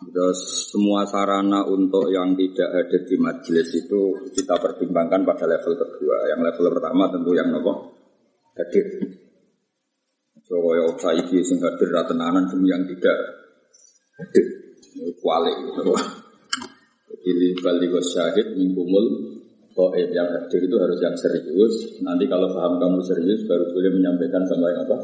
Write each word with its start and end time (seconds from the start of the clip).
Terus 0.00 0.72
semua 0.72 1.04
sarana 1.04 1.68
untuk 1.68 2.08
yang 2.08 2.32
tidak 2.32 2.68
hadir 2.72 3.04
di 3.04 3.16
majelis 3.20 3.68
itu 3.76 4.16
kita 4.32 4.56
pertimbangkan 4.56 5.28
pada 5.28 5.44
level 5.44 5.76
kedua. 5.76 6.16
Yang 6.32 6.40
level 6.48 6.66
pertama 6.72 7.04
tentu 7.12 7.30
yang 7.36 7.52
nopo 7.52 7.72
hadir. 8.56 8.86
So 10.48 10.56
kaya 10.56 10.88
saiki 10.96 11.44
sing 11.44 11.60
hadir 11.60 11.88
ra 11.92 12.08
tenanan 12.08 12.48
yang 12.64 12.82
tidak 12.88 13.18
hadir. 14.16 14.46
Kualik 15.20 15.56
gitu. 15.68 15.92
Jadi 17.10 17.30
li 17.36 17.48
balik 17.60 17.92
syahid 18.00 18.56
mingkumul 18.56 19.30
Goib 19.70 20.10
yang 20.10 20.28
hadir 20.34 20.60
itu 20.66 20.76
harus 20.76 20.98
yang 20.98 21.14
serius. 21.14 22.02
Nanti 22.02 22.26
kalau 22.26 22.50
paham 22.50 22.82
kamu 22.82 23.00
serius 23.06 23.46
baru 23.46 23.70
boleh 23.70 23.90
menyampaikan 23.94 24.42
sama 24.50 24.66
yang 24.74 24.82
apa? 24.82 24.98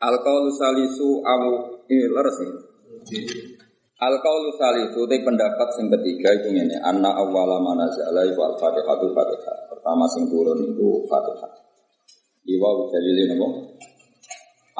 Al-qaulu 0.00 0.48
salisu 0.56 1.20
au 1.20 1.44
ini 1.84 2.08
leres 2.08 2.36
nih. 2.40 2.52
Al-qaulu 4.00 4.48
salisu 4.56 5.04
itu 5.04 5.16
pendapat 5.20 5.68
sing 5.76 5.92
ketiga 5.92 6.40
itu 6.40 6.56
ini 6.56 6.72
anna 6.80 7.12
awwala 7.20 7.60
manazala 7.60 8.24
iku 8.24 8.48
al-fatihatu 8.48 9.12
fatihah. 9.12 9.56
Pertama 9.68 10.08
sing 10.08 10.24
turun 10.32 10.56
itu 10.72 11.04
fatihah. 11.04 11.52
Iwa 12.48 12.88
dalile 12.88 13.28
napa? 13.28 13.48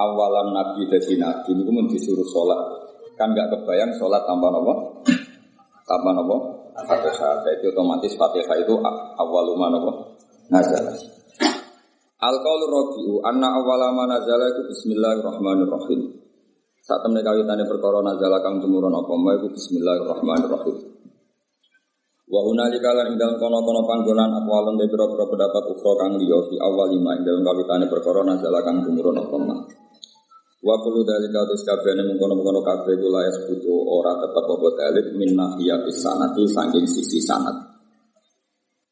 Awalan 0.00 0.56
nabi 0.56 0.88
dadi 0.88 1.20
nabi 1.20 1.52
niku 1.52 1.68
mun 1.68 1.84
disuruh 1.92 2.24
sholat. 2.24 2.88
Kan 3.20 3.36
gak 3.36 3.52
kebayang 3.52 3.92
sholat 4.00 4.24
tanpa 4.24 4.48
napa? 4.48 5.04
Tanpa 5.84 6.10
napa? 6.16 6.36
Fatihah. 6.80 7.44
Jadi 7.44 7.68
otomatis 7.68 8.16
fatihah 8.16 8.56
itu 8.56 8.72
awaluma 9.20 9.68
napa? 9.68 10.16
Nazalah. 10.48 11.19
Al 12.20 12.36
qaulu 12.44 12.66
rabi'u 12.68 13.24
anna 13.24 13.48
awwala 13.56 13.96
ma 13.96 14.04
nazala 14.04 14.52
iku 14.52 14.68
bismillahirrahmanirrahim. 14.68 16.00
Saat 16.84 17.00
temne 17.08 17.24
kawitane 17.24 17.64
perkara 17.64 18.04
nazala 18.04 18.44
kang 18.44 18.60
tumurun 18.60 18.92
apa 18.92 19.08
ma 19.16 19.40
iku 19.40 19.48
bismillahirrahmanirrahim. 19.48 20.76
Wa 22.28 22.40
hunalika 22.44 22.92
lan 22.92 23.08
ing 23.08 23.16
dalem 23.16 23.40
kono-kono 23.40 23.88
panggonan 23.88 24.36
aqwalun 24.36 24.76
de 24.76 24.84
pira-pira 24.92 25.24
pendapat 25.32 25.64
ukhra 25.72 25.92
kang 25.96 26.12
liya 26.20 26.44
fi 26.44 26.60
awal 26.60 26.92
lima 26.92 27.16
ing 27.16 27.24
dalem 27.24 27.40
kawitane 27.40 27.88
perkara 27.88 28.20
nazala 28.20 28.60
kang 28.68 28.84
tumurun 28.84 29.16
apa 29.16 29.36
ma. 29.40 29.56
Wa 30.60 30.76
kullu 30.76 31.00
dalika 31.08 31.48
tis 31.48 31.64
kabehane 31.64 32.04
mengkono-mengkono 32.04 32.60
kabeh 32.60 33.00
kula 33.00 33.32
ora 33.96 34.12
tetep 34.20 34.44
apa 34.44 34.68
dalil 34.76 35.06
min 35.16 35.40
nahiyatis 35.40 36.04
sanati 36.04 36.44
saking 36.44 36.84
sisi 36.84 37.16
sanad. 37.24 37.69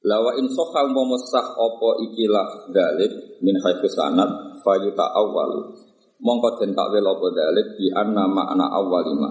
Lawa 0.09 0.41
in 0.41 0.49
soha 0.49 0.89
umpama 0.89 1.21
sah 1.21 1.53
opo 1.53 2.01
ikilah 2.01 2.73
dalib 2.73 3.45
min 3.45 3.61
haitsu 3.61 3.93
sanad 3.93 4.57
fayuta 4.65 5.05
awal. 5.05 5.77
Mongko 6.25 6.57
den 6.57 6.73
takwil 6.73 7.05
apa 7.05 7.27
dalib 7.37 7.77
bi 7.77 7.93
anna 7.93 8.25
makna 8.25 8.73
awalima. 8.73 9.29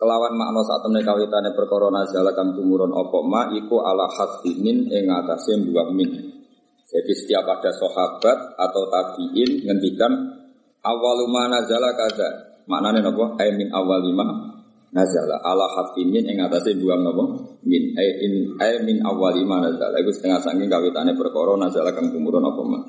Kelawan 0.00 0.32
makna 0.32 0.64
saat 0.64 0.80
temne 0.88 1.04
kawitane 1.04 1.52
perkara 1.52 1.92
nazala 1.92 2.32
kang 2.32 2.56
tumurun 2.56 2.88
apa 2.96 3.18
ma 3.20 3.52
iku 3.52 3.84
ala 3.84 4.08
hasbi 4.08 4.56
min 4.56 4.88
ing 4.88 5.12
atase 5.12 5.60
buang 5.68 5.92
min. 5.92 6.08
Jadi 6.88 7.12
setiap 7.12 7.44
ada 7.44 7.68
sahabat 7.68 8.56
atau 8.56 8.88
tabiin 8.88 9.68
ngendikan 9.68 10.12
awaluma 10.80 11.52
nazala 11.52 11.92
kaza. 11.92 12.64
Maknane 12.64 13.04
napa? 13.04 13.36
Ai 13.36 13.52
min 13.52 13.68
awalima 13.68 14.57
nazala. 14.94 15.40
Ala 15.44 15.66
hafimin 15.66 16.24
ing 16.28 16.38
atase 16.40 16.76
buang 16.78 17.04
napa 17.04 17.24
min. 17.64 17.82
Ai 17.96 18.08
in 18.24 18.34
ai 18.60 18.80
min 18.84 19.00
awali 19.04 19.42
ma 19.44 19.60
nazala. 19.60 19.98
Iku 20.00 20.10
setengah 20.14 20.40
saking 20.44 20.68
kawitane 20.68 21.16
perkara 21.16 21.56
nazala 21.56 21.92
kang 21.92 22.12
tumurun 22.12 22.44
apa 22.44 22.62
mah 22.64 22.84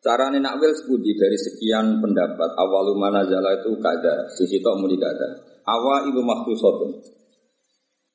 Carane 0.00 0.40
nakwil 0.40 0.72
sepudi 0.72 1.12
dari 1.12 1.36
sekian 1.36 2.00
pendapat 2.00 2.56
awalu 2.56 2.96
manazala 2.96 3.60
itu 3.60 3.76
kada 3.84 4.32
sisi 4.32 4.56
tok 4.64 4.80
muni 4.80 4.96
kada 4.96 5.44
awa 5.68 6.08
ilu 6.08 6.24
makhsusatun. 6.24 7.04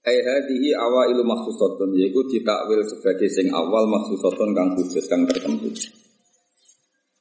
Ai 0.01 0.18
hadhihi 0.18 0.74
awa 0.74 1.13
ilu 1.13 1.22
makhsusatun 1.22 1.94
yaiku 1.94 2.25
ditakwil 2.25 2.81
sebagai 2.90 3.29
sing 3.29 3.53
awal 3.53 3.85
makhsusatun 3.85 4.57
kang 4.57 4.74
khusus 4.74 5.06
kang 5.06 5.29
tertentu 5.29 5.69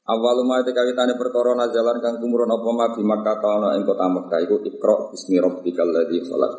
Awal 0.05 0.45
ma 0.45 0.61
te 0.61 0.69
kawitane 0.69 1.17
perkara 1.17 1.57
nazalan 1.57 1.97
kang 1.97 2.21
tumurun 2.21 2.45
apa 2.45 2.69
ma 2.69 2.93
di 2.93 3.01
Makkah 3.01 3.41
ana 3.41 3.73
ing 3.73 3.89
kota 3.89 4.05
Makkah 4.05 4.37
iku 4.45 4.61
Iqra 4.61 5.09
bismi 5.09 5.41
rabbikal 5.41 5.89
ladzi 5.89 6.21
khalaq. 6.21 6.53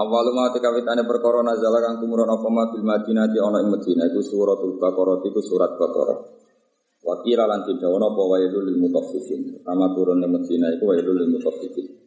Awal 0.00 0.32
ma 0.32 0.48
te 0.48 0.64
kawitane 0.64 1.04
perkara 1.04 1.44
nazalan 1.44 1.80
kang 1.84 1.96
tumurun 2.00 2.32
apa 2.32 2.48
ma 2.48 2.72
bil 2.72 2.88
Madinah 2.88 3.28
di 3.28 3.36
ana 3.36 3.60
ing 3.60 3.68
Madinah 3.68 4.08
iku 4.08 4.24
suratul 4.24 4.80
Baqarah 4.80 5.20
iku 5.28 5.40
surat 5.44 5.76
Baqarah. 5.76 6.18
Wa 7.04 7.20
qira 7.20 7.44
lan 7.44 7.68
didawono 7.68 8.16
apa 8.16 8.22
wailul 8.24 8.64
lil 8.64 8.80
mutaffifin. 8.80 9.60
Pertama 9.60 9.92
turun 9.92 10.24
ing 10.24 10.32
Madinah 10.32 10.72
iku 10.80 10.88
wailul 10.88 11.12
lil 11.12 11.36
mutaffifin. 11.36 12.01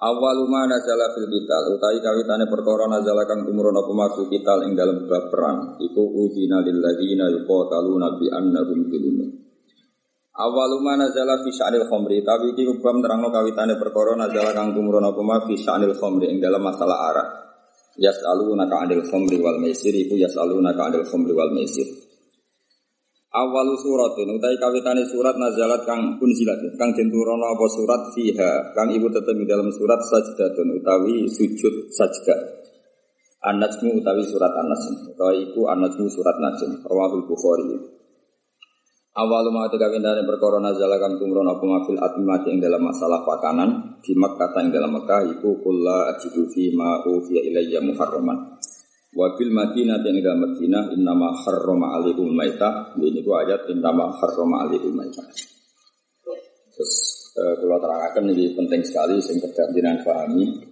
Awaluma 0.00 0.64
nazala 0.64 1.12
fil 1.12 1.28
kital 1.28 1.76
utawi 1.76 2.00
kawitane 2.00 2.48
perkara 2.48 2.88
nazala 2.88 3.28
kang 3.28 3.44
tumurun 3.44 3.76
apa 3.76 3.92
maksud 3.92 4.32
kital 4.32 4.64
ing 4.64 4.72
dalam 4.72 5.04
bab 5.04 5.28
perang 5.28 5.76
iku 5.76 6.00
uzina 6.24 6.64
lil 6.64 6.80
ladzina 6.80 7.28
yuqataluna 7.28 8.16
bi 8.16 8.32
annahum 8.32 8.88
zulmun 8.88 9.28
Awaluma 10.40 10.96
nazala 10.96 11.44
fi 11.44 11.52
sya'nil 11.52 11.84
khamri 11.84 12.24
tapi 12.24 12.56
iki 12.56 12.64
kubam 12.64 13.04
terangno 13.04 13.28
kawitane 13.28 13.76
perkara 13.76 14.16
nazala 14.16 14.56
kang 14.56 14.72
tumurun 14.72 15.04
apa 15.04 15.20
ma 15.20 15.36
fi 15.44 15.52
sya'nil 15.60 15.92
khamri 15.92 16.32
ing 16.32 16.40
dalam 16.40 16.64
masalah 16.64 16.98
arak 17.12 17.28
Yas'alunaka 18.00 18.80
'anil 18.80 19.04
khamri 19.04 19.36
wal 19.36 19.60
maisir 19.60 19.92
iku 19.92 20.16
yas'alunaka 20.16 20.80
'anil 20.88 21.04
khamri 21.04 21.36
wal 21.36 21.52
maisir 21.52 21.84
Awalu 23.30 23.78
suratin 23.78 24.26
utai 24.26 24.58
kawitane 24.58 25.06
surat 25.06 25.38
nazalat 25.38 25.86
kang 25.86 26.18
unzilat 26.18 26.66
kang 26.74 26.90
den 26.98 27.14
turono 27.14 27.46
apa 27.46 27.62
surat 27.70 28.10
fiha? 28.10 28.74
Kang 28.74 28.90
ibu 28.90 29.06
tetep 29.06 29.38
dalam 29.46 29.70
surat 29.70 30.02
sajdatun 30.02 30.82
utawi 30.82 31.30
sujud 31.30 31.94
sajda 31.94 32.34
An-Najmu 33.46 34.02
utawi 34.02 34.26
surat 34.26 34.50
An-Najm. 34.50 35.14
Utawi 35.14 35.46
iku 35.46 35.62
An-Najmu 35.70 36.10
surat 36.10 36.42
Najm 36.42 36.82
rawahul 36.82 37.30
Bukhari. 37.30 37.70
Awalu 39.14 39.50
ma 39.54 39.70
kawitane 39.70 40.26
perkara 40.26 40.58
nazalat 40.58 40.98
kang 40.98 41.14
tumron 41.22 41.46
apa 41.46 41.62
mafil 41.62 42.02
atmati 42.02 42.50
ing 42.50 42.58
dalam 42.58 42.82
masalah 42.82 43.22
pakanan 43.22 44.02
di 44.02 44.10
Makkah 44.10 44.58
ing 44.58 44.74
dalam 44.74 44.90
Makkah 44.90 45.38
iku 45.38 45.54
kulla 45.62 46.10
ajidu 46.18 46.50
fi 46.50 46.74
ma 46.74 46.98
ufiya 47.06 47.46
ilayya 47.46 47.78
muharraman 47.78 48.58
Wabil 49.10 49.50
Madinah 49.50 49.98
yang 50.06 50.22
dalam 50.22 50.38
Madinah 50.46 50.94
innama 50.94 51.34
harrama 51.42 51.98
alaikum 51.98 52.30
maita 52.30 52.94
ini 52.94 53.18
ku 53.26 53.34
ayat 53.34 53.66
innama 53.66 54.06
harrama 54.14 54.62
alaikum 54.62 54.94
maita. 54.94 55.26
Terus 56.70 56.92
eh, 57.34 57.54
kalau 57.58 57.78
terangkan 57.82 58.30
ini 58.30 58.54
penting 58.54 58.80
sekali 58.86 59.18
sehingga 59.18 59.50
dengan 59.74 59.98
pahami. 60.06 60.70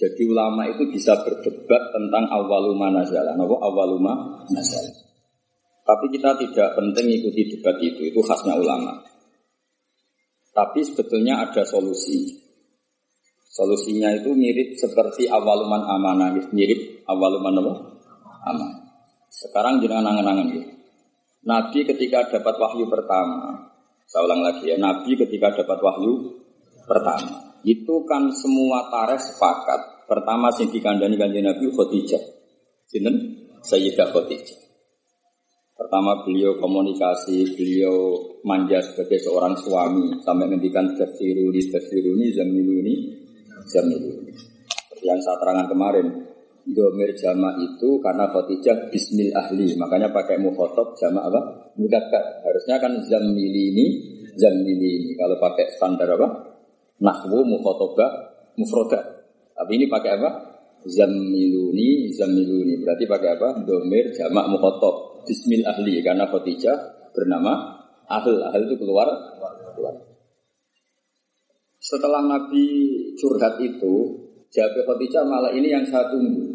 Jadi 0.00 0.22
ulama 0.24 0.64
itu 0.64 0.88
bisa 0.88 1.12
berdebat 1.20 1.92
tentang 1.92 2.24
awaluma 2.32 2.88
nazalah, 2.88 3.36
apa 3.36 3.56
awaluma 3.60 4.46
nazalah. 4.48 4.96
Tapi 5.84 6.06
kita 6.16 6.40
tidak 6.40 6.72
penting 6.72 7.20
ikuti 7.20 7.52
debat 7.52 7.76
itu, 7.84 8.08
itu 8.08 8.20
khasnya 8.24 8.56
ulama. 8.56 8.96
Tapi 10.56 10.80
sebetulnya 10.88 11.44
ada 11.44 11.68
solusi. 11.68 12.39
Solusinya 13.50 14.14
itu 14.14 14.30
mirip 14.30 14.78
seperti 14.78 15.26
awaluman 15.26 15.82
amanah, 15.82 16.38
mirip 16.54 17.02
awaluman 17.02 17.58
apa? 17.58 17.74
Amanah. 18.46 18.80
Sekarang 19.26 19.82
jangan 19.82 20.06
angan-angan 20.06 20.54
ya. 20.54 20.64
Nabi 21.50 21.82
ketika 21.82 22.30
dapat 22.30 22.54
wahyu 22.62 22.86
pertama, 22.86 23.74
saya 24.06 24.22
ulang 24.22 24.46
lagi 24.46 24.70
ya, 24.70 24.78
Nabi 24.78 25.18
ketika 25.18 25.50
dapat 25.50 25.82
wahyu 25.82 26.38
pertama, 26.86 27.58
itu 27.66 28.06
kan 28.06 28.30
semua 28.30 28.86
tarikh 28.86 29.18
sepakat. 29.18 30.06
Pertama 30.06 30.54
sing 30.54 30.70
dikandani 30.70 31.18
kanjeng 31.18 31.46
Nabi 31.46 31.70
Khadijah. 31.74 32.22
Sinten? 32.86 33.14
Sayyidah 33.66 34.14
Khadijah. 34.14 34.58
Pertama 35.74 36.22
beliau 36.22 36.54
komunikasi, 36.60 37.56
beliau 37.56 38.14
manja 38.46 38.78
sebagai 38.84 39.18
seorang 39.22 39.56
suami 39.58 40.22
sampai 40.22 40.52
ngendikan 40.52 40.92
tafsiruni 40.94 41.60
tafsiruni 41.72 42.30
zamiluni 43.70 44.10
zamiluni. 44.10 44.32
Yang 45.00 45.18
saya 45.24 45.36
terangkan 45.40 45.68
kemarin, 45.72 46.06
domir 46.68 47.16
jama 47.16 47.56
itu 47.56 47.96
karena 48.04 48.28
khotijah 48.28 48.92
bismil 48.92 49.32
ahli, 49.32 49.72
makanya 49.80 50.12
pakai 50.12 50.36
mukhotob 50.36 50.92
jama 50.98 51.24
apa? 51.24 51.72
Mudakar. 51.80 52.44
Harusnya 52.44 52.76
kan 52.82 53.00
zamili 53.08 53.72
ini, 53.72 53.86
zamili 54.36 54.88
ini. 55.00 55.10
Kalau 55.16 55.40
pakai 55.40 55.72
standar 55.72 56.10
apa? 56.20 56.28
Nahwu 57.00 57.48
mukhotobah 57.48 58.10
mufrodat. 58.60 59.04
Tapi 59.56 59.72
ini 59.80 59.86
pakai 59.88 60.10
apa? 60.20 60.30
Zamiluni, 60.84 62.12
zamiluni. 62.12 62.76
Berarti 62.80 63.04
pakai 63.08 63.30
apa? 63.40 63.48
Domir 63.64 64.12
jamak 64.12 64.48
mukhotob. 64.52 65.24
Bismil 65.24 65.64
ahli. 65.64 66.00
Karena 66.00 66.28
Khadijah 66.28 67.08
bernama 67.12 67.80
Ahl. 68.08 68.40
Ahl 68.42 68.60
itu 68.68 68.76
keluar. 68.80 69.08
keluar. 69.76 70.09
Setelah 71.90 72.22
Nabi 72.22 72.66
curhat 73.18 73.58
itu, 73.58 74.14
jawab 74.54 74.78
Khadijah 74.86 75.26
malah 75.26 75.50
ini 75.50 75.74
yang 75.74 75.82
saya 75.90 76.06
tunggu. 76.06 76.54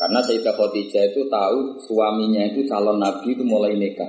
Karena 0.00 0.24
Sayyidah 0.24 0.56
Khadijah 0.56 1.12
itu 1.12 1.28
tahu 1.28 1.76
suaminya 1.84 2.48
itu 2.48 2.64
calon 2.64 2.96
Nabi 2.96 3.36
itu 3.36 3.44
mulai 3.44 3.76
nikah. 3.76 4.08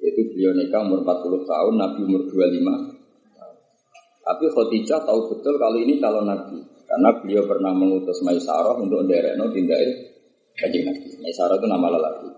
Yaitu 0.00 0.32
beliau 0.32 0.56
nikah 0.56 0.80
umur 0.88 1.04
40 1.04 1.44
tahun, 1.44 1.74
Nabi 1.76 2.00
umur 2.08 2.22
25. 2.32 4.24
Tapi 4.24 4.44
Khadijah 4.56 5.00
tahu 5.04 5.20
betul 5.36 5.60
kalau 5.60 5.76
ini 5.76 6.00
calon 6.00 6.24
Nabi. 6.24 6.56
Karena 6.88 7.12
beliau 7.20 7.44
pernah 7.44 7.76
mengutus 7.76 8.24
Maisarah 8.24 8.72
untuk 8.80 9.04
nderekno 9.04 9.52
tindai 9.52 9.84
kajian 10.56 10.88
Nabi. 10.88 11.12
Maisarah 11.20 11.60
itu 11.60 11.68
nama 11.68 11.92
lelaki. 11.92 12.28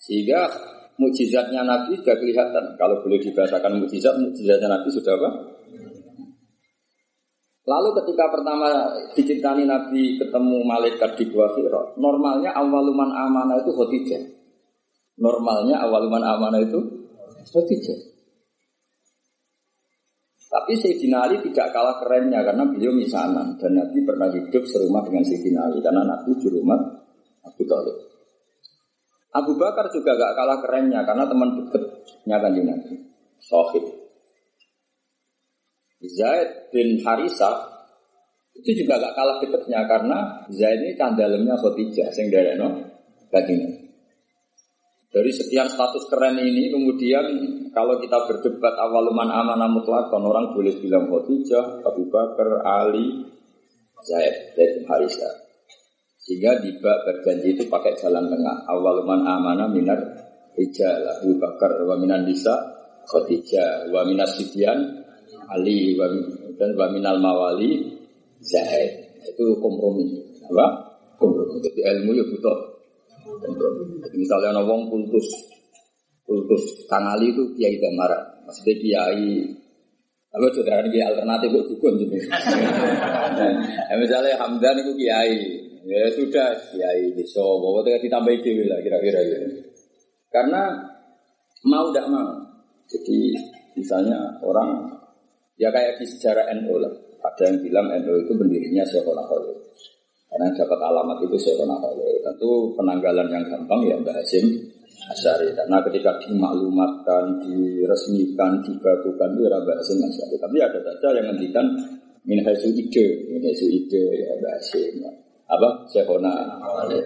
Sehingga 0.00 0.48
mukjizatnya 0.98 1.66
Nabi 1.66 1.98
sudah 1.98 2.16
kelihatan. 2.18 2.64
Kalau 2.78 3.02
boleh 3.02 3.18
dibahasakan 3.18 3.82
mukjizat, 3.82 4.14
mukjizatnya 4.18 4.68
Nabi 4.70 4.88
sudah 4.90 5.12
apa? 5.18 5.30
Lalu 7.64 7.88
ketika 7.96 8.28
pertama 8.28 8.92
diciptani 9.16 9.64
Nabi 9.64 10.20
ketemu 10.20 10.58
malaikat 10.68 11.16
di 11.16 11.24
Gua 11.32 11.48
Hira, 11.56 11.96
normalnya 11.96 12.52
awaluman 12.52 13.08
amanah 13.08 13.64
itu 13.64 13.72
Khadijah. 13.72 14.22
Normalnya 15.16 15.80
awaluman 15.80 16.20
amanah 16.20 16.60
itu 16.60 16.80
Khadijah. 17.48 18.12
Tapi 20.54 20.72
Sayyidina 20.76 21.26
Ali 21.26 21.42
tidak 21.50 21.74
kalah 21.74 21.98
kerennya 21.98 22.44
karena 22.46 22.62
beliau 22.68 22.94
misanan 22.94 23.58
dan 23.58 23.74
Nabi 23.74 24.06
pernah 24.06 24.30
hidup 24.30 24.62
serumah 24.68 25.02
dengan 25.02 25.24
Sayyidina 25.24 25.60
Ali 25.66 25.82
karena 25.82 26.04
Nabi 26.04 26.30
di 26.36 26.48
rumah 26.52 26.78
Abu. 27.42 28.13
Abu 29.34 29.58
Bakar 29.58 29.90
juga 29.90 30.14
gak 30.14 30.34
kalah 30.38 30.58
kerennya 30.62 31.02
karena 31.02 31.26
teman 31.26 31.58
dekatnya 31.58 32.36
kan 32.38 32.52
Nabi. 32.54 32.94
Sohib. 33.42 33.84
Zaid 36.04 36.70
bin 36.70 37.02
Harisa 37.02 37.50
itu 38.54 38.86
juga 38.86 39.02
gak 39.02 39.14
kalah 39.18 39.42
deketnya 39.42 39.82
karena 39.90 40.46
Zaid 40.54 40.86
ini 40.86 40.94
candalemnya 40.94 41.58
Khadijah 41.58 42.14
sing 42.14 42.30
no 42.30 42.68
baginda. 43.34 43.74
Dari 45.10 45.30
sekian 45.30 45.70
status 45.70 46.10
keren 46.10 46.38
ini 46.38 46.70
kemudian 46.70 47.26
kalau 47.70 47.98
kita 47.98 48.30
berdebat 48.30 48.74
awaluman 48.78 49.30
amanah 49.30 49.70
mutlakon 49.70 50.26
orang 50.26 50.54
boleh 50.54 50.74
bilang 50.78 51.10
Khadijah, 51.10 51.82
Abu 51.82 52.06
Bakar, 52.06 52.62
Ali, 52.62 53.34
Zaid, 53.98 54.54
Zaid 54.54 54.70
bin 54.78 54.84
Harisa. 54.86 55.43
Sehingga 56.24 56.56
tiba 56.64 56.92
berjanji 57.04 57.52
itu 57.52 57.68
pakai 57.68 57.92
jalan 58.00 58.24
tengah. 58.32 58.64
Awaluman 58.72 59.28
amanah 59.28 59.68
minar 59.68 60.00
rijal 60.56 61.04
Abu 61.20 61.36
Bakar 61.36 61.84
wa 61.84 62.00
minan 62.00 62.24
nisa 62.24 62.56
Khadijah 63.04 63.92
wa 63.92 64.00
minas 64.08 64.32
sibyan 64.40 65.04
Ali 65.52 65.92
dan 66.56 66.70
Baminal 66.72 67.20
Mawali 67.20 67.92
Zaid. 68.40 69.20
Itu 69.20 69.60
kompromi. 69.60 70.16
Apa? 70.48 70.66
Kompromi. 71.20 71.60
Jadi 71.60 71.80
ilmu 71.92 72.16
ya 72.16 72.24
butuh. 72.24 72.58
Misalnya 74.16 74.56
ada 74.56 74.62
wong 74.64 74.88
kultus. 74.88 75.28
Kultus 76.24 76.88
Ali 76.88 77.36
itu 77.36 77.52
kiai 77.52 77.76
damara. 77.76 78.40
Maksudnya 78.48 78.74
kiai 78.80 79.28
apa 80.34 80.50
saudara 80.50 80.82
ini 80.82 80.98
alternatif 80.98 81.46
buat 81.46 81.66
dukun 81.70 81.94
gitu? 81.94 82.26
Ya, 82.26 83.94
misalnya 84.02 84.34
Hamdan 84.34 84.82
itu 84.82 84.90
kiai 84.98 85.63
ya 85.84 86.08
sudah 86.12 86.48
kiai 86.72 87.12
desa 87.12 87.44
bahwa 87.44 87.84
ditambah 87.84 88.32
itu 88.40 88.64
lah 88.68 88.80
kira-kira 88.80 89.20
gitu 89.24 89.46
karena 90.32 90.72
mau 91.68 91.92
tidak 91.92 92.08
mau 92.08 92.28
jadi 92.88 93.36
misalnya 93.76 94.38
orang 94.44 94.94
Ya 95.54 95.70
kayak 95.70 96.02
di 96.02 96.04
sejarah 96.06 96.50
NU 96.58 96.82
lah. 96.82 96.90
Ada 97.24 97.54
yang 97.54 97.56
bilang 97.62 97.86
NU 98.02 98.14
itu 98.26 98.32
berdirinya 98.34 98.82
Syekhona 98.84 99.22
Khalil. 99.24 99.54
Karena 100.26 100.50
dapat 100.50 100.80
alamat 100.82 101.18
itu 101.22 101.36
Syekhona 101.38 101.78
Khalil. 101.78 102.20
Tentu 102.26 102.74
penanggalan 102.74 103.26
yang 103.30 103.44
gampang 103.46 103.80
ya 103.86 103.94
Mbak 104.02 104.14
Hasim 104.18 104.44
Asyari. 105.14 105.54
Karena 105.54 105.78
ketika 105.86 106.18
dimaklumatkan, 106.26 107.38
diresmikan, 107.46 108.58
dibakukan 108.66 109.30
itu 109.38 109.42
ya 109.46 109.58
Mbak 109.62 109.76
Hasim 109.78 109.98
Asyari. 110.02 110.36
Tapi 110.42 110.56
ada 110.58 110.78
saja 110.82 111.08
yang 111.22 111.26
ngendikan 111.30 111.66
min 112.26 112.40
hasil 112.42 112.72
ide, 112.74 113.30
min 113.30 113.42
hasil 113.46 113.70
ide 113.70 114.04
ya 114.26 114.30
Mbak 114.42 114.52
Hasim. 114.58 114.94
Apa? 115.44 115.84
Syekhona. 115.88 116.32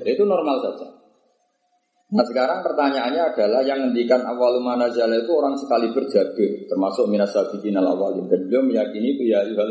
Itu 0.06 0.22
normal 0.24 0.62
saja. 0.62 0.98
Nah 2.08 2.24
sekarang 2.24 2.64
pertanyaannya 2.64 3.20
adalah 3.20 3.60
yang 3.60 3.84
ngendikan 3.84 4.24
awal 4.24 4.56
manazal 4.64 5.12
itu 5.12 5.28
orang 5.28 5.52
sekali 5.60 5.92
berjaga 5.92 6.64
termasuk 6.64 7.04
minas 7.04 7.36
sabiqin 7.36 7.76
al 7.76 7.84
awalin 7.84 8.24
dan 8.32 8.48
beliau 8.48 8.64
meyakini 8.64 9.12
itu 9.12 9.28
ya 9.28 9.44
yuhal 9.44 9.68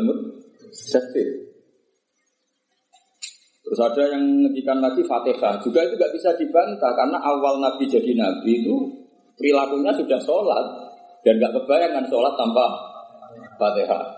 sefir. 0.70 1.50
Terus 3.68 3.80
ada 3.84 4.02
yang 4.16 4.22
ngendikan 4.22 4.78
lagi 4.78 5.02
fatihah 5.02 5.58
juga 5.60 5.82
itu 5.82 5.98
gak 5.98 6.14
bisa 6.14 6.30
dibantah 6.38 6.94
karena 6.94 7.18
awal 7.20 7.58
nabi 7.58 7.84
jadi 7.90 8.16
nabi 8.16 8.64
itu 8.64 8.76
perilakunya 9.34 9.92
sudah 9.98 10.20
sholat 10.22 10.66
dan 11.26 11.42
gak 11.42 11.52
kebayangkan 11.58 12.06
sholat 12.06 12.38
tanpa 12.38 12.64
fatihah. 13.58 14.17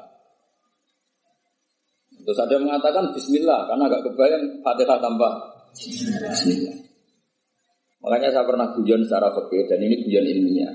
Terus 2.24 2.38
ada 2.38 2.52
yang 2.56 2.64
mengatakan 2.68 3.04
Bismillah 3.12 3.66
karena 3.68 3.84
gak 3.90 4.02
kebayang 4.06 4.44
fatihah 4.60 4.98
tanpa 5.00 5.28
Bismillah. 5.72 6.76
Makanya 8.00 8.28
saya 8.32 8.44
pernah 8.48 8.72
guyon 8.72 9.04
secara 9.04 9.28
fakir 9.28 9.68
dan 9.68 9.80
ini 9.84 10.00
guyon 10.00 10.24
ilmiah. 10.24 10.72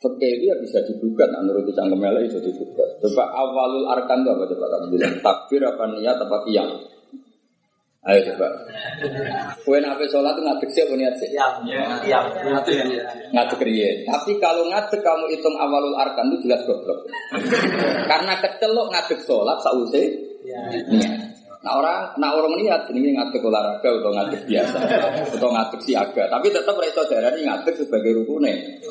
Fakir 0.00 0.32
itu 0.40 0.50
ya 0.50 0.56
bisa 0.58 0.82
digugat, 0.82 1.30
menurut 1.30 1.68
Cang 1.76 1.92
Kemela 1.92 2.18
itu 2.24 2.40
digugat. 2.40 2.98
Coba 3.04 3.30
awalul 3.36 3.86
arkan 3.86 4.24
itu 4.24 4.30
apa 4.32 4.44
coba 4.48 4.66
kamu 4.66 4.86
bilang? 4.96 5.14
Takbir 5.20 5.62
apa 5.62 5.84
niat 5.94 6.18
apa 6.18 6.36
kiam? 6.48 6.68
Ayo 8.02 8.18
coba. 8.34 8.50
Kue 9.62 9.78
nabi 9.78 10.10
sholat 10.10 10.34
itu 10.34 10.42
ngadek 10.42 10.70
siapa 10.74 10.94
niat 10.98 11.14
sih? 11.22 11.30
Kiam, 11.38 12.24
ngadek 13.30 13.60
riye. 13.62 14.02
Tapi 14.02 14.42
kalau 14.42 14.66
ngadek 14.66 15.06
kamu 15.06 15.30
hitung 15.30 15.54
awalul 15.54 15.94
arkan 15.94 16.34
itu 16.34 16.50
jelas 16.50 16.66
goblok. 16.66 17.06
Karena 18.10 18.42
kecelok 18.42 18.90
ngadek 18.90 19.20
sholat 19.22 19.60
sausai. 19.62 20.31
Nah 21.62 21.78
orang, 21.78 22.18
nah 22.18 22.34
orang 22.34 22.58
niat 22.58 22.90
ini 22.90 23.14
ngadek 23.14 23.38
olahraga 23.46 23.86
atau 23.86 24.10
ngadek 24.10 24.42
biasa 24.50 24.78
atau 25.30 25.48
ngadek 25.54 25.80
siaga, 25.86 26.26
tapi 26.26 26.50
tetap 26.50 26.74
reso 26.74 27.06
darah 27.06 27.30
ini 27.38 27.46
ngadek 27.46 27.78
sebagai 27.78 28.18
rukunnya. 28.18 28.82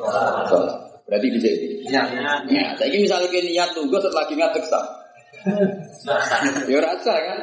Berarti 1.03 1.27
bisa 1.35 1.51
ini. 1.51 1.91
Ya, 1.91 2.07
ya. 2.47 2.71
saya 2.79 2.87
ini 2.87 3.03
misalnya 3.03 3.27
kayak 3.27 3.43
niat 3.51 3.69
tunggu 3.75 3.99
setelah 3.99 4.23
lagi 4.23 4.35
ngadek 4.39 4.63
sah. 4.71 4.85
ya 6.71 6.79
rasa 6.79 7.11
kan. 7.11 7.39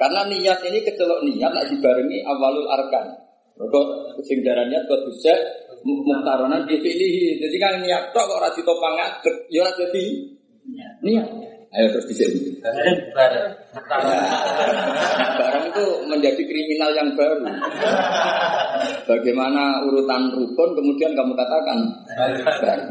Karena 0.00 0.20
niat 0.32 0.64
ini 0.64 0.78
kecelok 0.80 1.20
niat 1.20 1.52
nak 1.52 1.68
dibarengi 1.68 2.24
awalul 2.24 2.64
arkan. 2.72 3.20
Kok 3.60 3.86
sing 4.24 4.40
darah 4.40 4.64
niat 4.64 4.88
kok 4.88 5.04
bisa 5.12 5.36
muktaronan 5.84 6.64
dipilih. 6.64 7.36
Jadi 7.36 7.56
kan 7.60 7.84
niat 7.84 8.16
tok 8.16 8.24
kok 8.24 8.36
ora 8.40 8.48
ditopang 8.48 8.96
ngadek, 8.96 9.36
ya 9.52 9.60
ora 9.60 9.72
jadi 9.76 10.04
niat. 11.04 11.55
Ayo 11.76 11.92
terus 11.92 12.08
di 12.08 12.14
sini. 12.16 12.56
Barang. 13.12 13.52
Barang 15.36 15.64
itu 15.68 15.84
menjadi 16.08 16.42
kriminal 16.48 16.90
yang 16.96 17.12
baru. 17.12 17.44
Bagaimana 19.04 19.84
urutan 19.84 20.32
rukun 20.32 20.70
kemudian 20.72 21.12
kamu 21.12 21.36
katakan 21.36 21.78
barang. 22.16 22.82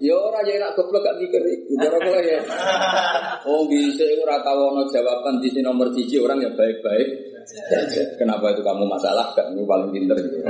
Ya 0.00 0.16
ora 0.16 0.40
ya 0.48 0.56
nak 0.60 0.76
goblok 0.76 1.04
gak 1.04 1.16
mikir 1.20 1.40
iku. 1.40 1.80
Ora 1.80 1.96
kok 1.96 2.20
ya. 2.24 2.40
Oh 3.48 3.64
bisa 3.68 4.04
ora 4.20 4.40
tau 4.44 4.72
ono 4.72 4.84
jawaban 4.88 5.40
di 5.40 5.48
sini 5.48 5.64
nomor 5.64 5.92
cici 5.96 6.20
orang 6.20 6.44
yang 6.44 6.52
baik-baik. 6.52 7.08
Kenapa 8.20 8.52
itu 8.52 8.60
kamu 8.60 8.84
masalah? 8.84 9.32
Kamu 9.32 9.64
paling 9.64 9.92
pinter 9.92 10.16
gitu. 10.20 10.40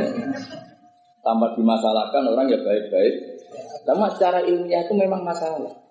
Tambah 1.23 1.55
dimasalahkan 1.55 2.23
orang 2.35 2.47
ya 2.51 2.59
baik-baik. 2.63 3.15
Sama 3.85 4.11
secara 4.15 4.43
ilmiah 4.43 4.87
itu 4.87 4.95
memang 4.95 5.23
masalah. 5.23 5.84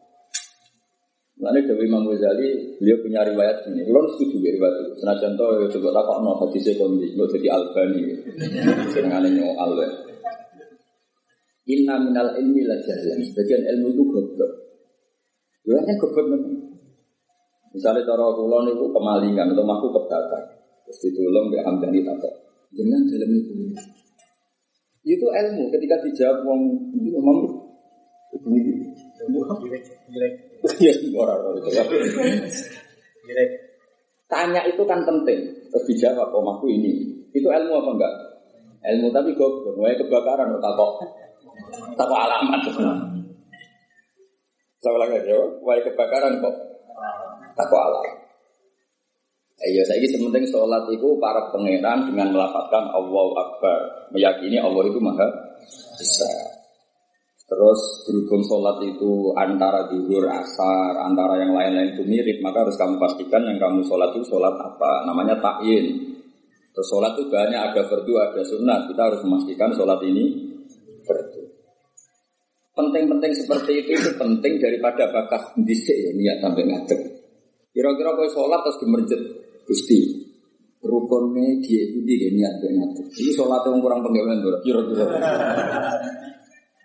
Lalu 1.43 1.67
Dewi 1.67 1.91
Imam 1.91 2.07
Ghazali, 2.07 2.79
beliau 2.79 3.03
punya 3.03 3.19
riwayat 3.27 3.67
ini. 3.67 3.83
Kalau 3.83 4.07
setuju 4.15 4.47
ya 4.47 4.51
riwayat 4.55 4.75
itu. 4.79 4.91
Senajan 5.03 5.35
to 5.35 5.45
ya 5.59 5.67
coba 5.75 5.89
tak 5.91 6.17
no 6.23 6.31
hati 6.39 6.59
sekondi, 6.63 7.07
nggak 7.19 7.27
jadi 7.35 7.47
albani. 7.51 8.01
Senengane 8.95 9.29
nyoal 9.35 9.71
ya. 9.83 9.89
Inna 11.67 11.99
minal 11.99 12.31
ilmi 12.39 12.63
la 12.63 12.79
jahlan. 12.79 13.19
Sebagian 13.27 13.59
ilmu 13.75 13.87
itu 13.91 14.03
goblok. 14.07 14.51
Ya 15.67 15.83
kan 15.83 15.95
goblok 15.99 16.25
memang. 16.31 16.55
Misalnya 17.75 18.07
cara 18.07 18.23
kula 18.31 18.63
niku 18.63 18.85
kemalingan 18.95 19.51
atau 19.51 19.67
maku 19.67 19.91
kebakar. 19.91 20.43
Terus 20.87 20.97
ditolong 21.11 21.51
mbek 21.51 21.63
Hamdani 21.67 21.99
takok. 22.07 22.33
Jangan 22.71 23.03
dalam 23.11 23.31
itu. 23.35 23.51
Itu 25.03 25.27
ilmu 25.27 25.63
ketika 25.75 25.99
dijawab 26.07 26.47
wong 26.47 26.61
itu 26.95 27.11
memang 27.19 27.51
Iya, 30.63 30.93
orang 31.19 31.59
itu. 31.59 31.69
Tanya 34.31 34.61
itu 34.63 34.83
kan 34.87 35.03
penting. 35.03 35.39
Terus 35.67 35.83
dijawab, 35.91 36.31
oh 36.31 36.43
aku 36.55 36.71
ini. 36.71 37.19
Itu 37.35 37.51
ilmu 37.51 37.83
apa 37.83 37.91
enggak? 37.99 38.13
Ilmu 38.83 39.07
tapi 39.11 39.35
goblok. 39.35 39.75
Mulai 39.75 39.99
kebakaran, 39.99 40.55
tak 40.63 40.73
kok. 40.79 40.91
Tak 41.99 42.05
kok 42.07 42.19
alamat. 42.19 42.61
Saya 44.83 44.95
lagi 44.99 45.27
jawab, 45.27 45.51
mulai 45.59 45.83
kebakaran 45.83 46.39
kok. 46.39 46.55
Tak 47.59 47.65
kok 47.67 47.81
alamat. 47.83 48.23
Ayo 49.63 49.79
saya 49.87 50.01
ini 50.01 50.11
sementing 50.11 50.43
sholat 50.49 50.83
itu 50.91 51.07
para 51.23 51.47
pangeran 51.53 52.09
dengan 52.09 52.35
melafatkan 52.35 52.83
Allah 52.89 53.27
Akbar, 53.47 53.79
meyakini 54.11 54.59
Allah 54.59 54.83
itu 54.91 54.99
maha 54.99 55.23
besar. 55.95 56.62
Terus 57.53 58.01
berhubung 58.09 58.41
sholat 58.41 58.81
itu 58.81 59.29
antara 59.37 59.85
duhur, 59.85 60.25
asar, 60.25 60.97
antara 61.05 61.37
yang 61.37 61.53
lain-lain 61.53 61.93
itu 61.93 62.01
mirip, 62.01 62.41
maka 62.41 62.65
harus 62.65 62.73
kamu 62.73 62.97
pastikan 62.97 63.45
yang 63.45 63.61
kamu 63.61 63.85
sholat 63.85 64.09
itu 64.17 64.25
sholat 64.25 64.57
apa, 64.57 65.05
namanya 65.05 65.37
ta'in. 65.37 65.85
Terus 66.73 66.87
sholat 66.89 67.13
itu 67.13 67.29
banyak 67.29 67.61
ada 67.61 67.85
berdua, 67.85 68.33
ada 68.33 68.41
sunnah. 68.41 68.89
Kita 68.89 69.01
harus 69.05 69.21
memastikan 69.21 69.69
sholat 69.69 70.01
ini 70.01 70.49
berdua. 71.05 71.45
Penting-penting 72.73 73.31
seperti 73.37 73.85
itu 73.85 74.01
itu 74.01 74.11
penting 74.17 74.57
daripada 74.57 75.13
bakas 75.13 75.53
disik 75.61 75.93
ya 75.93 76.09
niat 76.09 76.41
sampai 76.41 76.65
ngadeg. 76.65 77.01
Kira-kira 77.69 78.17
kau 78.17 78.25
sholat 78.33 78.65
terus 78.65 78.81
gemerjet 78.81 79.21
Gusti 79.69 80.25
rukunnya 80.81 81.61
dia 81.61 81.85
itu 81.85 82.01
dia 82.01 82.33
niat 82.33 82.53
dia 82.65 82.73
ngatur. 82.73 83.05
Ini 83.13 83.31
sholat 83.37 83.61
yang 83.69 83.77
kurang 83.77 84.01
penggawean 84.01 84.41
tuh, 84.41 84.57
kira-kira. 84.65 85.05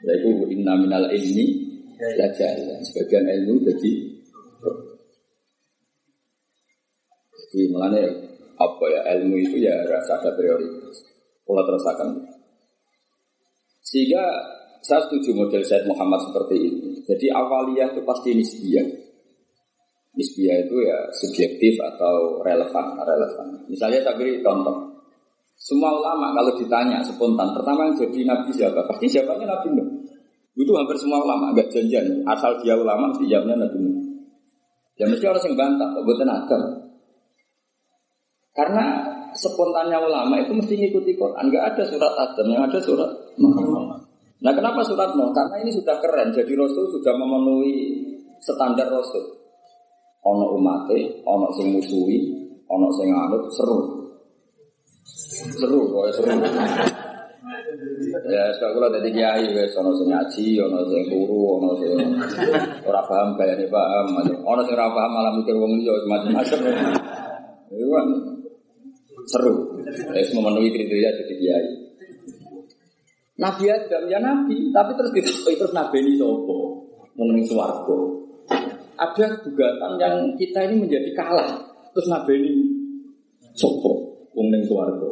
Ya 0.06 0.12
itu 0.14 0.30
inna 0.54 0.78
minal 0.78 1.10
ilmi 1.10 1.46
ya 1.98 2.28
jalan. 2.30 2.78
Sebagian 2.86 3.26
ilmu 3.26 3.66
jadi 3.66 3.90
jadi 7.48 7.60
melane 7.72 8.02
apa 8.58 8.84
ya 8.90 9.00
ilmu 9.18 9.34
itu 9.38 9.56
ya 9.62 9.74
rasa 9.86 10.22
ada 10.22 10.30
prioritas. 10.38 11.02
Pola 11.42 11.64
terasakan. 11.64 12.28
Sehingga 13.80 14.20
saya 14.84 15.00
setuju 15.08 15.32
model 15.32 15.62
Syed 15.64 15.88
Muhammad 15.88 16.20
seperti 16.28 16.56
ini. 16.60 16.88
Jadi 17.08 17.26
awaliyah 17.32 17.92
itu 17.92 18.04
pasti 18.04 18.36
nisbiyah. 18.36 18.84
Nisbiyah 20.12 20.56
itu 20.68 20.76
ya 20.84 20.98
subjektif 21.12 21.80
atau 21.80 22.44
relevan, 22.44 22.96
relevan. 23.00 23.46
Misalnya 23.68 24.04
saya 24.04 24.16
beri 24.16 24.44
contoh. 24.44 24.87
Semua 25.58 25.90
ulama 25.90 26.30
kalau 26.38 26.54
ditanya 26.54 27.02
spontan, 27.02 27.50
pertama 27.50 27.90
yang 27.90 27.98
jadi 27.98 28.30
nabi 28.30 28.54
siapa? 28.54 28.78
Pasti 28.86 29.10
jawabannya 29.10 29.46
Nabi 29.50 29.68
Nuh. 29.74 29.88
Itu 30.54 30.70
hampir 30.74 30.94
semua 30.94 31.18
ulama, 31.18 31.50
agak 31.50 31.66
janjian. 31.74 32.22
Asal 32.30 32.62
dia 32.62 32.78
ulama, 32.78 33.10
mesti 33.10 33.26
jawabnya 33.26 33.66
Nabi 33.66 33.78
Nuh. 33.82 33.96
Ya 34.98 35.10
mesti 35.10 35.26
orang 35.26 35.42
yang 35.42 35.54
bantah, 35.58 35.88
kok 35.90 36.02
buatan 36.06 36.30
adam. 36.30 36.62
Karena 38.54 38.84
spontannya 39.34 39.98
ulama 39.98 40.34
itu 40.38 40.54
mesti 40.54 40.74
ngikuti 40.78 41.18
Quran. 41.18 41.50
Enggak 41.50 41.74
ada 41.74 41.82
surat 41.86 42.12
Adam, 42.14 42.46
yang 42.50 42.62
ada 42.66 42.78
surat 42.78 43.10
Muhammad. 43.38 44.02
Nah 44.38 44.54
kenapa 44.54 44.86
surat 44.86 45.10
Nuh? 45.18 45.34
Karena 45.34 45.58
ini 45.62 45.74
sudah 45.74 45.98
keren. 45.98 46.30
Jadi 46.30 46.54
Rasul 46.54 46.86
sudah 46.94 47.14
memenuhi 47.18 47.98
standar 48.38 48.86
Rasul. 48.86 49.26
Ono 50.22 50.54
umate, 50.54 51.22
ono 51.26 51.50
sing 51.54 51.74
musuhi, 51.74 52.18
ono 52.66 52.86
sing 52.94 53.10
anut, 53.10 53.50
seru. 53.50 53.97
Seru, 55.38 55.80
kok 55.94 56.10
seru. 56.18 56.34
Ya, 58.28 58.50
sebab 58.56 58.70
kula 58.74 58.88
dadi 58.90 59.10
kiai 59.14 59.54
wis 59.54 59.72
ono 59.78 59.94
sing 59.94 60.10
ngaji, 60.10 60.46
ono 60.58 60.82
sing 60.90 61.02
turu, 61.06 61.60
ono 61.60 61.70
sing 61.78 61.94
ora 62.82 63.00
paham 63.06 63.38
gayane 63.38 63.66
paham, 63.70 64.06
ono 64.42 64.60
sing 64.66 64.74
ora 64.74 64.88
paham 64.90 65.10
malah 65.14 65.32
mikir 65.38 65.54
wong 65.54 65.78
liya 65.78 65.94
macam-macam. 66.08 66.58
Iku 67.70 67.88
kan 67.92 68.06
seru. 69.28 69.54
Wis 70.12 70.28
memenuhi 70.34 70.74
kriteria 70.74 71.10
jadi 71.22 71.34
kiai. 71.38 71.68
Nabi 73.38 73.64
Adam 73.70 74.04
ya 74.10 74.18
nabi, 74.18 74.74
tapi 74.74 74.98
terus 74.98 75.14
kita 75.14 75.30
terus 75.54 75.70
nabi 75.70 76.02
ini 76.02 76.18
sopo, 76.18 76.82
mengenai 77.14 77.46
swarga. 77.46 77.98
Ada 78.98 79.46
gugatan 79.46 79.92
yang 80.02 80.34
kita 80.34 80.66
ini 80.66 80.82
menjadi 80.82 81.14
kalah, 81.14 81.62
terus 81.94 82.10
nabi 82.10 82.34
ini 82.34 82.50
sopo, 83.54 84.26
mengenai 84.34 84.66
swarga. 84.66 85.10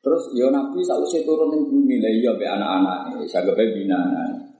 Terus 0.00 0.32
ya 0.32 0.48
nabi 0.48 0.80
sausé 0.80 1.20
turun 1.28 1.52
ning 1.52 1.68
bumi 1.68 2.00
lah 2.00 2.08
iya 2.08 2.32
be 2.32 2.48
anak-anak, 2.48 3.20
sagape 3.28 3.76
binaan. 3.76 4.50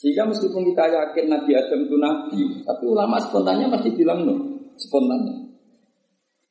Sehingga 0.00 0.24
meskipun 0.24 0.64
kita 0.64 0.88
yakin 0.88 1.28
Nabi 1.28 1.52
Adam 1.52 1.84
itu 1.84 1.96
nabi, 2.00 2.40
tapi 2.64 2.88
ulama 2.88 3.20
spontannya 3.20 3.68
pasti 3.68 3.92
bilang 3.92 4.24
no, 4.24 4.32
spontannya. 4.80 5.44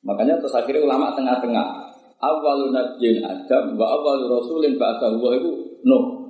Makanya 0.06 0.38
terus 0.38 0.54
akhirnya 0.54 0.86
ulama 0.86 1.18
tengah-tengah. 1.18 1.90
Awalu 2.20 2.70
nabiyyin 2.70 3.26
Adam 3.26 3.74
wa 3.74 3.90
awalu 3.90 4.30
rasulin 4.30 4.78
ba'athahu 4.78 5.18
wa 5.18 5.34
itu 5.34 5.82
no. 5.82 6.30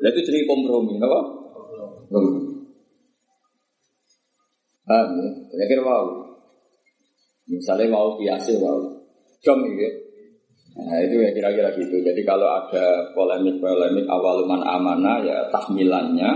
Lah 0.00 0.08
itu 0.16 0.20
jadi 0.32 0.48
kompromi, 0.48 0.96
apa? 0.96 1.20
Kompromi. 2.08 2.40
Ah, 4.88 5.04
ya, 5.54 5.64
kira 5.68 5.82
wow. 5.84 6.24
Misalnya 7.52 7.92
mau 7.92 8.16
biasa 8.16 8.56
wow. 8.58 8.80
Jom 9.44 9.60
ya. 9.76 10.01
Nah 10.72 10.98
itu 11.04 11.20
ya 11.20 11.30
kira-kira 11.36 11.68
gitu. 11.76 12.00
Jadi 12.00 12.22
kalau 12.24 12.48
ada 12.48 13.12
polemik-polemik 13.12 14.08
awal 14.08 14.48
man 14.48 14.64
amana 14.64 15.20
ya 15.20 15.44
tahmilannya 15.52 16.30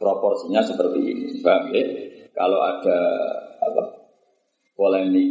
proporsinya 0.00 0.64
seperti 0.64 1.00
ini. 1.04 1.26
Paham 1.44 1.68
ya? 1.72 1.84
Kalau 2.32 2.64
ada 2.64 2.98
apa 3.60 3.82
polemik 4.72 5.28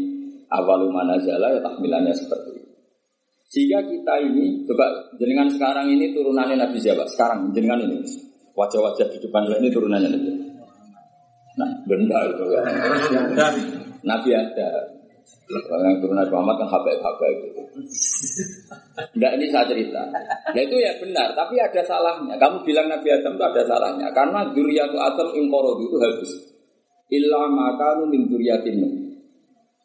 awal 0.54 0.86
manazala 0.94 1.58
ya 1.58 1.60
tahmilannya 1.66 2.14
seperti 2.14 2.50
ini. 2.54 2.72
Sehingga 3.50 3.86
kita 3.86 4.14
ini 4.22 4.66
coba 4.66 5.14
jenengan 5.18 5.50
sekarang 5.50 5.90
ini 5.90 6.14
turunannya 6.14 6.58
Nabi 6.58 6.78
siapa? 6.78 7.06
Sekarang 7.10 7.54
jenengan 7.54 7.82
ini 7.86 8.02
wajah-wajah 8.54 9.10
di 9.14 9.18
depan 9.22 9.50
ini 9.50 9.70
turunannya 9.74 10.10
Nabi. 10.10 10.32
Nah, 11.54 11.70
benda 11.86 12.18
itu 12.34 12.46
ya. 12.50 12.62
Nabi 14.02 14.30
ada. 14.34 14.70
Kalau 15.44 15.84
yang 15.86 16.00
turun 16.00 16.18
Nabi 16.18 16.32
Muhammad 16.34 16.56
kan 16.66 16.70
habaib-habaib 16.72 17.38
gitu. 17.46 17.62
Enggak 19.16 19.32
ini 19.38 19.46
saya 19.52 19.66
cerita. 19.70 20.02
Nah 20.50 20.62
itu 20.62 20.76
ya 20.80 20.92
benar, 20.98 21.36
tapi 21.36 21.60
ada 21.60 21.82
salahnya. 21.84 22.36
Kamu 22.40 22.64
bilang 22.64 22.88
Nabi 22.90 23.08
Adam 23.12 23.36
itu 23.38 23.44
ada 23.44 23.62
salahnya. 23.68 24.08
Karena 24.16 24.40
duriatu 24.50 24.98
Adam 24.98 25.30
ingkorod 25.36 25.78
itu 25.84 25.96
habis. 26.00 26.32
Illa 27.14 27.46
makanu 27.46 28.10
min 28.10 28.26
duriatin 28.26 28.82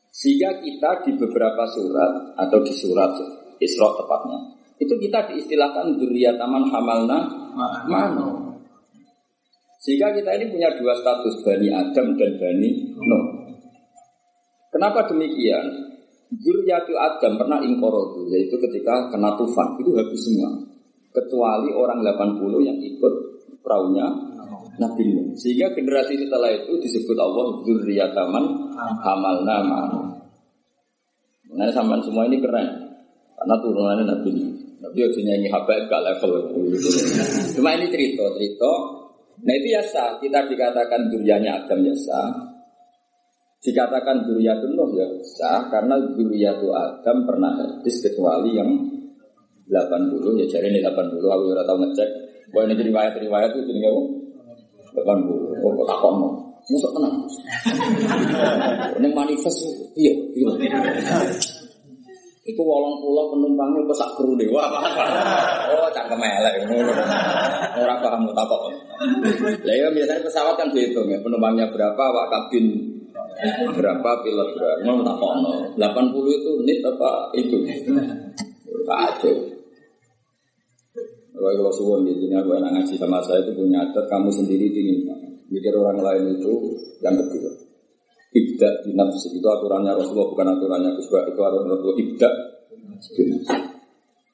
Sehingga 0.08 0.58
kita 0.58 1.04
di 1.04 1.12
beberapa 1.20 1.68
surat 1.68 2.34
atau 2.38 2.58
di 2.64 2.72
surat 2.72 3.12
Isra 3.58 3.90
tepatnya 3.98 4.58
itu 4.78 4.94
kita 4.94 5.26
diistilahkan 5.30 5.98
duriataman 5.98 6.70
hamalna 6.70 7.18
mano. 7.90 8.54
Sehingga 9.78 10.14
kita 10.14 10.38
ini 10.38 10.54
punya 10.54 10.70
dua 10.78 10.94
status 10.98 11.42
Bani 11.42 11.68
Adam 11.70 12.14
dan 12.14 12.32
Bani 12.38 12.70
Nuh. 12.98 13.24
Kenapa 14.78 15.10
demikian? 15.10 15.66
Zuriyatu 16.38 16.94
Adam 16.94 17.34
pernah 17.34 17.58
ingkorodu, 17.58 18.30
yaitu 18.30 18.54
ketika 18.62 19.10
kena 19.10 19.34
tufan, 19.34 19.74
itu 19.82 19.90
habis 19.98 20.22
semua. 20.22 20.54
Kecuali 21.10 21.74
orang 21.74 21.98
80 22.04 22.62
yang 22.62 22.78
ikut 22.78 23.14
perahunya 23.58 24.06
Nabi 24.78 25.02
Nuh. 25.10 25.34
Sehingga 25.34 25.74
generasi 25.74 26.14
setelah 26.14 26.54
itu 26.54 26.78
disebut 26.78 27.18
Allah 27.18 27.58
Zuriyataman 27.66 28.44
Hamalna 29.02 29.56
Ma'anu. 29.66 30.00
Nah, 31.58 31.66
sampai 31.74 31.98
semua 32.06 32.30
ini 32.30 32.38
keren. 32.38 32.86
Karena 33.34 33.54
turunannya 33.58 34.04
Nabi 34.06 34.30
Nuh. 34.30 34.52
Nabi 34.78 34.98
aja 35.02 35.20
nyanyi 35.26 35.50
habaib 35.50 35.90
gak 35.90 36.02
level. 36.06 36.54
Cuma 37.58 37.74
ini 37.74 37.90
cerita, 37.90 38.30
cerita. 38.30 38.72
Nah 39.42 39.54
itu 39.58 39.74
ya 39.74 39.82
sah. 39.82 40.22
Kita 40.22 40.46
dikatakan 40.46 41.10
durianya 41.10 41.66
Adam 41.66 41.82
ya 41.82 41.94
sah. 41.98 42.57
Dikatakan 43.58 44.22
Duriyatun 44.22 44.78
Nuh 44.78 44.90
ya 44.94 45.06
sah 45.26 45.66
karena 45.66 45.98
Duriyatu 45.98 46.70
Adam 46.70 47.26
pernah 47.26 47.50
hadis 47.58 47.98
kecuali 48.06 48.54
yang 48.54 48.70
80 49.66 50.40
ya 50.40 50.46
jadi 50.46 50.70
ini 50.70 50.78
80 50.80 51.18
aku 51.18 51.42
udah 51.52 51.66
tahu 51.66 51.78
ngecek. 51.82 52.10
Bahwa 52.54 52.70
ini 52.70 52.74
riwayat-riwayat 52.86 53.50
itu 53.52 53.62
jadi 53.66 53.90
apa? 53.90 54.02
80 55.04 55.64
oh 55.66 55.70
kok 55.74 55.86
takut 55.90 56.12
mau? 56.16 56.30
Musuh 56.68 56.92
tenang. 56.92 57.16
Ini 59.00 59.08
manifest. 59.16 59.64
Iya, 59.96 60.12
iya. 60.36 60.52
Itu 62.44 62.60
wolong 62.64 63.00
pulau 63.00 63.28
penumpangnya 63.32 63.84
pesak 63.88 64.08
kru 64.16 64.32
deh 64.36 64.48
Wah, 64.48 64.72
Oh, 65.68 65.88
cangkem 65.92 66.16
elek 66.16 66.64
Orang 67.76 68.00
paham 68.00 68.24
takut 68.32 68.72
Lah 69.68 69.74
ya 69.76 69.92
biasanya 69.92 70.24
pesawat 70.24 70.56
kan 70.56 70.72
dihitung 70.72 71.12
ya 71.12 71.20
Penumpangnya 71.20 71.68
berapa, 71.68 72.00
wak 72.00 72.26
kabin 72.32 72.97
berapa 73.74 74.10
pilot 74.26 74.48
berapa? 74.58 74.82
Tak 74.82 75.16
kono 75.22 75.52
80 75.78 76.38
itu 76.38 76.50
nit 76.66 76.80
apa? 76.82 77.10
Itu. 77.38 77.56
Aja 78.88 79.30
Kalau 81.38 81.50
kalau 81.54 81.70
suwon 81.70 82.02
jadi 82.02 82.40
aku 82.42 82.56
enak 82.58 82.72
ngaji 82.74 82.98
sama 82.98 83.22
saya 83.22 83.46
itu 83.46 83.54
punya 83.54 83.84
adat 83.84 84.10
kamu 84.10 84.26
sendiri 84.32 84.74
ingin 84.74 85.06
mikir 85.46 85.70
orang 85.70 86.02
lain 86.02 86.34
itu 86.34 86.74
yang 86.98 87.14
kedua. 87.14 87.52
Ibda 88.34 88.68
di 88.82 88.90
itu 88.92 89.46
aturannya 89.46 89.94
Rasulullah 89.94 90.28
bukan 90.34 90.46
aturannya 90.58 90.90
Gus 90.98 91.06
itu 91.06 91.40
aturan 91.40 91.68
Rasulullah. 91.70 92.00
Ibda 92.00 92.30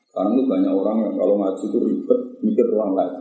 Sekarang 0.08 0.32
itu 0.38 0.44
banyak 0.48 0.72
orang 0.72 0.96
yang 1.04 1.14
kalau 1.18 1.34
ngaji 1.36 1.64
itu 1.68 1.78
ribet 1.82 2.20
mikir 2.40 2.66
orang 2.72 2.92
lain. 2.96 3.12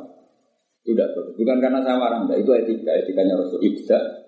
Tidak 0.83 1.07
bukan 1.39 1.57
karena 1.63 1.79
saya 1.79 1.95
marah, 1.95 2.27
itu 2.35 2.51
etika, 2.55 2.91
etikanya 2.91 3.39
Rasul. 3.39 3.59
Ibda 3.63 4.22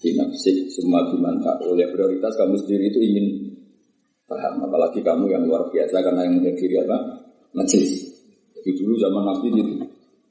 di 0.00 0.16
nafsi 0.16 0.66
semua 0.72 1.04
dimanta 1.12 1.60
oleh 1.60 1.84
prioritas 1.92 2.32
kamu 2.40 2.56
sendiri 2.56 2.88
itu 2.88 3.00
ingin 3.04 3.26
paham 4.24 4.64
apalagi 4.64 5.04
kamu 5.04 5.28
yang 5.28 5.44
luar 5.44 5.68
biasa 5.68 6.00
karena 6.00 6.24
yang 6.24 6.40
menghadiri 6.40 6.76
apa? 6.88 6.98
Majelis 7.52 8.08
jadi 8.56 8.70
dulu 8.80 8.96
zaman 8.96 9.22
Nabi 9.28 9.48
itu 9.52 9.74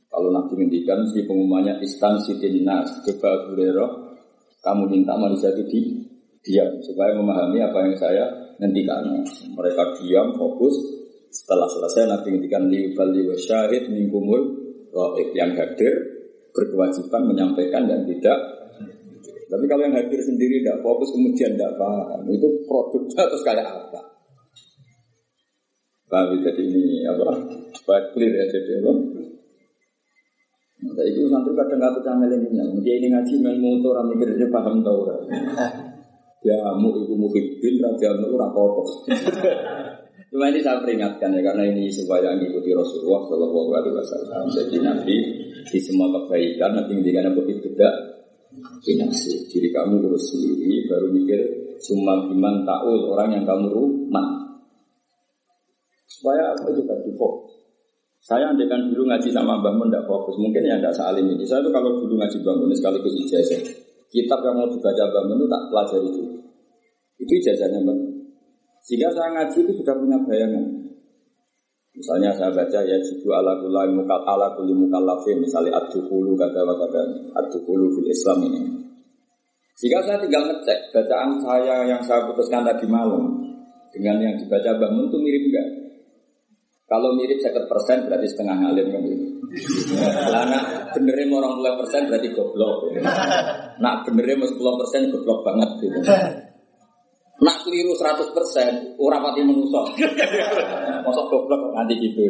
kalau 0.09 0.33
Nabi 0.33 0.53
ngendikan 0.57 1.05
si 1.13 1.21
pengumumannya 1.21 1.77
instansi 1.85 2.41
dinas 2.41 3.05
coba 3.05 3.45
burero 3.45 4.17
kamu 4.59 4.91
minta 4.91 5.13
manusia 5.15 5.53
itu 5.53 5.63
di 5.69 5.79
diam 6.43 6.79
supaya 6.83 7.15
memahami 7.15 7.59
apa 7.63 7.77
yang 7.87 7.95
saya 7.95 8.25
ngendikan. 8.59 9.03
Mereka 9.55 9.83
diam 9.99 10.35
fokus. 10.35 10.75
Setelah 11.29 11.69
selesai 11.69 12.09
Nabi 12.09 12.27
ngendikan 12.35 12.65
liubal 12.67 13.13
liwa 13.13 13.37
syahid 13.37 13.85
mingkumul 13.93 14.65
yang 15.37 15.53
hadir 15.53 15.93
berkewajiban 16.49 17.29
menyampaikan 17.29 17.85
dan 17.85 18.01
tidak 18.09 18.58
tapi 19.49 19.65
kalau 19.65 19.81
yang 19.89 19.97
hadir 19.97 20.21
sendiri 20.21 20.61
tidak 20.61 20.85
fokus 20.85 21.09
kemudian 21.09 21.57
tidak 21.57 21.73
paham, 21.81 22.21
itu 22.29 22.47
produknya 22.69 23.25
terus 23.25 23.41
kayak 23.41 23.65
apa? 23.65 24.01
Paham 26.05 26.37
ya? 26.37 26.53
jadi 26.53 26.61
ini 26.69 27.01
apa? 27.09 27.33
Supaya 27.73 28.13
clear 28.13 28.29
ya 28.29 28.45
jadi 28.45 28.85
apa? 28.85 28.93
Nah, 30.79 31.03
itu 31.03 31.27
nanti 31.27 31.49
kadang 31.57 31.77
nggak 31.81 31.93
percaya 31.97 32.25
ini, 32.29 32.79
dia 32.85 32.93
ini 33.01 33.07
ngaji 33.11 33.33
main 33.43 33.59
motor, 33.59 33.99
mikir 34.05 34.37
dia 34.37 34.47
paham 34.47 34.79
tau 34.85 35.03
kan? 35.03 35.21
Ya 36.39 36.55
mu 36.77 36.95
ibu 36.95 37.19
muhibbin, 37.19 37.83
raja 37.83 38.15
mu 38.15 38.37
rapopo. 38.37 38.85
Cuma 40.29 40.45
ini 40.45 40.61
saya 40.61 40.77
peringatkan 40.77 41.33
ya 41.33 41.41
karena 41.41 41.65
ini 41.73 41.89
supaya 41.89 42.37
mengikuti 42.37 42.69
Rasulullah 42.69 43.25
Shallallahu 43.25 43.69
Alaihi 43.73 43.95
Wasallam. 43.97 44.45
Jadi 44.53 44.77
nanti 44.77 45.15
di 45.65 45.79
semua 45.81 46.05
kebaikan 46.13 46.77
nanti 46.77 46.93
ketika 47.01 47.33
begitu 47.33 47.73
tidak 47.73 48.18
Binasi 48.55 49.45
Diri 49.49 49.69
kamu 49.69 50.01
urus 50.09 50.33
sendiri 50.33 50.89
Baru 50.89 51.13
mikir 51.13 51.37
Summa 51.77 52.25
biman 52.25 52.65
ta'ul 52.65 53.09
Orang 53.13 53.33
yang 53.33 53.45
kamu 53.45 53.69
rumah 53.69 54.27
Supaya 56.09 56.57
itu 56.57 56.81
tadi 56.83 57.13
fokus 57.13 57.59
saya 58.19 58.51
andekan 58.51 58.91
dulu 58.91 59.07
ngaji 59.07 59.31
sama 59.31 59.63
Mbah 59.63 59.79
Mun 59.79 59.87
tidak 59.87 60.03
fokus, 60.03 60.35
mungkin 60.35 60.59
ya 60.67 60.75
tidak 60.75 60.91
salim 60.91 61.23
ini. 61.31 61.47
Saya 61.47 61.63
itu 61.63 61.71
kalau 61.71 61.95
dulu 62.03 62.19
ngaji 62.19 62.37
Mbah 62.43 62.55
Mun 62.59 62.71
sekaligus 62.75 63.15
ijazah, 63.15 63.63
kitab 64.11 64.43
yang 64.43 64.59
mau 64.59 64.67
dibaca 64.67 65.03
Mbah 65.07 65.23
Mun 65.23 65.39
itu 65.39 65.47
tak 65.47 65.63
pelajari 65.71 66.09
dulu. 66.11 66.33
Itu 67.15 67.31
ijazahnya 67.39 67.79
Mbah. 67.79 67.97
Sehingga 68.83 69.09
saya 69.15 69.29
ngaji 69.33 69.57
itu 69.63 69.71
sudah 69.71 69.95
punya 69.95 70.17
bayangan. 70.27 70.65
Misalnya 71.99 72.31
saya 72.31 72.47
baca 72.55 72.79
ya 72.79 72.95
jibu 73.03 73.27
ala 73.35 73.59
kulli 73.59 73.91
mukal 73.91 74.23
ala 74.23 74.55
kulli 74.55 74.71
mukallafin 74.71 75.35
misalnya 75.43 75.83
ad-dukhulu 75.83 76.31
kata 76.39 76.63
kata 76.63 77.01
ad-dukhulu 77.35 77.91
fil 77.91 78.07
Islam 78.07 78.39
ini. 78.47 78.61
Jika 79.75 79.99
saya 80.07 80.15
tinggal 80.23 80.47
ngecek 80.47 80.95
bacaan 80.95 81.43
saya 81.43 81.83
yang 81.83 81.99
saya 81.99 82.23
putuskan 82.23 82.63
tadi 82.63 82.87
malam 82.87 83.43
dengan 83.91 84.15
yang 84.23 84.35
dibaca 84.39 84.79
bangun 84.79 85.11
itu 85.11 85.17
mirip 85.19 85.43
enggak? 85.51 85.67
Kalau 86.87 87.13
mirip 87.19 87.37
sekitar 87.43 87.67
persen 87.67 88.07
berarti 88.07 88.27
setengah 88.31 88.55
ngalim 88.63 88.87
kan 88.95 89.01
gitu. 89.03 89.25
Lah 90.31 90.43
nak 90.47 90.95
benerin 90.95 91.29
orang 91.35 91.59
puluh 91.59 91.75
persen 91.83 92.07
berarti 92.07 92.31
goblok. 92.31 92.95
Nak 93.77 93.95
benerin 94.07 94.39
sepuluh 94.47 94.79
persen 94.79 95.11
goblok 95.11 95.43
banget 95.43 95.69
gitu. 95.83 95.99
Nak 97.39 97.57
keliru 97.63 97.95
100 97.95 98.35
persen, 98.35 98.71
orang 98.99 99.23
pati 99.23 99.41
menusuk. 99.47 99.95
Masuk 101.07 101.25
goblok 101.31 101.71
nanti 101.71 101.95
gitu. 102.03 102.23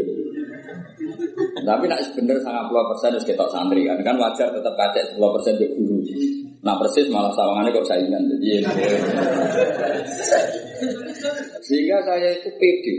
Tapi 1.60 1.86
nak 1.88 2.02
bener 2.13 2.38
sangat 2.43 2.63
puluh 2.69 2.86
persen 2.91 3.15
harus 3.15 3.26
kita 3.26 3.45
santri 3.50 3.88
kan, 3.88 3.98
kan 4.04 4.15
wajar 4.19 4.52
tetap 4.52 4.74
kacek 4.76 5.04
sepuluh 5.10 5.32
persen 5.38 5.56
di 5.58 5.65
guru. 5.74 5.98
Nah 6.60 6.76
persis 6.76 7.08
malah 7.08 7.32
sawangannya 7.34 7.72
kok 7.72 7.88
saingan. 7.88 8.24
Jadi 8.36 8.48
ya. 8.52 8.60
sehingga 11.63 11.98
saya 12.04 12.30
itu 12.36 12.50
pede. 12.60 12.95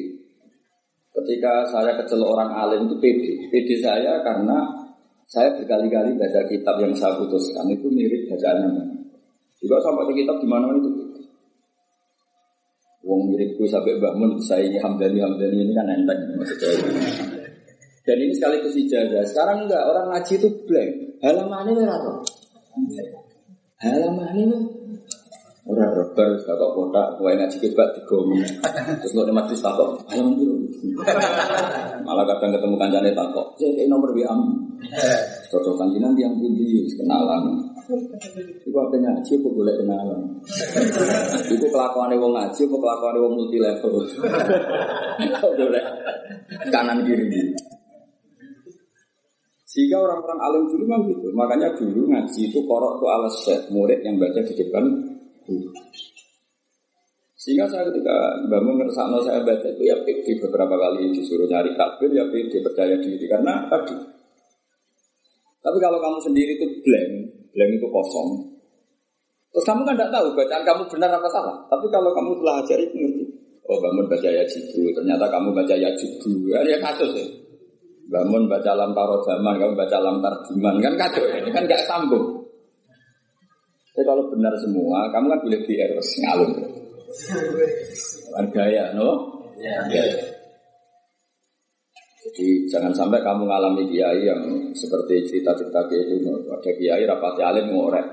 Ketika 1.10 1.66
saya 1.68 1.92
kecil 2.00 2.24
orang 2.24 2.50
alim 2.56 2.88
itu 2.88 2.96
pede. 2.98 3.32
Pede 3.52 3.76
saya 3.84 4.24
karena 4.24 4.64
saya 5.28 5.52
berkali-kali 5.54 6.16
baca 6.16 6.40
kitab 6.48 6.76
yang 6.80 6.94
saya 6.96 7.14
putuskan 7.20 7.68
itu 7.68 7.86
mirip 7.92 8.26
bacaannya. 8.32 8.84
Juga 9.60 9.76
sampai 9.84 10.08
di 10.10 10.24
kitab 10.24 10.40
di 10.40 10.48
mana 10.48 10.72
itu 10.72 11.09
Wong 13.00 13.32
miripku 13.32 13.64
sampai 13.64 13.96
bangun 13.96 14.36
saya 14.44 14.68
ini 14.68 14.76
Hamdani 14.76 15.18
Hamdani 15.24 15.56
ini 15.56 15.72
kan 15.72 15.88
enteng 15.88 16.20
maksudnya. 16.36 16.76
Dan 18.04 18.16
ini 18.20 18.32
sekaligus 18.36 18.76
ijazah. 18.76 19.24
Sekarang 19.24 19.64
enggak 19.64 19.82
orang 19.88 20.12
ngaji 20.12 20.32
itu 20.36 20.48
blank. 20.68 20.90
Halaman 21.24 21.68
ini 21.72 21.82
apa? 21.88 22.12
Halaman 23.80 24.34
ini 24.36 24.58
Orang 25.70 25.92
rebar, 25.94 26.34
kakak 26.42 26.70
kotak, 26.74 27.06
kue 27.14 27.30
ngaji 27.30 27.56
kebat 27.62 27.94
di 27.94 28.02
gomi. 28.02 28.42
Terus 29.04 29.12
lo 29.14 29.22
di 29.22 29.30
majlis 29.30 29.62
takok, 29.62 30.02
halaman 30.10 30.34
dulu. 30.34 30.66
Malah 32.02 32.24
kadang 32.26 32.58
ketemu 32.58 32.74
kancane 32.74 33.10
takok, 33.14 33.54
saya 33.54 33.70
kayak 33.78 33.86
nomor 33.86 34.10
WA. 34.10 34.34
Cocokan 35.46 35.94
jinan 35.94 36.16
yang 36.18 36.34
pundi, 36.34 36.90
kenalan. 36.98 37.69
Iku 37.90 38.76
apa 38.78 38.96
ngaji 38.96 39.32
apa 39.42 39.48
boleh 39.50 39.74
kenalan? 39.74 40.20
Iku 41.50 41.66
kelakuan 41.66 42.14
wong 42.14 42.32
ngaji 42.38 42.60
apa 42.70 42.76
kelakuan 42.78 43.16
wong 43.18 43.32
multi 43.34 43.58
level? 43.58 43.92
boleh 45.58 45.84
kanan 46.70 47.02
kiri. 47.02 47.26
Sehingga 49.70 50.02
orang-orang 50.02 50.38
alim 50.42 50.62
dulu 50.66 50.82
memang 50.82 51.02
gitu. 51.10 51.26
Makanya 51.30 51.68
dulu 51.78 52.10
ngaji 52.10 52.40
itu 52.50 52.58
korok 52.66 52.98
tuh 52.98 53.10
alas 53.10 53.34
set 53.42 53.62
murid 53.70 54.02
yang 54.02 54.18
baca 54.18 54.42
di 54.42 54.54
depan. 54.54 54.84
Sehingga 57.40 57.64
saya 57.70 57.88
ketika 57.88 58.14
bangun 58.50 58.82
ngersakno 58.82 59.22
saya 59.22 59.40
baca 59.46 59.64
itu 59.64 59.82
ya 59.86 59.96
pede 60.02 60.36
beberapa 60.42 60.74
kali 60.76 61.14
disuruh 61.14 61.48
nyari 61.48 61.72
takbir 61.78 62.10
ya 62.12 62.26
pede 62.28 62.58
percaya 62.60 62.98
diri 62.98 63.26
karena 63.30 63.64
tadi. 63.70 63.96
Tapi 65.60 65.78
kalau 65.80 65.98
kamu 66.00 66.18
sendiri 66.24 66.56
itu 66.56 66.66
blank, 66.84 67.39
Blank 67.50 67.70
itu 67.76 67.86
kosong. 67.90 68.28
Terus 69.50 69.64
kamu 69.66 69.82
kan 69.82 69.94
tidak 69.98 70.10
tahu 70.14 70.26
bacaan 70.38 70.62
kamu 70.62 70.82
benar 70.86 71.10
apa 71.10 71.28
salah. 71.30 71.56
Tapi 71.66 71.86
kalau 71.90 72.10
kamu 72.14 72.38
telah 72.38 72.54
ajari, 72.62 72.86
ngerti. 72.94 73.24
Oh 73.70 73.78
bangun 73.78 74.06
baca 74.10 74.26
ya 74.26 74.42
jibu, 74.50 74.90
ternyata 74.94 75.30
kamu 75.30 75.54
baca 75.54 75.74
ya 75.74 75.90
jibu. 75.94 76.50
Ya, 76.50 76.62
ya 76.66 76.78
kasus 76.82 77.10
ya. 77.14 77.26
Bangun 78.10 78.50
baca 78.50 78.74
lam 78.74 78.90
taro 78.94 79.22
zaman, 79.22 79.54
kamu 79.58 79.74
baca 79.78 79.96
lam 80.02 80.18
tarjuman. 80.18 80.74
Kan 80.82 80.94
kacau 80.98 81.22
ya, 81.26 81.38
ini 81.38 81.50
kan 81.54 81.66
gak 81.70 81.82
sambung. 81.86 82.42
Tapi 83.94 84.02
kalau 84.06 84.26
benar 84.30 84.54
semua, 84.58 85.06
kamu 85.14 85.26
kan 85.30 85.40
boleh 85.42 85.60
di 85.66 85.74
error 85.78 86.02
ngalun. 86.02 86.50
Kan 88.34 88.46
gaya, 88.54 88.94
no? 88.94 89.10
Ya. 89.58 89.86
ya. 89.90 90.39
Jadi 92.30 92.70
jangan 92.70 92.94
sampai 92.94 93.18
kamu 93.26 93.42
mengalami 93.42 93.90
kiai 93.90 94.22
yang 94.22 94.38
seperti 94.70 95.26
cerita-cerita 95.26 95.82
kayak 95.90 96.22
itu. 96.22 96.30
Ada 96.46 96.70
kiai 96.78 97.02
rapati 97.02 97.42
alim 97.42 97.74
ngorek. 97.74 98.06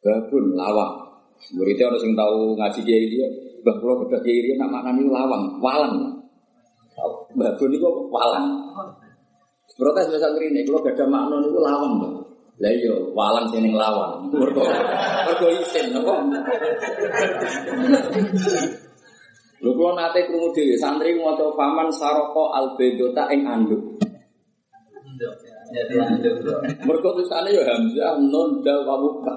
Babun 0.00 0.56
lawang. 0.56 1.04
Muridnya 1.52 1.92
orang 1.92 2.00
yang 2.00 2.12
tahu 2.16 2.56
ngaji 2.56 2.80
kiai 2.80 3.06
dia. 3.12 3.28
Bah 3.60 3.76
kalau 3.76 4.00
beda 4.08 4.24
kiai 4.24 4.40
dia 4.40 4.56
nak 4.56 4.72
maknanya 4.72 5.04
lawang, 5.04 5.44
walang. 5.60 5.94
Babun 7.36 7.70
itu 7.76 7.88
walang. 8.08 8.46
Protes 9.72 10.04
biasa 10.12 10.36
ini, 10.36 10.68
kalau 10.68 10.84
gak 10.84 11.00
ada 11.00 11.04
makna 11.08 11.40
itu 11.40 11.60
lawang. 11.60 11.94
Lah 12.60 12.70
iya, 12.70 12.92
walang 13.16 13.48
sini 13.48 13.72
lawang. 13.72 14.28
Mergo 14.28 14.60
mergo 14.62 15.46
isin 15.48 15.96
apa? 15.96 16.14
Lho 19.62 19.70
kula 19.78 19.94
nate 19.94 20.26
krungu 20.26 20.50
dhewe 20.50 20.74
santri 20.74 21.14
maca 21.14 21.46
faman 21.54 21.86
saroko 21.94 22.50
albedota 22.50 23.30
ing 23.30 23.46
anduk. 23.46 23.78
Mergo 26.82 27.08
tulisane 27.14 27.54
ya 27.54 27.62
Hamzah 27.62 28.18
nun 28.18 28.58
dal 28.66 28.82
wa 28.82 28.98
muka. 28.98 29.34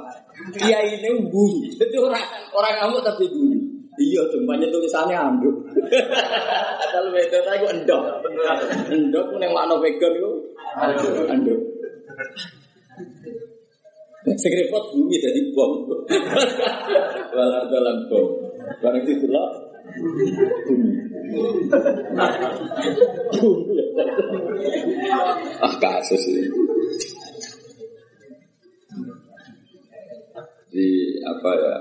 Kiai 0.57 0.97
ini 0.97 1.09
bunyi. 1.29 1.69
Jadi 1.77 1.95
orang 2.01 2.25
orang 2.57 2.73
ngamuk 2.81 3.05
tapi 3.05 3.29
bunyi. 3.29 3.61
Iya, 3.95 4.27
cumpanya 4.27 4.67
tulisannya 4.67 5.15
anduk. 5.15 5.55
Asal 6.83 7.05
wedota 7.13 7.51
iku 7.61 7.69
endok. 7.69 8.01
Endok 8.89 9.27
ning 9.37 9.53
makna 9.53 9.77
vegan 9.77 10.11
iku 10.17 10.31
anduk. 11.29 11.59
Sekrepot 14.25 14.83
bumi 14.89 15.21
jadi 15.21 15.41
bom. 15.53 15.85
Walar 17.29 17.63
dalam 17.69 18.09
bom. 18.09 18.41
Barang 18.81 19.05
itu 19.05 19.29
lah 19.29 19.64
ah 25.63 25.73
kasus 25.79 26.23
ini. 26.31 26.43
Di 30.75 30.87
apa 31.23 31.49
ya? 31.55 31.73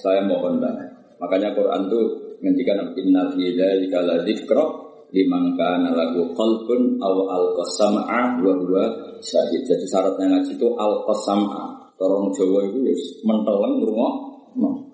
Saya 0.00 0.24
mohon 0.24 0.62
lah. 0.62 0.72
Makanya 1.20 1.52
Quran 1.52 1.90
tuh 1.92 2.38
ngendikan 2.40 2.94
innal 2.96 3.34
fi 3.36 3.52
dzalika 3.52 3.98
la 4.00 4.22
dzikra 4.24 4.64
liman 5.12 5.52
kana 5.58 5.92
lahu 5.92 6.32
qalbun 6.32 6.96
aw 7.02 7.14
alqasama 7.28 8.08
wa 8.40 8.52
huwa 8.56 8.84
syahid. 9.20 9.60
Jadi 9.68 9.84
syaratnya 9.84 10.24
ngaji 10.32 10.56
itu 10.56 10.68
alqasama. 10.72 11.76
Orang 11.98 12.30
Jawa 12.30 12.62
itu 12.70 12.78
ya 12.86 12.94
menteleng 13.26 13.82
ngrungok. 13.82 14.14
Wa 14.56 14.87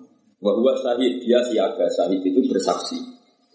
huwa 0.53 0.77
syahid, 0.77 1.23
dia 1.25 1.41
siaga. 1.41 1.89
Syahid 1.89 2.21
itu 2.21 2.43
bersaksi. 2.45 3.01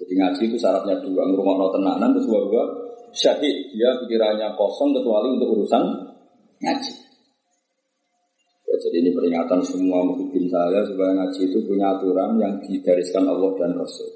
Jadi 0.00 0.12
ngaji 0.16 0.42
itu 0.48 0.56
syaratnya 0.56 0.96
dua, 1.04 1.28
ngrungokno 1.28 1.70
tenanan 1.76 2.10
terus 2.16 2.26
wa 2.26 2.40
huwa 2.42 2.64
syahid. 3.14 3.70
Dia 3.76 3.94
pikirannya 4.02 4.58
kosong 4.58 4.96
kecuali 4.96 5.38
untuk 5.38 5.60
urusan 5.60 5.82
ngaji. 6.58 6.94
Ya, 8.70 8.74
jadi 8.78 8.96
ini 9.02 9.10
peringatan 9.10 9.60
semua 9.66 10.02
mungkin 10.06 10.46
saya 10.46 10.82
supaya 10.86 11.10
ngaji 11.14 11.40
itu 11.50 11.58
punya 11.66 11.94
aturan 11.94 12.38
yang 12.38 12.54
digariskan 12.64 13.26
Allah 13.26 13.50
dan 13.58 13.74
Rasul. 13.74 14.08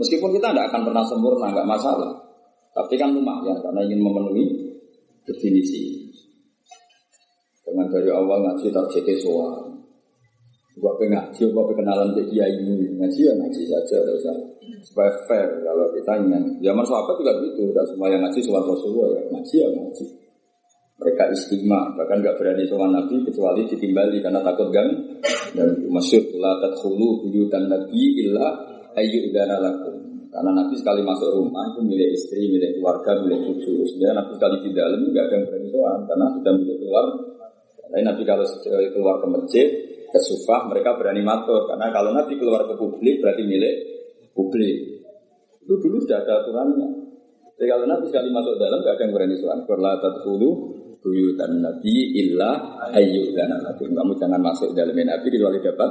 Meskipun 0.00 0.32
kita 0.32 0.52
tidak 0.52 0.72
akan 0.72 0.88
pernah 0.88 1.04
sempurna, 1.04 1.52
nggak 1.52 1.68
masalah. 1.68 2.12
Tapi 2.72 2.96
kan 2.96 3.12
lumayan 3.12 3.60
karena 3.60 3.84
ingin 3.84 4.00
memenuhi 4.00 4.44
definisi. 5.28 6.08
Dengan 7.62 7.88
dari 7.92 8.08
awal 8.08 8.40
ngaji 8.42 8.68
tak 8.72 8.88
jadi 8.96 9.14
soal. 9.20 9.71
Gua 10.72 10.96
pengen 10.96 11.20
ngaji, 11.20 11.52
gua 11.52 11.68
pengen 11.68 11.84
kenalan 11.84 12.08
ke 12.16 12.22
kiai 12.32 12.54
ini 12.56 12.96
ngaji 12.96 13.20
ya 13.28 13.32
ngaji 13.36 13.62
saja, 13.68 13.96
usah 14.08 14.36
supaya 14.80 15.10
fair 15.28 15.48
kalau 15.60 15.86
ingin. 15.92 16.42
Zaman 16.64 16.84
sahabat 16.88 17.14
juga 17.20 17.32
gitu, 17.44 17.70
dan 17.76 17.84
semua 17.84 18.08
yang 18.08 18.24
ngaji 18.24 18.40
soal 18.40 18.64
Rasulullah 18.64 19.20
ya 19.20 19.22
ngaji 19.36 19.54
ya 19.60 19.68
ngaji. 19.68 20.04
Mereka 21.02 21.24
istimewa, 21.34 21.98
bahkan 21.98 22.22
nggak 22.22 22.38
berani 22.38 22.62
soal 22.64 22.88
Nabi 22.88 23.26
kecuali 23.26 23.66
ditimbali 23.66 24.22
karena 24.22 24.38
takut 24.40 24.70
gang 24.70 25.18
dan 25.50 25.68
masyur 25.90 26.22
la 26.38 26.62
tadkhulu 26.62 27.26
buyutan 27.26 27.66
Nabi 27.66 28.22
illa 28.22 28.54
ayyudana 28.94 29.58
lakum. 29.58 29.98
Karena 30.32 30.50
Nabi 30.56 30.72
sekali 30.80 31.04
masuk 31.04 31.28
rumah 31.36 31.68
itu 31.74 31.80
milik 31.84 32.16
istri, 32.16 32.48
milik 32.48 32.80
keluarga, 32.80 33.20
milik 33.20 33.44
cucu. 33.44 33.84
Sebenarnya 33.84 34.24
Nabi 34.24 34.32
sekali 34.40 34.56
di 34.64 34.70
dalam 34.72 35.00
nggak 35.04 35.24
ada 35.28 35.34
yang 35.36 35.44
berani 35.44 35.68
soal 35.68 35.96
karena 36.08 36.26
sudah 36.32 36.52
milik 36.56 36.76
keluar. 36.80 37.06
Tapi 37.82 38.00
Nabi 38.00 38.22
kalau 38.24 38.44
keluar 38.96 39.16
ke 39.20 39.26
masjid, 39.28 39.68
ke 40.12 40.20
sufah, 40.20 40.68
mereka 40.68 40.94
berani 41.00 41.24
matur. 41.24 41.64
Karena 41.64 41.88
kalau 41.88 42.12
Nabi 42.12 42.36
keluar 42.36 42.68
ke 42.68 42.76
publik 42.76 43.24
berarti 43.24 43.42
milik 43.48 43.76
publik. 44.36 45.02
Itu 45.64 45.80
dulu 45.80 45.96
sudah 46.04 46.20
ada 46.20 46.44
aturannya. 46.44 46.88
Jadi 47.56 47.66
kalau 47.68 47.84
Nabi 47.88 48.04
sekali 48.12 48.28
masuk 48.28 48.60
dalam 48.60 48.84
nggak 48.84 48.94
ada 48.94 49.02
yang 49.02 49.12
berani 49.16 49.36
soal. 49.40 49.58
Kurla 49.64 49.96
tadkhulu 49.98 50.50
buyutan 51.00 51.64
Nabi 51.64 51.94
illa 52.20 52.50
ayyudana 52.92 53.56
lakum. 53.64 53.90
Kamu 53.90 54.12
jangan 54.20 54.40
masuk 54.44 54.76
dalam 54.76 54.92
Nabi 54.92 55.26
kecuali 55.32 55.58
dapat. 55.64 55.90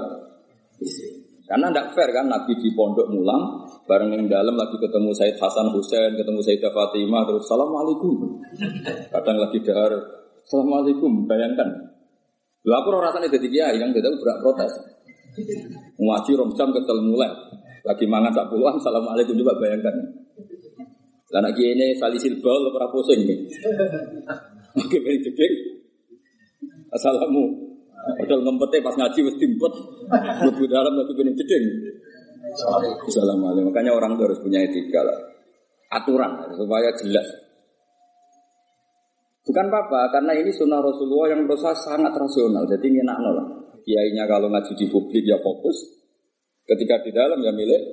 Karena 1.51 1.67
tidak 1.67 1.87
fair 1.91 2.09
kan 2.15 2.31
Nabi 2.31 2.55
di 2.63 2.71
pondok 2.71 3.11
mulang 3.11 3.67
bareng 3.83 4.15
yang 4.15 4.23
dalam 4.31 4.55
lagi 4.55 4.79
ketemu 4.79 5.11
Said 5.11 5.35
Hasan 5.35 5.67
Husain, 5.75 6.15
ketemu 6.15 6.39
Sayyidah 6.39 6.71
Fatimah 6.71 7.27
terus 7.27 7.43
Assalamualaikum. 7.43 8.39
Kadang 9.11 9.35
lagi 9.35 9.59
dahar 9.59 9.91
Assalamualaikum, 10.41 11.29
bayangkan. 11.29 11.69
Lu 12.61 12.73
aku 12.77 12.93
rasanya 12.93 13.29
jadi 13.29 13.47
kiai 13.49 13.75
yang 13.81 13.89
tidak 13.89 14.13
berak 14.21 14.37
protes. 14.45 14.71
Ngaji 15.97 16.31
rom 16.37 16.51
jam 16.53 16.69
ketel 16.69 17.01
mulai. 17.01 17.31
Lagi 17.81 18.05
mangan 18.05 18.29
sak 18.29 18.45
puluhan, 18.53 18.77
Assalamualaikum 18.77 19.33
coba 19.41 19.57
bayangkan. 19.57 19.95
Lah 21.31 21.51
kiai 21.55 21.73
ini 21.73 21.97
salisil 21.97 22.37
bol 22.43 22.69
ora 22.69 22.91
pusing. 22.91 23.23
Oke, 24.77 24.97
beri 25.01 25.19
jeding. 25.23 25.53
Assalamu. 26.91 27.71
Padahal 28.01 28.41
ngempetnya 28.43 28.81
pas 28.83 28.95
ngaji 28.97 29.19
wis 29.25 29.37
timpet. 29.39 29.73
Lebih 30.45 30.67
dalam 30.67 30.93
lagi 30.97 31.13
bening 31.17 31.35
jeding. 31.39 31.65
Assalamualaikum. 33.07 33.71
Makanya 33.71 33.91
orang 33.95 34.19
itu 34.19 34.23
harus 34.27 34.39
punya 34.43 34.59
etika 34.61 35.01
lah. 35.01 35.17
Aturan 35.91 36.51
supaya 36.53 36.91
jelas. 36.99 37.27
Bukan 39.51 39.67
apa-apa, 39.67 40.15
karena 40.15 40.31
ini 40.31 40.47
sunnah 40.47 40.79
Rasulullah 40.79 41.35
yang 41.35 41.43
saya 41.59 41.75
sangat 41.75 42.15
rasional. 42.15 42.63
Jadi 42.71 43.03
enak 43.03 43.17
lah. 43.19 43.47
Kiainya 43.83 44.23
kalau 44.23 44.47
ngaji 44.47 44.79
di 44.79 44.87
publik 44.87 45.27
ya 45.27 45.35
fokus. 45.43 45.75
Ketika 46.63 47.03
di 47.03 47.11
dalam 47.11 47.35
ya 47.43 47.51
milik 47.51 47.83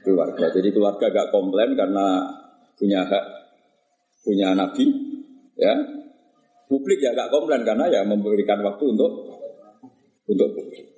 keluarga. 0.00 0.48
Jadi 0.48 0.72
keluarga 0.72 1.12
gak 1.12 1.28
komplain 1.28 1.76
karena 1.76 2.24
punya 2.80 3.04
hak, 3.04 3.24
punya 4.24 4.56
nabi. 4.56 4.88
Ya, 5.60 5.76
publik 6.64 6.96
ya 6.96 7.12
gak 7.12 7.28
komplain 7.28 7.60
karena 7.60 7.84
ya 7.92 8.00
memberikan 8.08 8.64
waktu 8.64 8.88
untuk 8.88 9.36
untuk 10.24 10.48
publik. 10.48 10.96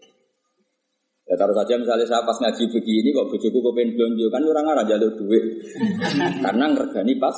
Ya 1.27 1.35
taruh 1.35 1.59
saja 1.59 1.75
misalnya 1.75 2.07
saya 2.07 2.23
pas 2.23 2.39
ngaji 2.39 2.71
begini 2.71 3.11
kok 3.11 3.35
bujuku 3.35 3.59
pengen 3.75 3.99
belanja 3.99 4.27
kan 4.31 4.43
orang 4.47 4.67
arah 4.79 4.87
jalur 4.87 5.11
duit 5.19 5.43
karena 6.47 6.71
ngergani 6.71 7.19
pas 7.19 7.35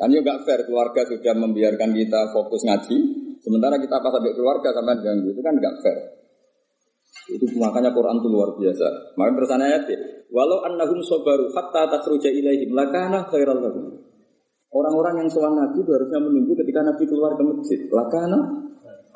Kan 0.00 0.08
juga 0.08 0.40
fair 0.48 0.64
keluarga 0.64 1.04
sudah 1.04 1.36
membiarkan 1.36 1.92
kita 1.92 2.32
fokus 2.32 2.64
ngaji, 2.64 2.96
sementara 3.44 3.76
kita 3.76 4.00
pas 4.00 4.08
sampai 4.08 4.32
keluarga 4.32 4.72
sampai 4.72 4.96
ganggu 5.04 5.28
itu 5.28 5.40
kan 5.44 5.52
nggak 5.52 5.74
fair. 5.84 5.98
Itu 7.28 7.44
makanya 7.60 7.92
Quran 7.92 8.16
itu 8.16 8.28
luar 8.32 8.56
biasa. 8.56 8.86
Maka 9.20 9.30
terusannya 9.36 9.66
ayat 9.68 9.84
walau 10.32 10.64
annahum 10.64 11.04
sobaru 11.04 11.52
hatta 11.52 11.92
tasruja 11.92 12.32
ilaihim 12.32 12.72
lakana 12.72 13.28
khairal 13.28 13.60
lahum. 13.60 14.00
Orang-orang 14.72 15.26
yang 15.26 15.28
soal 15.28 15.52
Nabi 15.52 15.84
itu 15.84 15.90
harusnya 15.92 16.16
menunggu 16.22 16.56
ketika 16.56 16.80
Nabi 16.80 17.04
keluar 17.04 17.36
ke 17.36 17.42
masjid. 17.44 17.84
Lakana. 17.92 18.38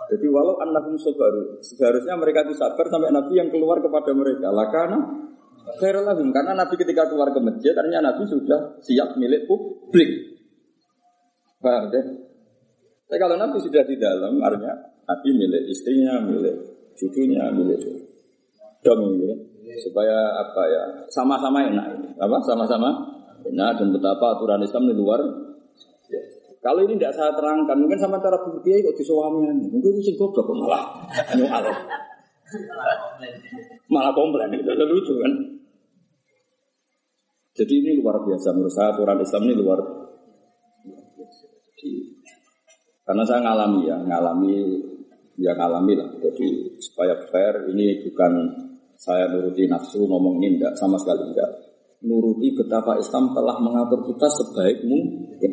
Jadi 0.05 0.27
walau 0.29 0.61
annahum 0.61 1.01
sobaru, 1.01 1.65
seharusnya 1.65 2.13
mereka 2.21 2.45
itu 2.45 2.61
sabar 2.61 2.85
sampai 2.93 3.09
Nabi 3.09 3.41
yang 3.41 3.49
keluar 3.49 3.81
kepada 3.81 4.13
mereka. 4.13 4.53
Lakana 4.53 5.01
khairal 5.81 6.05
lahum. 6.05 6.29
Karena 6.29 6.53
Nabi 6.61 6.77
ketika 6.77 7.09
keluar 7.09 7.33
ke 7.33 7.41
masjid, 7.41 7.73
ternyata 7.73 8.13
Nabi 8.13 8.23
sudah 8.29 8.61
siap 8.85 9.17
milik 9.17 9.49
publik. 9.49 10.34
Paham 11.65 11.89
deh? 11.89 12.05
Tapi 13.09 13.17
kalau 13.17 13.41
Nabi 13.41 13.57
sudah 13.57 13.81
di 13.89 13.97
dalam, 13.97 14.37
artinya 14.45 14.77
Nabi 15.09 15.29
milik 15.33 15.65
istrinya, 15.73 16.21
milik 16.21 16.57
cucunya, 16.93 17.49
milik 17.53 17.81
dong 18.85 19.01
gitu. 19.17 19.35
Supaya 19.81 20.45
apa 20.45 20.63
ya, 20.69 20.83
sama-sama 21.09 21.65
enak 21.65 21.87
ini. 21.97 22.09
Apa? 22.21 22.37
Sama-sama 22.45 22.93
enak 23.49 23.71
dan 23.81 23.89
betapa 23.97 24.37
aturan 24.37 24.61
Islam 24.61 24.93
di 24.93 24.95
luar. 24.95 25.21
Ya. 26.13 26.21
Kalau 26.61 26.85
ini 26.85 26.97
tidak 26.97 27.17
saya 27.17 27.33
terangkan, 27.33 27.77
mungkin 27.77 28.01
sama 28.01 28.21
cara 28.21 28.41
berpikir 28.41 28.85
kok 28.85 28.97
disuamian. 28.97 29.57
Mungkin 29.69 30.01
itu 30.01 30.13
sih 30.13 30.15
goblok 30.17 30.49
malah 30.53 30.85
nyual. 31.37 31.65
Malah 33.93 34.13
komplain 34.13 34.53
itu 34.53 34.69
lucu 34.69 35.15
kan. 35.21 35.33
Jadi 37.55 37.75
ini 37.85 37.91
luar 38.03 38.19
biasa 38.25 38.51
menurut 38.51 38.75
saya 38.75 38.91
aturan 38.97 39.23
Islam 39.23 39.43
ini 39.47 39.55
luar 39.55 39.79
karena 43.05 43.23
saya 43.29 43.41
ngalami 43.45 43.81
ya, 43.85 43.97
ngalami 44.01 44.53
ya 45.37 45.53
ngalami 45.55 45.93
lah. 45.95 46.09
Jadi 46.25 46.81
supaya 46.81 47.15
fair 47.29 47.69
ini 47.69 48.01
bukan 48.09 48.33
saya 48.97 49.29
nuruti 49.29 49.69
nafsu 49.69 50.09
ngomong 50.09 50.41
ini 50.41 50.57
enggak 50.59 50.75
sama 50.81 50.97
sekali 50.97 51.29
enggak. 51.31 51.51
Nuruti 52.05 52.53
betapa 52.57 52.97
Islam 53.01 53.33
telah 53.33 53.57
mengatur 53.61 54.05
kita 54.09 54.29
sebaik 54.29 54.85
mungkin. 54.89 55.53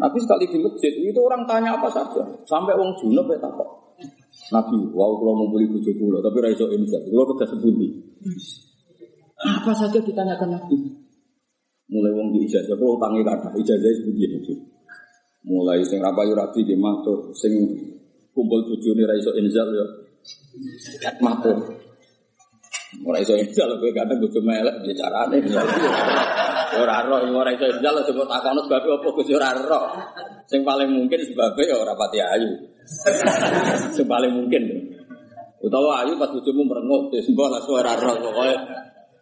Nabi 0.00 0.18
sekali 0.24 0.48
di 0.48 0.58
masjid 0.60 0.92
itu 0.92 1.20
orang 1.20 1.44
tanya 1.44 1.76
apa 1.76 1.88
saja, 1.92 2.24
sampai 2.48 2.72
wong 2.74 2.96
junub 2.96 3.28
ya 3.28 3.38
takut. 3.38 3.68
Nabi, 4.50 4.88
wow 4.90 5.20
kalau 5.20 5.44
mau 5.44 5.48
beli 5.52 5.68
bujuk 5.68 5.94
kula, 6.00 6.18
tapi 6.24 6.40
raiso 6.40 6.66
ini 6.72 6.88
saja, 6.88 7.06
kalau 7.06 7.28
kita 7.36 7.44
sebuti. 7.52 7.86
Apa 9.36 9.72
saja 9.76 10.00
ditanyakan 10.00 10.58
Nabi. 10.58 10.76
Mulai 11.92 12.12
wong 12.16 12.32
di 12.32 12.48
ijazah, 12.48 12.72
kalau 12.72 12.96
tangi 12.96 13.20
kata, 13.20 13.52
ijazah 13.52 13.90
sebuti 14.00 14.20
itu. 14.26 14.54
Mulai 15.42 15.82
sing 15.82 15.98
rapayu 15.98 16.38
rabi 16.38 16.62
di 16.62 16.78
matur, 16.78 17.34
sing 17.34 17.50
kumpul 18.30 18.62
bojone 18.62 19.02
ra 19.02 19.14
iso 19.18 19.34
inzal 19.34 19.68
ya. 19.74 19.86
Matur. 21.18 21.58
Ora 23.02 23.18
iso 23.18 23.34
inzal 23.34 23.74
kowe 23.82 23.90
kadang 23.90 24.22
bojo 24.22 24.38
melek 24.38 24.86
piye 24.86 24.94
carane. 24.94 25.42
Ora 26.78 27.02
ro 27.04 27.18
ora 27.26 27.50
iso 27.50 27.66
inzal 27.66 28.06
sebut 28.06 28.30
takono 28.30 28.62
sebab 28.70 28.86
apa 28.86 29.08
Gus 29.18 29.28
ora 29.34 29.50
ro. 29.50 29.80
Sing 30.46 30.62
paling 30.62 30.94
mungkin 30.94 31.18
sebabnya 31.26 31.74
ya 31.74 31.76
ora 31.80 31.94
pati 31.98 32.18
ayu. 32.22 32.50
Sing 33.90 34.06
paling 34.06 34.30
mungkin. 34.30 34.62
Utawa 35.58 36.06
ayu 36.06 36.18
pas 36.22 36.30
bojomu 36.30 36.66
merengut 36.66 37.14
wis 37.14 37.26
mbok 37.34 37.50
lah 37.50 37.62
ora 37.66 37.98
ro 37.98 38.14
pokoke. 38.14 38.56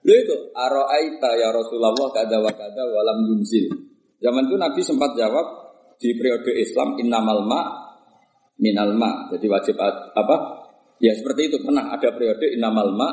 Lha 0.01 0.15
itu 0.17 0.35
aro'aita 0.57 1.31
ya 1.37 1.53
Rasulullah 1.53 1.93
kada 2.13 2.41
wa 2.41 2.53
kada 2.53 2.83
walam 2.89 3.21
yunzil. 3.29 3.69
Zaman 4.21 4.49
itu 4.49 4.57
Nabi 4.57 4.81
sempat 4.81 5.13
jawab 5.13 5.60
di 6.01 6.17
periode 6.17 6.57
Islam 6.57 6.97
innamal 6.97 7.45
ma 7.45 7.61
minal 8.57 8.97
ma. 8.97 9.29
Jadi 9.29 9.47
wajib 9.49 9.77
apa? 9.77 10.37
Ya 11.01 11.13
seperti 11.17 11.53
itu 11.53 11.57
pernah 11.61 11.93
ada 11.93 12.09
periode 12.13 12.57
inamal 12.57 12.93
ma. 12.97 13.09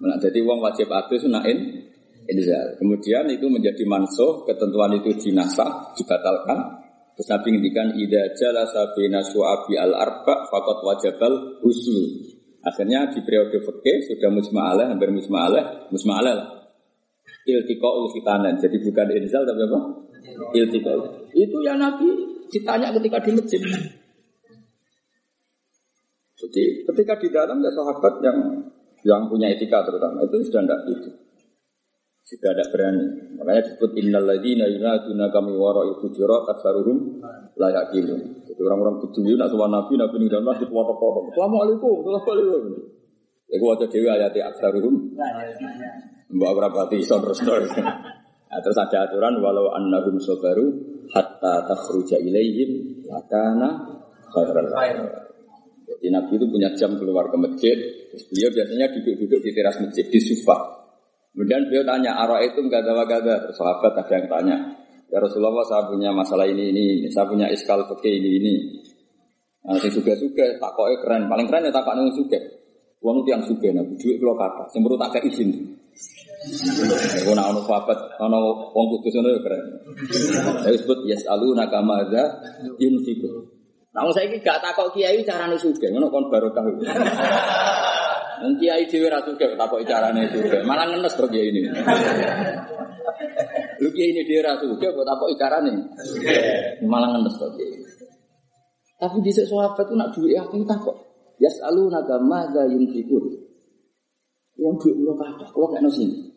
Nah, 0.00 0.16
jadi 0.16 0.40
uang 0.40 0.64
wajib 0.64 0.88
adus 0.88 1.28
nain 1.28 1.88
inzal. 2.24 2.76
Kemudian 2.80 3.28
itu 3.28 3.48
menjadi 3.52 3.84
mansuh, 3.84 4.48
ketentuan 4.48 4.96
itu 4.96 5.12
dinasah, 5.12 5.92
dibatalkan. 5.96 6.80
Terus 7.16 7.28
Nabi 7.36 7.48
ngendikan 7.52 7.88
ida 8.00 8.32
jala 8.32 8.64
sabina 8.64 9.20
su'abi 9.20 9.76
al 9.76 9.92
arba 9.92 10.48
fakot 10.48 10.80
wajabal 10.84 11.60
huslu. 11.60 12.32
Akhirnya 12.64 13.08
di 13.12 13.24
periode 13.24 13.60
fikih 13.60 13.98
sudah 14.08 14.28
musma'alah, 14.32 14.92
hampir 14.92 15.08
musma'alah, 15.12 15.92
musma'alah 15.92 16.32
lah. 16.32 16.48
Iltiqa'ul 17.44 18.12
khitanan. 18.12 18.60
Jadi 18.60 18.76
bukan 18.84 19.08
inzal 19.16 19.44
tapi 19.48 19.60
apa? 19.64 19.80
Iltiqa'ul. 20.56 21.19
Itu 21.40 21.56
ya 21.64 21.74
Nabi 21.80 22.08
ditanya 22.52 22.92
ketika 23.00 23.16
di 23.24 23.30
masjid. 23.32 23.62
Jadi 26.40 26.64
ketika 26.84 27.14
di 27.16 27.28
dalam 27.32 27.64
ya 27.64 27.72
sahabat 27.72 28.20
yang 28.20 28.38
yang 29.04 29.24
punya 29.32 29.48
etika 29.48 29.80
terutama 29.84 30.20
itu 30.24 30.36
sudah 30.44 30.60
tidak 30.64 30.80
itu. 30.92 31.10
Sudah 32.28 32.52
tidak 32.52 32.68
berani. 32.72 33.06
Makanya 33.40 33.62
disebut 33.64 33.90
innal 33.96 34.28
ladzina 34.28 34.68
yunaduna 34.68 35.32
kami 35.32 35.56
wara'i 35.56 35.96
hujurat 36.04 36.44
aksaruhum 36.52 37.24
la 37.56 37.68
yaqilun. 37.72 38.44
Jadi 38.44 38.60
orang-orang 38.60 39.00
peduli 39.00 39.40
nak 39.40 39.48
sowan 39.48 39.72
nabi 39.72 39.96
nabi 39.96 40.16
ning 40.20 40.28
dalam 40.28 40.44
masjid 40.44 40.68
foto-foto. 40.68 41.32
Assalamualaikum, 41.32 42.04
assalamualaikum. 42.04 42.62
Iku 43.50 43.64
waca 43.64 43.86
dhewe 43.88 44.08
ayat 44.12 44.36
aksaruhum. 44.36 45.16
Mbak 46.30 46.52
berapati 46.52 47.00
iso 47.00 47.16
terus 47.18 47.40
terus. 47.40 47.72
Nah, 48.50 48.58
terus 48.58 48.78
ada 48.82 49.06
aturan 49.06 49.38
walau 49.38 49.70
annahum 49.70 50.18
sabaru 50.18 50.66
hatta 51.14 51.70
takhruja 51.70 52.18
ilaihim 52.18 53.06
lakana 53.06 54.02
khairan. 54.34 54.66
Jadi 55.86 56.06
Nabi 56.10 56.34
itu 56.34 56.46
punya 56.50 56.70
jam 56.74 56.98
keluar 56.98 57.30
ke 57.30 57.36
masjid. 57.38 57.78
Terus 58.10 58.26
beliau 58.26 58.50
biasanya 58.50 58.86
duduk-duduk 58.90 59.40
di 59.42 59.50
teras 59.54 59.78
masjid 59.78 60.06
di 60.06 60.18
sufa. 60.18 60.58
Kemudian 61.30 61.70
beliau 61.70 61.86
tanya, 61.86 62.18
arah 62.18 62.42
itu 62.42 62.58
enggak 62.58 62.82
ada. 62.82 63.34
Terus 63.46 63.54
sahabat 63.54 63.94
ada 63.94 64.14
yang 64.18 64.26
tanya, 64.26 64.56
ya 65.06 65.18
Rasulullah 65.22 65.62
saya 65.66 65.86
punya 65.86 66.10
masalah 66.10 66.46
ini 66.46 66.74
ini, 66.74 67.06
ini. 67.06 67.08
saya 67.10 67.30
punya 67.30 67.46
iskal 67.54 67.86
fikih 67.86 68.18
ini 68.18 68.30
ini. 68.42 68.54
Nah, 69.62 69.78
si 69.78 69.94
suga 69.94 70.16
suga, 70.18 70.58
takoknya 70.58 70.96
keren, 71.04 71.22
paling 71.30 71.46
keren 71.46 71.68
ya 71.68 71.72
takok 71.74 71.94
nung 71.94 72.10
suga. 72.10 72.40
Uang 73.00 73.22
itu 73.22 73.28
yang 73.32 73.44
suga, 73.46 73.68
nabi 73.72 73.94
duit 73.96 74.16
kalau 74.18 74.36
kata, 74.36 74.64
semburu 74.74 74.98
tak 74.98 75.22
izin. 75.24 75.79
Aku 76.40 77.36
nak 77.36 77.52
ono 77.52 77.60
sahabat, 77.68 78.16
ono 78.16 78.72
wong 78.72 78.86
kudus 78.96 79.20
ono 79.20 79.28
ya 79.28 79.40
keren. 79.44 79.60
Saya 80.64 80.72
sebut 80.72 81.04
yes 81.04 81.28
alu 81.28 81.52
nakamaza 81.52 82.40
yunfiku. 82.80 83.44
Nah, 83.92 84.08
saya 84.16 84.30
ini 84.30 84.40
gak 84.40 84.64
takok 84.64 84.96
kiai 84.96 85.20
carane 85.20 85.60
suge, 85.60 85.92
ngono 85.92 86.08
kon 86.08 86.32
barokah. 86.32 86.64
Wong 88.40 88.54
kiai 88.56 88.88
dhewe 88.88 89.12
ra 89.12 89.20
suge 89.20 89.52
takok 89.52 89.84
carane 89.84 90.32
suge, 90.32 90.64
malah 90.64 90.88
ngenes 90.88 91.12
kok 91.12 91.28
kiai 91.28 91.52
ini. 91.52 91.68
Lu 93.84 93.92
kiai 93.92 94.08
ini 94.16 94.24
dhewe 94.24 94.40
ra 94.40 94.56
suge 94.56 94.88
kok 94.88 95.04
takok 95.04 95.28
carane. 95.36 95.76
Malah 96.88 97.20
ngenes 97.20 97.36
kok 97.36 97.52
kiai. 97.52 97.84
Tapi 98.96 99.16
di 99.20 99.32
sahabat 99.34 99.84
itu 99.84 99.94
nak 99.98 100.08
duit 100.16 100.40
aku 100.40 100.64
takok. 100.64 100.96
Yas'alu 101.36 101.92
naga 101.92 102.16
madza 102.16 102.64
yunfiqun. 102.64 103.44
Yang 104.60 104.74
duit 104.76 104.96
lo 105.00 105.16
kata, 105.16 105.48
kalau 105.50 105.72
kayak 105.72 105.88
sini. 105.88 106.29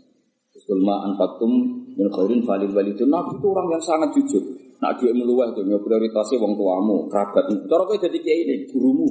Kulma 0.53 1.09
anfatum 1.09 1.51
min 1.97 2.07
khairin 2.13 2.45
falil 2.45 2.69
walidun. 2.69 3.09
Nabi 3.09 3.41
itu 3.41 3.47
orang 3.49 3.73
yang 3.73 3.81
sangat 3.81 4.13
jujur. 4.13 4.43
Nak 4.77 5.01
duit 5.01 5.17
meluah 5.17 5.49
itu 5.49 5.65
ya 5.65 5.79
prioritasnya 5.81 6.37
wong 6.43 6.53
tuamu, 6.59 7.09
kerabat. 7.09 7.49
Cara 7.65 7.83
kowe 7.87 7.97
dadi 7.97 8.19
kiai 8.21 8.45
ini, 8.45 8.67
gurumu. 8.69 9.07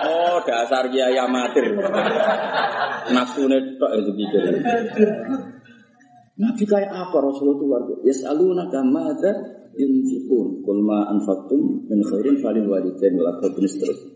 Oh, 0.00 0.36
dasar 0.46 0.86
kiai 0.92 1.18
amatir. 1.18 1.74
Nafsune 3.10 3.80
tok 3.80 3.92
itu 3.98 4.12
pikir. 4.14 4.42
Nabi 6.40 6.62
kayak 6.64 6.92
apa 6.94 7.16
Rasulullah 7.20 7.58
itu 7.58 7.66
biasa. 7.66 7.92
Yas'aluna 8.06 8.64
kama 8.70 9.10
ada 9.10 9.32
yunfikun. 9.74 10.62
Kul 10.62 10.78
ma 10.86 11.10
anfaqtum 11.10 11.90
min 11.90 12.00
khairin 12.06 12.38
falil 12.38 12.70
walidain 12.70 13.12
wal 13.18 13.28
aqrabin 13.36 13.66
seterusnya. 13.66 14.09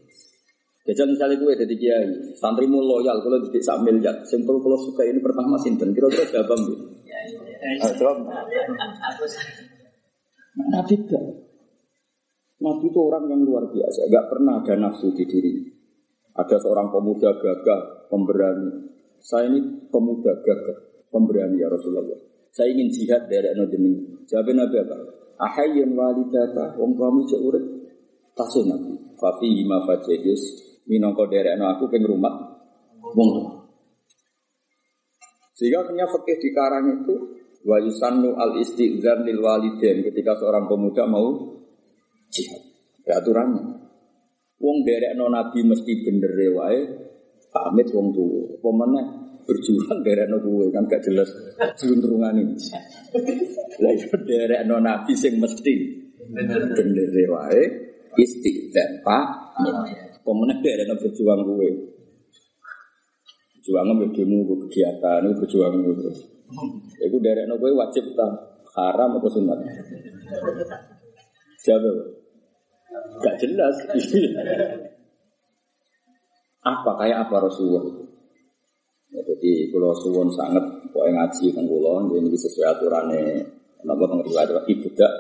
Jajal 0.84 1.16
misalnya 1.16 1.40
gue 1.40 1.52
jadi 1.64 1.74
kiai, 1.80 2.08
santrimu 2.36 2.76
loyal, 2.76 3.16
kalau 3.24 3.40
di 3.40 3.56
sak 3.56 3.80
miliar, 3.80 4.20
simpel 4.28 4.60
kalau 4.60 4.76
suka 4.76 5.00
ini 5.08 5.16
pertama 5.16 5.56
sinten, 5.56 5.96
kira-kira 5.96 6.28
siapa 6.28 6.52
mbak? 6.52 6.78
Jawab. 7.96 8.20
Nabi 10.68 10.94
gak. 11.08 11.24
Nabi 12.60 12.84
itu 12.92 13.00
orang 13.00 13.24
yang 13.32 13.40
luar 13.48 13.64
biasa, 13.72 14.12
gak 14.12 14.28
pernah 14.28 14.60
ada 14.60 14.76
nafsu 14.76 15.08
di 15.16 15.24
diri. 15.24 15.56
Ada 16.36 16.60
seorang 16.60 16.92
pemuda 16.92 17.32
gagah, 17.32 18.12
pemberani. 18.12 18.92
Saya 19.24 19.48
ini 19.48 19.88
pemuda 19.88 20.36
gagah, 20.44 21.08
pemberani 21.08 21.64
ya 21.64 21.72
Rasulullah. 21.72 22.20
Saya 22.52 22.76
ingin 22.76 22.92
jihad 22.92 23.24
dari 23.32 23.48
anak 23.56 23.72
jeneng. 23.72 24.20
Jawab 24.28 24.52
Nabi 24.52 24.76
apa? 24.84 24.96
Ahayyan 25.48 25.96
walidata, 25.96 26.76
wong 26.76 26.92
kami 26.92 27.24
urip. 27.40 27.64
Tasih 28.36 28.68
Nabi. 28.68 28.92
Fafi 29.14 29.62
ma 29.64 29.80
fajidis 29.86 30.63
minangka 30.88 31.24
derekno 31.28 31.64
aku 31.72 31.88
ping 31.88 32.04
rumah 32.04 32.34
wong 33.14 33.30
Sehingga 35.54 35.86
punya 35.86 36.02
fikih 36.10 36.38
di 36.42 36.50
karang 36.50 36.86
itu 36.90 37.14
wa 37.62 37.78
yusannu 37.78 38.34
al 38.34 38.58
istighzar 38.58 39.22
lil 39.22 39.38
walidain 39.38 40.02
ketika 40.02 40.34
seorang 40.34 40.66
pemuda 40.66 41.06
mau 41.06 41.30
jihad. 42.26 42.58
Ada 43.06 43.22
aturannya. 43.22 43.64
Wong 44.58 44.82
derekno 44.82 45.30
nabi 45.30 45.62
mesti 45.62 45.92
bener 46.02 46.34
wae 46.58 46.78
pamit 47.54 47.86
wong 47.94 48.10
tuwa. 48.10 48.42
Apa 48.58 49.02
berjuang 49.46 50.00
derekno 50.02 50.42
kuwe 50.42 50.72
kan 50.74 50.90
gak 50.90 51.06
jelas 51.06 51.30
juntrungane. 51.78 52.58
Lah 53.78 53.92
iso 53.94 54.16
derekno 54.26 54.82
nabi 54.82 55.14
sing 55.14 55.38
mesti 55.38 55.74
bener 56.34 57.14
wae 57.30 57.62
istighzar 58.18 59.06
pak 59.06 59.26
Pemenang 60.24 60.58
dia 60.64 60.80
ada 60.80 60.96
berjuang 60.96 61.44
gue. 61.44 61.68
Berjuang 63.60 63.84
ngambil 63.92 64.08
demo, 64.16 64.36
gue 64.48 64.58
kegiatan, 64.68 65.20
gue 65.20 65.36
berjuang 65.36 65.84
gue 65.84 65.94
terus. 66.00 66.18
Ya 66.96 67.06
gue 67.12 67.20
dari 67.20 67.44
gue 67.44 67.70
wajib 67.76 68.16
tak 68.16 68.32
haram 68.72 69.20
atau 69.20 69.28
sunat. 69.28 69.60
Siapa? 71.60 71.88
Gak 73.20 73.36
jelas. 73.44 73.76
apa 76.64 76.90
kayak 76.96 77.28
apa 77.28 77.44
Rasulullah 77.44 77.84
itu? 77.84 78.02
Ya, 79.12 79.20
jadi 79.20 79.68
kalau 79.68 79.92
suwon 80.00 80.32
sangat 80.32 80.64
pokoknya 80.90 81.22
ngaji 81.22 81.52
tentang 81.52 82.08
ini 82.16 82.34
sesuai 82.34 82.66
aturannya. 82.72 83.44
Kenapa 83.84 84.02
tentang 84.08 84.24
riwayat 84.24 84.64
ibadah 84.64 85.12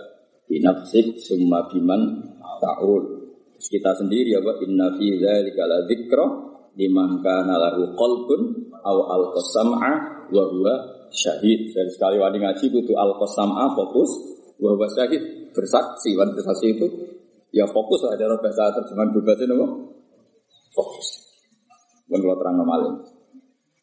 binafsik 0.48 1.20
summa 1.20 1.68
biman 1.68 2.00
ta'ul 2.64 3.23
kita 3.70 3.90
sendiri 3.96 4.34
ya 4.34 4.40
Pak 4.40 4.62
inna 4.64 4.92
fi 4.96 5.06
dzalika 5.16 5.62
la 5.68 5.78
dzikra 5.86 6.26
liman 6.74 7.22
kana 7.22 7.54
lahu 7.56 7.94
qalbun 7.94 8.72
aw 8.82 8.96
alqasam'a 9.14 9.92
wa 10.28 10.44
huwa 10.50 10.74
syahid. 11.14 11.70
Jadi 11.70 11.90
sekali 11.94 12.18
wani 12.18 12.42
ngaji 12.42 12.66
kudu 12.68 12.92
alqasam'a 12.92 13.72
fokus 13.72 14.10
wa 14.58 14.74
huwa 14.74 14.86
syahid 14.90 15.52
bersaksi 15.54 16.18
wan 16.18 16.34
bersaksi 16.34 16.74
itu 16.74 16.86
ya 17.54 17.64
fokus 17.70 18.02
ada 18.10 18.34
bahasa 18.40 18.74
terjemahan 18.74 19.10
bebas 19.14 19.38
itu 19.38 19.54
apa? 19.54 19.66
Fokus. 20.74 21.06
Bukan 22.10 22.20
kalau 22.20 22.36
terang 22.42 22.56
malin. 22.66 22.94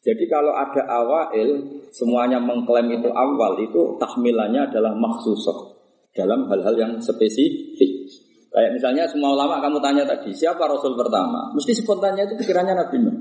Jadi 0.02 0.26
kalau 0.26 0.50
ada 0.50 0.82
awail, 0.82 1.78
semuanya 1.94 2.42
mengklaim 2.42 2.90
itu 2.90 3.06
awal, 3.14 3.54
itu 3.62 3.94
tahmilannya 4.02 4.66
adalah 4.66 4.98
maksusah 4.98 5.78
dalam 6.10 6.50
hal-hal 6.50 6.74
yang 6.74 6.92
spesifik. 6.98 7.61
Kayak 8.52 8.70
misalnya 8.76 9.08
semua 9.08 9.32
ulama 9.32 9.64
kamu 9.64 9.80
tanya 9.80 10.04
tadi, 10.04 10.28
siapa 10.36 10.68
Rasul 10.68 10.92
pertama? 10.92 11.48
Mesti 11.56 11.72
spontannya 11.72 12.28
itu 12.28 12.36
pikirannya 12.36 12.76
Nabi 12.76 12.96
Nuh. 13.00 13.16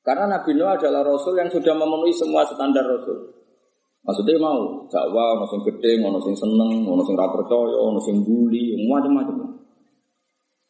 Karena 0.00 0.24
Nabi 0.24 0.56
Nuh 0.56 0.72
adalah 0.72 1.04
Rasul 1.04 1.36
yang 1.36 1.52
sudah 1.52 1.76
memenuhi 1.76 2.16
semua 2.16 2.40
standar 2.48 2.88
Rasul. 2.88 3.36
Maksudnya 4.08 4.40
mau 4.40 4.88
dakwah, 4.88 5.36
ono 5.36 5.44
sing 5.44 5.60
gede, 5.60 6.00
ono 6.00 6.16
sing 6.24 6.32
seneng, 6.32 6.88
ono 6.88 7.04
sing 7.04 7.12
ra 7.12 7.28
percaya, 7.28 7.76
ono 7.76 8.00
sing 8.00 8.24
bully, 8.24 8.80
macam-macam. 8.88 9.44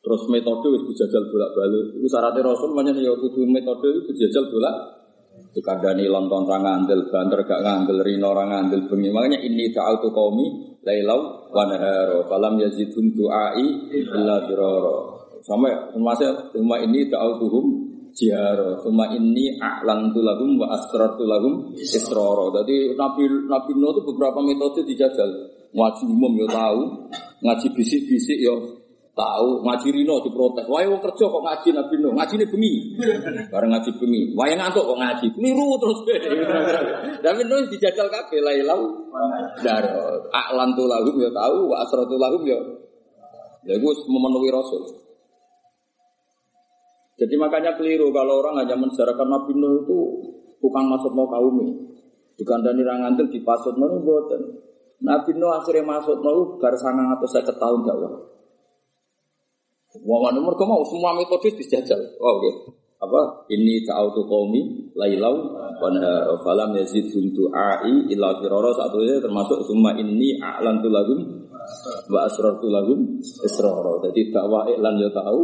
Terus 0.03 0.23
metode 0.27 0.75
itu 0.75 0.91
dijajal 0.91 1.31
bolak-balik. 1.31 1.95
Itu 1.95 2.07
syaratnya 2.11 2.43
Rasul 2.43 2.75
banyak 2.75 2.99
ya 2.99 3.15
kudu 3.15 3.47
metode 3.47 3.87
itu 4.03 4.11
dijajal 4.11 4.51
bolak 4.51 4.75
dikandani 5.55 6.11
lontong 6.11 6.47
ra 6.51 6.59
ngandel, 6.59 7.07
banter 7.07 7.47
gak 7.47 7.63
ngandel, 7.63 8.03
rino 8.03 8.35
ra 8.35 8.51
ngandel 8.51 8.91
bengi. 8.91 9.15
Makanya 9.15 9.39
ini 9.43 9.71
ta'autu 9.71 10.11
qaumi 10.11 10.78
lailau 10.89 11.53
wa 11.53 11.69
nahara 11.69 12.25
falam 12.25 12.57
yazidhum 12.57 13.13
du'ai 13.13 13.93
illa 13.93 14.41
dirara. 14.49 15.21
Sampai 15.45 15.73
termasuk 15.93 16.57
cuma 16.57 16.81
ini 16.81 17.05
da'autuhum 17.13 17.89
jihara. 18.17 18.81
Cuma 18.81 19.13
ini 19.13 19.61
a'lantu 19.61 20.25
lahum 20.25 20.57
wa 20.57 20.73
asrartu 20.73 21.29
lahum 21.29 21.77
israra. 21.77 22.49
Jadi 22.63 22.97
nabi 22.97 23.29
nabi 23.47 23.73
Nuh 23.77 23.93
itu 23.93 24.01
beberapa 24.03 24.41
metode 24.43 24.83
dijajal. 24.89 25.29
Ngaji 25.77 26.03
umum 26.09 26.33
ya 26.43 26.49
tahu. 26.49 26.81
Ngaji 27.45 27.67
bisik-bisik 27.77 28.39
ya 28.41 28.57
Tahu 29.19 29.67
ngaji 29.67 29.89
Rino 29.91 30.23
diprotes. 30.23 30.63
Wah, 30.71 30.87
wong 30.87 31.03
kerja 31.03 31.27
kok 31.27 31.43
ngaji 31.43 31.69
Nabi 31.75 31.95
Nuh. 31.99 32.15
Ngaji 32.15 32.35
ini 32.39 32.47
bengi. 32.47 32.75
Bareng 33.51 33.75
ngaji 33.75 33.91
bengi. 33.99 34.31
Wah, 34.39 34.47
yang 34.47 34.63
ngantuk 34.63 34.87
kok 34.87 34.95
ngaji. 34.95 35.27
Keliru 35.35 35.75
terus. 35.83 35.99
Nabi 37.27 37.43
Nuh 37.51 37.67
dijajal 37.67 38.07
kabeh 38.07 38.39
lailau. 38.39 39.11
Dar 39.59 39.91
aklan 40.31 40.71
tu 40.79 40.87
lahum 40.87 41.19
ya 41.19 41.35
tahu, 41.35 41.67
wa 41.67 41.83
lahum 42.15 42.43
ya. 42.47 42.59
Ya 43.67 43.75
gue 43.75 43.93
memenuhi 44.07 44.55
Rasul. 44.55 44.87
Jadi 47.19 47.35
makanya 47.35 47.75
keliru 47.75 48.15
kalau 48.15 48.39
orang 48.39 48.63
hanya 48.63 48.79
menjarakan 48.79 49.27
Nabi 49.27 49.51
Nuh 49.59 49.83
itu 49.83 49.99
tukang 50.63 50.87
masuk 50.87 51.11
mau 51.11 51.27
kaum 51.27 51.59
ini. 51.67 51.75
Dikandani 52.39 52.87
rangantil 52.87 53.27
di 53.35 53.43
pasut 53.43 53.75
mau 53.75 53.99
buatan. 53.99 54.63
Nabi 55.03 55.35
Nuh 55.35 55.51
akhirnya 55.51 55.83
masuk 55.83 56.23
mau 56.23 56.55
bar 56.63 56.79
saya 56.79 57.51
tahun 57.51 57.83
dakwah. 57.83 58.38
Wong 59.97 60.23
anu 60.29 60.45
mergo 60.45 60.69
mau 60.69 60.85
semua 60.85 61.17
metode 61.17 61.49
dijajal. 61.57 61.97
Oh. 62.21 62.37
Okay. 62.37 62.55
Apa? 62.99 63.47
Ini 63.47 63.87
ta'autu 63.87 64.27
qaumi 64.27 64.91
lailau 64.99 65.55
wa 65.55 66.37
falam 66.43 66.75
yazid 66.75 67.07
ai 67.55 67.95
illa 68.11 68.43
firara 68.43 68.75
satunya 68.75 69.23
termasuk 69.23 69.63
summa 69.71 69.95
ini 69.95 70.35
a'lantu 70.43 70.91
lahum 70.91 71.21
wa 72.11 72.27
asrartu 72.27 72.67
lahum 72.67 73.23
israr. 73.23 73.87
Jadi 74.03 74.35
dakwah 74.35 74.67
iklan 74.67 74.99
ya 74.99 75.09
tahu 75.15 75.41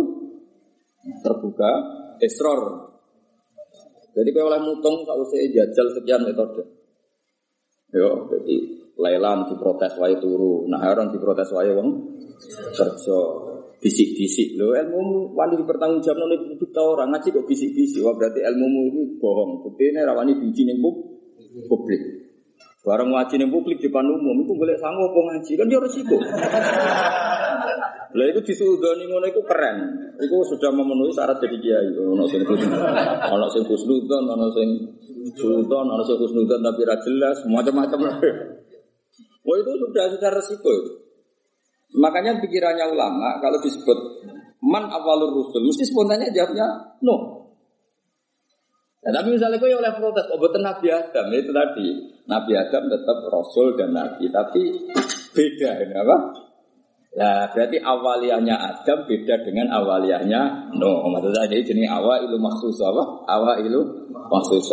terbuka 1.22 1.70
israr. 2.18 2.60
Jadi 4.14 4.30
kalau 4.34 4.50
oleh 4.50 4.60
mutung 4.62 5.06
tak 5.06 5.14
usah 5.14 5.38
jajal 5.46 5.86
sekian 5.94 6.26
metode. 6.26 6.62
Yo, 7.94 8.26
jadi 8.26 8.56
lailan 8.98 9.46
diprotes 9.46 9.94
wae 9.98 10.18
turu, 10.18 10.66
nah 10.66 10.82
orang 10.82 11.14
diprotes 11.14 11.50
wae 11.54 11.70
wong 11.70 12.18
kerja 12.74 13.18
bisik-bisik. 13.84 14.56
Lo 14.56 14.72
ilmu 14.72 15.36
wani 15.36 15.60
dipertanggungjawab 15.60 16.24
oleh 16.24 16.38
publik 16.40 16.72
tau 16.72 16.96
orang 16.96 17.12
ngaji 17.12 17.28
kok 17.28 17.44
bisik-bisik. 17.44 18.00
Wah 18.00 18.16
berarti 18.16 18.40
ilmu 18.40 18.66
ini 18.88 19.02
bohong. 19.20 19.60
Bukti 19.60 19.92
ini 19.92 20.00
rawani 20.00 20.32
biji 20.40 20.64
nih 20.64 20.80
publik. 21.68 22.00
Barang 22.80 23.12
ngaji 23.12 23.44
nih 23.44 23.48
publik 23.52 23.76
di 23.84 23.92
depan 23.92 24.08
umum 24.08 24.48
itu 24.48 24.52
boleh 24.56 24.76
sanggup 24.80 25.12
apa 25.12 25.20
ngaji? 25.20 25.52
Kan 25.60 25.66
dia 25.68 25.80
resiko 25.80 26.16
lah 28.14 28.30
itu 28.30 28.40
disudoni 28.46 29.10
ngono 29.10 29.26
itu 29.26 29.42
keren. 29.42 29.76
Itu 30.22 30.38
sudah 30.46 30.70
memenuhi 30.70 31.10
syarat 31.10 31.42
jadi 31.42 31.58
kiai. 31.58 31.88
Ono 31.98 32.22
sing 32.30 32.46
ono 32.46 33.46
sing 33.50 33.62
khusnudon 33.66 34.24
ono 34.30 34.46
sing 34.54 34.68
sultan 35.34 35.84
ono 35.90 36.02
sing 36.06 36.14
khusnudon 36.22 36.62
tapi 36.62 36.86
ra 36.86 36.94
jelas 37.02 37.42
macam-macam 37.50 37.98
Wah 39.44 39.56
itu 39.60 39.72
sudah 39.76 40.04
sudah 40.14 40.30
resiko. 40.30 40.72
Makanya 41.94 42.42
pikirannya 42.42 42.90
ulama 42.90 43.38
kalau 43.38 43.58
disebut 43.62 43.98
man 44.64 44.90
awalur 44.90 45.30
rusul 45.30 45.62
mesti 45.62 45.86
spontannya 45.86 46.34
jawabnya 46.34 46.66
no. 47.04 47.44
Ya, 49.04 49.12
tapi 49.12 49.36
misalnya 49.36 49.60
kau 49.60 49.68
oleh 49.68 49.92
protes, 50.00 50.32
oh 50.32 50.40
betul 50.40 50.64
Nabi 50.64 50.88
Adam 50.88 51.28
itu 51.28 51.52
tadi 51.52 51.88
Nabi 52.24 52.56
Adam 52.56 52.88
tetap 52.88 53.20
Rasul 53.28 53.76
dan 53.76 53.92
Nabi, 53.92 54.32
tapi 54.32 54.64
beda 55.36 55.70
ini 55.84 55.92
apa? 55.92 56.16
Nah, 57.14 57.46
berarti 57.52 57.78
awaliyahnya 57.78 58.56
Adam 58.56 59.06
beda 59.06 59.44
dengan 59.44 59.70
awaliyahnya 59.70 60.72
No. 60.74 61.04
Maksudnya 61.12 61.46
jadi 61.46 61.62
jenis 61.62 61.86
awal 61.86 62.26
ilu 62.26 62.40
maksus 62.40 62.80
apa? 62.80 63.28
Awal 63.28 63.62
ilu 63.68 64.08
maksus. 64.10 64.72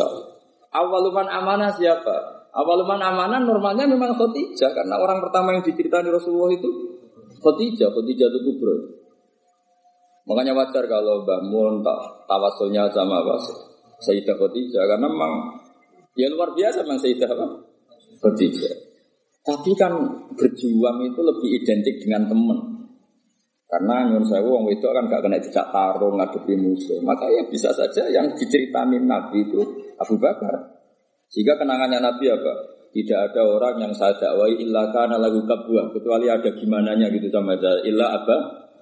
Awaluman 0.72 1.28
amanah 1.28 1.76
siapa? 1.76 2.48
Awaluman 2.56 3.04
amanah 3.04 3.44
normalnya 3.44 3.84
memang 3.84 4.16
khotijah 4.16 4.72
karena 4.74 4.96
orang 4.96 5.22
pertama 5.22 5.54
yang 5.54 5.64
diceritakan 5.68 6.08
Rasulullah 6.08 6.56
itu 6.56 6.70
Khadijah, 7.42 7.90
Khadijah 7.90 8.28
itu 8.30 8.40
kubro. 8.46 8.76
Makanya 10.30 10.54
wajar 10.54 10.86
kalau 10.86 11.26
Mbah 11.26 11.42
Mun 11.50 11.82
tak 11.82 11.98
tawasulnya 12.30 12.86
sama 12.94 13.26
apa 13.26 13.42
Sayyidah 14.06 14.38
Khadijah 14.38 14.84
karena 14.86 15.10
memang 15.10 15.34
ya 16.14 16.30
luar 16.30 16.54
biasa 16.54 16.86
memang 16.86 17.02
Sayyidah 17.02 17.30
apa? 17.30 17.46
Khadijah. 18.22 18.74
Tapi 19.42 19.74
kan 19.74 19.94
berjuang 20.38 20.98
itu 21.02 21.22
lebih 21.26 21.50
identik 21.66 21.98
dengan 22.06 22.30
teman. 22.30 22.60
Karena 23.66 24.04
nyuruh 24.04 24.28
saya 24.28 24.44
wong 24.44 24.68
itu 24.68 24.84
kan 24.84 25.08
gak 25.08 25.24
kena 25.24 25.40
dijak 25.40 25.72
tarung 25.72 26.20
ngadepi 26.20 26.54
musuh. 26.60 27.00
Maka 27.02 27.26
ya 27.32 27.42
bisa 27.50 27.72
saja 27.74 28.06
yang 28.12 28.36
diceritakan 28.38 29.02
Nabi 29.08 29.48
itu 29.48 29.64
Abu 29.98 30.20
Bakar. 30.22 30.78
Sehingga 31.32 31.56
kenangannya 31.56 32.04
Nabi 32.04 32.30
apa? 32.30 32.54
Tidak 32.92 33.20
ada 33.32 33.42
orang 33.48 33.80
yang 33.80 33.94
saya 33.96 34.20
dakwai 34.20 34.60
illa 34.60 34.92
kana 34.92 35.16
lagu 35.16 35.40
kabua 35.48 35.96
kecuali 35.96 36.28
ada 36.28 36.52
gimana 36.52 36.92
nya 36.92 37.08
gitu 37.08 37.32
sama 37.32 37.56
saya 37.56 37.80
illa 37.88 38.20
apa 38.20 38.36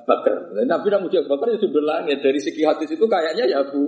bakar. 0.09 0.49
Nabi 0.65 0.89
tidak 0.89 1.01
muncul 1.05 1.23
bakar 1.29 1.47
itu 1.53 1.69
berlangit 1.69 2.17
dari 2.25 2.41
segi 2.41 2.65
hadis 2.65 2.89
itu 2.89 3.05
kayaknya 3.05 3.45
ya 3.45 3.61
Abu 3.61 3.85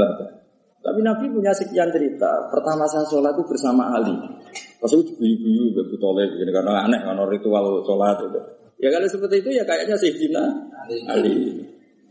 Bakar. 0.00 0.38
Tapi 0.80 1.00
Nabi 1.04 1.28
punya 1.28 1.52
sekian 1.52 1.92
cerita. 1.92 2.48
Pertama 2.48 2.88
saya 2.88 3.04
sholat 3.04 3.36
itu 3.36 3.44
bersama 3.44 3.92
Ali. 3.92 4.14
Pas 4.78 4.88
itu 4.94 5.12
guyu-guyu, 5.18 5.74
toleh, 5.98 6.24
begini 6.32 6.54
karena 6.54 6.86
aneh, 6.86 7.02
karena 7.02 7.26
ritual 7.28 7.82
sholat 7.84 8.16
itu. 8.24 8.40
Ya 8.78 8.88
kalau 8.94 9.10
seperti 9.10 9.42
itu 9.42 9.50
ya 9.58 9.66
kayaknya 9.66 9.98
Sayyidina 9.98 10.44
Ali. 11.12 11.66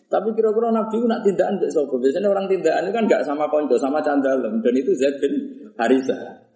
Tapi 0.08 0.32
kira-kira 0.38 0.72
Nabi 0.72 1.04
nak 1.04 1.26
tindakan 1.26 1.60
sobo. 1.68 2.00
Biasanya 2.00 2.30
orang 2.32 2.48
tindakan 2.48 2.88
itu 2.88 2.94
kan 2.94 3.04
nggak 3.08 3.22
sama 3.26 3.50
konco, 3.50 3.76
sama 3.76 4.00
candalem. 4.04 4.62
Dan 4.62 4.74
itu 4.76 4.92
Zaid 4.96 5.20
bin 5.20 5.34
Harisah. 5.76 6.47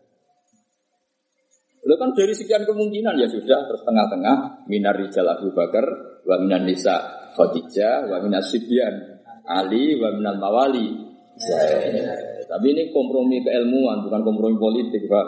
Lo 1.91 1.99
kan 1.99 2.15
dari 2.15 2.31
sekian 2.31 2.63
kemungkinan 2.63 3.19
ya 3.19 3.27
sudah 3.27 3.67
terus 3.67 3.83
tengah-tengah 3.83 4.63
minar 4.71 4.95
rijal 4.95 5.27
Abu 5.27 5.51
Bakar, 5.51 5.83
wa 6.23 6.39
minan 6.39 6.63
nisa 6.63 7.27
Khadijah, 7.35 8.07
wa 8.07 8.15
minas 8.23 8.47
Sibyan 8.47 9.19
Ali, 9.43 9.99
wa 9.99 10.07
minal 10.15 10.39
mawali. 10.39 10.87
Tapi 12.47 12.65
ini 12.71 12.95
kompromi 12.95 13.43
keilmuan, 13.43 14.07
bukan 14.07 14.23
kompromi 14.23 14.55
politik, 14.55 15.03
Pak. 15.03 15.25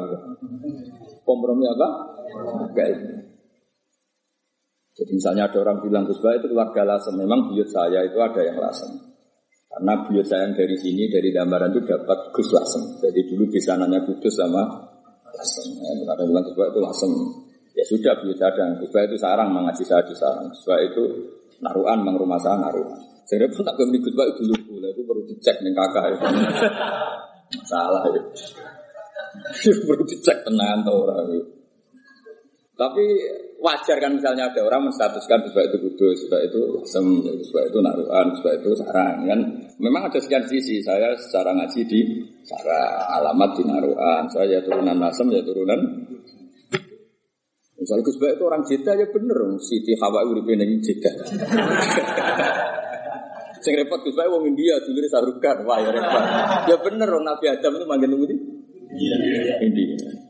Kompromi 1.28 1.68
apa? 1.68 1.88
Keilmuan. 2.72 3.28
Jadi 4.96 5.12
misalnya 5.20 5.52
ada 5.52 5.58
orang 5.68 5.84
bilang 5.84 6.08
Gus 6.08 6.24
itu 6.24 6.48
keluarga 6.48 6.88
lasem, 6.88 7.20
memang 7.20 7.52
buyut 7.52 7.68
saya 7.68 8.08
itu 8.08 8.16
ada 8.24 8.40
yang 8.40 8.56
lasem. 8.56 8.88
Karena 9.68 10.00
buyut 10.00 10.24
saya 10.24 10.48
yang 10.48 10.56
dari 10.56 10.80
sini, 10.80 11.12
dari 11.12 11.28
gambaran 11.28 11.76
itu 11.76 11.82
dapat 11.92 12.32
Gus 12.32 12.50
lasem. 12.56 13.04
Jadi 13.04 13.20
dulu 13.28 13.52
bisa 13.52 13.76
nanya 13.76 14.00
Kudus 14.08 14.32
sama 14.32 14.93
lasem. 15.34 15.66
Ya, 15.82 15.92
ada 16.14 16.24
bilang 16.24 16.46
itu 16.46 16.80
lasem. 16.80 17.12
Ya 17.74 17.84
sudah 17.90 18.14
saya 18.38 18.54
dan 18.54 18.78
Gus 18.78 18.94
itu 18.94 19.18
sarang 19.18 19.50
mengaji 19.50 19.82
saya 19.82 20.06
di 20.06 20.14
sarang. 20.14 20.46
Gus 20.54 20.62
itu 20.62 21.04
naruhan, 21.58 22.06
mang 22.06 22.18
rumah 22.22 22.38
saya 22.38 22.62
naruhan. 22.62 23.02
Saya 23.26 23.50
pun 23.50 23.66
tak 23.66 23.74
beli 23.82 23.98
Gus 23.98 24.14
itu 24.14 24.42
dulu, 24.54 24.86
itu 24.86 25.02
perlu 25.02 25.22
dicek 25.26 25.58
nih 25.66 25.74
kakak 25.74 26.06
itu. 26.14 26.26
Masalah 27.58 28.02
itu. 28.14 28.22
perlu 29.90 30.04
dicek 30.06 30.38
tenang 30.46 30.86
orang 30.86 31.26
itu. 31.34 31.64
Tapi 32.74 33.06
wajar 33.62 34.02
kan 34.02 34.18
misalnya 34.18 34.50
ada 34.50 34.62
orang 34.66 34.90
menstatuskan 34.90 35.46
sebab 35.46 35.64
itu 35.70 35.78
kudus, 35.78 36.26
sebab 36.26 36.42
itu 36.42 36.62
sem, 36.90 37.06
sebab 37.22 37.64
itu 37.70 37.78
naruhan, 37.82 38.28
sebab 38.38 38.54
itu 38.62 38.70
sarang 38.82 39.18
kan. 39.30 39.40
Memang 39.82 40.10
ada 40.10 40.20
sekian 40.22 40.46
sisi. 40.46 40.82
Saya 40.86 41.18
secara 41.18 41.58
ngaji 41.58 41.82
di 41.88 42.00
cara 42.46 43.10
alamat 43.22 43.50
di 43.58 43.64
naruhan. 43.66 44.24
Saya 44.30 44.58
ya 44.58 44.60
turunan 44.62 44.98
nasem, 44.98 45.28
ya 45.34 45.42
turunan. 45.42 45.80
Misalnya 47.74 48.04
Gus 48.08 48.16
itu 48.16 48.44
orang 48.48 48.64
Jeddah 48.64 48.96
ya 48.96 49.08
bener, 49.12 49.40
Siti 49.60 49.92
Hawa 50.00 50.24
uripe 50.24 50.56
ning 50.56 50.80
Jeddah. 50.80 51.14
Sing 53.64 53.76
repot 53.76 54.00
Gus 54.08 54.16
wong 54.16 54.48
India 54.48 54.80
dulu 54.80 55.04
sarukan, 55.12 55.68
wah 55.68 55.84
ya 55.84 55.92
repot. 55.92 56.24
Ya 56.72 56.78
bener 56.80 57.10
Nabi 57.12 57.46
Adam 57.52 57.76
itu 57.76 57.86
manggil 57.88 58.08
nunggu 58.08 58.28
di 58.32 58.36
India. 59.68 60.23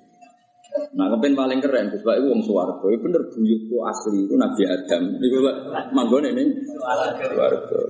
Nah, 0.73 1.05
kepen 1.09 1.33
paling 1.38 1.59
keren, 1.62 1.93
Gus 1.93 2.01
Pak 2.01 2.17
itu 2.17 2.27
wong 2.29 2.41
swarga. 2.41 2.86
Itu 2.89 3.01
bener 3.05 3.21
buyutku 3.29 3.75
asli 3.86 4.25
itu 4.25 4.33
Nabi 4.33 4.62
Adam. 4.65 5.03
Iku 5.21 5.38
manggone 5.93 6.33
ning 6.33 6.49
swarga. 6.65 7.81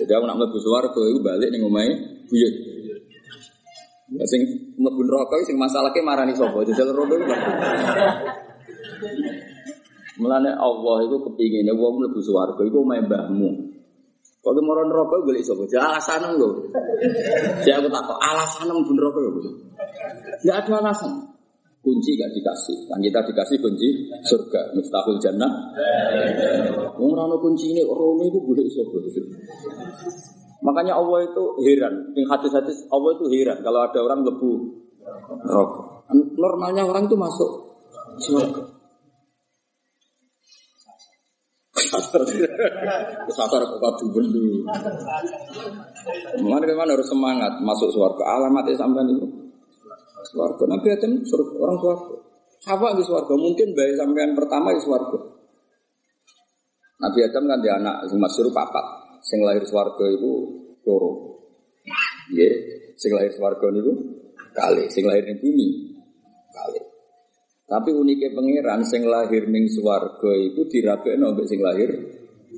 Jadi 0.00 0.12
aku 0.12 0.24
nak 0.24 0.36
mlebu 0.40 0.58
swarga 0.60 1.00
iku 1.12 1.20
balik 1.20 1.48
ning 1.52 1.60
omahe 1.64 1.92
buyut. 2.28 2.54
Ya 4.16 4.24
sing 4.24 4.40
mlebu 4.80 5.00
neraka 5.04 5.44
sing 5.44 5.60
masalahke 5.60 6.00
marani 6.00 6.32
sapa? 6.32 6.56
Jajal 6.64 6.92
rodo 6.96 7.20
iku. 7.20 7.36
Mulane 10.16 10.56
Allah 10.56 10.96
itu 11.04 11.16
kepingine 11.20 11.72
wong 11.76 12.00
mlebu 12.00 12.20
swarga 12.24 12.62
iku 12.64 12.80
omahe 12.80 13.04
mbahmu. 13.04 13.76
Kalau 14.40 14.60
mau 14.64 14.80
neraka 14.80 15.20
golek 15.20 15.44
sapa? 15.44 15.68
Ya 15.68 15.84
alasan 15.84 16.36
lho. 16.36 16.64
Saya 17.60 17.80
aku 17.80 17.92
takut 17.92 18.16
alasan 18.24 18.72
mlebu 18.72 18.92
neraka 18.96 19.18
ya. 19.20 19.30
Tidak 20.40 20.56
ada 20.64 20.72
alasan 20.80 21.35
kunci 21.86 22.18
gak 22.18 22.34
dikasih. 22.34 22.90
Kan 22.90 22.98
kita 22.98 23.22
dikasih 23.22 23.56
kunci 23.62 24.10
surga, 24.26 24.74
miftahul 24.74 25.22
jannah. 25.22 25.70
Wong 26.98 27.14
ora 27.14 27.38
kunci 27.38 27.70
ini 27.70 27.86
rono 27.86 28.26
itu 28.26 28.42
boleh 28.42 28.66
sapa. 28.66 28.98
Makanya 30.66 30.98
Allah 30.98 31.30
itu 31.30 31.44
heran. 31.62 32.10
Yang 32.18 32.26
hadis-hadis 32.34 32.76
Allah 32.90 33.14
itu 33.14 33.24
heran 33.30 33.62
kalau 33.62 33.86
ada 33.86 34.02
orang 34.02 34.26
lebu 34.26 34.82
rokok. 35.46 36.10
Normalnya 36.34 36.82
orang 36.82 37.06
itu 37.06 37.14
masuk 37.14 37.50
surga. 38.18 38.62
Sasar 43.30 43.62
kok 43.62 43.78
kadu 43.78 44.06
bendu. 44.10 44.64
Mana 46.42 46.66
mana 46.74 46.90
harus 46.98 47.06
semangat 47.06 47.62
masuk 47.62 47.94
suarga. 47.94 48.26
Alamatnya 48.26 48.74
sampai 48.74 49.06
itu. 49.06 49.45
Suarga. 50.26 50.64
Nabi 50.66 50.88
Adam 50.90 51.22
suruh 51.22 51.48
orang 51.62 51.78
suarga. 51.78 52.14
Apa 52.66 52.98
di 52.98 53.02
suarga? 53.06 53.34
Mungkin 53.38 53.76
bayi 53.76 53.94
sampean 53.94 54.34
pertama 54.34 54.74
di 54.74 54.82
suarga. 54.82 55.18
Nabi 56.96 57.18
Adam 57.28 57.44
kan 57.46 57.58
dia 57.62 57.74
anak 57.78 58.10
masyur 58.16 58.50
papat. 58.50 58.86
Sing 59.22 59.42
lahir 59.42 59.62
suarga 59.66 60.06
itu 60.10 60.30
loro. 60.86 61.42
Iya, 62.34 62.50
sing 62.98 63.14
lahir 63.14 63.30
suarga 63.34 63.66
itu 63.70 63.92
kali. 64.54 64.84
Sing 64.90 65.04
lahir 65.06 65.22
di 65.26 65.34
bumi 65.38 65.68
kali. 66.50 66.80
Tapi 67.66 67.90
uniknya 67.90 68.30
pangeran 68.30 68.86
sing 68.86 69.02
lahir 69.10 69.50
ning 69.50 69.66
swarga 69.66 70.30
itu 70.38 70.70
dirabekno 70.70 71.34
mbek 71.34 71.46
sing 71.50 71.58
lahir 71.58 71.90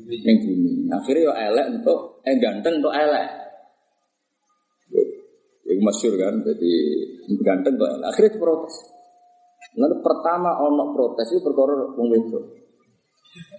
ning 0.08 0.36
bumi. 0.44 0.72
Akhirnya 0.92 1.28
yo 1.28 1.32
elek 1.32 1.66
untuk 1.80 2.20
eh 2.28 2.36
ganteng 2.36 2.84
untuk 2.84 2.92
elek. 2.92 3.47
Masyur 5.78 6.14
kan, 6.18 6.34
jadi 6.42 6.72
ganteng 7.42 7.78
kok. 7.78 7.90
Akhirnya 8.02 8.38
protes. 8.40 8.74
Lalu 9.78 9.96
pertama 10.02 10.58
ono 10.58 10.90
protes 10.90 11.28
itu 11.30 11.40
perkara 11.44 11.74
wong 11.94 12.08
wedok. 12.10 12.44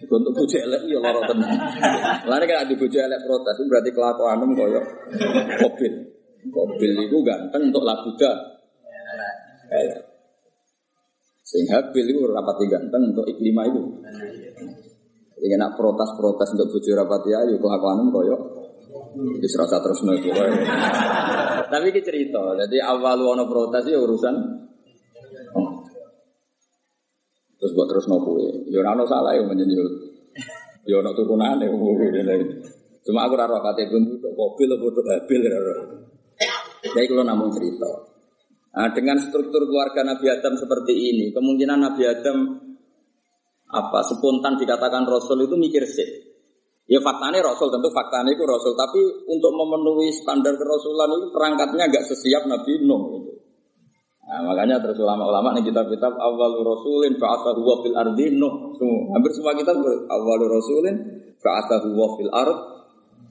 Untuk 0.10 0.34
bojo 0.34 0.58
elek 0.58 0.82
ya 0.90 1.00
lara 1.00 1.22
tenan. 1.24 1.54
Lalu 2.28 2.44
kan 2.50 2.58
ada 2.66 2.74
bojo 2.74 2.98
elek 2.98 3.22
protes 3.24 3.56
itu 3.56 3.68
berarti 3.70 3.90
kelakuan 3.94 4.42
koyo 4.58 4.82
mobil. 5.64 5.94
Mobil 6.50 6.92
itu 7.08 7.18
ganteng 7.24 7.62
untuk 7.72 7.84
labuda. 7.86 8.32
Elek. 9.70 10.02
Sehingga 11.46 11.82
Habil 11.82 12.06
itu 12.14 12.22
rapati 12.30 12.66
ganteng 12.70 13.14
untuk 13.14 13.26
iklima 13.26 13.66
itu. 13.66 13.82
Jadi 15.40 15.56
nak 15.56 15.80
protes-protes 15.80 16.52
untuk 16.60 16.68
bujuk 16.76 16.94
rapati 17.00 17.32
ayu 17.32 17.56
kelakuan 17.58 18.12
koyo. 18.12 18.59
Jadi 19.10 19.48
serasa 19.50 19.82
terus 19.82 20.06
nih 20.06 20.30
Tapi 21.70 21.86
ini 21.90 22.02
cerita. 22.02 22.42
Jadi 22.66 22.78
awal 22.82 23.18
wono 23.22 23.50
protes 23.50 23.90
itu 23.90 23.98
urusan. 23.98 24.36
Terus 27.60 27.72
buat 27.76 27.88
terus 27.92 28.06
nopo 28.08 28.40
ya. 28.40 28.54
Ya 28.80 28.94
salah 29.04 29.36
ya 29.36 29.44
menyanyi. 29.44 29.76
Ya 30.88 31.02
ono 31.02 31.12
turunane 31.18 31.68
Cuma 33.04 33.26
aku 33.26 33.34
raro 33.36 33.58
kate 33.64 33.90
pun 33.90 34.06
untuk 34.06 34.34
mobil 34.38 34.70
atau 34.70 34.88
untuk 34.88 35.06
habil. 35.08 35.42
Jadi 36.80 37.06
kalau 37.10 37.26
namun 37.26 37.50
cerita. 37.52 37.90
Nah, 38.70 38.94
dengan 38.94 39.18
struktur 39.18 39.66
keluarga 39.66 40.06
Nabi 40.06 40.30
Adam 40.30 40.54
seperti 40.56 40.94
ini, 40.94 41.34
kemungkinan 41.34 41.80
Nabi 41.90 42.06
Adam 42.06 42.38
apa 43.70 44.00
spontan 44.06 44.62
dikatakan 44.62 45.10
Rasul 45.10 45.50
itu 45.50 45.58
mikir 45.58 45.84
sih. 45.90 46.29
Ya 46.90 46.98
faktanya 47.06 47.46
Rasul 47.46 47.70
tentu 47.70 47.94
faktanya 47.94 48.34
itu 48.34 48.42
Rasul, 48.50 48.74
tapi 48.74 48.98
untuk 49.30 49.54
memenuhi 49.54 50.10
standar 50.10 50.58
kerasulan 50.58 51.22
itu 51.22 51.30
perangkatnya 51.30 51.86
agak 51.86 52.02
sesiap 52.10 52.50
Nabi 52.50 52.82
Nuh. 52.82 53.02
Gitu. 53.14 53.32
Nah, 54.26 54.42
makanya 54.50 54.82
terus 54.82 54.98
ulama-ulama 54.98 55.54
nih 55.58 55.70
kitab-kitab 55.70 56.18
awal 56.18 56.66
Rasulin 56.66 57.14
fa'asa 57.22 57.54
huwa 57.54 57.86
fil 57.86 57.94
ardi 57.94 58.34
Nuh. 58.34 58.74
Semua. 58.74 59.14
Hampir 59.14 59.32
semua 59.38 59.54
kitab 59.54 59.78
awal 60.10 60.42
Rasulin 60.50 60.96
fa'asa 61.38 61.86
huwa 61.86 62.18
fil 62.18 62.34
ard 62.34 62.58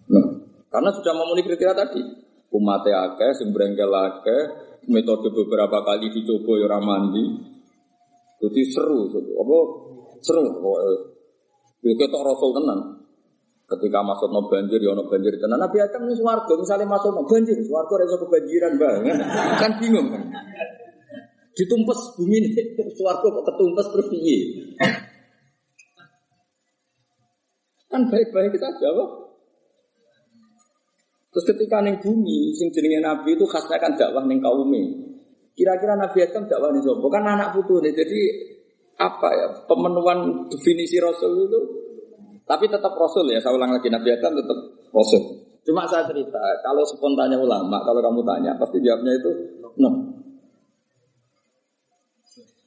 Nuh. 0.07 0.27
Karena 0.71 0.95
sudah 0.95 1.13
memenuhi 1.19 1.43
kriteria 1.51 1.75
tadi. 1.75 2.03
Umatnya 2.55 3.11
akeh, 3.11 3.43
sembrengkel 3.43 3.91
metode 4.89 5.29
beberapa 5.35 5.83
kali 5.83 6.15
dicoba 6.15 6.63
ya 6.63 6.79
mandi. 6.79 7.25
Jadi 8.39 8.61
seru, 8.71 9.11
apa 9.11 9.59
seru 10.23 10.47
pokoknya. 10.47 10.95
Ya 11.83 11.93
ketok 11.95 12.23
rasul 12.23 12.51
tenan. 12.55 12.79
Ketika 13.69 14.01
masuk 14.01 14.33
no 14.33 14.49
banjir, 14.49 14.81
ya 14.81 14.97
no 14.97 15.05
banjir 15.05 15.37
tenan. 15.37 15.61
Nabi 15.61 15.77
Adam 15.85 16.09
ini 16.09 16.17
suwargo, 16.17 16.57
misalnya 16.57 16.89
masuk 16.89 17.13
no 17.13 17.29
banjir, 17.29 17.53
suwargo 17.61 18.01
rasa 18.01 18.17
kebanjiran 18.17 18.73
banget. 18.81 19.17
Kan 19.61 19.73
bingung 19.77 20.09
kan. 20.09 20.25
Ditumpes 21.53 22.17
bumi 22.17 22.37
ini, 22.41 22.49
suwargo 22.97 23.29
kok 23.29 23.45
ketumpes 23.53 23.87
terus? 23.93 24.09
Kan 27.93 28.09
baik-baik 28.09 28.57
saja, 28.57 28.89
apa? 28.89 29.29
Terus 31.29 31.45
ketika 31.55 31.85
neng 31.85 32.01
bumi, 32.01 32.57
sing 32.57 32.73
jenenge 32.73 33.05
Nabi 33.05 33.37
itu 33.37 33.45
khasnya 33.45 33.77
kan 33.77 33.93
dakwah 33.95 34.25
neng 34.25 34.41
kaume. 34.41 35.13
Kira-kira 35.53 35.95
Nabi 35.95 36.25
Adam 36.25 36.49
dakwah 36.49 36.73
nih 36.73 36.81
sopo 36.81 37.07
kan 37.13 37.23
anak 37.29 37.53
putu 37.53 37.85
nih. 37.85 37.93
Jadi 37.93 38.21
apa 38.97 39.29
ya 39.37 39.47
pemenuhan 39.69 40.49
definisi 40.49 40.97
Rasul 40.99 41.47
itu. 41.47 41.61
Tapi 42.49 42.65
tetap 42.65 42.97
Rasul 42.97 43.29
ya. 43.29 43.39
Saya 43.45 43.53
ulang 43.61 43.77
lagi 43.77 43.93
Nabi 43.93 44.09
Adam 44.09 44.33
tetap 44.41 44.59
Rasul. 44.89 45.23
Cuma 45.69 45.85
saya 45.85 46.09
cerita, 46.09 46.41
kalau 46.65 46.81
spontannya 46.81 47.37
ulama, 47.37 47.85
kalau 47.85 48.01
kamu 48.01 48.25
tanya, 48.25 48.57
pasti 48.57 48.81
jawabnya 48.81 49.13
itu 49.21 49.31
no. 49.77 50.17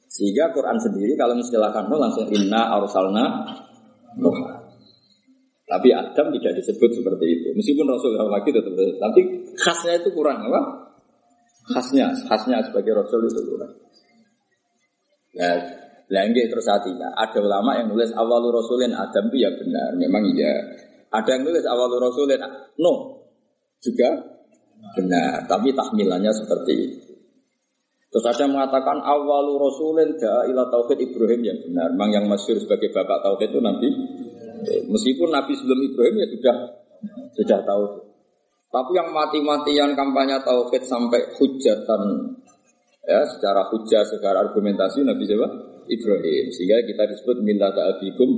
Sehingga 0.06 0.54
Quran 0.54 0.78
sendiri 0.78 1.18
kalau 1.18 1.34
mengistilahkan 1.34 1.90
no 1.90 1.98
langsung 1.98 2.30
inna 2.30 2.78
arsalna 2.78 3.42
no. 4.22 4.30
Tapi 5.66 5.88
Adam 5.90 6.30
tidak 6.30 6.62
disebut 6.62 6.90
seperti 6.94 7.26
itu. 7.26 7.48
Meskipun 7.58 7.90
Rasul 7.90 8.14
lagi 8.14 8.54
tetap 8.54 8.70
tapi 8.76 9.20
khasnya 9.58 9.98
itu 9.98 10.14
kurang 10.14 10.46
apa? 10.46 10.94
Khasnya, 11.74 12.06
khasnya 12.30 12.62
sebagai 12.62 13.02
Rasul 13.02 13.26
itu 13.26 13.40
kurang. 13.50 13.72
Lagi 16.12 16.44
terus 16.44 16.68
hatinya. 16.68 17.08
Ada 17.16 17.40
ulama 17.40 17.80
yang 17.80 17.88
nulis 17.88 18.12
awalu 18.12 18.52
Rasulin 18.52 18.92
Adam 18.92 19.32
itu 19.32 19.36
ya 19.40 19.50
benar, 19.56 19.96
memang 19.96 20.28
iya. 20.36 20.52
Ada 21.08 21.40
yang 21.40 21.42
nulis 21.48 21.64
awalu 21.64 21.96
Rasulin 21.96 22.40
no, 22.76 23.24
juga 23.80 24.08
benar. 24.92 25.48
Tapi 25.48 25.72
tahmilannya 25.72 26.32
seperti 26.36 26.72
itu. 26.76 27.12
Terus 28.12 28.28
ada 28.28 28.44
yang 28.44 28.52
mengatakan 28.52 29.00
awalu 29.00 29.56
Rasulin 29.56 30.12
da 30.20 30.44
ila 30.44 30.68
tauhid 30.68 31.00
Ibrahim 31.00 31.40
yang 31.48 31.58
benar. 31.64 31.88
Memang 31.96 32.10
yang 32.12 32.24
masyur 32.28 32.60
sebagai 32.60 32.92
bapak 32.92 33.24
tauhid 33.24 33.48
itu 33.48 33.60
nanti 33.64 33.88
Meskipun 34.62 35.28
Nabi 35.34 35.52
sebelum 35.58 35.80
Ibrahim 35.82 36.16
ya 36.22 36.26
sudah 36.30 36.56
sudah 37.34 37.58
tahu. 37.66 37.84
Tapi 38.72 38.90
yang 38.96 39.10
mati-matian 39.10 39.92
kampanye 39.98 40.38
tauhid 40.46 40.86
sampai 40.86 41.20
hujatan 41.36 42.02
ya 43.02 43.20
secara 43.26 43.66
hujah 43.68 44.06
secara 44.06 44.46
argumentasi 44.48 45.02
Nabi 45.02 45.26
siapa? 45.26 45.48
Ibrahim. 45.88 46.44
Sehingga 46.54 46.82
kita 46.86 47.02
disebut 47.10 47.42
minta 47.42 47.70
ta'abikum 47.72 48.30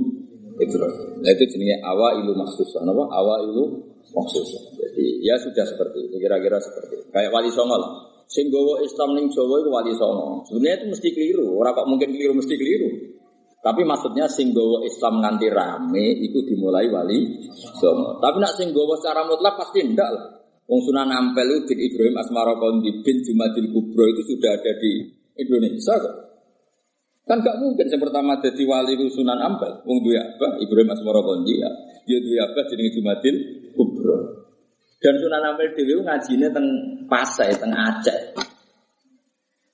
Ibrahim. 0.55 1.09
Nah 1.19 1.31
itu 1.35 1.43
jenisnya 1.51 1.83
awa 1.83 2.15
ilu 2.17 2.31
maksusah. 2.33 2.81
Apa? 2.85 3.03
Awa 3.11 3.35
ilu 3.43 3.83
maksusah. 4.13 4.63
Jadi 4.79 5.25
ya 5.25 5.35
sudah 5.41 5.65
seperti 5.67 6.09
itu. 6.09 6.15
Kira-kira 6.17 6.57
seperti 6.61 6.93
itu. 7.01 7.07
Kayak 7.11 7.31
wali 7.35 7.51
songo 7.51 7.75
lah. 7.75 7.91
Islam 8.81 9.09
ning 9.13 9.27
Jawa 9.29 9.55
itu 9.61 9.69
wali 9.69 9.91
songo. 9.93 10.43
Sebenarnya 10.49 10.75
itu 10.81 10.85
mesti 10.91 11.07
keliru. 11.13 11.47
Orang 11.59 11.73
kok 11.77 11.87
mungkin 11.87 12.09
keliru 12.15 12.33
mesti 12.33 12.55
keliru. 12.57 12.89
Tapi 13.65 13.81
maksudnya 13.81 14.29
singgowo 14.29 14.85
Islam 14.85 15.25
nganti 15.25 15.49
rame 15.49 16.21
itu 16.21 16.45
dimulai 16.45 16.85
wali 16.85 17.49
songo. 17.81 18.21
Tapi 18.21 18.37
nak 18.37 18.53
singgowo 18.53 18.93
secara 19.01 19.25
mutlak 19.25 19.57
pasti 19.57 19.81
ndak 19.81 20.09
lah. 20.13 20.25
Wong 20.65 20.81
Sunan 20.81 21.13
Ampel 21.13 21.65
bin 21.69 21.77
Ibrahim 21.77 22.17
Asmara 22.17 22.57
Kondi 22.57 23.05
bin 23.05 23.21
Jumadil 23.21 23.69
Kubro 23.69 24.05
itu 24.09 24.33
sudah 24.33 24.57
ada 24.57 24.73
di 24.81 25.13
Indonesia 25.37 25.93
kok. 25.97 26.15
Kan 27.25 27.41
gak 27.41 27.57
mungkin 27.57 27.89
yang 27.89 28.01
pertama 28.01 28.37
jadi 28.37 28.63
wali 28.69 28.93
Sunan 29.09 29.41
Ampel. 29.41 29.81
Wong 29.81 29.97
duwe 30.05 30.21
apa? 30.21 30.61
Ibrahim 30.61 30.93
Asmara 30.93 31.25
Kondi 31.25 31.57
ya. 31.57 31.69
Dia 32.05 32.21
duwe 32.21 32.37
apa 32.37 32.69
jenenge 32.69 32.93
Jumadil 32.93 33.35
Kubro. 33.73 34.45
Dan 35.01 35.17
Sunan 35.17 35.41
Ampel 35.41 35.73
dhewe 35.73 36.05
ngajine 36.05 36.53
teng 36.53 36.67
Pasai, 37.09 37.53
teng 37.57 37.73
Aceh. 37.73 38.37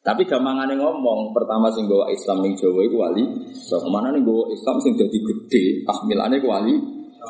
Tapi 0.01 0.25
gampangannya 0.25 0.81
ngomong, 0.81 1.29
pertama 1.29 1.69
sing 1.69 1.85
gawa 1.85 2.09
Islam 2.09 2.41
ning 2.41 2.57
Jawa 2.57 2.81
itu 2.81 2.97
wali. 2.97 3.23
So, 3.53 3.77
ke 3.77 3.89
mana 3.91 4.09
nih 4.09 4.25
gawa 4.25 4.49
Islam 4.49 4.81
sing 4.81 4.97
jadi 4.97 5.13
gede, 5.13 5.63
tahmilannya 5.85 6.41
wali. 6.41 6.75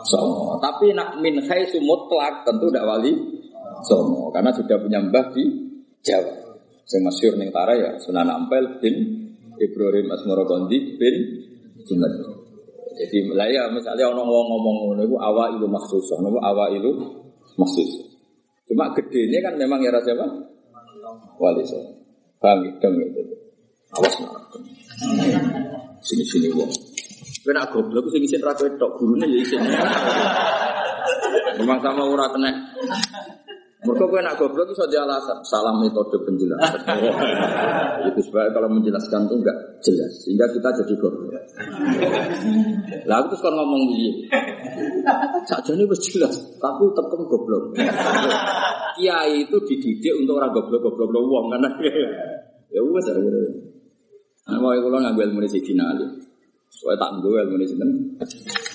So, 0.08 0.56
tapi 0.64 0.96
nak 0.96 1.20
min 1.20 1.44
sumut 1.44 2.08
mutlak 2.08 2.48
tentu 2.48 2.72
tidak 2.72 2.88
wali. 2.88 3.12
So, 3.84 4.30
karena 4.32 4.56
sudah 4.56 4.80
punya 4.80 5.04
mbah 5.04 5.36
di 5.36 5.44
Jawa. 6.00 6.32
Sing 6.88 7.04
masyur 7.04 7.36
ning 7.36 7.52
Tara 7.52 7.76
ya 7.76 8.00
Sunan 8.00 8.28
Ampel 8.32 8.80
bin 8.80 9.21
Ibrahim 9.62 10.10
Asmoro 10.10 10.44
Kondi 10.50 10.98
bin 10.98 11.16
Jumat. 11.86 12.12
Jadi 12.92 13.18
ya 13.54 13.70
misalnya 13.72 14.10
orang 14.12 14.28
ngomong 14.28 14.48
ngomong 14.52 14.76
ngono 14.84 15.02
itu 15.08 15.18
awal 15.18 15.56
itu 15.56 15.66
maksus, 15.66 16.06
nopo 16.20 16.38
awal 16.44 16.70
itu 16.76 16.92
maksus. 17.56 17.90
Cuma 18.68 18.92
gedenya 18.94 19.40
kan 19.42 19.54
memang 19.56 19.80
ya 19.82 19.96
siapa? 20.02 20.28
Wali 21.40 21.64
saya. 21.66 21.88
Paham? 22.42 22.66
Dong 22.82 22.94
gitu. 22.98 23.22
Awas 23.98 24.14
nak. 24.24 24.34
Sini-sini 26.02 26.50
wong. 26.54 26.70
Kowe 27.42 27.52
nak 27.58 27.74
goblok 27.74 28.06
sing 28.14 28.22
isin 28.22 28.42
ra 28.46 28.54
tok 28.54 28.92
gurune 29.02 29.26
ya 29.26 29.40
isin. 29.42 29.62
Memang 31.62 31.80
sama 31.82 32.06
kena. 32.06 32.52
Mereka 33.82 34.06
kowe 34.06 34.22
nak 34.22 34.38
goblok 34.38 34.70
iso 34.70 34.86
di 34.86 34.94
alasan 34.94 35.42
salah 35.42 35.74
metode 35.74 36.22
penjelasan. 36.22 36.86
itu 38.14 38.22
sebab 38.30 38.54
kalau 38.54 38.70
menjelaskan 38.70 39.26
itu 39.26 39.36
enggak 39.42 39.58
jelas 39.82 40.12
sehingga 40.22 40.46
kita 40.54 40.70
jadi 40.70 40.94
goblok. 41.02 41.34
Lah 43.10 43.16
aku 43.18 43.34
terus 43.34 43.42
kan 43.42 43.54
ngomong 43.58 43.82
begini. 43.90 44.30
Sakjane 45.50 45.90
wis 45.90 46.02
jelas, 46.14 46.38
tapi 46.62 46.86
tekem 46.94 47.22
goblok. 47.26 47.74
Kiai 49.02 49.50
itu 49.50 49.58
dididik 49.66 50.14
untuk 50.14 50.38
orang 50.38 50.54
goblok-goblok 50.54 51.24
wong 51.26 51.46
kan. 51.50 51.66
ya 52.70 52.80
wes 52.86 53.08
Nah, 54.42 54.58
mau 54.58 54.74
kalau 54.74 54.98
ngambil 54.98 55.32
ilmu 55.32 55.46
Sayyidina 55.46 55.86
Ali. 55.96 56.06
Soalnya 56.74 56.98
tak 56.98 57.10
ngambil 57.14 57.46
ilmu 57.46 57.56
sinten. 57.66 57.90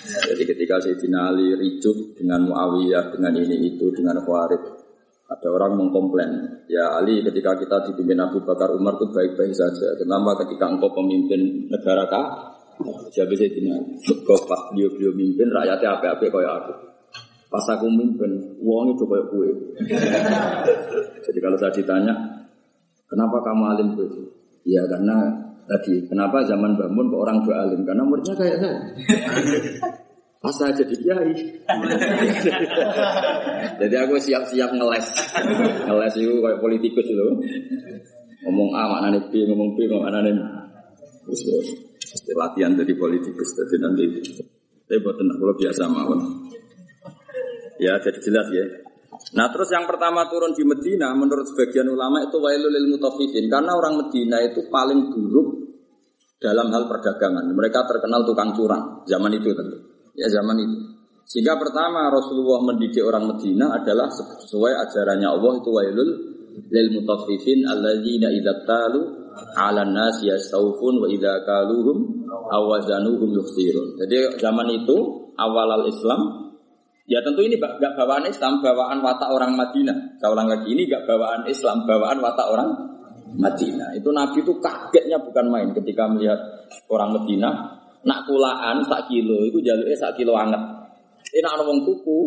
Jadi 0.07 0.43
ketika 0.47 0.79
Sayyidina 0.79 1.35
Ali 1.35 1.53
ricuh 1.59 2.15
dengan 2.15 2.47
Muawiyah, 2.47 3.11
dengan 3.11 3.35
ini 3.35 3.75
itu, 3.75 3.91
dengan 3.91 4.17
Khawarij, 4.23 4.86
ada 5.27 5.49
orang 5.51 5.75
mengkomplain, 5.75 6.31
ya 6.71 6.87
Ali 6.95 7.19
ketika 7.27 7.59
kita 7.59 7.83
dipimpin 7.91 8.15
Abu 8.23 8.39
Bakar 8.47 8.71
Umar 8.79 8.95
itu 8.95 9.11
baik-baik 9.11 9.51
saja. 9.59 9.99
Kenapa 9.99 10.39
ketika 10.47 10.71
engkau 10.71 10.87
pemimpin 10.95 11.67
negara 11.67 12.07
kah? 12.07 12.27
Jadi 13.11 13.35
saya 13.35 13.75
kau 14.23 14.39
pas 14.47 14.61
beliau 14.71 14.87
beliau 14.95 15.11
mimpin 15.19 15.51
rakyatnya 15.51 15.99
apa-apa 15.99 16.25
kayak 16.31 16.53
aku. 16.63 16.73
Pas 17.51 17.67
aku 17.75 17.87
mimpin, 17.91 18.39
uang 18.63 18.95
itu 18.95 19.03
kayak 19.03 19.27
kue. 19.33 19.51
Jadi 21.27 21.39
kalau 21.43 21.57
saya 21.59 21.75
ditanya, 21.75 22.15
kenapa 23.11 23.43
kamu 23.43 23.63
alim 23.67 23.89
itu? 23.99 24.07
Ya 24.63 24.83
karena 24.87 25.27
tadi, 25.67 26.07
kenapa 26.07 26.43
zaman 26.47 26.79
bangun 26.79 27.07
orang 27.11 27.43
dua 27.43 27.67
alim? 27.67 27.83
Karena 27.83 28.03
umurnya 28.07 28.35
kayak 28.35 28.57
saya. 28.63 28.79
Pas 30.47 30.55
saya 30.55 30.71
jadi 30.79 30.95
kiai. 30.95 31.35
jadi 33.83 33.95
aku 34.07 34.15
siap-siap 34.23 34.71
ngeles. 34.79 35.07
Ngeles 35.91 36.15
itu 36.15 36.39
kayak 36.39 36.63
politikus 36.63 37.03
itu. 37.03 37.27
Ngomong 38.47 38.71
A 38.79 38.87
maknanya 38.87 39.27
B, 39.27 39.43
ngomong 39.43 39.75
B 39.75 39.91
maknanya 39.91 40.31
Terus 41.27 41.43
latihan 42.39 42.79
jadi 42.79 42.95
politikus. 42.95 43.59
Jadi 43.59 43.75
nanti 43.83 44.05
saya 44.87 45.03
buat 45.03 45.19
tenang, 45.19 45.35
kalau 45.43 45.55
biasa 45.59 45.83
mawon. 45.91 46.21
Ya, 47.83 47.99
jadi 47.99 48.23
jelas 48.23 48.47
ya. 48.55 48.87
Nah 49.35 49.51
terus 49.51 49.67
yang 49.75 49.91
pertama 49.91 50.31
turun 50.31 50.55
di 50.55 50.63
Medina 50.63 51.11
menurut 51.11 51.51
sebagian 51.51 51.91
ulama 51.91 52.23
itu 52.23 52.39
wailul 52.39 52.71
lil 52.71 52.95
mutaffifin 52.95 53.51
karena 53.51 53.75
orang 53.75 53.99
Medina 53.99 54.39
itu 54.47 54.63
paling 54.71 55.11
buruk 55.11 55.67
dalam 56.39 56.71
hal 56.71 56.87
perdagangan. 56.87 57.51
Mereka 57.51 57.83
terkenal 57.91 58.23
tukang 58.23 58.55
curang 58.55 59.03
zaman 59.11 59.35
itu 59.35 59.51
tentu. 59.51 59.96
Ya 60.17 60.29
zaman 60.33 60.57
itu. 60.59 60.77
Sehingga 61.27 61.59
pertama 61.59 62.07
Rasulullah 62.09 62.63
mendidik 62.63 63.03
orang 63.03 63.27
Medina 63.35 63.75
adalah 63.75 64.07
sesuai 64.09 64.73
ajarannya 64.87 65.29
Allah 65.29 65.53
itu 65.59 65.71
wailul 65.75 66.11
lil 66.71 66.89
mutaffifin 66.95 67.67
alladzina 67.67 68.31
idza 68.33 68.65
talu 68.65 69.03
'ala 69.59 69.85
nas 69.85 70.23
yastawfun 70.23 71.03
wa 71.03 71.07
idza 71.11 71.43
kaluhum 71.45 72.27
awazanuhum 72.31 73.31
yukhsirun. 73.37 73.99
Jadi 74.01 74.39
zaman 74.39 74.71
itu 74.71 74.97
awal 75.37 75.83
al-Islam 75.83 76.47
Ya 77.07 77.23
tentu 77.23 77.39
ini 77.39 77.55
gak 77.55 77.95
bawaan 77.95 78.27
Islam, 78.27 78.59
bawaan 78.59 78.99
watak 78.99 79.31
orang 79.31 79.55
Madinah. 79.55 80.19
Saya 80.19 80.35
ulang 80.35 80.51
lagi, 80.51 80.75
ini 80.75 80.91
gak 80.91 81.07
bawaan 81.07 81.47
Islam, 81.47 81.87
bawaan 81.87 82.19
watak 82.19 82.51
orang 82.51 82.67
Madinah. 83.39 83.95
Itu 83.95 84.11
Nabi 84.11 84.43
itu 84.43 84.59
kagetnya 84.59 85.23
bukan 85.23 85.47
main 85.47 85.71
ketika 85.71 86.11
melihat 86.11 86.67
orang 86.91 87.15
Madinah 87.15 87.55
nak 88.05 88.29
kulaan 88.29 88.85
sak 88.85 89.09
kilo 89.09 89.47
itu 89.47 89.63
jalurnya 89.65 89.97
sak 89.97 90.19
kilo 90.19 90.37
anget. 90.37 90.61
Ini 91.33 91.41
nak 91.43 91.65
wong 91.65 91.87
tuku 91.87 92.19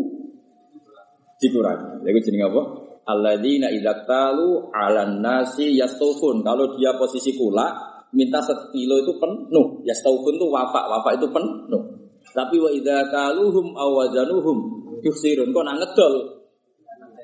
dikurangi. 1.40 2.04
Lagi 2.04 2.20
jenenge 2.26 2.46
apa? 2.50 2.62
Alladzina 3.10 3.68
idza 3.74 4.06
talu 4.06 4.70
'alan 4.70 5.22
nasi 5.22 5.78
yastufun. 5.78 6.46
Kalau 6.46 6.78
dia 6.78 6.94
posisi 6.98 7.34
kula 7.34 7.68
minta 8.14 8.42
sekilo 8.42 9.02
itu 9.02 9.14
penuh. 9.18 9.82
Yastufun 9.86 10.36
itu 10.38 10.48
wafak, 10.50 10.86
wafak 10.90 11.18
itu 11.18 11.28
penuh. 11.30 11.84
Tapi 12.30 12.56
wa 12.62 12.70
idza 12.70 13.10
kaluhum 13.10 13.74
aw 13.74 13.90
wazanuhum 14.04 14.58
yuksirun 15.02 15.50
kok 15.56 15.64
ngedol 15.66 16.14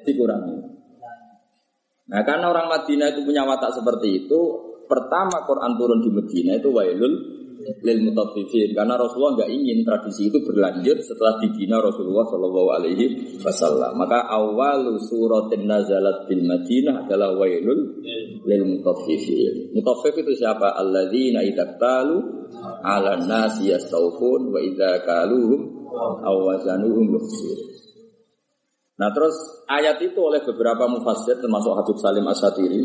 dikurangi. 0.06 0.56
Nah, 2.06 2.22
karena 2.22 2.54
orang 2.54 2.70
Madinah 2.70 3.18
itu 3.18 3.26
punya 3.26 3.42
watak 3.50 3.74
seperti 3.74 4.26
itu, 4.26 4.40
pertama 4.86 5.42
Quran 5.50 5.74
turun 5.74 6.00
di 6.06 6.10
Madinah 6.14 6.56
itu 6.62 6.70
wailul 6.70 7.14
lil 7.66 8.00
mutaffifin 8.06 8.78
karena 8.78 8.94
Rasulullah 8.94 9.42
nggak 9.42 9.52
ingin 9.52 9.82
tradisi 9.82 10.30
itu 10.30 10.38
berlanjut 10.46 11.02
setelah 11.02 11.42
dibina 11.42 11.82
Rasulullah 11.82 12.26
Shallallahu 12.30 12.70
Alaihi 12.78 13.06
Wasallam. 13.42 13.98
Maka 13.98 14.30
awal 14.30 14.98
suratin 15.02 15.66
nazalat 15.66 16.30
bil 16.30 16.46
Madinah 16.46 17.10
adalah 17.10 17.34
wailul 17.34 18.06
lil 18.46 18.64
mutaffifin. 18.70 19.74
Mutaffif 19.74 20.14
itu 20.14 20.34
siapa? 20.38 20.78
Alladzina 20.78 21.42
idaktalu 21.42 22.18
ala 22.86 23.18
nasi 23.26 23.74
yastawfun 23.74 24.54
wa 24.54 24.60
idza 24.62 25.02
kaluhum 25.02 25.90
aw 26.22 26.36
wazanuhum 26.46 27.18
yukhsir. 27.18 27.58
Nah 28.96 29.12
terus 29.12 29.36
ayat 29.68 30.00
itu 30.00 30.20
oleh 30.22 30.40
beberapa 30.46 30.88
mufassir 30.88 31.36
termasuk 31.42 31.76
Habib 31.76 31.98
Salim 32.00 32.24
Asyatiri 32.30 32.82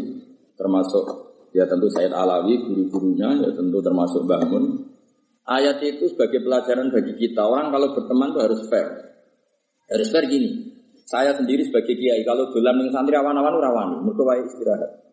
termasuk 0.59 1.30
ya 1.51 1.65
tentu 1.67 1.87
Said 1.91 2.15
Alawi 2.15 2.63
guru-gurunya 2.63 3.35
ya 3.43 3.51
tentu 3.55 3.79
termasuk 3.83 4.27
Bangun. 4.27 4.91
Ayat 5.51 5.83
itu 5.83 6.07
sebagai 6.07 6.47
pelajaran 6.47 6.95
bagi 6.95 7.19
kita 7.19 7.43
orang 7.43 7.75
kalau 7.75 7.91
berteman 7.97 8.31
itu 8.31 8.41
harus 8.41 8.61
fair. 8.71 8.89
Harus 9.91 10.09
fair 10.15 10.25
gini. 10.31 10.71
Saya 11.11 11.35
sendiri 11.35 11.67
sebagai 11.67 11.99
kiai 11.99 12.23
kalau 12.23 12.55
dolan 12.55 12.79
ning 12.79 12.95
santri 12.95 13.19
awan-awan 13.19 13.59
rawani, 13.59 13.99
mergo 13.99 14.23
istirahat. 14.31 15.11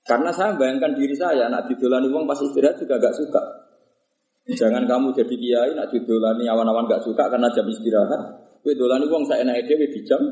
Karena 0.00 0.32
saya 0.32 0.56
bayangkan 0.56 0.96
diri 0.96 1.12
saya, 1.12 1.52
nak 1.52 1.68
didolani 1.68 2.08
uang 2.08 2.24
pas 2.24 2.40
istirahat 2.40 2.80
juga 2.80 2.96
gak 2.96 3.12
suka. 3.12 3.42
Jangan 4.56 4.88
kamu 4.88 5.12
jadi 5.12 5.34
kiai, 5.36 5.70
nak 5.76 5.92
didolani 5.92 6.48
awan-awan 6.48 6.88
gak 6.88 7.04
suka 7.04 7.28
karena 7.28 7.52
jam 7.52 7.68
istirahat. 7.68 8.20
Kue 8.64 8.72
dolani 8.72 9.04
uang 9.12 9.28
saya 9.28 9.44
enak 9.44 9.68
dewe 9.68 9.92
di 9.92 10.00
jam 10.08 10.24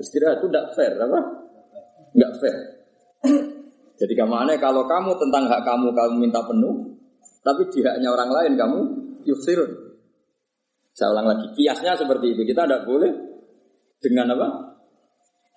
istirahat 0.00 0.40
itu 0.40 0.48
tidak 0.48 0.72
fair, 0.72 0.96
apa? 0.96 1.20
Nggak 2.16 2.32
fair. 2.40 2.77
Jadi 3.98 4.12
ke 4.14 4.26
mana 4.26 4.54
kalau 4.62 4.86
kamu 4.86 5.18
tentang 5.18 5.50
hak 5.50 5.66
kamu 5.66 5.90
kamu 5.90 6.14
minta 6.22 6.38
penuh, 6.46 6.94
tapi 7.42 7.66
di 7.74 7.82
haknya 7.82 8.14
orang 8.14 8.30
lain 8.30 8.52
kamu 8.54 8.78
yusir. 9.26 9.58
Saya 10.94 11.14
ulang 11.14 11.30
lagi, 11.30 11.46
kiasnya 11.54 11.94
seperti 11.98 12.34
itu. 12.34 12.42
Kita 12.46 12.66
tidak 12.66 12.86
boleh 12.86 13.10
dengan 13.98 14.34
apa? 14.38 14.48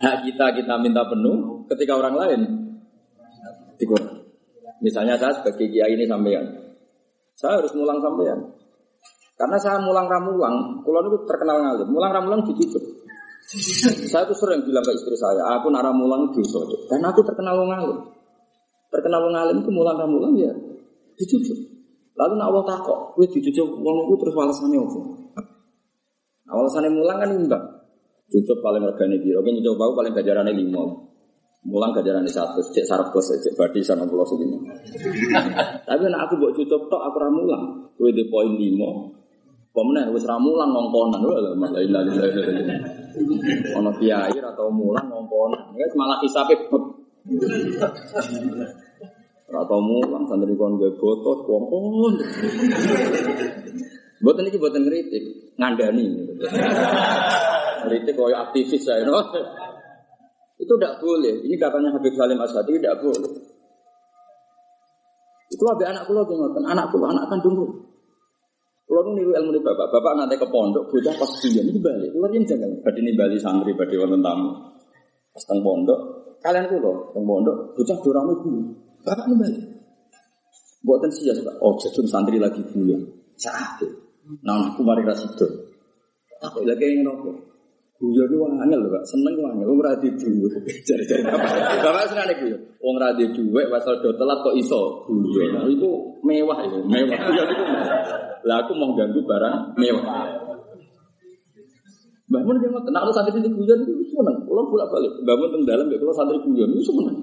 Hak 0.01 0.25
kita 0.25 0.57
kita 0.57 0.73
minta 0.81 1.05
penuh, 1.05 1.69
ketika 1.69 1.93
orang 1.97 2.15
lain 2.17 2.41
dikurang. 3.77 4.25
Misalnya 4.81 5.13
saya 5.21 5.37
sebagai 5.37 5.69
kiai 5.69 5.93
ini 5.93 6.09
sampean, 6.09 6.45
saya 7.37 7.61
harus 7.61 7.73
mulang 7.77 8.01
sampean. 8.01 8.57
Karena 9.37 9.57
saya 9.57 9.81
mulang 9.81 10.05
ramulang, 10.05 10.85
kulon 10.85 11.09
itu 11.09 11.17
terkenal 11.25 11.57
ngalim. 11.65 11.89
Mulang 11.89 12.13
ramulang 12.13 12.41
ditutup. 12.45 12.81
saya 14.13 14.29
tuh 14.29 14.37
sering 14.37 14.61
bilang 14.61 14.85
ke 14.85 14.93
istri 14.93 15.17
saya, 15.17 15.57
aku 15.57 15.73
nara 15.73 15.89
mulang 15.89 16.29
dosa. 16.29 16.61
Karena 16.85 17.09
aku 17.09 17.25
terkenal 17.25 17.57
Terkenal 18.91 19.23
ngalim 19.31 19.63
itu 19.63 19.71
mulang 19.71 19.95
ramulang 19.95 20.35
ya 20.35 20.51
dicucuk. 21.15 21.59
Lalu 22.17 22.33
nak 22.37 22.47
Allah 22.51 22.63
takok, 22.75 22.99
gue 23.17 23.25
dicucuk 23.39 23.67
uang 23.79 23.97
itu 24.11 24.15
terus 24.19 24.35
walasannya 24.35 24.77
apa? 24.83 24.99
Nah, 26.45 26.53
walasannya 26.59 26.91
mulang 26.91 27.17
kan 27.23 27.29
imbang. 27.31 27.65
Cucuk 28.27 28.57
paling 28.59 28.83
regane 28.83 29.15
biro, 29.23 29.39
kan 29.43 29.51
nyucuk 29.55 29.75
bau 29.79 29.91
paling 29.95 30.11
gajarannya 30.11 30.53
lima. 30.55 30.83
Mulang 31.61 31.93
gajaran 31.93 32.25
satu, 32.25 32.57
cek 32.73 32.89
sarap 32.89 33.13
bos, 33.13 33.29
cek 33.29 33.53
badi 33.53 33.85
sana 33.85 34.03
pulau 34.09 34.25
segini. 34.25 34.57
Tapi 35.87 36.03
nak 36.09 36.25
aku 36.27 36.41
buat 36.41 36.51
cucuk 36.57 36.89
tok 36.89 37.01
aku 37.05 37.17
ramulang, 37.21 37.85
gue 37.95 38.11
di 38.11 38.25
poin 38.27 38.49
lima. 38.57 39.07
Pemenang 39.71 40.11
wis 40.11 40.27
ramulan 40.27 40.67
ngongkonan, 40.67 41.21
wah 41.23 41.55
malah 41.55 41.79
ilah 41.79 42.03
ilah 42.03 42.27
ilah. 42.27 42.79
Ono 43.79 43.91
kiai 43.95 44.35
atau 44.35 44.67
mulang 44.67 45.07
ngongkonan, 45.07 45.79
ya 45.79 45.87
malah 45.95 46.19
hisabe 46.19 46.59
Atau 49.51 49.79
mulang 49.83 50.23
santri 50.31 50.55
kon 50.55 50.79
gue 50.79 50.95
botot, 50.95 51.43
ngongkon. 51.43 52.13
Buatan 54.21 54.47
ini 54.47 54.57
buatan 54.57 54.83
kritik, 54.87 55.23
ngandani. 55.59 56.07
Kritik 57.83 58.13
koyo 58.15 58.37
aktivis 58.37 58.85
saya, 58.85 59.03
no? 59.03 59.19
Itu 60.61 60.77
tidak 60.77 61.01
boleh. 61.01 61.41
Ini 61.41 61.57
katanya 61.57 61.89
Habib 61.91 62.13
Salim 62.13 62.37
Asadi 62.37 62.77
tidak 62.77 63.01
boleh. 63.01 63.33
Itu 65.51 65.63
ada 65.67 65.91
anak 65.91 66.07
kulo 66.07 66.23
ngoten, 66.23 66.63
anak 66.63 66.87
kulo 66.93 67.11
anak 67.11 67.27
kandung 67.27 67.59
kulo. 67.59 67.75
Kulo 68.87 68.99
niru 69.11 69.35
ilmu 69.35 69.59
bapak, 69.59 69.87
bapak 69.91 70.13
nanti 70.15 70.39
ke 70.39 70.47
pondok, 70.47 70.87
bocah 70.87 71.15
pas 71.17 71.31
dia 71.43 71.59
ini 71.59 71.81
balik. 71.81 72.15
Kulo 72.15 72.31
ini 72.31 72.47
jangan, 72.47 72.71
ini 72.71 73.11
balik 73.17 73.39
santri, 73.41 73.75
badi 73.75 73.99
wonten 73.99 74.23
tamu. 74.23 74.53
Pas 75.33 75.43
teng 75.43 75.59
pondok, 75.59 75.99
kalian 76.39 76.71
kulo 76.71 77.11
teng 77.11 77.23
pondok, 77.27 77.75
bocah 77.75 77.97
dorame 77.99 78.33
kulo. 78.39 78.61
Bapak 79.01 79.25
ini 79.29 79.35
balik. 79.37 79.65
Buatan 80.81 81.09
sih 81.13 81.29
ya, 81.29 81.37
oh 81.61 81.77
jadun 81.77 82.09
santri 82.09 82.41
lagi 82.41 82.61
bulan. 82.73 83.05
Saat 83.37 83.85
Nah, 84.41 84.71
aku 84.73 84.81
mari 84.85 85.03
rasido. 85.03 85.45
Aku 86.41 86.65
lagi 86.65 86.87
yang 86.89 87.05
rokok. 87.05 87.51
Guyon 88.01 88.33
itu 88.33 88.37
wong 88.41 88.57
angel 88.57 88.81
Pak. 88.89 89.05
Seneng 89.05 89.37
wong 89.37 89.53
angel, 89.53 89.67
wong 89.69 89.81
ra 89.85 89.93
di. 90.01 90.09
Jare-jare 90.89 91.21
bapak. 91.21 91.85
Bapak 91.85 92.03
senane 92.09 92.33
guyon. 92.33 92.61
Wong 92.81 92.97
ra 92.97 93.13
di 93.13 93.29
duwe 93.29 93.69
wasal 93.69 94.01
telat 94.01 94.41
kok 94.41 94.57
iso 94.57 95.05
guyon. 95.05 95.53
Nah, 95.53 95.69
itu 95.69 95.89
mewah 96.25 96.57
itu, 96.65 96.81
mewah. 96.81 97.19
Guyon 97.29 97.47
itu. 97.53 97.63
Lah 98.41 98.57
aku 98.65 98.73
mau 98.73 98.97
ganggu 98.97 99.21
barang 99.21 99.77
mewah. 99.77 100.05
Mbah 102.31 102.41
Mun 102.47 102.63
yang 102.63 102.71
ngoten, 102.71 102.95
nek 102.95 103.03
santri 103.13 103.37
itu 103.37 103.49
guyon 103.53 103.79
itu 103.85 104.01
seneng. 104.17 104.49
Kulo 104.49 104.65
bolak-balik. 104.65 105.21
Mbah 105.21 105.35
Mun 105.37 105.61
teng 105.61 105.93
kulo 106.01 106.13
santri 106.15 106.41
guyon 106.41 106.73
itu 106.73 106.89
seneng. 106.89 107.20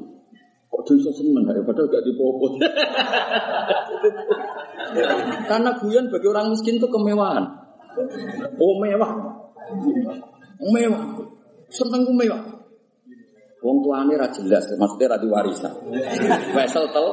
Kok 0.78 0.94
bisa 0.94 1.10
seneng 1.10 1.42
ya 1.42 1.58
padahal 1.66 1.90
gak 1.90 2.06
dipopot. 2.06 2.54
Karena 5.50 5.74
guyon 5.74 6.06
bagi 6.06 6.26
orang 6.30 6.54
miskin 6.54 6.78
itu 6.78 6.86
kemewahan. 6.86 7.42
Oh 8.62 8.78
mewah. 8.78 9.10
Mewah. 10.62 11.02
Seneng 11.66 12.06
ku 12.06 12.14
mewah. 12.14 12.58
Wong 13.58 13.82
tuane 13.82 14.14
ra 14.14 14.30
jelas, 14.30 14.70
maksudnya 14.78 15.18
ra 15.18 15.18
warisan. 15.18 15.74
Wesel 16.54 16.94
tel, 16.94 17.06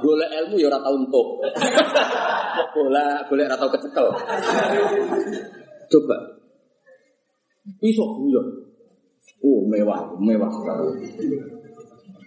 golek 0.00 0.32
ilmu 0.32 0.56
ya 0.56 0.72
ora 0.72 0.80
tau 0.80 0.96
entuk. 0.96 1.44
Bola, 2.72 3.20
golek 3.28 3.52
ra 3.52 3.56
tau 3.60 3.68
kecekel. 3.76 4.08
Coba. 5.92 6.16
Iso 7.84 8.16
guyon. 8.16 8.48
Oh, 9.44 9.60
mewah, 9.68 10.16
mewah 10.16 10.48
sekali. 10.48 11.04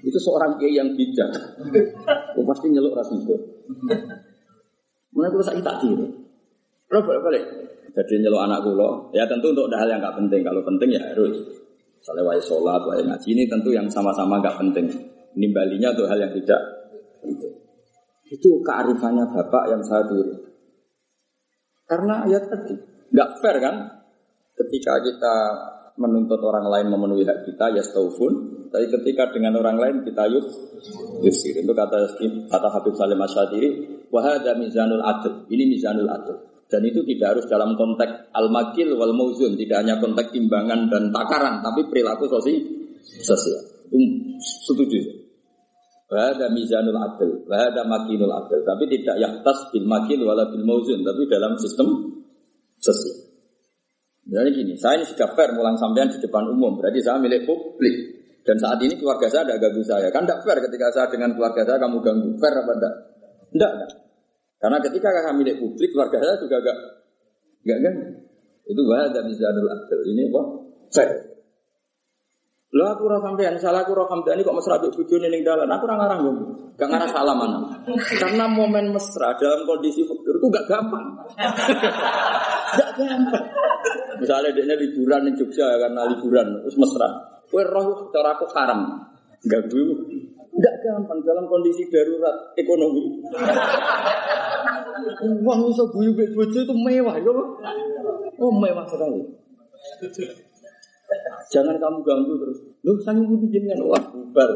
Itu 0.01 0.17
seorang 0.17 0.57
kiai 0.57 0.73
yang 0.73 0.97
bijak. 0.97 1.29
Oh, 2.33 2.43
pasti 2.45 2.73
nyeluk 2.73 2.97
ras 2.97 3.09
itu. 3.13 3.35
Mulai 5.13 5.29
kalau 5.29 5.45
saya 5.45 5.61
tak 5.61 5.77
diri. 5.85 6.07
Kalau 6.89 7.01
balik-balik. 7.05 7.43
Jadi 7.91 8.23
nyeluk 8.23 8.41
anak 8.41 8.63
kulo, 8.63 9.11
ya 9.11 9.27
tentu 9.27 9.51
untuk 9.51 9.67
hal 9.75 9.85
yang 9.85 9.99
nggak 9.99 10.15
penting. 10.15 10.41
Kalau 10.41 10.63
penting 10.63 10.89
ya 10.95 11.01
harus. 11.11 11.37
Misalnya 12.01 12.23
wajib 12.33 12.43
sholat, 12.49 12.81
wajib 12.81 13.05
ngaji 13.13 13.27
ini 13.29 13.43
tentu 13.45 13.69
yang 13.69 13.85
sama-sama 13.91 14.41
nggak 14.41 14.57
penting. 14.57 14.89
Nimbalinya 15.37 15.93
tuh 15.93 16.09
hal 16.09 16.17
yang 16.17 16.33
tidak 16.33 16.61
penting. 17.21 17.53
Itu 18.31 18.63
kearifannya 18.63 19.27
bapak 19.27 19.63
yang 19.69 19.83
saya 19.83 20.07
diri. 20.07 20.33
Karena 21.85 22.23
ayat 22.25 22.47
tadi 22.47 22.73
nggak 23.11 23.29
fair 23.43 23.59
kan? 23.59 23.75
Ketika 24.55 24.93
kita 25.03 25.35
menuntut 25.99 26.39
orang 26.39 26.67
lain 26.67 26.87
memenuhi 26.91 27.27
hak 27.27 27.47
kita, 27.47 27.75
ya 27.75 27.83
staufun. 27.83 28.67
Tapi 28.71 28.87
ketika 28.87 29.35
dengan 29.35 29.59
orang 29.59 29.77
lain 29.79 29.95
kita 30.07 30.27
yuk 30.31 30.47
yusir. 31.19 31.59
Itu 31.59 31.75
kata 31.75 32.15
kata 32.47 32.67
Habib 32.71 32.95
Salim 32.95 33.19
Asyadiri, 33.19 33.69
wahada 34.07 34.55
mizanul 34.55 35.03
adl. 35.03 35.47
Ini 35.51 35.63
mizanul 35.67 36.07
adl. 36.07 36.35
Dan 36.71 36.87
itu 36.87 37.03
tidak 37.03 37.35
harus 37.35 37.45
dalam 37.51 37.75
konteks 37.75 38.31
al-makil 38.31 38.95
wal 38.95 39.11
mauzun, 39.11 39.59
tidak 39.59 39.83
hanya 39.83 39.99
konteks 39.99 40.31
timbangan 40.31 40.87
dan 40.87 41.11
takaran, 41.11 41.59
tapi 41.59 41.83
perilaku 41.91 42.31
sosial. 42.31 42.63
sosial. 43.03 43.59
Um, 43.91 44.39
setuju. 44.39 45.19
Wahada 46.07 46.47
mizanul 46.47 46.95
adl, 46.95 47.43
wahada 47.43 47.83
makinul 47.83 48.31
adl. 48.31 48.63
Tapi 48.63 48.87
tidak 48.87 49.19
yaktas 49.19 49.67
bil 49.75 49.83
makil 49.83 50.23
wala 50.23 50.47
bil 50.47 50.63
mauzun, 50.63 51.03
tapi 51.03 51.27
dalam 51.27 51.59
sistem 51.59 51.87
sosial. 52.79 53.20
Jadi 54.31 54.49
gini, 54.55 54.73
saya 54.79 54.95
ini 54.95 55.05
sudah 55.11 55.35
fair 55.35 55.51
mulang 55.51 55.75
sampean 55.75 56.07
di 56.07 56.15
depan 56.15 56.47
umum, 56.47 56.79
berarti 56.79 57.03
saya 57.03 57.19
milik 57.19 57.43
publik. 57.43 57.95
Dan 58.47 58.55
saat 58.57 58.79
ini 58.79 58.95
keluarga 58.95 59.27
saya 59.27 59.43
ada 59.43 59.59
ganggu 59.59 59.83
saya. 59.83 60.07
Kan 60.07 60.23
tidak 60.23 60.47
fair 60.47 60.57
ketika 60.63 60.87
saya 60.89 61.07
dengan 61.11 61.35
keluarga 61.35 61.67
saya 61.67 61.77
kamu 61.77 61.99
ganggu. 61.99 62.29
Fair 62.39 62.55
apa? 62.55 62.71
Enggak, 62.73 62.93
enggak. 63.51 63.91
Karena 64.57 64.77
ketika 64.79 65.09
kami 65.27 65.43
milik 65.43 65.55
publik, 65.59 65.89
keluarga 65.91 66.17
saya 66.23 66.35
juga 66.39 66.55
enggak 66.63 66.77
enggak 67.61 67.79
kan? 67.83 67.95
Itu 68.71 68.81
bahasa 68.87 69.19
mizanul 69.27 69.67
adil. 69.67 69.99
Ini 70.15 70.23
apa? 70.31 70.41
Fair. 70.95 71.09
Lo 72.71 72.87
aku 72.87 73.03
ora 73.03 73.19
sampean, 73.19 73.59
salah 73.59 73.83
aku 73.83 73.91
ora 73.91 74.07
ini 74.31 74.47
kok 74.47 74.55
mesra 74.55 74.79
mbek 74.79 74.95
bojone 74.95 75.27
ning 75.27 75.43
dalan. 75.43 75.67
Aku 75.67 75.83
ora 75.91 75.95
ngarang 75.99 76.19
yo. 76.23 76.31
Gak 76.79 76.87
ngarang 76.87 77.11
salah 77.11 77.35
mana. 77.35 77.59
Karena 78.15 78.47
momen 78.47 78.95
mesra 78.95 79.35
dalam 79.35 79.67
kondisi 79.67 80.07
fakir 80.07 80.39
itu 80.39 80.47
gak 80.47 80.65
gampang. 80.71 81.03
gak 82.79 82.91
gampang. 82.95 83.45
Misalnya 84.21 84.53
dia 84.53 84.77
liburan 84.77 85.25
di 85.25 85.33
Jogja 85.33 85.65
karena 85.81 86.05
liburan, 86.05 86.61
terus 86.61 86.77
mesra. 86.77 87.09
Kue 87.49 87.65
roh 87.65 88.13
cara 88.13 88.37
aku 88.37 88.45
haram. 88.53 89.01
Gak 89.49 89.65
dulu. 89.67 89.97
Gak 90.61 90.75
gampang 90.85 91.19
dalam 91.25 91.49
kondisi 91.49 91.89
darurat 91.89 92.53
ekonomi. 92.53 93.25
Uang 95.41 95.73
bisa 95.73 95.83
buyu 95.89 96.13
bojo 96.13 96.59
itu 96.61 96.75
mewah 96.77 97.17
ya. 97.17 97.33
Oh 98.37 98.53
mewah 98.53 98.85
sekali. 98.85 99.25
Jangan 101.49 101.81
kamu 101.81 101.99
ganggu 102.05 102.33
terus. 102.37 102.61
Lu 102.85 102.93
sangat 103.01 103.25
butuh 103.25 103.49
jenengan 103.49 103.89
wah 103.89 104.03
bubar. 104.13 104.49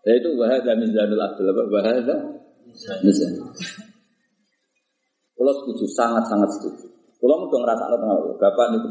Ya 0.00 0.16
itu 0.16 0.32
bahasa 0.34 0.74
mizanul 0.74 1.22
abdul 1.22 1.46
apa 1.52 1.62
bahasa 1.70 2.14
mizan. 3.04 3.32
Kalau 5.40 5.52
setuju 5.56 5.88
sangat 5.88 6.28
sangat 6.28 6.52
setuju. 6.52 6.84
Kalau 7.16 7.40
mau 7.40 7.48
dong 7.48 7.64
rasa 7.64 7.88
lo 7.88 8.36
bapak 8.36 8.76
nih 8.76 8.82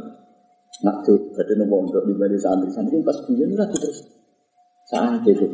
nak 0.82 1.06
tuh 1.06 1.30
jadi 1.38 1.54
nopo 1.62 1.86
untuk 1.86 2.02
dibeli 2.10 2.42
santri 2.42 2.74
santri 2.74 2.98
pas 3.06 3.18
biyen 3.30 3.54
lah 3.54 3.70
terus 3.70 4.02
santri 4.90 5.38
itu 5.38 5.46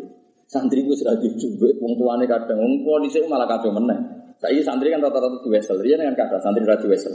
santri 0.47 0.87
gue 0.87 0.95
sudah 0.95 1.19
dicoba 1.19 1.67
wong 1.83 1.93
tuane 1.99 2.23
kadang 2.23 2.63
wong 2.63 2.79
tua 2.79 3.03
di 3.03 3.11
malah 3.27 3.43
kacau 3.43 3.75
meneng. 3.75 3.99
Saya 4.39 4.63
santri 4.63 4.87
kan 4.87 5.03
rata-rata 5.03 5.43
tuh 5.43 5.51
wesel, 5.51 5.83
dia 5.83 5.99
dengan 5.99 6.15
kata 6.15 6.39
santri 6.39 6.63
rata 6.63 6.87
wesel. 6.87 7.11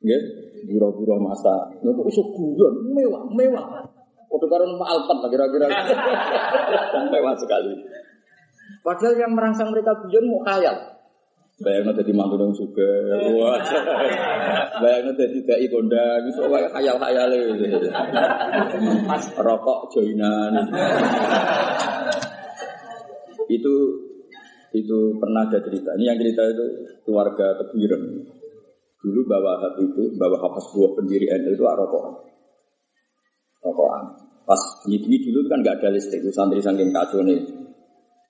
Ya, 0.00 0.16
buru-buru 0.64 1.20
masa. 1.20 1.76
Nopo 1.84 2.08
iso 2.08 2.24
guyon 2.32 2.96
mewah, 2.96 3.20
mewah. 3.36 3.84
Waktu 4.32 4.46
karun 4.48 4.80
alpat 4.80 5.18
lah 5.20 5.28
kira-kira. 5.28 5.66
mewah 7.12 7.36
sekali. 7.36 7.84
Padahal 8.80 9.14
yang 9.20 9.32
merangsang 9.36 9.68
mereka 9.68 9.92
guyon 10.08 10.24
mau 10.32 10.40
khayal. 10.40 10.95
Bayangnya 11.56 12.04
jadi 12.04 12.12
mantu 12.12 12.36
dong 12.36 12.52
juga, 12.52 13.16
wah. 13.32 13.56
Bayangnya 14.76 15.12
jadi 15.16 15.40
tidak 15.40 15.72
kondang, 15.72 16.20
itu 16.28 16.44
kayak 16.44 16.68
khayal-khayal 16.68 17.32
Rokok 19.40 19.80
joinan. 19.88 20.52
itu 23.48 23.74
itu 24.76 24.98
pernah 25.16 25.48
ada 25.48 25.56
cerita. 25.64 25.96
Ini 25.96 26.04
yang 26.12 26.20
cerita 26.20 26.44
itu 26.44 26.64
keluarga 27.08 27.56
Tebuirem. 27.56 28.04
Dulu 29.00 29.20
bawa 29.24 29.56
hati 29.64 29.88
itu, 29.88 30.12
bawa 30.12 30.36
hapas 30.36 30.66
buah 30.76 30.92
pendiri 30.92 31.24
NU 31.40 31.56
itu 31.56 31.64
rokokan. 31.64 32.20
Rokokan. 33.64 34.04
Pas 34.44 34.60
ini 34.92 35.16
dulu 35.24 35.48
kan 35.48 35.64
nggak 35.64 35.80
ada 35.80 35.88
listrik, 35.88 36.20
santri 36.36 36.60
saking 36.60 36.92
kacau 36.92 37.24
nih 37.24 37.55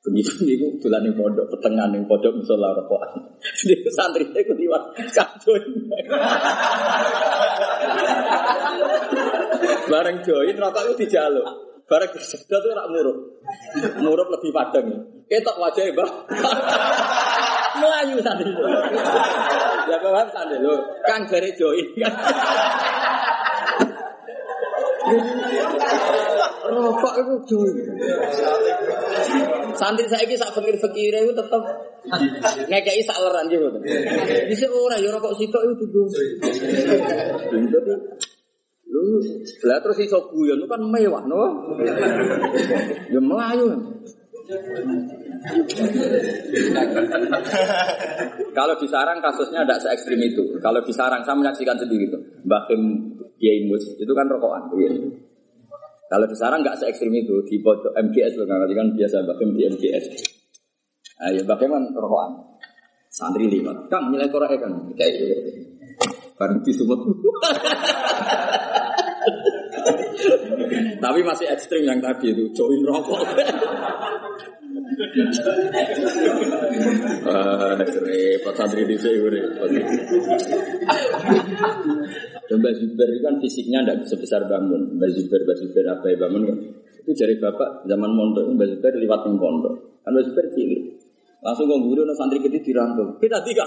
Begitu 0.06 0.46
niku 0.46 0.78
dolan 0.78 1.02
ning 1.02 1.18
pondok, 1.18 1.50
petengan 1.50 1.90
ning 1.90 2.06
pondok 2.06 2.30
musala 2.38 2.70
rokokan. 2.78 3.26
Niku 3.66 3.90
santri 3.90 4.22
iku 4.30 4.54
liwat 4.54 4.94
kacun. 5.10 5.62
Bareng 9.90 10.22
join 10.22 10.54
rokok 10.54 10.82
itu 10.86 10.94
dijaluk. 11.06 11.46
Bareng 11.90 12.10
disedot 12.14 12.62
itu 12.62 12.70
rak 12.70 12.86
murup. 12.90 13.18
Murup 13.98 14.28
lebih 14.30 14.54
padang. 14.54 14.86
Ketok 15.26 15.58
wajahnya, 15.58 15.90
Mbah. 15.94 16.10
Melayu 17.82 18.22
santri. 18.22 18.50
Ya 19.90 19.96
paham 19.98 20.28
santri 20.30 20.58
lho. 20.62 20.74
Kang 21.02 21.26
jare 21.26 21.50
join 21.58 21.86
kan. 21.98 22.14
Rokok 26.66 27.14
itu 27.22 27.34
join. 27.50 27.74
Santri 29.76 30.08
saya 30.08 30.24
ini 30.24 30.34
sak 30.34 30.56
fakir-fakir 30.56 31.12
itu 31.12 31.32
tetap 31.36 31.62
ngekei 32.66 33.00
sak 33.04 33.20
leran 33.20 33.46
gitu. 33.52 33.68
Bisa 34.48 34.66
orang 34.72 35.00
ya 35.00 35.12
rokok 35.12 35.36
sitok 35.36 35.62
itu 35.68 35.84
tuh. 35.92 36.06
Lu 38.86 39.20
lah 39.68 39.78
terus 39.82 39.98
iso 40.00 40.32
guyon 40.32 40.62
itu 40.62 40.66
kan 40.66 40.80
mewah 40.80 41.22
no. 41.28 41.42
Ya 43.12 43.20
melayu. 43.20 43.68
Kalau 48.56 48.74
di 48.78 48.86
sarang 48.86 49.18
kasusnya 49.18 49.66
tidak 49.66 49.78
se 49.82 49.88
ekstrim 49.90 50.20
itu. 50.22 50.56
Kalau 50.62 50.80
di 50.80 50.92
sarang 50.94 51.22
saya 51.26 51.36
menyaksikan 51.36 51.76
sendiri 51.76 52.08
itu. 52.08 52.18
Mbak 52.46 52.62
Kim 52.70 52.82
Kiai 53.36 53.68
itu 53.68 54.12
kan 54.16 54.26
rokokan. 54.30 54.62
Iya. 54.80 54.90
Kalau 56.06 56.26
di 56.30 56.36
sarang 56.38 56.62
nggak 56.62 56.78
se 56.78 56.86
ekstrim 56.86 57.10
itu 57.18 57.42
di 57.50 57.58
pojok 57.58 57.90
MGS 57.98 58.38
loh 58.38 58.46
kan 58.46 58.62
kan 58.62 58.88
biasa 58.94 59.26
bahkan 59.26 59.50
di 59.50 59.66
MGS. 59.66 60.04
Ayo 61.26 61.42
bagaimana 61.48 61.90
rokokan? 61.90 62.60
Santri 63.10 63.48
lima, 63.48 63.72
kang 63.88 64.12
nilai 64.12 64.28
korak 64.28 64.54
kan 64.60 64.72
kayak 64.94 65.12
gitu. 65.16 65.34
Sumut. 66.76 67.00
Tapi 71.02 71.20
masih 71.24 71.46
ekstrim 71.48 71.88
yang 71.88 72.00
tadi 72.04 72.32
itu 72.36 72.52
join 72.52 72.84
rokok. 72.84 73.24
Wah, 77.26 77.76
repot 77.76 78.54
santri 78.56 78.88
di 78.88 78.96
sini 78.96 79.28
repot. 79.28 79.68
Dan 82.46 82.56
Mbak 82.62 82.74
Zubair 82.80 83.08
itu 83.12 83.20
kan 83.20 83.34
fisiknya 83.42 83.84
tidak 83.84 84.08
sebesar 84.08 84.48
bangun. 84.48 84.96
Mbak 84.96 85.10
Zubair, 85.12 85.42
Mbak 85.44 85.56
Zubair 85.60 85.86
apa 85.92 86.06
ya 86.08 86.16
bangun 86.16 86.42
kan? 86.48 86.58
Itu 87.04 87.12
dari 87.12 87.34
bapak 87.36 87.84
zaman 87.84 88.10
mondok 88.14 88.44
Mbak 88.56 88.68
Zubair 88.72 88.94
lewat 88.96 89.20
yang 89.28 89.36
pondok. 89.36 89.74
Kan 90.00 90.10
Mbak 90.16 90.24
Zubair 90.32 90.46
cilik. 90.56 90.82
Langsung 91.44 91.68
kau 91.68 91.78
guru 91.84 92.02
santri 92.16 92.40
kita 92.40 92.58
dirangkul. 92.64 93.20
Kita 93.20 93.38
tiga. 93.44 93.64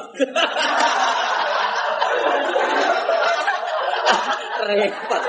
repot. 4.70 5.24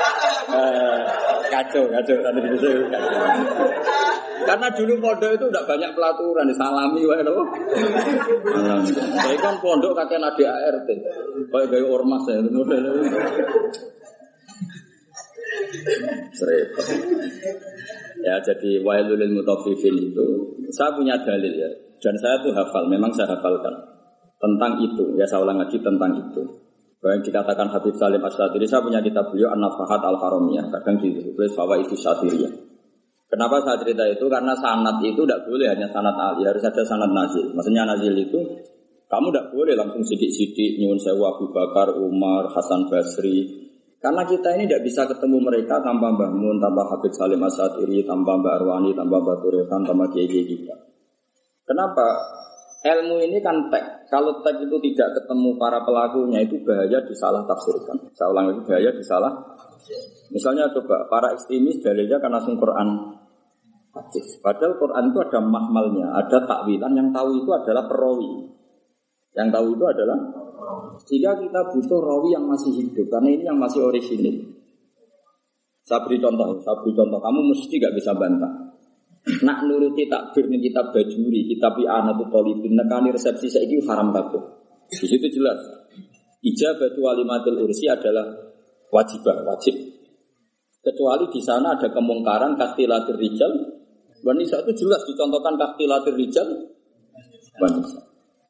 Eh, 0.50 1.00
kacau, 1.48 1.84
kacau. 1.88 2.16
Santri 2.24 2.48
di 2.48 2.58
sini 2.58 2.82
kacau. 2.88 4.09
Karena 4.46 4.68
dulu 4.72 4.92
pondok 5.00 5.30
itu 5.36 5.46
tidak 5.48 5.66
banyak 5.68 5.90
pelaturan, 5.92 6.48
salami 6.56 7.02
wae 7.04 7.22
lho. 7.22 7.42
Saya 9.20 9.36
kan 9.38 9.54
pondok 9.60 9.92
kakek 9.96 10.20
nadi 10.20 10.44
ART. 10.46 10.88
Kayak 11.50 11.66
gaya 11.70 11.86
ormas 11.86 12.24
ya. 12.28 12.38
Serempet. 16.34 16.86
Ya 18.20 18.36
jadi 18.44 18.84
wailul 18.84 19.32
mutaffifin 19.32 19.96
itu 19.96 20.26
saya 20.68 20.92
punya 20.92 21.16
dalil 21.24 21.56
ya 21.56 21.70
dan 22.00 22.16
saya 22.16 22.40
tuh 22.40 22.52
hafal, 22.56 22.88
memang 22.88 23.12
saya 23.12 23.36
hafalkan 23.36 23.76
tentang 24.40 24.80
itu. 24.80 25.04
Ya 25.20 25.28
saya 25.28 25.44
ulang 25.44 25.60
lagi 25.60 25.76
tentang 25.80 26.16
itu. 26.16 26.42
Bahwa 27.00 27.16
dikatakan 27.20 27.68
Habib 27.72 27.96
Salim 27.96 28.20
Asyadiri, 28.20 28.68
saya 28.68 28.84
punya 28.84 29.00
kitab 29.00 29.32
beliau 29.32 29.48
An-Nafahat 29.56 30.04
Al-Haramiyah, 30.04 30.68
kadang 30.68 31.00
ditulis 31.00 31.52
bahwa 31.56 31.80
itu 31.80 31.96
Syadiriyah. 31.96 32.52
Kenapa 33.30 33.62
saya 33.62 33.78
cerita 33.78 34.02
itu? 34.10 34.26
Karena 34.26 34.58
sanat 34.58 34.98
itu 35.06 35.22
tidak 35.22 35.46
boleh 35.46 35.70
hanya 35.70 35.86
sanat 35.86 36.18
Ali, 36.18 36.42
harus 36.50 36.66
ada 36.66 36.82
sanat 36.82 37.14
nazil. 37.14 37.54
Maksudnya 37.54 37.86
nazil 37.86 38.10
itu 38.18 38.42
kamu 39.06 39.30
tidak 39.30 39.46
boleh 39.54 39.74
langsung 39.78 40.02
sidik-sidik 40.02 40.82
nyuwun 40.82 40.98
sewu 40.98 41.22
Abu 41.30 41.54
Bakar, 41.54 41.94
Umar, 41.94 42.50
Hasan 42.50 42.90
Basri. 42.90 43.70
Karena 44.02 44.26
kita 44.26 44.54
ini 44.58 44.66
tidak 44.66 44.82
bisa 44.82 45.06
ketemu 45.06 45.46
mereka 45.46 45.78
tanpa 45.78 46.10
Mbah 46.10 46.32
Mun, 46.34 46.58
tanpa 46.58 46.90
Habib 46.90 47.14
Salim 47.14 47.38
Asyadiri, 47.38 48.02
tanpa 48.02 48.34
Mbak 48.38 48.54
Arwani, 48.62 48.90
tanpa 48.98 49.22
Mbak 49.22 49.36
Turekan, 49.46 49.80
tanpa 49.86 50.10
Kiai 50.10 50.26
kita. 50.26 50.74
Kenapa? 51.66 52.06
Ilmu 52.80 53.20
ini 53.20 53.38
kan 53.44 53.68
teks. 53.68 54.08
Kalau 54.08 54.40
teks 54.40 54.64
itu 54.64 54.76
tidak 54.90 55.20
ketemu 55.20 55.52
para 55.60 55.84
pelakunya 55.84 56.40
itu 56.40 56.56
bahaya 56.64 56.98
disalah 57.04 57.44
tafsirkan. 57.44 58.08
Saya 58.16 58.32
ulang 58.32 58.56
itu 58.56 58.64
bahaya 58.64 58.88
disalah. 58.88 59.32
Misalnya 60.32 60.72
coba 60.72 61.04
para 61.12 61.36
ekstremis 61.36 61.84
dalilnya 61.84 62.16
kan 62.16 62.32
langsung 62.32 62.56
Quran 62.56 63.19
hadis. 63.94 64.38
Padahal 64.38 64.78
Quran 64.78 65.04
itu 65.10 65.18
ada 65.22 65.40
mahmalnya, 65.42 66.06
ada 66.14 66.38
takwilan 66.46 66.92
yang 66.94 67.08
tahu 67.10 67.42
itu 67.42 67.50
adalah 67.50 67.84
perawi. 67.90 68.30
Yang 69.34 69.48
tahu 69.54 69.66
itu 69.78 69.84
adalah 69.86 70.18
jika 71.06 71.30
kita 71.38 71.60
butuh 71.72 72.00
rawi 72.02 72.28
yang 72.34 72.44
masih 72.46 72.70
hidup 72.74 73.06
karena 73.08 73.28
ini 73.32 73.44
yang 73.46 73.58
masih 73.58 73.80
orisinil. 73.82 74.36
Saya 75.80 76.06
beri 76.06 76.22
contoh, 76.22 76.60
saya 76.62 76.76
beri 76.82 76.92
contoh. 76.94 77.18
Kamu 77.18 77.40
mesti 77.50 77.74
gak 77.80 77.94
bisa 77.96 78.14
bantah. 78.14 78.52
Nak 79.20 79.58
nuruti 79.68 80.08
takbir 80.08 80.48
nih 80.48 80.70
kitab 80.70 80.96
bajuri, 80.96 81.44
kitab 81.44 81.76
anatu 81.76 82.24
talibin, 82.32 82.72
nekani 82.72 83.12
resepsi 83.12 83.52
saya 83.52 83.68
itu 83.68 83.84
haram 83.84 84.14
kabeh. 84.14 84.40
Di 84.88 85.06
situ 85.06 85.28
jelas. 85.28 85.60
Ijabatu 86.40 87.04
walimatul 87.04 87.68
ursi 87.68 87.84
adalah 87.84 88.24
wajibah, 88.88 89.44
wajib. 89.44 89.76
Kecuali 90.80 91.28
di 91.28 91.40
sana 91.44 91.76
ada 91.76 91.92
kemungkaran 91.92 92.56
kastilatir 92.56 93.20
rijal, 93.20 93.79
wanita 94.20 94.56
itu 94.66 94.72
jelas 94.84 95.00
dicontohkan 95.08 95.56
kastilatir 95.56 96.14
rijal, 96.16 96.48
wanita. 97.60 98.00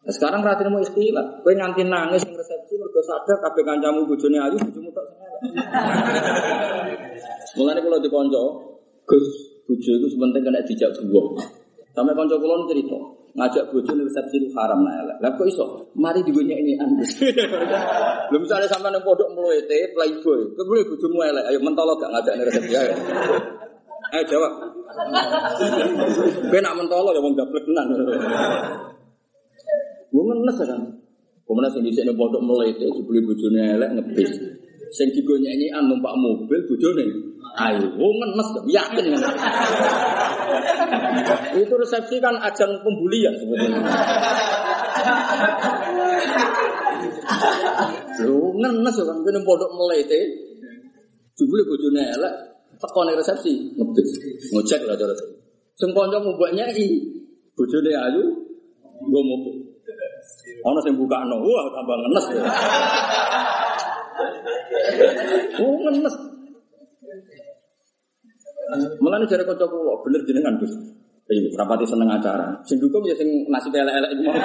Nah, 0.01 0.13
sekarang 0.17 0.41
rati 0.41 0.65
mau 0.73 0.81
istilah, 0.81 1.45
kue 1.45 1.53
nganti 1.53 1.85
nangis 1.85 2.25
yang 2.25 2.33
resepsi, 2.33 2.73
mereka 2.81 3.05
sadar 3.05 3.37
kabeh 3.45 3.63
kancamu 3.69 4.09
bojone 4.09 4.41
ayu, 4.41 4.57
bojomu 4.57 4.89
tak 4.97 5.07
Mulane 7.61 7.81
kalau 7.85 8.01
dikonco, 8.01 8.43
Gus, 9.05 9.27
bojo 9.69 9.91
itu 9.91 10.07
sebentar 10.09 10.41
kena 10.41 10.63
dijak 10.65 10.95
buah. 11.11 11.61
Sampai 11.91 12.15
konco 12.15 12.39
kulon 12.39 12.71
cerita, 12.71 12.97
ngajak 13.35 13.75
bojo 13.75 13.91
nih 13.93 14.07
resepsi 14.07 14.37
itu 14.41 14.49
haram 14.55 14.87
nah 14.87 14.95
elek. 15.03 15.19
Lah 15.19 15.35
kok 15.35 15.47
iso? 15.51 15.91
Mari 15.99 16.23
digonya 16.23 16.55
ini 16.55 16.79
angus. 16.79 17.19
Belum 18.31 18.41
misalnya 18.47 18.71
sampai 18.71 18.95
nang 18.95 19.03
pondok 19.03 19.35
mluwete 19.35 19.91
playboy, 19.93 20.55
kebule 20.55 20.87
bojomu 20.87 21.19
elek, 21.27 21.45
ayo 21.51 21.59
mentolo 21.61 21.99
gak 21.99 22.15
ngajak 22.15 22.35
nih 22.39 22.45
resepsi 22.47 22.75
ayo. 22.79 22.95
Ayo 24.15 24.25
jawab. 24.31 24.53
Kowe 26.51 26.59
nak 26.59 26.75
mentolo 26.75 27.11
ya 27.15 27.21
wong 27.23 27.35
gablek 27.39 27.65
tenan. 27.67 27.87
Gue 30.11 30.23
ngenes 30.27 30.59
kan. 30.67 30.83
Kemudian 31.47 31.71
sing 31.75 31.83
dhisik 31.83 32.07
ning 32.07 32.15
pondok 32.15 32.43
mlete 32.43 32.87
dibeli 32.95 33.27
bojone 33.27 33.79
elek 33.79 33.91
ngebis. 33.99 34.31
Sing 34.91 35.11
digonyanyian 35.15 35.87
numpak 35.87 36.15
mobil 36.19 36.61
bojone 36.67 37.07
ayo. 37.59 37.87
Oh 37.99 38.13
ngenes 38.19 38.49
yakin 38.71 39.05
kan. 39.15 39.35
Itu 41.55 41.75
resepsi 41.75 42.19
kan 42.23 42.39
ajang 42.39 42.71
pembulian 42.83 43.35
sebetulnya. 43.39 43.83
Lu 48.27 48.55
ngenes 48.59 48.97
kan 48.99 49.19
kene 49.23 49.39
pondok 49.47 49.71
mlete 49.75 50.21
dibeli 51.39 51.63
bojone 51.67 52.03
elek 52.19 52.35
tekone 52.81 53.13
resepsi 53.13 53.77
ngebis. 53.77 54.09
Ngecek 54.57 54.89
lah 54.89 54.97
cara. 54.97 55.13
Sing 55.77 55.93
kanca 55.93 56.17
mboknya 56.21 56.65
i 56.73 56.87
bojone 57.53 57.93
ayu 57.93 58.25
nggo 59.05 59.21
mobil. 59.21 59.57
Ono 60.65 60.81
sing 60.81 60.97
buka 60.97 61.25
no, 61.29 61.45
wah 61.45 61.69
tambah 61.73 61.97
ngenes. 62.01 62.27
Ya. 62.33 62.43
oh 65.61 65.77
ngenes. 65.85 66.15
Mulane 69.01 69.25
jare 69.29 69.45
kanca 69.45 69.67
kula 69.69 70.01
bener 70.05 70.21
jenengan 70.25 70.57
Gus. 70.57 70.73
Iya, 71.31 71.47
rapati 71.55 71.87
seneng 71.87 72.11
acara. 72.11 72.59
Sing 72.67 72.83
dukung 72.83 73.07
ya 73.07 73.15
sing 73.15 73.47
nasib 73.47 73.71
elek-elek 73.71 74.11
mau. 74.25 74.35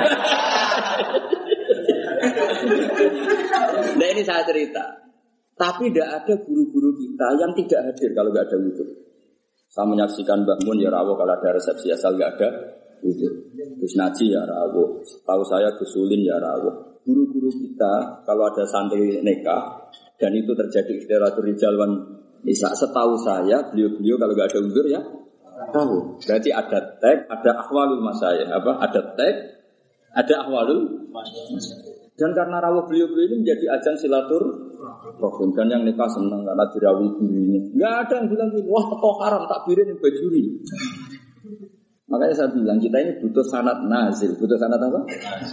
Nah 3.96 4.12
ini 4.12 4.28
saya 4.28 4.44
cerita. 4.44 5.05
Tapi 5.56 5.88
tidak 5.92 6.10
ada 6.24 6.34
guru-guru 6.44 6.92
kita 7.00 7.28
yang 7.40 7.52
tidak 7.56 7.82
hadir 7.92 8.12
kalau 8.12 8.30
nggak 8.36 8.46
ada 8.52 8.58
wudhu. 8.60 8.86
Saya 9.72 9.88
menyaksikan 9.88 10.44
Mbak 10.44 10.68
Mun 10.68 10.84
ya 10.84 10.92
rawo 10.92 11.16
kalau 11.16 11.32
ada 11.32 11.56
resepsi 11.56 11.96
asal 11.96 12.20
nggak 12.20 12.32
ada 12.36 12.50
wudhu. 13.00 13.30
Gus 13.80 13.96
Naji 13.96 14.36
ya 14.36 14.44
rawo. 14.44 15.00
Tahu 15.04 15.42
saya 15.48 15.72
Gus 15.80 15.96
Ulin 15.96 16.28
ya 16.28 16.36
rawo. 16.44 17.00
Guru-guru 17.08 17.48
kita 17.56 18.24
kalau 18.28 18.52
ada 18.52 18.68
santri 18.68 19.24
nikah 19.24 19.88
dan 20.20 20.36
itu 20.36 20.52
terjadi 20.52 20.92
istirahatul 20.92 21.48
jalwan 21.56 21.92
bisa 22.44 22.76
setahu 22.76 23.16
saya 23.16 23.64
beliau-beliau 23.72 24.20
kalau 24.20 24.34
nggak 24.36 24.50
ada 24.52 24.60
wudhu 24.60 24.84
ya 24.92 25.02
tahu. 25.72 26.20
Berarti 26.20 26.50
ada 26.52 26.80
tag, 27.00 27.18
ada 27.32 27.52
ahwalul 27.64 28.04
masaya, 28.04 28.48
apa? 28.52 28.72
Ada 28.84 29.02
tag, 29.16 29.36
ada 30.16 30.34
ahwalul 30.48 31.12
dan 32.16 32.32
karena 32.32 32.64
rawuh 32.64 32.88
beliau-beliau 32.88 33.28
ini 33.28 33.36
menjadi 33.44 33.76
ajang 33.76 33.96
silatur 34.00 34.44
rohim 35.20 35.52
dan 35.52 35.68
yang 35.68 35.84
nikah 35.84 36.08
senang 36.08 36.48
karena 36.48 36.64
dirawi 36.72 37.08
gurunya. 37.20 37.62
Nggak 37.76 37.94
ada 38.08 38.14
yang 38.24 38.28
bilang 38.32 38.50
wah 38.72 38.86
teko 38.88 39.10
haram 39.20 39.44
takbirin 39.52 39.92
yang 39.92 40.00
bajuri. 40.00 40.44
Makanya 42.12 42.34
saya 42.38 42.50
bilang 42.56 42.80
kita 42.80 42.96
ini 43.02 43.12
butuh 43.20 43.44
sanat 43.44 43.84
nazil, 43.92 44.32
butuh 44.40 44.56
sanat 44.56 44.80
apa? 44.80 45.00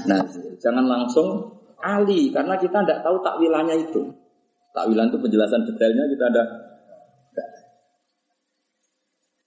Nazil. 0.06 0.54
Jangan 0.62 0.84
langsung 0.86 1.58
ali 1.82 2.30
karena 2.30 2.54
kita 2.54 2.86
tidak 2.86 3.02
tahu 3.02 3.18
takwilannya 3.26 3.82
itu. 3.82 4.02
Takwilan 4.70 5.10
itu 5.10 5.18
penjelasan 5.18 5.66
detailnya 5.66 6.06
kita 6.14 6.24
ada. 6.30 6.42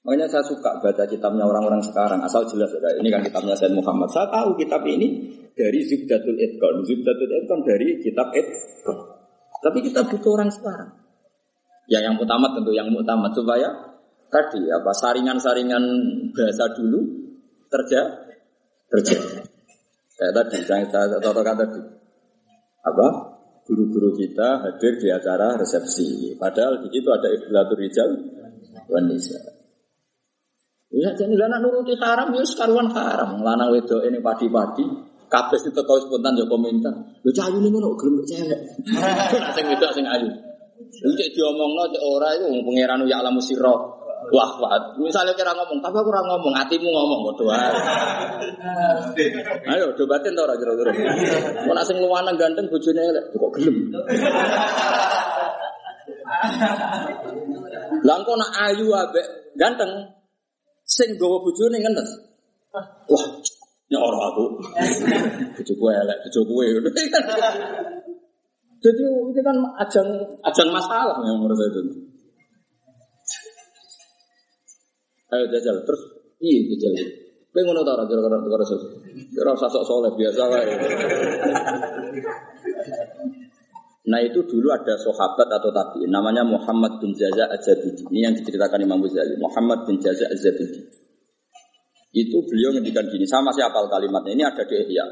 Makanya 0.06 0.30
saya 0.30 0.45
suka 0.45 0.78
baca 0.78 1.03
kitabnya 1.10 1.49
orang-orang 1.49 1.82
sekarang 1.82 2.22
asal 2.22 2.45
jelas 2.45 2.70
ya. 2.78 2.93
Ini 3.01 3.10
kan 3.10 3.26
kitabnya 3.26 3.58
Said 3.58 3.74
Muhammad. 3.74 4.06
Saya 4.14 4.30
tahu 4.30 4.53
kitab 4.53 4.86
ini 4.86 5.34
dari 5.58 5.82
Zubdatul 5.82 6.38
Idkon. 6.38 6.86
Zubdatul 6.86 7.32
Idkon 7.41 7.60
dari 7.66 7.97
kitab 7.97 8.30
Idkon. 8.30 8.97
Tapi 9.66 9.82
kita 9.82 10.06
butuh 10.06 10.32
orang 10.38 10.53
sekarang. 10.53 10.93
Ya 11.89 12.06
yang 12.06 12.22
utama 12.22 12.53
tentu 12.53 12.70
yang 12.70 12.93
utama 12.93 13.34
supaya 13.34 13.97
tadi 14.30 14.62
apa 14.70 14.93
saringan-saringan 14.93 15.84
bahasa 16.38 16.70
dulu 16.78 17.01
terjadi 17.66 18.14
terjadi. 18.93 19.41
Kayak 20.22 20.34
tadi 20.38 20.58
saya 20.70 20.86
contohkan 21.18 21.56
tadi 21.66 21.82
apa 22.86 23.08
guru-guru 23.66 24.14
kita 24.14 24.62
hadir 24.70 25.01
di 25.01 25.10
acara 25.10 25.58
resepsi. 25.58 26.38
Padahal 26.38 26.86
di 26.86 26.93
situ 26.93 27.10
ada 27.10 27.26
Iblatul 27.34 27.78
Rijal 27.82 28.10
Wanisa. 28.86 29.55
Ya 30.96 31.12
jadi 31.12 31.36
anak 31.36 31.60
nuruti 31.60 31.91
haram 32.00 32.32
ya 32.32 32.39
sekaruan 32.48 32.88
haram. 32.96 33.43
Lanang 33.43 33.76
wedok 33.76 34.08
ini 34.08 34.24
padi-padi 34.24 34.88
kabeh 35.28 35.60
itu 35.60 35.70
teko 35.76 36.00
spontan 36.00 36.39
yo 36.39 36.48
komentar. 36.48 36.96
Lho 37.20 37.32
cah 37.36 37.52
ayu 37.52 37.60
ngono 37.60 38.00
gelem 38.00 38.24
cewek. 38.24 38.60
Sing 39.56 39.66
wedok 39.68 39.91
sing 39.91 40.08
ayu. 40.08 40.32
Lu 41.04 41.12
cek 41.20 41.36
diomongno 41.36 41.91
cek 41.91 42.00
ora 42.00 42.32
iku 42.39 42.48
pangeran 42.64 43.04
ya 43.12 43.20
alamu 43.20 43.43
sira. 43.43 43.76
Wah, 44.26 44.52
wah. 44.58 44.74
Misalnya 44.98 45.38
kira 45.38 45.54
ngomong, 45.54 45.86
tapi 45.86 46.02
aku 46.02 46.10
kurang 46.10 46.26
ngomong, 46.26 46.58
hatimu 46.58 46.89
ngomong 46.89 47.30
kok 47.30 47.46
doa. 47.46 47.62
Ayo, 49.70 49.93
debatin 49.93 50.34
tau 50.34 50.50
ora 50.50 50.58
kira-kira. 50.58 50.89
Kok 51.62 51.74
nak 51.78 51.86
sing 51.86 52.02
luwanang 52.02 52.34
ganteng 52.34 52.66
bojone 52.66 53.06
elek, 53.06 53.30
kok 53.38 53.52
gelem. 53.54 53.78
Kok 58.26 58.38
nak 58.41 58.52
ayu 58.66 58.89
ambek 58.89 59.54
ganteng 59.54 59.91
sing 60.86 61.17
gawa 61.17 61.41
bojone 61.41 61.81
ngenes. 61.81 62.11
Wah, 62.71 63.25
nyoro 63.89 64.19
aku. 64.29 64.43
Bojoku 65.57 65.86
elek, 65.89 66.17
bojoku. 66.29 66.53
Jadi 68.86 69.01
itu 69.01 69.41
kan 69.41 69.57
ajang 69.81 70.07
ajang 70.45 70.69
masalah 70.69 71.17
yang 71.25 71.41
menurut 71.41 71.57
saya 71.57 71.69
itu. 71.73 71.81
Ayo 75.33 75.45
jajal 75.49 75.75
terus 75.81 76.01
iya 76.38 76.61
jajal. 76.69 76.93
Kowe 77.49 77.61
ngono 77.65 77.81
ta 77.88 77.97
ora 77.97 78.05
kira-kira 78.05 78.38
kira 78.45 78.65
Kira 79.31 79.49
usah 79.55 79.71
sok 79.71 79.88
soleh 79.88 80.11
biasa 80.13 80.43
wae. 80.51 80.69
Nah 84.06 84.22
itu 84.22 84.45
dulu 84.45 84.70
ada 84.70 84.93
sahabat 85.01 85.49
atau 85.49 85.74
tabiin 85.74 86.14
namanya 86.14 86.45
Muhammad 86.45 87.01
bin 87.01 87.18
Jaza 87.18 87.49
Az-Zabidi. 87.49 88.06
Ini 88.14 88.30
yang 88.30 88.34
diceritakan 88.38 88.86
Imam 88.86 89.01
Ghazali. 89.01 89.34
Muhammad 89.41 89.89
bin 89.89 89.97
Jaza 89.97 90.30
Az-Zabidi. 90.30 90.86
Itu 92.16 92.38
beliau 92.45 92.72
ngendikan 92.78 93.10
gini, 93.10 93.26
sama 93.26 93.51
masih 93.51 93.66
apal 93.66 93.89
kalimatnya. 93.89 94.32
Ini 94.38 94.43
ada 94.45 94.64
di 94.64 94.76
Ihya. 94.78 95.06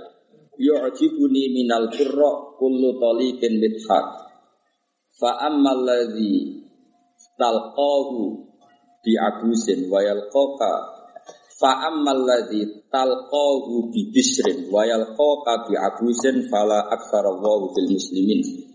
Yu'jibuni 0.62 1.50
minal 1.52 1.90
qurra 1.90 2.54
kullu 2.62 3.02
taliqin 3.02 3.58
midhak. 3.58 4.06
Fa 5.18 5.42
ammal 5.50 5.84
ladzi 5.84 6.64
talqahu 7.36 8.46
bi 9.02 9.14
abusin 9.18 9.90
wa 9.90 10.00
yalqaka 10.06 10.72
fa 11.58 11.90
ammal 11.90 12.24
ladzi 12.24 12.88
talqahu 12.94 13.90
bi 13.90 14.14
bisrin 14.14 14.70
wa 14.70 14.86
yalqaka 14.86 15.66
bi 15.66 15.74
abusin 15.76 16.46
fala 16.48 16.88
aktsara 16.94 17.34
bil 17.42 17.90
muslimin. 17.90 18.73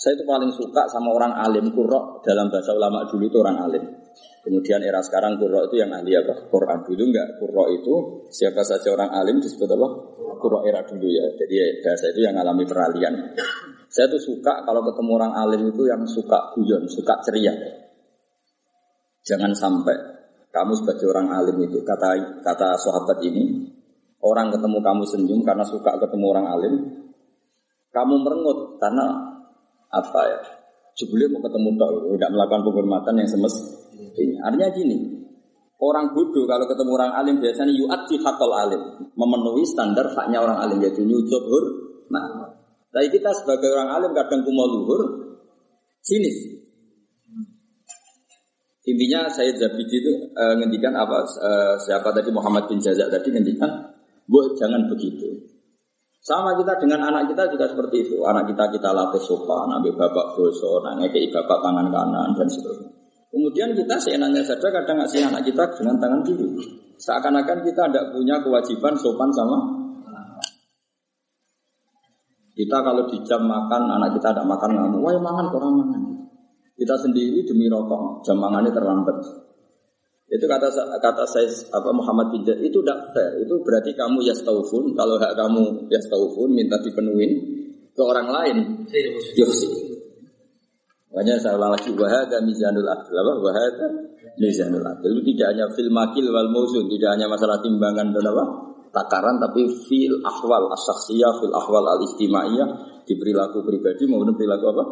Saya 0.00 0.16
itu 0.16 0.24
paling 0.24 0.48
suka 0.56 0.88
sama 0.88 1.12
orang 1.12 1.36
alim 1.36 1.76
kurok 1.76 2.24
dalam 2.24 2.48
bahasa 2.48 2.72
ulama 2.72 3.04
dulu 3.04 3.28
itu 3.28 3.36
orang 3.36 3.68
alim. 3.68 3.84
Kemudian 4.40 4.80
era 4.80 5.04
sekarang 5.04 5.36
kurok 5.36 5.68
itu 5.68 5.84
yang 5.84 5.92
ahli 5.92 6.16
apa? 6.16 6.48
Quran 6.48 6.80
dulu 6.88 7.02
enggak. 7.04 7.36
Kurok 7.36 7.68
itu 7.68 7.94
siapa 8.32 8.64
saja 8.64 8.96
orang 8.96 9.12
alim 9.12 9.44
disebut 9.44 9.68
apa? 9.68 9.88
Kurok 10.40 10.64
era 10.64 10.80
dulu 10.88 11.04
ya. 11.04 11.28
Jadi 11.36 11.84
bahasa 11.84 12.16
itu 12.16 12.24
yang 12.24 12.32
alami 12.40 12.64
peralihan. 12.64 13.12
Saya 13.92 14.08
tuh 14.08 14.24
suka 14.24 14.64
kalau 14.64 14.80
ketemu 14.88 15.10
orang 15.20 15.32
alim 15.36 15.68
itu 15.68 15.84
yang 15.84 16.00
suka 16.08 16.48
guyon, 16.56 16.88
suka 16.88 17.20
ceria. 17.20 17.52
Jangan 19.20 19.52
sampai 19.52 20.00
kamu 20.48 20.80
sebagai 20.80 21.12
orang 21.12 21.28
alim 21.28 21.60
itu 21.60 21.84
kata 21.84 22.40
kata 22.40 22.72
sahabat 22.80 23.20
ini 23.20 23.68
orang 24.24 24.48
ketemu 24.48 24.80
kamu 24.80 25.04
senyum 25.04 25.40
karena 25.44 25.68
suka 25.68 26.00
ketemu 26.00 26.24
orang 26.24 26.46
alim, 26.48 26.74
kamu 27.92 28.14
merengut 28.24 28.80
karena 28.80 29.29
apa 29.90 30.20
ya? 30.26 30.40
Jebule 30.98 31.30
mau 31.30 31.42
ketemu 31.42 31.68
tok 31.78 31.90
tidak 32.18 32.30
melakukan 32.34 32.60
penghormatan 32.66 33.14
yang 33.18 33.28
semestinya. 33.30 34.38
Artinya 34.46 34.68
gini 34.74 34.98
orang 35.80 36.12
bodoh 36.12 36.44
kalau 36.44 36.68
ketemu 36.68 36.90
orang 36.92 37.12
alim 37.16 37.36
biasanya 37.40 37.72
yu'ati 37.72 38.20
hakol 38.20 38.52
alim 38.52 38.82
memenuhi 39.16 39.64
standar 39.64 40.12
haknya 40.12 40.44
orang 40.44 40.60
alim 40.60 40.78
yaitu 40.84 41.02
hur 41.08 41.64
nah. 42.12 42.52
Tapi 42.90 43.06
kita 43.06 43.30
sebagai 43.32 43.70
orang 43.70 43.88
alim 43.96 44.10
kadang 44.12 44.42
kumo 44.42 44.66
luhur 44.66 45.02
sinis. 46.02 46.58
Intinya 48.82 49.30
saya 49.30 49.54
Zabidi 49.54 50.02
itu 50.02 50.12
e, 50.34 50.44
ngendikan 50.58 50.90
apa 50.96 51.22
e, 51.22 51.50
siapa 51.86 52.10
tadi 52.10 52.34
Muhammad 52.34 52.66
bin 52.66 52.82
Jazak 52.82 53.12
tadi 53.12 53.30
ngendikan, 53.30 53.70
bu 54.26 54.56
jangan 54.58 54.90
begitu. 54.90 55.30
Sama 56.20 56.52
kita 56.60 56.76
dengan 56.76 57.08
anak 57.08 57.32
kita 57.32 57.48
juga 57.48 57.64
seperti 57.64 58.04
itu. 58.04 58.20
Anak 58.28 58.44
kita 58.52 58.68
kita 58.68 58.92
latih 58.92 59.20
sopan, 59.24 59.72
ambil 59.80 59.96
bapak 59.96 60.36
boso, 60.36 60.84
nanya 60.84 61.08
ke 61.08 61.32
bapak 61.32 61.58
tangan 61.64 61.88
kanan 61.88 62.36
dan 62.36 62.44
seterusnya. 62.44 62.92
Kemudian 63.30 63.72
kita 63.72 63.96
seenaknya 63.96 64.42
saja 64.44 64.68
kadang 64.68 65.00
ngasih 65.00 65.24
anak 65.32 65.46
kita 65.48 65.64
dengan 65.78 65.96
tangan 65.96 66.20
kiri. 66.26 66.48
Seakan-akan 67.00 67.58
kita 67.64 67.82
tidak 67.88 68.12
punya 68.12 68.36
kewajiban 68.44 68.92
sopan 69.00 69.32
sama 69.32 69.80
kita 72.60 72.76
kalau 72.84 73.08
di 73.08 73.16
jam 73.24 73.40
makan 73.48 73.88
anak 73.88 74.20
kita 74.20 74.36
tidak 74.36 74.44
makan 74.44 74.76
ngamuk, 74.76 75.00
wah 75.00 75.16
makan 75.16 75.46
kurang 75.48 75.72
makan. 75.80 76.02
Kita 76.76 76.92
sendiri 77.00 77.40
demi 77.48 77.72
rokok 77.72 78.20
jam 78.20 78.36
makannya 78.36 78.68
terlambat. 78.68 79.16
Itu 80.30 80.46
kata 80.46 80.70
kata 81.02 81.26
saya 81.26 81.50
apa 81.74 81.90
Muhammad 81.90 82.30
bin 82.30 82.46
Zaid 82.46 82.62
itu 82.62 82.78
tidak 82.78 83.10
fair. 83.10 83.42
Itu 83.42 83.58
berarti 83.66 83.90
kamu 83.98 84.22
ya 84.22 84.34
taufun 84.38 84.94
kalau 84.94 85.18
hak 85.18 85.34
kamu 85.34 85.90
ya 85.90 85.98
taufun 86.06 86.54
minta 86.54 86.78
dipenuhin 86.78 87.30
ke 87.90 88.02
orang 88.02 88.30
lain. 88.30 88.56
Yusi. 89.34 89.90
Makanya 91.10 91.42
saya 91.42 91.58
ulang 91.58 91.74
lagi 91.74 91.90
wahada 91.90 92.38
mizanul 92.46 92.86
adil 92.86 93.16
apa 93.18 93.32
wahada 93.42 93.86
mizanul 94.38 94.86
adil 94.86 95.18
itu 95.18 95.34
tidak 95.34 95.58
hanya 95.58 95.66
fil 95.74 95.90
makil 95.90 96.30
wal 96.30 96.46
muzun 96.54 96.86
tidak 96.86 97.18
hanya 97.18 97.26
masalah 97.26 97.58
timbangan 97.58 98.14
dan 98.14 98.30
apa 98.30 98.44
takaran 98.94 99.42
tapi 99.42 99.66
fil 99.90 100.22
ahwal 100.22 100.70
asaksiyah 100.70 101.42
fil 101.42 101.50
ahwal 101.50 101.82
al 101.82 101.98
istimaiyah 102.06 103.02
di 103.02 103.18
perilaku 103.18 103.66
pribadi 103.66 104.06
maupun 104.06 104.38
perilaku 104.38 104.64
apa 104.70 104.84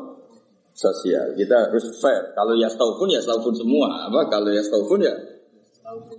sosial. 0.78 1.34
Kita 1.34 1.66
harus 1.66 1.90
fair. 1.98 2.30
Kalau 2.38 2.54
ya 2.54 2.70
pun 2.70 3.10
ya 3.10 3.18
pun 3.18 3.54
semua. 3.58 4.06
Apa 4.06 4.30
kalau 4.30 4.54
ya 4.54 4.62
pun 4.62 5.02
ya 5.02 5.14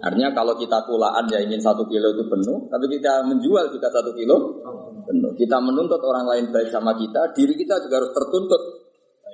Artinya 0.01 0.33
kalau 0.33 0.57
kita 0.57 0.81
kulaan 0.89 1.29
ya 1.29 1.45
ingin 1.45 1.61
satu 1.61 1.85
kilo 1.85 2.09
itu 2.09 2.25
penuh, 2.25 2.57
tapi 2.73 2.89
kita 2.89 3.21
menjual 3.21 3.69
juga 3.69 3.87
satu 3.93 4.09
kilo 4.17 4.65
penuh. 5.05 5.31
Kita 5.37 5.61
menuntut 5.61 6.01
orang 6.01 6.25
lain 6.25 6.45
baik 6.49 6.73
sama 6.73 6.97
kita, 6.97 7.29
diri 7.37 7.53
kita 7.53 7.77
juga 7.85 8.01
harus 8.01 8.09
tertuntut 8.09 8.61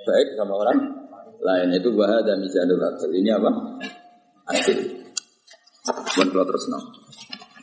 baik 0.04 0.36
sama 0.36 0.60
orang 0.60 0.78
lain. 1.40 1.68
Itu 1.72 1.88
dan 1.96 2.36
mizanul 2.36 2.84
adil. 2.84 3.10
Ini 3.16 3.30
apa? 3.32 3.50
Adil. 4.52 4.78
Bukan 5.86 6.28
terus 6.44 6.64
no. 6.68 6.78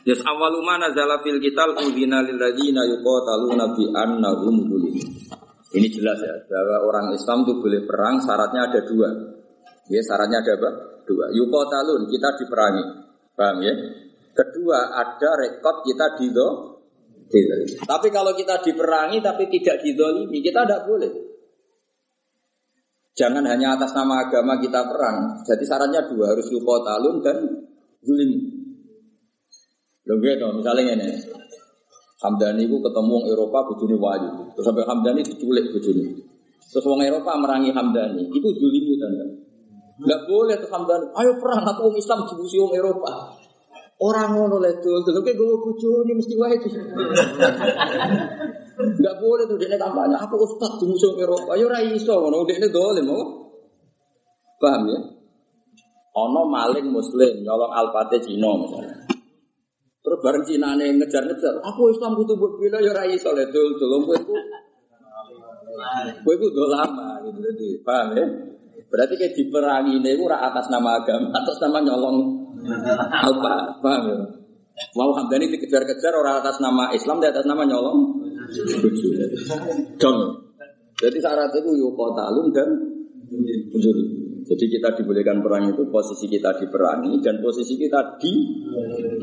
Yes 0.04 0.20
awaluma 0.20 0.76
nazala 0.76 1.22
fil 1.24 1.40
kital 1.40 1.78
udhina 1.80 2.20
lil 2.26 2.36
ladina 2.36 2.84
yuqataluna 2.84 3.72
bi 3.72 3.88
annahum 3.92 4.68
zulimun. 4.68 5.08
Ini 5.74 5.90
jelas 5.90 6.22
ya, 6.22 6.34
bahwa 6.46 6.86
orang 6.86 7.06
Islam 7.18 7.42
itu 7.42 7.58
boleh 7.58 7.82
perang, 7.82 8.22
syaratnya 8.22 8.70
ada 8.70 8.80
dua. 8.86 9.10
Ya, 9.90 10.00
syaratnya 10.06 10.38
ada 10.38 10.52
apa? 10.54 10.70
Dua. 11.02 11.34
Yukotalun, 11.34 12.06
kita 12.06 12.38
diperangi. 12.38 12.84
Paham 13.34 13.58
ya? 13.58 13.74
Kedua, 14.34 14.94
ada 14.94 15.30
rekod 15.34 15.82
kita 15.82 16.14
dido. 16.14 16.78
Tapi 17.82 18.08
kalau 18.14 18.30
kita 18.38 18.62
diperangi 18.62 19.18
tapi 19.18 19.50
tidak 19.50 19.82
didolimi, 19.82 20.38
kita 20.38 20.62
tidak 20.62 20.86
boleh. 20.86 21.10
Jangan 23.14 23.46
hanya 23.46 23.74
atas 23.74 23.94
nama 23.94 24.26
agama 24.26 24.58
kita 24.62 24.86
perang. 24.86 25.42
Jadi 25.42 25.62
syaratnya 25.66 26.06
dua, 26.06 26.34
harus 26.34 26.46
yukotalun 26.54 27.18
dan 27.22 27.66
zulim. 28.02 28.30
Loh 30.06 30.16
gitu, 30.22 30.46
misalnya 30.54 30.94
ini. 30.94 31.08
Hamdani 32.24 32.64
itu 32.64 32.80
ketemu 32.80 33.12
orang 33.20 33.28
Eropa 33.28 33.58
bujuni 33.68 33.96
wahyu. 34.00 34.48
Terus 34.56 34.64
sampai 34.64 34.88
Hamdani 34.88 35.20
diculik 35.20 35.68
bujuni. 35.76 36.04
Terus 36.64 36.84
orang 36.88 37.04
Eropa 37.04 37.36
merangi 37.36 37.68
Hamdani. 37.68 38.32
Itu 38.32 38.48
julimu 38.48 38.96
tanda. 38.96 39.26
Enggak 40.00 40.20
boleh 40.24 40.56
tuh 40.56 40.70
Hamdani. 40.72 41.12
Ayo 41.20 41.36
perang 41.36 41.68
aku 41.68 41.92
orang 41.92 42.00
Islam 42.00 42.24
dibusi 42.24 42.56
orang 42.56 42.80
Eropa. 42.80 43.12
Orang 43.94 44.28
ngono 44.40 44.56
tuh, 44.80 45.04
tuh 45.04 45.22
kayak 45.22 45.36
gue 45.36 45.56
bujuni 45.68 46.12
mesti 46.16 46.34
wahyu. 46.40 46.58
Enggak 48.74 49.16
boleh 49.20 49.44
tuh 49.44 49.60
dia 49.60 49.76
kampanye. 49.76 50.16
Aku 50.16 50.34
ustad 50.40 50.80
di 50.80 50.88
musuh 50.88 51.12
Eropa. 51.20 51.60
Ayo 51.60 51.68
rai 51.68 51.92
iso 51.92 52.16
ngono. 52.16 52.48
Dia 52.48 52.56
boleh 52.72 53.04
mau. 53.04 53.52
Paham 54.64 54.88
ya? 54.88 55.00
Ono 56.14 56.48
maling 56.48 56.88
muslim 56.88 57.44
nyolong 57.44 57.68
alpate 57.74 58.16
Cina 58.24 58.48
misalnya. 58.56 59.03
Terus 60.04 60.20
bareng 60.20 60.44
Cina 60.44 60.76
nih 60.76 61.00
ngejar-ngejar, 61.00 61.64
aku 61.64 61.88
Islam 61.88 62.12
butuh 62.12 62.36
buat 62.36 62.60
bila 62.60 62.76
ya 62.76 62.92
rai 62.92 63.16
soleh 63.16 63.48
dul. 63.48 63.72
Dul 63.80 64.04
gue 64.04 64.16
itu, 64.20 64.34
gue 66.20 66.34
itu 66.36 66.46
udah 66.52 66.68
lama 66.68 67.24
gitu 67.24 67.40
jadi 67.40 67.68
paham 67.80 68.08
ya? 68.12 68.24
Berarti 68.92 69.16
kayak 69.16 69.32
diperangi 69.32 69.96
ini 70.04 70.10
gue 70.12 70.28
atas 70.28 70.68
nama 70.68 71.00
agama, 71.00 71.32
atas 71.32 71.56
nama 71.64 71.80
nyolong. 71.80 72.18
Apa, 73.08 73.80
paham 73.80 74.04
ya? 74.12 74.16
Mau 74.92 75.16
Hamdani 75.16 75.48
dikejar-kejar 75.48 76.12
orang 76.12 76.44
atas 76.44 76.60
nama 76.60 76.92
Islam, 76.92 77.24
di 77.24 77.30
atas 77.30 77.48
nama 77.48 77.64
nyolong, 77.64 78.20
dong. 79.96 80.18
Jadi 81.00 81.16
syarat 81.16 81.50
itu 81.56 81.70
yukotalun 81.80 82.52
dan 82.52 82.68
Jadi 84.44 84.64
kita 84.68 84.92
dibolehkan 85.00 85.40
perang 85.40 85.72
itu 85.72 85.88
posisi 85.88 86.28
kita 86.28 86.52
diperangi 86.60 87.24
dan 87.24 87.40
posisi 87.40 87.80
kita 87.80 88.20
di 88.20 88.32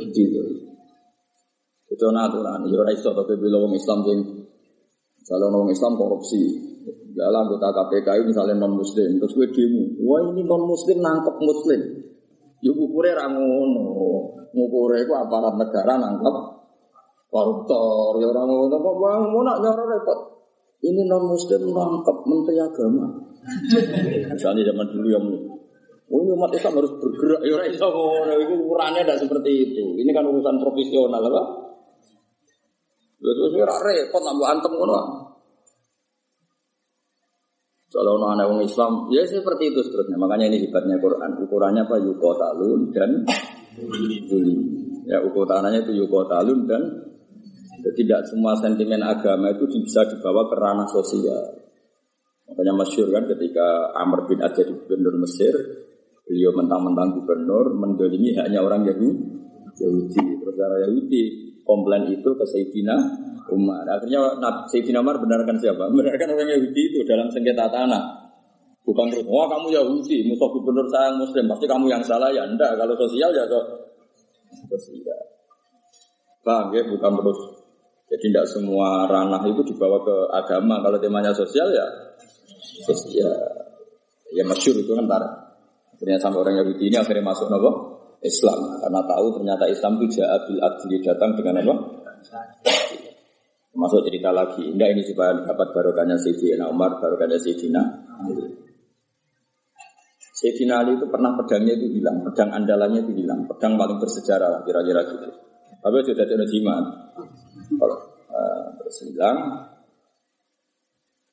di 0.09 0.23
itu 1.91 2.03
aturan. 2.07 2.63
Ya 2.71 2.77
ora 2.79 2.91
iso 2.95 3.11
tapi 3.11 3.35
bila 3.35 3.59
wong 3.67 3.75
Islam 3.75 3.99
sing 4.07 4.19
kalau 5.27 5.47
wong 5.53 5.69
Islam 5.69 5.93
korupsi, 5.99 6.71
Dalam 7.11 7.45
anggota 7.45 7.75
KPK 7.75 8.23
misalnya 8.23 8.55
non 8.55 8.79
muslim, 8.79 9.19
terus 9.19 9.35
gue 9.35 9.51
demo, 9.51 9.83
wah 10.07 10.23
ini 10.31 10.47
non 10.47 10.63
muslim 10.63 11.03
nangkep 11.03 11.35
muslim. 11.43 11.81
Yuk 12.63 12.77
ukurnya 12.87 13.19
rangono, 13.19 13.83
ngukurnya 14.55 15.03
itu 15.03 15.11
aparat 15.11 15.59
negara 15.59 15.99
nangkep 15.99 16.35
koruptor, 17.27 18.15
ya 18.19 18.27
orang 18.31 18.47
ngono 18.47 18.75
kok 18.79 18.95
bang 18.95 19.21
mau 19.27 19.43
nak 19.43 19.57
nyoro 19.59 19.83
repot. 19.91 20.19
Ini 20.81 21.03
non 21.03 21.23
muslim 21.35 21.61
nangkep 21.67 22.17
menteri 22.25 22.57
agama. 22.63 23.05
Misalnya 24.31 24.71
zaman 24.71 24.87
dulu 24.89 25.07
yang 25.11 25.25
Oh, 26.11 26.19
umat 26.19 26.51
Islam 26.51 26.75
harus 26.75 26.91
bergerak. 26.99 27.39
Ya, 27.39 27.55
orang 27.55 27.71
Islam, 27.71 27.95
itu 28.35 28.53
ukurannya 28.67 28.99
tidak 29.07 29.23
seperti 29.23 29.51
itu. 29.63 29.95
Ini 29.95 30.11
kan 30.11 30.27
urusan 30.27 30.59
profesional, 30.59 31.23
apa? 31.23 31.70
Terus 33.21 33.53
ora 33.53 33.77
repot 33.77 34.21
nak 34.25 34.49
antem 34.49 34.73
ngono. 34.73 34.99
Kalau 37.91 38.17
orang 38.17 38.63
Islam, 38.63 39.11
ya 39.11 39.21
seperti 39.27 39.75
itu 39.75 39.83
seterusnya. 39.83 40.15
Makanya 40.15 40.47
ini 40.47 40.63
hebatnya 40.63 40.95
Quran. 40.97 41.37
Ukurannya 41.43 41.83
apa? 41.85 41.99
Yukotalun 42.01 42.89
dan 42.95 43.27
Juli. 44.25 44.55
Ya 45.05 45.19
ukurannya 45.21 45.83
itu 45.83 45.99
yukotalun 45.99 46.65
dan 46.71 46.81
tidak 47.83 48.23
semua 48.31 48.55
sentimen 48.57 49.03
agama 49.03 49.51
itu 49.51 49.67
bisa 49.67 50.07
dibawa 50.07 50.47
ke 50.47 50.55
ranah 50.55 50.87
sosial. 50.87 51.61
Makanya 52.47 52.73
masyur 52.79 53.11
kan 53.11 53.27
ketika 53.27 53.91
Amr 53.95 54.23
bin 54.23 54.39
Ad 54.39 54.55
jadi 54.55 54.71
gubernur 54.71 55.19
Mesir, 55.19 55.51
beliau 56.23 56.55
mentang-mentang 56.55 57.19
gubernur 57.19 57.75
mendolimi 57.75 58.39
hanya 58.39 58.63
orang 58.63 58.87
Yahudi. 58.87 59.19
Yahudi. 59.83 60.23
Terus 60.39 60.55
orang 60.55 60.81
Yahudi 60.87 61.50
komplain 61.65 62.09
itu 62.09 62.29
ke 62.35 62.45
Sayyidina 62.45 62.95
Umar. 63.51 63.83
Akhirnya 63.87 64.37
Sayyidina 64.69 65.01
Umar 65.01 65.19
benarkan 65.19 65.57
siapa? 65.59 65.89
Benarkan 65.91 66.33
orang 66.33 66.49
Yahudi 66.49 66.81
itu 66.93 66.99
dalam 67.05 67.27
sengketa 67.29 67.67
tanah. 67.69 68.21
Bukan 68.81 69.13
terus, 69.13 69.25
wah 69.29 69.45
kamu 69.45 69.77
Yahudi, 69.77 70.25
musuh 70.25 70.49
gubernur 70.49 70.89
saya 70.89 71.13
Muslim, 71.13 71.45
pasti 71.45 71.69
kamu 71.69 71.85
yang 71.85 72.01
salah 72.01 72.33
ya 72.33 72.41
enggak. 72.49 72.73
Kalau 72.73 72.97
sosial 72.97 73.29
ya 73.29 73.45
so, 73.45 73.61
sosial. 74.73 75.21
Bang, 76.41 76.73
ya 76.73 76.81
bukan 76.89 77.11
terus. 77.21 77.39
Jadi 78.11 78.27
tidak 78.27 78.45
semua 78.49 79.07
ranah 79.07 79.39
itu 79.47 79.61
dibawa 79.71 80.01
ke 80.03 80.15
agama. 80.33 80.81
Kalau 80.83 80.97
temanya 80.99 81.31
sosial 81.31 81.69
ya 81.71 81.85
sosial. 82.83 83.31
Ya 84.33 84.43
masyur 84.43 84.75
itu 84.75 84.91
kan 84.91 85.05
tar. 85.07 85.23
Akhirnya 85.95 86.17
sampai 86.17 86.41
orang 86.41 86.55
Yahudi 86.65 86.89
ini 86.89 86.97
akhirnya 86.97 87.23
masuk 87.23 87.47
nopo 87.47 87.90
Islam 88.21 88.77
karena 88.77 89.01
tahu 89.09 89.25
ternyata 89.41 89.65
Islam 89.65 89.97
itu 89.97 90.21
jabil 90.21 90.61
adli 90.61 90.97
datang 91.01 91.33
dengan 91.33 91.57
apa? 91.65 91.75
Masuk 93.71 94.05
cerita 94.05 94.29
lagi. 94.29 94.67
Enggak 94.67 94.93
ini 94.93 95.01
supaya 95.01 95.41
dapat 95.41 95.73
barokahnya 95.73 96.19
Sayyidina 96.19 96.69
Umar, 96.69 97.01
barokahnya 97.01 97.39
Sayyidina 97.41 97.81
Ali. 98.21 98.45
Sayyidina 100.37 100.85
Ali 100.85 101.01
itu 101.01 101.07
pernah 101.09 101.33
pedangnya 101.33 101.73
itu 101.79 101.97
hilang, 101.97 102.21
pedang 102.27 102.51
andalannya 102.53 103.01
itu 103.09 103.13
hilang, 103.25 103.47
pedang 103.49 103.79
paling 103.79 103.97
bersejarah 103.97 104.61
kira-kira 104.67 105.01
gitu. 105.07 105.29
Tapi 105.81 105.95
sudah 106.05 106.25
ada 106.29 106.45
jimat. 106.45 106.85
Kalau 107.73 107.97
uh, 108.29 108.65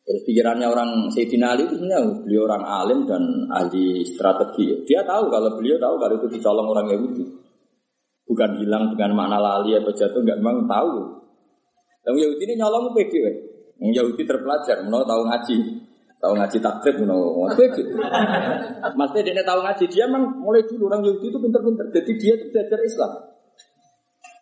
Terus 0.09 0.24
pikirannya 0.24 0.64
orang 0.64 1.12
Sayyidina 1.12 1.52
Ali 1.52 1.68
itu 1.68 1.76
sebenarnya 1.76 2.24
beliau 2.24 2.48
orang 2.48 2.64
alim 2.64 3.04
dan 3.04 3.20
ahli 3.52 4.00
strategi. 4.09 4.72
Dia 4.88 5.04
tahu 5.04 5.28
kalau 5.28 5.52
beliau 5.61 5.76
tahu 5.76 6.00
kalau 6.00 6.16
itu 6.16 6.26
dicolong 6.32 6.64
orang 6.64 6.88
Yahudi. 6.88 7.28
Bukan 8.24 8.56
hilang 8.56 8.88
dengan 8.96 9.12
makna 9.12 9.36
lali 9.36 9.76
atau 9.76 9.92
jatuh, 9.92 10.24
enggak 10.24 10.40
memang 10.40 10.64
tahu. 10.64 11.12
Yang 12.09 12.16
Yahudi 12.24 12.42
ini 12.48 12.54
nyolong 12.56 12.96
pede. 12.96 13.20
Yang 13.84 13.92
Yahudi 14.00 14.22
terpelajar, 14.24 14.80
mau 14.88 15.04
tahu 15.04 15.28
ngaji. 15.28 15.56
Tahu 16.24 16.32
ngaji 16.40 16.56
takrib, 16.56 16.96
mau 17.04 17.44
pede. 17.52 17.92
Maksudnya 18.96 19.22
dia 19.28 19.44
tahu 19.44 19.61
ngaji, 19.61 19.84
dia 19.92 20.09
memang 20.09 20.40
mulai 20.40 20.64
dulu 20.64 20.88
orang 20.88 21.04
Yahudi 21.04 21.28
itu 21.28 21.36
pinter-pinter. 21.36 21.84
Jadi 21.92 22.12
dia 22.16 22.32
itu 22.32 22.48
belajar 22.48 22.80
Islam. 22.80 23.12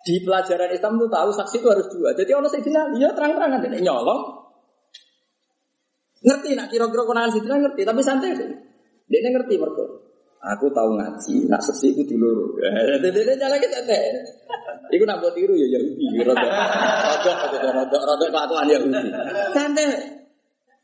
Di 0.06 0.14
pelajaran 0.22 0.70
Islam 0.70 0.94
itu 0.94 1.06
tahu 1.10 1.28
saksi 1.34 1.56
itu 1.58 1.66
harus 1.74 1.86
dua. 1.90 2.14
Jadi 2.14 2.30
orang 2.30 2.50
Sayyidina 2.54 2.80
Ali, 2.86 3.02
ya 3.02 3.10
terang-terangan. 3.10 3.58
Dia 3.66 3.82
nyolong, 3.82 4.45
Ngerti 6.24 6.56
nak 6.56 6.72
kira-kira 6.72 7.02
konangan 7.04 7.30
situ 7.34 7.44
ngerti, 7.44 7.82
tapi 7.84 8.00
santai 8.00 8.32
deh. 8.32 8.50
Dia 9.10 9.28
ngerti 9.28 9.54
mereka. 9.60 9.84
Aku 10.46 10.70
tahu 10.70 10.94
ngaji, 10.94 11.50
nak 11.50 11.58
seksi 11.58 11.96
itu 11.96 12.14
dulu. 12.14 12.54
Dia 13.02 13.10
dia 13.10 13.34
jalan 13.34 13.58
kita 13.58 13.82
santai. 13.82 14.14
Iku 14.94 15.02
nak 15.02 15.18
buat 15.18 15.34
tiru 15.34 15.58
ya 15.58 15.66
Yahudi. 15.74 16.22
Rodok, 16.22 16.38
rodok, 16.38 17.72
rodok, 17.74 18.02
rodok 18.06 18.28
kelakuan 18.30 18.70
Yahudi. 18.70 19.10
Santai. 19.50 20.16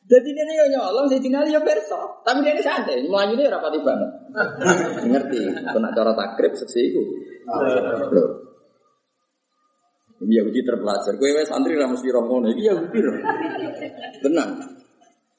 Jadi 0.02 0.28
dia 0.34 0.42
ini 0.42 0.74
nyolong, 0.74 1.06
saya 1.06 1.22
tinggal 1.22 1.46
ya 1.46 1.62
perso. 1.62 2.20
Tapi 2.26 2.42
dia 2.42 2.58
ini 2.58 2.62
santai, 2.66 3.06
melayu 3.06 3.38
ini 3.38 3.46
rapati 3.46 3.78
banget. 3.86 4.10
Ngerti, 5.14 5.40
aku 5.62 5.78
nak 5.78 5.94
cara 5.94 6.10
takrib 6.10 6.52
seksi 6.58 6.80
itu. 6.90 7.02
Yahudi 10.26 10.60
terpelajar. 10.66 11.14
Gue 11.14 11.46
santri 11.46 11.78
ramus 11.78 12.02
di 12.02 12.10
romono, 12.10 12.50
ini 12.50 12.66
Yahudi. 12.66 12.98
Tenang. 14.26 14.71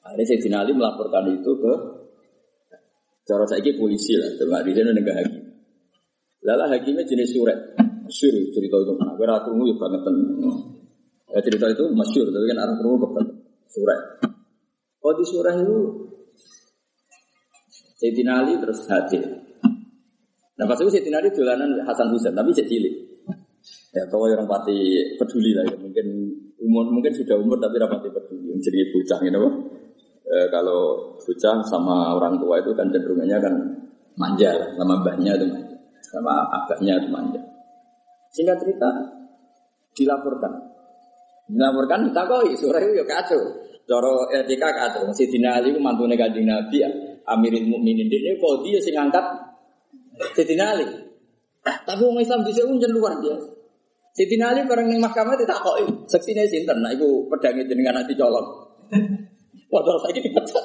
Akhirnya 0.04 0.24
Sayyidina 0.28 0.56
Ali 0.60 0.76
melaporkan 0.76 1.24
itu 1.32 1.52
ke 1.56 1.72
cara 3.24 3.44
saya 3.48 3.72
polisi 3.72 4.12
lah, 4.20 4.36
coba 4.36 4.60
di 4.60 4.76
sana 4.76 4.92
negara 4.92 5.24
hakim. 5.24 5.42
Lala 6.44 6.68
hakimnya 6.68 7.08
jenis 7.08 7.32
surat, 7.32 7.56
masyur 8.04 8.36
cerita 8.52 8.76
itu. 8.76 8.92
Nah, 9.00 9.16
gue 9.16 9.24
ratu 9.24 9.56
ya 9.64 9.74
banget 9.80 10.02
Ya 11.32 11.40
cerita 11.40 11.66
itu 11.72 11.84
masyur, 11.88 12.28
tapi 12.28 12.44
kan 12.52 12.58
orang 12.60 12.76
kerungu 12.78 12.98
banget. 13.00 13.26
Surat. 13.72 14.00
Oh 15.00 15.12
di 15.16 15.24
surah 15.24 15.56
itu 15.56 15.78
Sayyidina 17.96 18.44
Ali 18.44 18.60
terus 18.60 18.84
hadir. 18.92 19.24
Nah 20.60 20.64
pas 20.68 20.76
itu 20.76 20.92
Sayyidina 20.92 21.24
Ali 21.24 21.32
dolanan 21.32 21.80
Hasan 21.88 22.12
Husain, 22.12 22.36
tapi 22.36 22.52
cek 22.52 22.68
cilik. 22.68 22.94
Ya 23.96 24.04
kalau 24.12 24.28
orang 24.28 24.44
pati 24.44 25.16
peduli 25.16 25.56
lah 25.56 25.64
ya. 25.64 25.76
Mungkin 25.80 26.06
umur 26.60 26.92
mungkin 26.92 27.12
sudah 27.16 27.40
umur 27.40 27.56
tapi 27.56 27.80
rapati 27.80 28.12
peduli. 28.12 28.52
Jadi 28.60 28.92
bocah 28.92 29.18
gitu 29.24 29.38
e, 30.24 30.36
kalau 30.48 31.14
bocah 31.20 31.56
sama 31.68 32.16
orang 32.16 32.40
tua 32.40 32.60
itu 32.60 32.72
kan 32.72 32.88
cenderungnya 32.88 33.38
kan 33.38 33.54
manja 34.16 34.50
sama 34.74 35.00
mbahnya 35.04 35.32
itu 35.36 35.46
manja, 35.48 35.76
sama 36.00 36.32
abahnya 36.50 36.94
itu 36.98 37.08
manja. 37.12 37.40
Sehingga 38.34 38.58
cerita 38.58 38.88
dilaporkan. 39.94 40.52
Dilaporkan 41.46 42.10
kita 42.10 42.22
kok 42.26 42.40
surah 42.56 42.80
itu 42.82 42.92
ya 42.98 43.04
kacau. 43.06 43.40
Coro 43.84 44.26
etika 44.32 44.72
kacau. 44.74 45.06
Si 45.12 45.28
Dina 45.28 45.60
Ali 45.60 45.70
itu 45.70 45.78
mantu 45.78 46.08
kanjeng 46.08 46.48
Nabi 46.48 46.82
ya. 46.82 46.90
Amirul 47.24 47.68
Mukminin 47.68 48.08
ini 48.08 48.36
kok 48.36 48.60
dia 48.66 48.76
sing 48.82 48.96
angkat 48.98 49.24
Sayyidina 50.34 50.64
Ali. 50.76 50.86
Tapi 51.64 52.02
orang 52.04 52.20
Islam 52.20 52.44
bisa 52.44 52.60
unjen 52.68 52.92
luar 52.92 53.16
biasa. 53.18 53.48
Sayyidina 54.14 54.54
Ali 54.54 54.60
bareng 54.68 54.94
mahkamah 55.00 55.34
ditakoki, 55.34 56.06
seksine 56.06 56.46
sinten? 56.46 56.84
Nah 56.84 56.92
iku 56.94 57.26
pedange 57.32 57.66
jenengan 57.66 58.02
nanti 58.02 58.14
colong. 58.14 58.46
Padahal 59.74 59.98
saya 60.06 60.22
dipecat. 60.22 60.64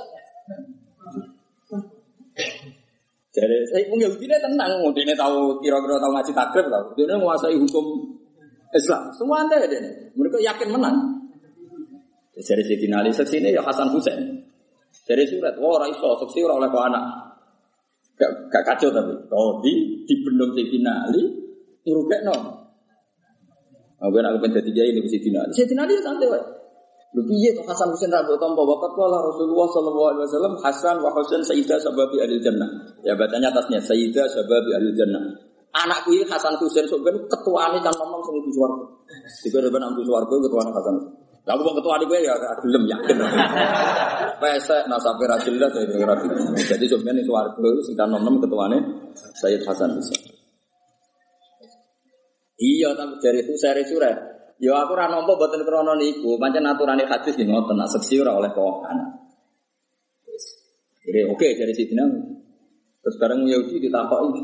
Jadi 3.29 3.57
saya 3.73 3.83
pun 3.89 3.97
Yahudi 3.97 4.25
tenang, 4.29 4.85
dia 4.93 5.17
tahu 5.17 5.57
kira-kira 5.65 5.97
tahu 5.97 6.11
ngaji 6.13 6.31
takrib 6.37 6.65
tahu. 6.69 6.85
Dia 6.93 7.17
menguasai 7.17 7.57
hukum 7.57 7.85
Islam. 8.69 9.09
Semua 9.17 9.41
anda 9.41 9.65
dia 9.65 9.81
Mereka 10.13 10.37
yakin 10.45 10.69
menang. 10.69 10.97
Jadi 12.37 12.61
Sayyidina 12.69 13.01
Ali 13.01 13.09
seksi 13.09 13.41
ini 13.41 13.51
ya 13.51 13.65
Hasan 13.65 13.89
Husain. 13.91 14.45
Dari 15.05 15.25
surat, 15.25 15.57
wah 15.57 15.81
oh, 15.81 15.89
iso 15.89 16.09
seksi 16.25 16.45
orang 16.45 16.61
oleh 16.61 16.69
anak. 16.69 17.03
Gak, 18.13 18.31
gak 18.53 18.63
kacau 18.63 18.93
tapi. 18.93 19.13
Kalau 19.25 19.57
di 19.65 20.05
di 20.05 20.13
bendung 20.21 20.53
Sayyidina 20.53 21.09
Ali, 21.09 21.23
irukek 21.83 22.21
no. 22.29 22.35
Aku 23.99 24.15
nak 24.21 24.37
kepenjat 24.37 24.63
tiga 24.69 24.85
ini 24.85 25.01
Sayyidina 25.01 25.49
Ali. 25.49 25.51
Sayyidina 25.57 25.81
Ali 25.83 25.93
santai. 25.97 26.58
Lu 27.09 27.25
piye 27.25 27.49
tuh 27.57 27.65
Hasan 27.65 27.89
Husain 27.89 28.13
rambut 28.13 28.37
tompo 28.37 28.61
wakat 28.69 28.93
kala 28.93 29.17
Rasulullah 29.17 29.65
sallallahu 29.73 30.07
alaihi 30.13 30.23
wasallam 30.29 30.53
Hasan 30.61 30.95
wa 31.01 31.09
Husain 31.09 31.41
sayyidah 31.41 31.81
sababi 31.81 32.21
ahli 32.21 32.37
jannah. 32.37 32.69
Ya 33.01 33.17
bacanya 33.17 33.49
atasnya 33.49 33.81
sayyidah 33.81 34.29
sababi 34.29 34.77
ahli 34.77 34.93
jannah. 34.93 35.23
Anakku 35.73 36.13
ini 36.13 36.21
Hasan 36.29 36.53
Husain 36.61 36.85
ketua 36.85 37.09
ketuane 37.25 37.81
kan 37.81 37.93
nomor 37.97 38.21
sing 38.21 38.37
ibu 38.37 38.49
swarga. 38.53 38.85
Dikira 39.41 39.73
ben 39.73 39.81
ambu 39.89 40.05
swarga 40.05 40.35
ketuane 40.37 40.69
Hasan. 40.69 40.95
Lah 41.49 41.53
aku 41.57 41.81
ketua 41.81 41.97
gue 42.05 42.19
ya 42.21 42.33
gelem 42.61 42.83
yakin. 42.85 43.17
Pesek 44.37 44.85
nasabe 44.85 45.25
ra 45.25 45.41
jelas 45.41 45.73
ya 45.73 45.89
kira 45.89 46.13
Jadi 46.61 46.85
sebenarnya 46.85 47.25
swarga 47.25 47.69
sing 47.89 47.97
kan 47.97 48.13
nom 48.13 48.37
ketuane 48.37 48.77
Sayyid 49.17 49.65
Hasan 49.65 49.97
Husain. 49.97 50.29
Iya, 52.59 52.91
tapi 52.91 53.15
dari 53.23 53.39
itu 53.39 53.55
saya 53.55 53.79
surat. 53.87 54.38
Ya 54.59 54.75
aku 54.75 54.91
ora 54.91 55.07
nampa 55.07 55.39
mboten 55.39 55.63
krana 55.63 55.95
niku, 55.95 56.35
pancen 56.35 56.67
aturane 56.67 57.07
hadis 57.07 57.39
nggih 57.39 57.47
ngoten, 57.47 57.79
nak 57.79 57.87
seksi 57.95 58.19
ora 58.19 58.35
oleh 58.35 58.51
kok 58.51 58.83
anak. 58.83 59.09
Jadi 60.99 61.23
oke 61.31 61.47
dari 61.55 61.73
Sidina. 61.73 62.05
Terus 62.99 63.15
bareng 63.15 63.47
Yahudi 63.47 63.79
ditakoki, 63.79 64.43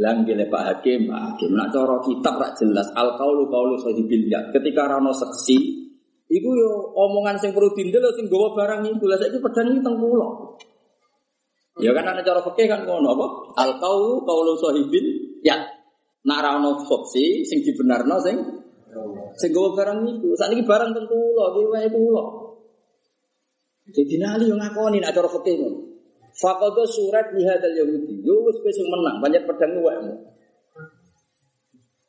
lang 0.00 0.24
gile 0.24 0.48
Pak 0.48 0.62
Hakim, 0.64 1.12
Pak 1.12 1.20
Hakim 1.36 1.52
nak 1.52 1.68
cara 1.76 2.00
kitab 2.00 2.40
rak 2.40 2.56
jelas 2.56 2.88
al 2.96 3.20
qaulu 3.20 3.52
qaulu 3.52 3.76
sahibil 3.76 4.32
ya. 4.32 4.48
Ketika 4.48 4.88
rano 4.88 5.12
seksi 5.12 5.80
Iku 6.30 6.46
yo 6.54 6.94
omongan 6.94 7.42
sing 7.42 7.50
perlu 7.50 7.74
dindel 7.74 8.06
sing 8.14 8.30
gawa 8.30 8.54
barang 8.54 8.86
iku. 8.86 9.04
Lah 9.10 9.18
saiki 9.18 9.42
pedang 9.42 9.66
iki 9.74 9.82
teng. 9.82 9.98
Ya 11.82 11.90
kan 11.90 12.06
ana 12.06 12.22
cara 12.22 12.38
fikih 12.46 12.70
kan 12.70 12.86
ngono 12.86 13.18
apa? 13.18 13.26
Al 13.58 13.70
qaulu 13.82 14.22
qaulu 14.22 14.54
sahibil 14.62 15.06
ya. 15.42 15.58
Nak 16.22 16.38
ra 16.38 16.62
ono 16.62 16.86
opsi 16.86 17.42
sing 17.42 17.66
dibenarno 17.66 18.22
sing 18.22 18.36
sing 19.38 19.50
gawa 19.54 19.68
barang 19.76 19.98
iku. 20.06 20.28
Sakniki 20.34 20.66
barang 20.66 20.90
teng 20.94 21.06
kula, 21.06 21.44
iki 21.54 21.62
wae 21.70 21.88
kula. 21.90 22.24
Jadi 23.90 24.14
nali 24.22 24.46
yo 24.46 24.54
ngakoni 24.54 25.02
nak 25.02 25.14
cara 25.14 25.28
fikih 25.30 25.54
ngono. 25.58 25.78
Faqadha 26.30 26.84
surat 26.86 27.26
lihadal 27.34 27.74
Yahudi. 27.74 28.22
Yo 28.22 28.46
wis 28.46 28.58
wis 28.62 28.78
menang, 28.86 29.18
banyak 29.18 29.42
pedang 29.46 29.78
wae. 29.82 29.98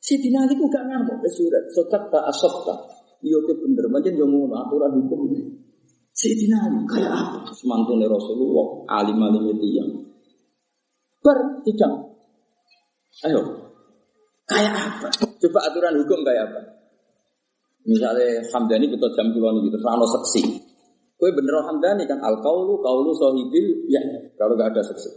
Si 0.02 0.18
dinali 0.18 0.58
ku 0.58 0.66
gak 0.70 0.86
ngamuk 0.90 1.22
ke 1.22 1.30
surat. 1.30 1.64
Sotak 1.74 2.10
tak 2.10 2.26
asokta. 2.30 2.74
Iya 3.22 3.38
ke 3.46 3.54
bener, 3.54 3.86
macam 3.86 4.14
yang 4.18 4.30
ngono 4.34 4.56
aturan 4.66 4.98
hukum 4.98 5.30
ini. 5.30 5.46
Sayyidina 6.12 6.58
Ali 6.58 6.82
kayak 6.90 7.14
apa? 7.14 7.40
Semantune 7.54 8.10
Rasulullah, 8.10 8.84
alim 8.98 9.22
alim 9.22 9.46
itu 9.56 9.68
yang 9.78 9.90
tidak. 11.62 11.94
Ayo, 13.22 13.42
kayak 14.50 14.74
apa? 14.74 15.08
Coba 15.38 15.60
aturan 15.70 16.02
hukum 16.02 16.26
kayak 16.26 16.50
apa? 16.50 16.62
Misalnya 17.82 18.46
Hamdani 18.54 18.86
kita 18.94 19.08
jam 19.18 19.34
kulon 19.34 19.66
gitu, 19.66 19.78
terus 19.82 20.12
seksi. 20.22 20.42
Kue 21.18 21.30
bener 21.34 21.62
Hamdani 21.66 22.10
kan 22.10 22.18
al 22.22 22.42
kaulu 22.42 22.82
kaulu 22.82 23.14
sohibil 23.14 23.86
ya 23.90 24.02
kalau 24.38 24.58
gak 24.58 24.74
ada 24.74 24.82
seksi. 24.82 25.10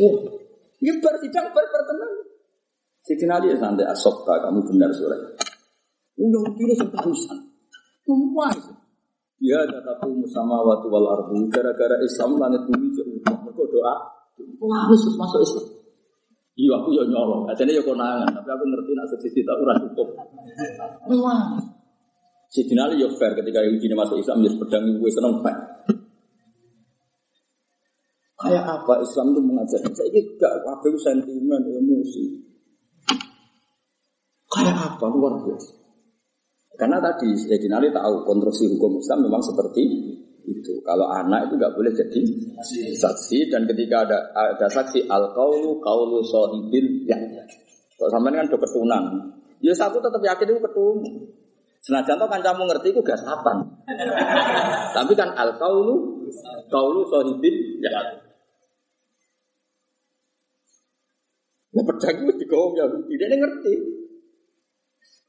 Oh, 0.00 0.16
ya 0.80 0.92
ber 1.00 1.14
tidak 1.24 1.52
ber 1.56 1.64
bertenang. 1.68 2.12
Sayyidina 3.00 3.40
Ali 3.40 3.52
ya 3.52 3.56
santai 3.56 3.88
asokta 3.88 4.44
kamu 4.44 4.60
benar 4.68 4.92
surat. 4.92 5.20
Undang 6.20 6.52
kiri 6.52 6.76
seterusan. 6.76 7.38
Semua 8.04 8.52
itu. 8.52 8.72
Ya 9.40 9.64
tatapu 9.64 10.12
musama 10.12 10.60
watu 10.60 10.92
wal 10.92 11.08
arbu. 11.16 11.48
Gara-gara 11.48 11.96
Islam 12.04 12.36
langit 12.36 12.60
bumi 12.68 12.92
jauh. 12.92 13.16
Mereka 13.24 13.62
doa. 13.72 13.94
Harus 14.84 15.00
masuk 15.16 15.40
Islam. 15.40 15.79
Iya 16.60 16.76
aku 16.76 16.92
ya 16.92 17.04
nyolong. 17.08 17.48
Ajane 17.48 17.72
ya 17.72 17.80
konangan, 17.80 18.28
tapi 18.36 18.48
aku 18.52 18.64
ngerti 18.68 18.92
nak 18.92 19.06
sedih 19.16 19.44
tak 19.48 19.56
urang 19.64 19.80
hukum. 19.88 20.08
Wah. 21.16 21.56
Si 22.52 22.60
Dinali 22.68 23.00
ya 23.00 23.08
fair 23.16 23.32
ketika 23.32 23.64
Yahudi 23.64 23.88
masuk 23.96 24.20
Islam 24.20 24.44
ya 24.44 24.50
pedang 24.60 24.84
gue 25.00 25.08
seneng 25.08 25.40
pak. 25.40 25.56
Kayak 28.40 28.64
apa 28.66 29.04
Islam 29.04 29.36
itu 29.36 29.40
mengajar? 29.44 29.80
Saya 29.84 30.08
ini 30.10 30.20
gak 30.40 30.64
kabel 30.64 30.96
sentimen, 30.96 31.60
emosi. 31.60 32.24
Kayak 34.48 34.76
apa 34.80 35.04
luar 35.12 35.44
biasa. 35.44 35.72
Karena 36.80 36.96
tadi 37.04 37.36
Sayyidina 37.36 37.76
Ali 37.76 37.92
tahu 37.92 38.24
konstruksi 38.24 38.64
hukum 38.72 38.96
Islam 38.96 39.28
memang 39.28 39.44
seperti 39.44 40.09
itu. 40.50 40.74
Kalau 40.82 41.06
anak 41.06 41.46
itu 41.46 41.54
nggak 41.54 41.74
boleh 41.78 41.92
jadi 41.94 42.22
saksi 42.98 43.50
dan 43.52 43.70
ketika 43.70 44.02
ada 44.08 44.18
ada 44.34 44.66
saksi 44.66 45.06
al 45.06 45.30
kaulu 45.30 45.78
kaulu 45.78 46.18
sohibin 46.26 47.06
ya. 47.06 47.16
Kalau 47.94 48.10
sampai 48.10 48.32
kan 48.32 48.48
udah 48.48 48.60
ketunan, 48.64 49.04
ya 49.60 49.72
satu 49.76 50.00
tetap 50.00 50.18
yakin 50.18 50.56
itu 50.56 50.60
ketun. 50.64 50.98
Senajan 51.80 52.20
tuh 52.20 52.28
kan 52.28 52.40
kamu 52.44 52.68
ngerti 52.68 52.92
itu 52.92 53.00
gak 53.00 53.20
sapan. 53.20 53.64
Tapi 54.96 55.12
kan 55.16 55.32
al 55.36 55.56
kaulu 55.56 56.26
kaulu 56.68 57.00
sohibin 57.08 57.80
ya. 57.80 57.90
Nah 61.70 61.84
pedang 61.86 62.16
itu 62.26 62.32
digawang 62.42 62.74
ya, 62.74 62.84
tidak 62.90 63.28
ngerti. 63.38 63.99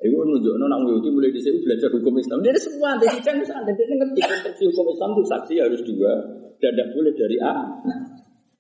Iku 0.02 0.18
nunjuk 0.26 0.58
nona 0.58 0.82
Yahudi 0.82 1.14
mulai 1.14 1.30
di 1.30 1.38
sini 1.38 1.62
belajar 1.62 1.93
hukum 1.93 2.18
Islam. 2.18 2.41
Dia 2.41 2.58
semua 2.58 2.97
ada 2.97 3.06
sidang 3.06 3.38
sana. 3.45 3.70
Dia 3.70 3.86
ngerti 3.86 4.20
konstruksi 4.26 4.64
hukum 4.74 4.97
Islam 4.97 5.10
itu 5.14 5.24
saksi 5.30 5.54
harus 5.62 5.82
dua 5.86 6.14
dan 6.58 6.74
tidak 6.74 6.88
boleh 6.97 7.14
dari 7.14 7.38
A. 7.38 7.54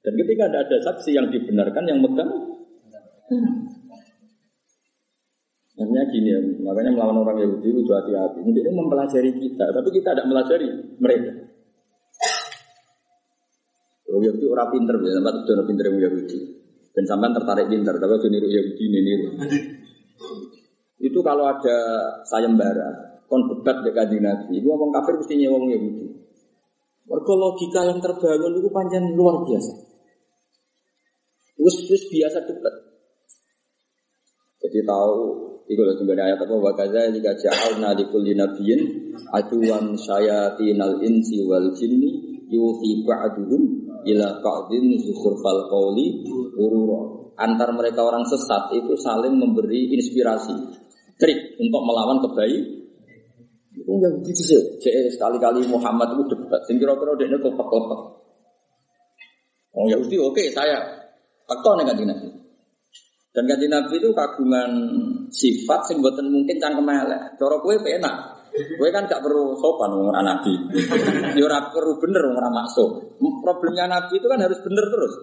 Dan 0.01 0.13
ketika 0.21 0.43
ada 0.53 0.59
ada 0.69 0.77
saksi 0.85 1.17
yang 1.17 1.33
dibenarkan 1.33 1.83
yang 1.89 1.97
megang, 2.01 2.29
Makanya 5.81 6.03
gini 6.13 6.29
ya, 6.29 6.39
makanya 6.61 6.93
melawan 6.93 7.25
orang 7.25 7.41
Yahudi 7.41 7.73
itu 7.73 7.89
hati-hati. 7.89 8.45
Ini 8.45 8.69
mempelajari 8.69 9.33
kita, 9.33 9.65
tapi 9.73 9.89
kita 9.89 10.13
tidak 10.13 10.29
melajari 10.29 10.67
mereka. 11.01 11.31
Orang 14.13 14.23
Yahudi 14.29 14.45
orang 14.45 14.69
pinter, 14.69 14.95
tempat 15.01 15.33
itu 15.41 15.51
orang 15.57 15.67
pinter 15.73 15.85
Yahudi. 15.89 16.39
Dan 16.91 17.03
sampai 17.09 17.33
tertarik 17.33 17.65
pinter, 17.71 17.97
tapi 17.97 18.13
itu 18.13 18.27
niru 18.29 18.47
Yahudi, 18.51 18.83
niru. 18.93 19.27
Itu 21.01 21.19
kalau 21.25 21.49
ada 21.49 21.77
sayembara, 22.29 23.21
kon 23.25 23.49
debat 23.49 23.81
dengan 23.81 24.05
kanjeng 24.05 24.21
Nabi, 24.21 24.61
itu 24.61 24.67
ngomong 24.69 24.93
kafir 24.93 25.17
mesti 25.17 25.33
nyewong 25.33 25.65
Yahudi. 25.73 26.05
Warga 27.09 27.33
logika 27.33 27.81
yang 27.89 27.99
terbangun 27.99 28.61
itu 28.61 28.69
panjang 28.69 29.03
luar 29.17 29.41
biasa. 29.41 29.73
Terus 31.57 31.75
terus 31.89 32.03
biasa 32.07 32.37
debat. 32.45 32.75
Jadi 34.61 34.79
tahu 34.85 35.17
itu 35.65 35.81
loh 35.81 35.95
sebenarnya 35.97 36.35
ayat 36.35 36.39
apa 36.45 36.55
wakaza 36.57 37.09
jika 37.09 37.33
di 37.97 38.05
kulli 38.13 38.37
nabiyyin 38.37 38.81
aduan 39.33 39.97
syayatinal 39.97 41.01
insi 41.01 41.41
wal 41.47 41.73
jinni 41.73 42.45
yuhi 42.51 43.01
ba'duhum 43.07 43.61
ila 44.05 44.27
qa'din 44.41 44.85
zukhrfal 45.01 45.65
qawli 45.69 46.05
urura. 46.57 47.33
Antar 47.41 47.73
mereka 47.73 48.05
orang 48.05 48.27
sesat 48.27 48.69
itu 48.77 48.93
saling 48.99 49.33
memberi 49.33 49.89
inspirasi 49.97 50.80
trik 51.21 51.39
untuk 51.61 51.81
melawan 51.85 52.17
kebaikan. 52.25 52.81
Itu 53.71 53.91
yang 54.01 54.19
gitu 54.25 54.41
sih. 54.41 54.61
Jadi 54.83 55.13
sekali-kali 55.13 55.63
Muhammad 55.69 56.17
itu 56.17 56.35
debat. 56.35 56.59
Sing 56.67 56.81
kira-kira 56.81 57.15
dia 57.15 57.37
kok 57.39 57.55
lepek 57.55 57.99
Oh 59.71 59.87
Yahudi 59.87 60.19
oke 60.19 60.43
saya 60.51 60.83
tekon 61.47 61.79
dengan 61.79 62.11
Nabi. 62.11 62.27
Dan 63.31 63.47
kanji 63.47 63.67
Nabi 63.71 63.95
itu 63.95 64.11
kagungan 64.11 64.71
sifat 65.31 65.87
sing 65.87 66.03
buatan 66.03 66.27
mungkin 66.27 66.59
cangkem 66.59 66.83
elek. 66.83 67.39
Cara 67.39 67.55
kue 67.63 67.79
penak. 67.79 68.15
Kue 68.51 68.91
kan 68.91 69.07
gak 69.07 69.23
perlu 69.23 69.55
sopan 69.55 69.95
ngomong 69.95 70.19
Nabi. 70.19 70.53
Ya 71.39 71.43
ora 71.47 71.71
perlu 71.71 71.95
bener 72.03 72.27
ngomong 72.27 72.51
maksud. 72.51 72.89
Problemnya 73.39 73.87
Nabi 73.87 74.19
itu 74.19 74.27
kan 74.27 74.43
harus 74.43 74.59
bener 74.59 74.83
terus. 74.91 75.13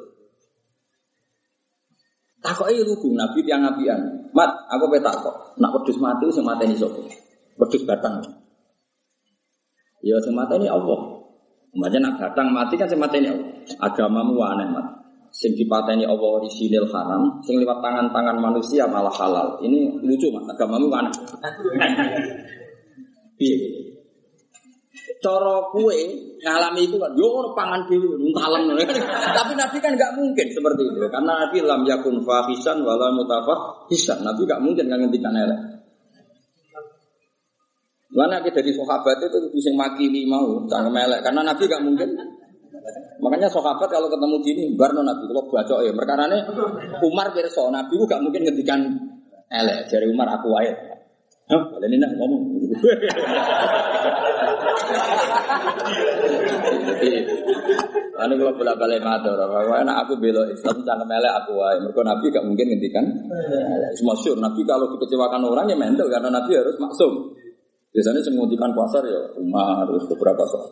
Takoke 2.38 2.70
lugu 2.86 3.18
Nabi 3.18 3.42
tiang 3.42 3.66
nabian. 3.66 3.98
Mat, 4.30 4.50
aku 4.70 4.86
pe 4.92 5.02
takok. 5.02 5.58
Nak 5.58 5.70
wedhus 5.74 5.98
mati 5.98 6.30
sing 6.30 6.46
mateni 6.46 6.78
sapa? 6.78 7.02
Wedhus 7.58 7.82
batang. 7.82 8.22
Ya 10.06 10.14
sing 10.22 10.38
mateni 10.38 10.70
Allah. 10.70 11.18
Macam 11.74 12.00
nak 12.00 12.14
batang 12.22 12.48
mati 12.54 12.78
kan 12.78 12.86
sing 12.86 13.02
mateni 13.02 13.34
Allah. 13.34 13.50
Agamamu 13.82 14.38
aneh 14.38 14.70
mat. 14.70 14.86
Sing 15.28 15.52
dipateni 15.52 16.08
Allah 16.08 16.40
orisinil 16.40 16.88
haram, 16.88 17.36
sing 17.44 17.60
lewat 17.60 17.84
tangan-tangan 17.84 18.40
manusia 18.40 18.88
malah 18.88 19.12
halal. 19.12 19.60
Ini 19.60 20.00
lucu 20.00 20.32
mat, 20.32 20.48
agamamu 20.48 20.88
aneh. 20.88 21.12
Piye? 23.38 23.87
Coro 25.18 25.74
kue 25.74 25.98
ngalami 26.44 26.86
itu 26.86 26.96
kan, 27.00 27.10
yo 27.18 27.50
pangan 27.56 27.88
dulu, 27.90 28.20
nuntalem. 28.20 28.70
Tapi 29.38 29.52
Nabi 29.58 29.76
kan 29.82 29.92
nggak 29.98 30.12
mungkin 30.14 30.46
seperti 30.52 30.82
itu, 30.84 30.98
karena 31.10 31.32
Nabi 31.42 31.58
lam 31.64 31.82
yakun 31.82 32.22
fahisan 32.22 32.86
wala 32.86 33.10
mutafah 33.10 33.88
hisan. 33.90 34.22
Nabi 34.22 34.46
nggak 34.46 34.62
mungkin 34.62 34.84
nggak 34.86 35.00
ngendikan 35.02 35.34
elek. 35.34 35.60
Mana 38.14 38.40
kita 38.40 38.62
dari 38.62 38.72
sahabat 38.72 39.20
itu 39.20 39.38
bisa 39.52 39.70
maki 39.74 40.06
mau, 40.28 40.62
jangan 40.70 40.92
melek, 40.92 41.20
karena 41.26 41.40
Nabi 41.42 41.62
nggak 41.66 41.82
mungkin. 41.82 42.08
Makanya 43.18 43.50
sahabat 43.50 43.90
kalau 43.90 44.06
ketemu 44.06 44.36
gini, 44.46 44.64
barno 44.78 45.02
Nabi 45.02 45.26
kalau 45.26 45.50
baca 45.50 45.74
ya, 45.82 45.90
perkara 45.90 46.30
ini 46.30 46.38
Umar 47.02 47.34
berso 47.34 47.66
Nabi 47.66 47.98
gak 48.06 48.22
mungkin 48.22 48.46
ngendikan 48.46 48.80
elek. 49.50 49.90
Dari 49.90 50.06
Umar 50.06 50.38
aku 50.38 50.54
ayat. 50.54 50.76
Hah, 51.48 51.64
ini 51.82 51.96
ngomong. 51.98 52.42
Anu 58.18 58.34
kalau 58.34 58.50
bola 58.58 58.74
balik 58.74 58.98
matur, 58.98 59.38
karena 59.38 59.94
aku 60.02 60.18
bela 60.18 60.42
Islam 60.50 60.82
jangan 60.82 61.06
melek 61.06 61.32
aku 61.38 61.54
wae. 61.54 61.78
Mereka 61.78 62.02
Nabi 62.02 62.34
gak 62.34 62.44
mungkin 62.44 62.66
ngendikan. 62.66 63.06
Semua 63.94 64.18
syur 64.18 64.42
Nabi 64.42 64.66
kalau 64.66 64.90
dikecewakan 64.90 65.46
orang 65.46 65.70
ya 65.70 65.78
mental 65.78 66.10
karena 66.10 66.26
Nabi 66.26 66.58
harus 66.58 66.74
maksum. 66.82 67.30
Biasanya 67.94 68.20
semutikan 68.20 68.74
pasar 68.74 69.06
ya 69.06 69.22
Umar 69.38 69.86
harus 69.86 70.02
beberapa 70.10 70.42
soal. 70.50 70.66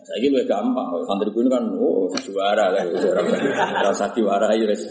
Saya 0.00 0.16
ini 0.24 0.40
gampang, 0.48 0.88
kalau 0.88 1.04
santri 1.04 1.28
ini 1.28 1.52
kan, 1.52 1.60
oh 1.76 2.08
juara 2.24 2.72
lah, 2.72 2.82
rasa 3.84 4.08
diwarai, 4.16 4.64
res. 4.64 4.88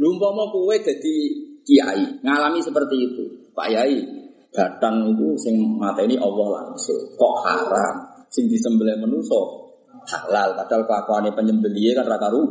Lumpama 0.00 0.48
kue 0.48 0.80
jadi 0.80 1.16
kiai 1.60 2.24
ngalami 2.24 2.64
seperti 2.64 2.96
itu. 2.96 3.24
Pak 3.52 3.68
Yai, 3.68 4.00
batang 4.56 5.12
itu 5.12 5.36
sing 5.36 5.76
mata 5.76 6.00
ini 6.00 6.16
Allah 6.16 6.64
langsung. 6.64 6.96
Kok 7.12 7.34
haram? 7.44 7.94
Sing 8.32 8.48
disembelih 8.48 8.96
menuso 8.96 9.68
halal. 10.08 10.56
Padahal 10.56 10.88
kelakuannya 10.88 11.36
penyembelih 11.36 11.92
kan 11.92 12.08
raka 12.08 12.32
ru. 12.32 12.42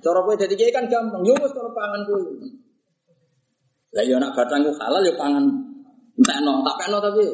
Cara 0.00 0.20
kowe 0.24 0.34
kiai 0.34 0.72
kan 0.72 0.88
gampang. 0.88 1.20
Yo 1.28 1.36
wis 1.36 1.52
pangan 1.52 2.00
kowe. 2.08 2.24
Lah 3.92 4.04
yo 4.08 4.16
nak 4.16 4.32
batang 4.32 4.64
ku 4.64 4.72
halal 4.80 5.04
yo 5.04 5.12
pangan. 5.20 5.44
Entah 6.20 6.38
no, 6.44 6.60
tak 6.64 6.88
no 6.92 7.00
tapi 7.00 7.24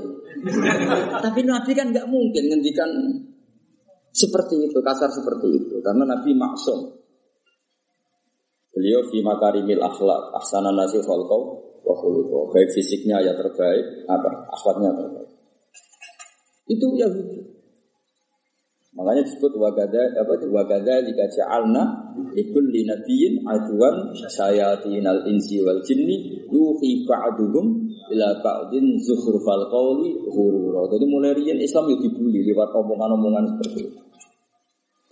tapi 1.22 1.40
Nabi 1.42 1.72
kan 1.74 1.90
nggak 1.90 2.06
mungkin 2.06 2.44
ngendikan 2.46 2.86
seperti 4.14 4.70
itu, 4.70 4.78
kasar 4.78 5.10
seperti 5.10 5.48
itu. 5.58 5.74
Karena 5.82 6.06
Nabi 6.06 6.30
maksum. 6.38 6.94
Beliau 8.70 9.00
fi 9.08 9.24
makarimil 9.24 9.80
akhlak, 9.80 10.36
ahsana 10.36 10.70
nasi 10.70 11.00
khalqau 11.00 11.65
wa 11.86 11.94
khuluqau. 11.94 12.50
Baik 12.50 12.74
fisiknya 12.74 13.22
ya 13.22 13.32
terbaik, 13.38 14.10
apa? 14.10 14.50
Akhlaknya 14.50 14.90
terbaik. 14.90 15.30
Itu 16.66 16.86
Yahudi. 16.98 17.56
Makanya 18.96 19.28
disebut 19.28 19.52
wagada 19.60 20.08
apa 20.16 20.40
wagada 20.48 21.04
jika 21.04 21.28
ja'alna 21.28 22.16
likulli 22.32 22.88
nabiyyin 22.88 23.44
aduan 23.44 24.08
syayatinal 24.16 25.20
insi 25.28 25.60
wal 25.60 25.84
jinni 25.84 26.40
yuhi 26.48 27.04
ba'duhum 27.04 27.92
ila 28.16 28.28
ba'din 28.40 28.96
zukhrufal 29.04 29.68
qawli 29.68 30.16
ghurura. 30.32 30.88
Jadi 30.88 31.04
mulai 31.12 31.36
riyen 31.36 31.60
Islam 31.60 31.92
itu 31.92 32.08
dibully 32.08 32.40
lewat 32.48 32.72
omongan-omongan 32.72 33.44
seperti 33.52 33.78
itu. 33.84 34.00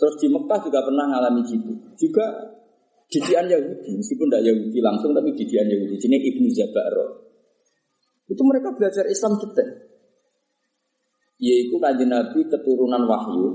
Terus 0.00 0.14
di 0.16 0.26
Mekah 0.32 0.58
juga 0.64 0.80
pernah 0.80 1.04
ngalami 1.12 1.40
gitu. 1.44 1.72
Juga 2.00 2.24
didian 3.14 3.46
Yahudi, 3.46 3.94
meskipun 3.94 4.26
tidak 4.26 4.42
Yahudi 4.50 4.78
langsung 4.82 5.14
tapi 5.14 5.30
didian 5.38 5.70
Yahudi. 5.70 5.94
Jadi 6.02 6.18
Ibnu 6.34 6.48
Zabaro. 6.50 7.06
Itu 8.26 8.42
mereka 8.42 8.74
belajar 8.74 9.06
Islam 9.06 9.38
kita. 9.38 9.62
Yaitu 11.38 11.76
kajian 11.78 12.10
Nabi 12.10 12.40
keturunan 12.50 13.06
wahyu. 13.06 13.46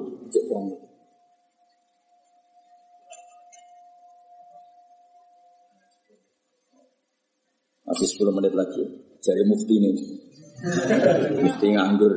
Masih 7.90 8.08
10 8.22 8.38
menit 8.38 8.54
lagi. 8.54 8.84
Cari 9.20 9.44
mufti 9.50 9.74
ini. 9.76 9.92
mufti 11.44 11.68
nganggur. 11.74 12.14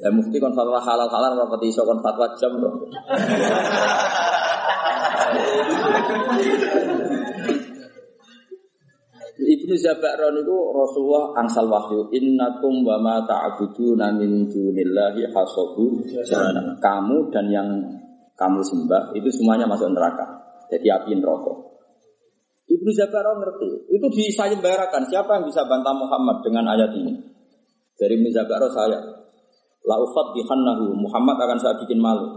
Ya 0.00 0.08
mufti 0.10 0.36
kon 0.40 0.56
fatwa 0.56 0.80
halal 0.80 1.08
halal 1.12 1.32
rapati 1.38 1.70
iso 1.70 1.86
kon 1.86 2.02
fatwa 2.02 2.34
jam. 2.34 2.56
Ibnu 9.40 9.72
Zabakron 9.72 10.36
itu 10.36 10.56
Rasulullah 10.76 11.32
angsal 11.40 11.64
wahyu. 11.66 12.12
Innakum 12.12 12.84
wa 12.84 13.00
ma 13.00 13.16
ta'buduna 13.24 14.12
min 14.14 14.44
dunillahi 14.46 15.32
hasabu. 15.32 16.04
Kamu 16.76 17.16
dan 17.32 17.46
yang 17.48 17.68
kamu 18.36 18.60
sembah 18.60 19.16
itu 19.16 19.28
semuanya 19.32 19.64
masuk 19.64 19.90
neraka. 19.96 20.26
Jadi 20.68 20.86
api 20.92 21.16
neraka. 21.16 21.52
Ibnu 22.68 22.90
Zabakron 22.94 23.40
ngerti. 23.42 23.70
Itu 23.90 24.06
disayembarakan. 24.12 25.08
Siapa 25.08 25.40
yang 25.40 25.44
bisa 25.48 25.64
bantah 25.66 25.96
Muhammad 25.96 26.44
dengan 26.44 26.70
ayat 26.70 26.92
ini? 26.94 27.16
Dari 27.96 28.12
Ibnu 28.20 28.28
Zabakron 28.30 28.70
saya. 28.70 29.00
Laufat 29.80 30.36
dihannahu 30.36 30.92
Muhammad 30.92 31.40
akan 31.40 31.58
saya 31.58 31.74
bikin 31.80 31.96
malu 31.96 32.36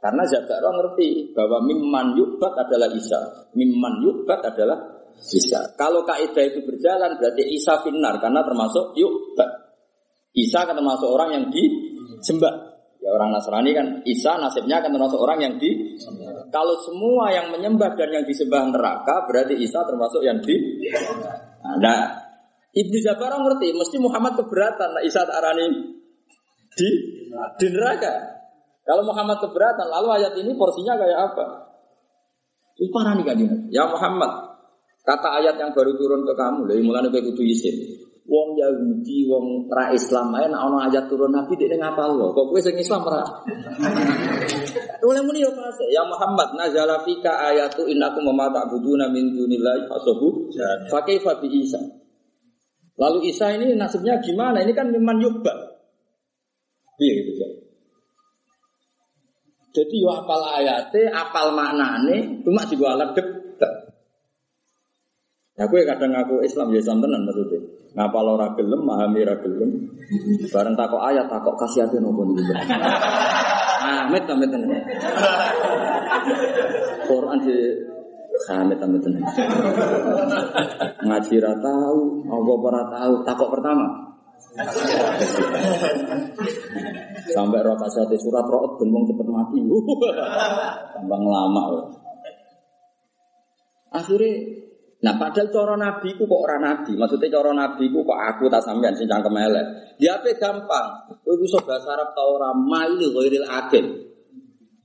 karena 0.00 0.22
Zabakron 0.24 0.80
ngerti 0.80 1.36
bahwa 1.36 1.60
mimman 1.62 2.16
yukbat 2.16 2.56
adalah 2.56 2.88
Isa 2.90 3.20
mimman 3.52 4.00
yukbat 4.00 4.40
adalah 4.42 5.00
Isa. 5.20 5.76
Kalau 5.76 6.00
kaidah 6.08 6.44
itu 6.48 6.64
berjalan 6.64 7.20
berarti 7.20 7.44
Isa 7.52 7.84
finar 7.84 8.16
karena 8.16 8.40
termasuk 8.40 8.96
yuk. 8.96 9.36
Isa 10.30 10.64
akan 10.64 10.80
termasuk 10.80 11.10
orang 11.10 11.30
yang 11.36 11.44
disembah. 11.52 12.70
Ya 13.00 13.10
orang 13.16 13.32
Nasrani 13.32 13.72
kan 13.72 13.86
Isa 14.04 14.36
nasibnya 14.36 14.80
akan 14.80 14.92
termasuk 14.92 15.20
orang 15.20 15.40
yang 15.40 15.54
di 15.56 15.96
Kalau 16.52 16.76
semua 16.84 17.32
yang 17.32 17.48
menyembah 17.48 17.96
dan 17.96 18.12
yang 18.12 18.24
disembah 18.24 18.68
neraka 18.72 19.28
berarti 19.28 19.56
Isa 19.60 19.84
termasuk 19.84 20.24
yang 20.24 20.40
di 20.40 20.56
Nah, 21.80 22.00
Ibnu 22.70 22.98
Jabar 23.02 23.34
ngerti, 23.36 23.74
mesti 23.76 23.96
Muhammad 24.00 24.38
keberatan 24.38 24.96
nah 24.96 25.02
Isa 25.02 25.26
arani 25.26 25.66
di 26.72 26.88
di 27.58 27.66
neraka. 27.68 28.39
Kalau 28.84 29.02
Muhammad 29.06 29.38
keberatan, 29.38 29.86
lalu 29.86 30.08
ayat 30.20 30.32
ini 30.40 30.56
porsinya 30.56 30.96
kayak 30.96 31.18
apa? 31.32 31.46
Itu 32.80 32.88
parah 32.90 33.12
nih 33.12 33.24
kan 33.28 33.36
Ya 33.68 33.84
Muhammad, 33.84 34.50
Kata 35.00 35.40
ayat 35.40 35.56
yang 35.56 35.72
baru 35.72 35.96
turun 35.96 36.28
ke 36.28 36.34
kamu, 36.36 36.68
dari 36.68 36.84
mulai 36.84 37.08
kowe 37.08 37.22
kudu 37.24 37.40
isin. 37.40 37.72
Wong 38.28 38.54
Yahudi, 38.54 39.26
wong 39.26 39.66
ra 39.66 39.90
Islam 39.90 40.30
ae 40.36 40.46
nek 40.46 40.60
ana 40.60 40.86
ayat 40.86 41.08
turun 41.08 41.32
Nabi 41.32 41.56
dia 41.56 41.72
ngapal 41.72 42.14
lo. 42.14 42.36
Kok 42.36 42.52
kowe 42.52 42.60
sing 42.60 42.76
Islam 42.76 43.02
ra? 43.08 43.24
Oleh 45.08 45.24
muni 45.24 45.40
yo 45.40 45.50
pas 45.56 45.74
ya 45.88 46.04
Muhammad 46.04 46.54
nazala 46.54 47.00
fika 47.02 47.32
ayatu 47.48 47.88
innakum 47.88 48.28
ma 48.36 48.52
ta'buduna 48.52 49.08
min 49.08 49.32
dunillahi 49.32 49.88
fasabu 49.88 50.52
fa 50.92 51.00
kaifa 51.02 51.40
bi 51.40 51.48
Isa. 51.48 51.80
Lalu 53.00 53.32
Isa 53.32 53.56
ini 53.56 53.72
nasibnya 53.74 54.20
gimana? 54.20 54.60
Ini 54.60 54.76
kan 54.76 54.92
memang 54.92 55.16
yubba. 55.16 55.80
Iya 57.00 57.12
gitu 57.24 57.32
ya. 57.40 57.48
Jadi 59.70 60.02
yo 60.02 60.10
apal 60.10 60.42
ayate, 60.58 61.06
apal 61.14 61.54
maknane, 61.54 62.42
cuma 62.42 62.66
juga 62.66 62.98
alat 62.98 63.14
debat. 63.14 63.72
Aku 65.60 65.76
ya 65.76 65.84
kadang 65.94 66.16
aku 66.16 66.40
Islam 66.42 66.72
ya 66.74 66.80
Islam 66.80 67.04
tenan 67.04 67.22
maksudnya. 67.28 67.60
Ngapa 67.90 68.18
lo 68.22 68.38
gelem, 68.54 68.80
memahami 68.82 69.20
ra 69.26 69.34
gelem. 69.38 69.70
Bareng 70.50 70.74
takok 70.74 71.02
ayat, 71.04 71.26
takok 71.30 71.54
kasih 71.58 71.86
hati 71.86 71.98
nopo 72.02 72.22
niku. 72.26 72.54
Ah, 73.80 74.06
met 74.10 74.26
met 74.26 74.50
tenan. 74.50 74.70
Quran 77.06 77.38
di 77.42 77.56
Hamid 78.48 78.80
amit 78.80 79.00
tenan. 79.04 79.22
Ngaji 81.04 81.34
ra 81.38 81.52
tahu, 81.60 82.00
apa 82.24 82.52
ora 82.56 82.82
tahu, 82.88 83.12
takok 83.26 83.48
pertama. 83.58 84.09
Sampai 87.30 87.60
roh 87.62 87.76
kasih 87.78 88.18
surat 88.18 88.46
roh 88.50 88.74
ben 88.78 88.90
cepet 89.06 89.26
mati. 89.30 89.60
Tambang 90.94 91.24
lama. 91.26 91.64
Akhirnya 93.90 94.30
Nah 95.00 95.16
padahal 95.16 95.48
coro 95.48 95.74
nabi 95.80 96.12
ku 96.12 96.28
kok 96.28 96.40
orang 96.44 96.60
nabi, 96.60 96.92
maksudnya 96.92 97.32
coro 97.32 97.56
nabi 97.56 97.88
ku 97.88 98.04
kok 98.04 98.20
aku 98.20 98.52
tak 98.52 98.60
sampean 98.60 98.92
sing 98.92 99.08
cangkem 99.08 99.32
elek. 99.32 99.96
Dia 99.96 100.20
apa 100.20 100.28
gampang. 100.36 101.16
Kowe 101.24 101.40
iso 101.40 101.56
bahasa 101.64 101.96
Arab 101.96 102.12
ta 102.12 102.20
ora 102.20 102.52
mail 102.52 103.00
ghairil 103.00 103.48
akil. 103.48 103.86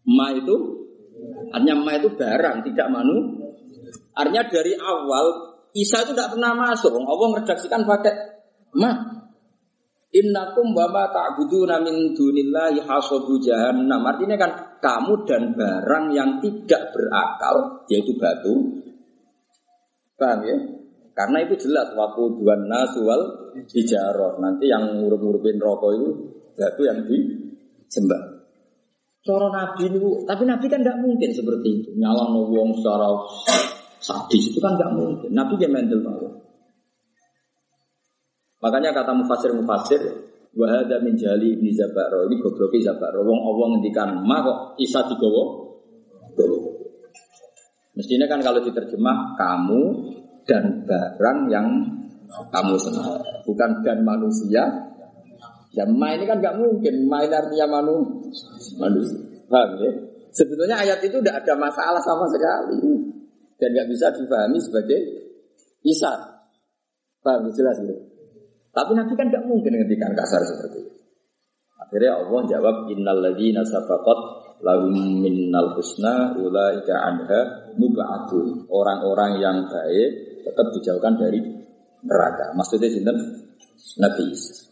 Ma 0.07 0.31
itu 0.31 0.55
artinya 1.51 1.75
ma 1.83 1.91
itu 1.99 2.15
barang, 2.15 2.63
tidak 2.63 2.87
manu. 2.87 3.43
Artinya 4.15 4.47
dari 4.47 4.73
awal 4.79 5.51
Isa 5.75 6.07
itu 6.07 6.15
tidak 6.15 6.31
pernah 6.31 6.55
masuk. 6.55 6.95
Allah 6.95 7.27
meredaksikan 7.35 7.83
pakai 7.83 8.15
ma. 8.79 9.14
Innakum 10.15 10.71
wa 10.71 10.87
ma 10.87 11.11
ta'buduna 11.11 11.83
min 11.83 12.15
dunillahi 12.15 12.79
hasabu 12.87 13.35
jahannam. 13.43 13.99
Artinya 13.99 14.39
kan 14.39 14.51
kamu 14.79 15.27
dan 15.27 15.51
barang 15.51 16.05
yang 16.15 16.39
tidak 16.39 16.95
berakal 16.95 17.83
yaitu 17.91 18.15
batu 18.15 18.85
Paham 20.15 20.39
ya? 20.47 20.57
Karena 21.15 21.43
itu 21.47 21.67
jelas 21.67 21.91
waktu 21.95 22.23
dua 22.39 22.55
nasual 22.67 23.51
hijaroh. 23.55 24.39
Nanti 24.39 24.67
yang 24.67 24.99
ngurup-ngurupin 24.99 25.59
rokok 25.59 25.91
itu 25.95 26.09
batu 26.55 26.81
yang 26.87 27.03
disembah. 27.07 28.47
Coro 29.25 29.49
Nabi 29.49 29.89
itu, 29.89 30.23
tapi 30.27 30.43
Nabi 30.45 30.65
kan 30.69 30.83
tidak 30.83 31.01
mungkin 31.01 31.31
seperti 31.33 31.67
itu. 31.81 31.89
Nyala 31.97 32.29
wong 32.35 32.77
secara 32.77 33.09
sadis 33.97 34.53
itu 34.53 34.59
kan 34.59 34.77
tidak 34.77 34.91
mungkin. 34.95 35.33
Nabi 35.33 35.55
dia 35.57 35.71
mental 35.71 35.99
banget. 36.03 36.44
Makanya 38.65 38.97
kata 38.97 39.13
mufasir 39.13 39.53
mufasir, 39.53 40.01
wahada 40.57 40.97
min 41.05 41.13
jali 41.13 41.53
ibni 41.53 41.69
Zabaro 41.69 42.25
ini 42.25 42.41
gobloki 42.41 42.81
Zabaro. 42.81 43.21
Wong 43.21 43.45
Allah 43.45 43.65
ngendikan 43.77 44.25
ma 44.25 44.41
kok 44.41 44.57
isa 44.81 45.05
digowo. 45.05 45.69
Mestinya 47.93 48.25
kan 48.25 48.41
kalau 48.41 48.65
diterjemah 48.65 49.37
kamu 49.37 49.81
dan 50.49 50.81
barang 50.81 51.39
yang 51.53 51.67
kamu 52.49 52.73
senang, 52.81 53.21
bukan 53.45 53.85
dan 53.85 54.01
manusia. 54.01 54.65
Ya 55.77 55.85
ma 55.85 56.17
ini 56.17 56.25
kan 56.25 56.41
nggak 56.41 56.57
mungkin, 56.57 57.05
ma 57.05 57.21
ini 57.21 57.37
artinya 57.37 57.69
manu, 57.69 58.25
manusia. 58.81 59.21
Paham 59.45 59.77
ya? 59.77 59.93
Sebetulnya 60.33 60.81
ayat 60.81 61.05
itu 61.05 61.21
tidak 61.21 61.45
ada 61.45 61.53
masalah 61.53 62.01
sama 62.01 62.25
sekali 62.33 62.81
dan 63.61 63.69
nggak 63.77 63.87
bisa 63.93 64.09
dipahami 64.09 64.57
sebagai 64.57 64.99
Isa. 65.85 66.11
Paham 67.21 67.53
jelas 67.53 67.77
gitu. 67.77 68.14
Tapi 68.75 68.91
Nabi 68.91 69.13
kan 69.15 69.31
nggak 69.31 69.47
mungkin 69.47 69.71
ngendikan 69.71 70.11
kasar 70.11 70.43
seperti 70.43 70.83
itu. 70.83 70.91
Akhirnya 71.79 72.19
Allah 72.19 72.41
jawab 72.43 72.75
innal 72.91 73.23
ladzina 73.23 73.63
sabaqat 73.63 74.19
lahum 74.59 75.23
minnal 75.23 75.79
husna 75.79 76.35
ulaika 76.35 76.91
anha 76.91 77.71
mub'atun. 77.79 78.67
Orang-orang 78.67 79.39
yang 79.39 79.57
baik 79.71 80.43
tetap 80.43 80.67
dijauhkan 80.75 81.15
dari 81.15 81.39
neraka. 82.03 82.51
Maksudnya 82.51 82.91
sinten? 82.91 83.17
Nabi 83.95 84.23
Isa. 84.35 84.65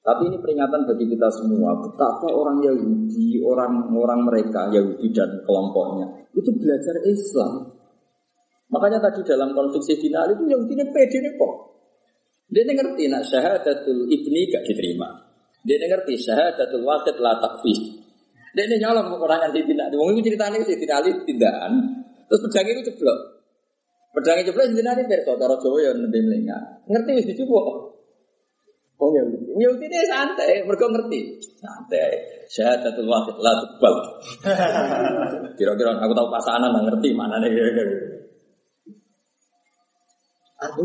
Tapi 0.00 0.32
ini 0.32 0.40
peringatan 0.40 0.88
bagi 0.88 1.06
kita 1.12 1.28
semua 1.28 1.76
betapa 1.76 2.28
orang 2.32 2.64
Yahudi, 2.64 3.40
orang-orang 3.44 4.20
mereka 4.24 4.72
Yahudi 4.72 5.12
dan 5.12 5.44
kelompoknya 5.44 6.28
itu 6.32 6.50
belajar 6.56 6.96
Islam. 7.04 7.68
Makanya 8.72 8.98
tadi 9.02 9.20
dalam 9.28 9.52
konflik 9.52 9.84
Sayyidina 9.84 10.30
itu 10.30 10.44
yang 10.48 10.64
ini 10.64 10.84
pede 10.88 11.18
nih 11.20 11.32
kok. 11.36 11.69
Dia 12.50 12.66
ngerti 12.66 13.06
nak 13.06 13.22
syahadatul 13.30 14.10
ibni 14.10 14.50
gak 14.50 14.66
diterima. 14.66 15.06
Dia 15.62 15.78
ngerti 15.86 16.18
syahadatul 16.18 16.82
wakil 16.82 17.16
la 17.22 17.38
takfir. 17.38 17.78
Dia 18.50 18.66
ini 18.66 18.82
nyolong 18.82 19.14
kekurangan 19.14 19.54
Sayyidina 19.54 19.86
Ali. 19.86 19.94
Wong 19.94 20.18
itu 20.18 20.34
ceritanya 20.34 20.58
Sayyidina 20.66 20.94
Ali 20.98 21.10
tindakan. 21.22 21.72
Terus 22.26 22.40
pedang 22.50 22.66
itu 22.66 22.82
ceblok. 22.90 23.18
Pedangnya 24.10 24.42
ceblok 24.50 24.64
Sayyidina 24.66 24.90
Ali 24.90 25.02
verso. 25.06 25.32
Cara 25.38 25.54
Jawa 25.62 25.78
ya 25.78 25.90
lebih 25.94 26.20
melengah. 26.26 26.62
Ngerti 26.90 27.10
wis 27.14 27.26
dicoba. 27.30 27.62
Oh 29.00 29.08
ya, 29.16 29.24
ya 29.56 29.68
ini 29.72 29.98
santai, 30.04 30.60
mereka 30.66 30.84
ngerti. 30.90 31.40
Santai. 31.56 32.20
Syahadatul 32.50 33.08
wahid 33.08 33.36
la 33.38 33.52
tebal. 33.62 33.94
Kira-kira 35.56 35.96
aku 35.96 36.12
tahu 36.12 36.28
pasangan 36.28 36.74
ngerti 36.84 37.14
mana 37.14 37.40
nih 37.40 37.48
Aku 40.60 40.84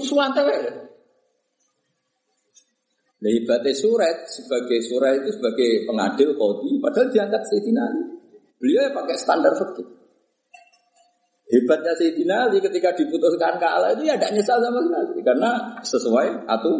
suwante 0.00 0.40
Lehibatnya 3.16 3.72
surat 3.72 4.28
sebagai 4.28 4.80
surat 4.84 5.20
itu 5.20 5.32
sebagai 5.40 5.88
pengadil 5.88 6.36
kodi, 6.36 6.76
padahal 6.84 7.08
diangkat 7.08 7.42
Sayyidina 7.48 7.82
Ali. 7.82 8.02
Beliau 8.60 8.88
ya 8.88 8.92
pakai 8.92 9.16
standar 9.16 9.52
fikih. 9.56 9.88
Hebatnya 11.48 11.92
Sayyidina 11.96 12.36
Ali 12.48 12.60
ketika 12.60 12.92
diputuskan 12.92 13.56
kalah 13.56 13.96
itu 13.96 14.04
ya 14.04 14.20
tidak 14.20 14.36
nyesal 14.36 14.60
sama 14.60 14.80
sekali 14.84 15.20
karena 15.24 15.50
sesuai 15.80 16.28
atau 16.44 16.72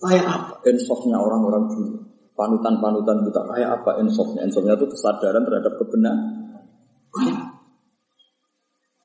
Kayak 0.00 0.24
apa 0.24 0.54
insofnya 0.72 1.20
orang-orang 1.20 1.68
dulu? 1.76 2.00
Panutan-panutan 2.32 3.20
kita 3.28 3.40
kayak 3.52 3.70
apa 3.80 4.00
insofnya? 4.00 4.48
Insofnya 4.48 4.72
itu 4.72 4.88
kesadaran 4.88 5.44
terhadap 5.44 5.76
kebenaran. 5.76 6.39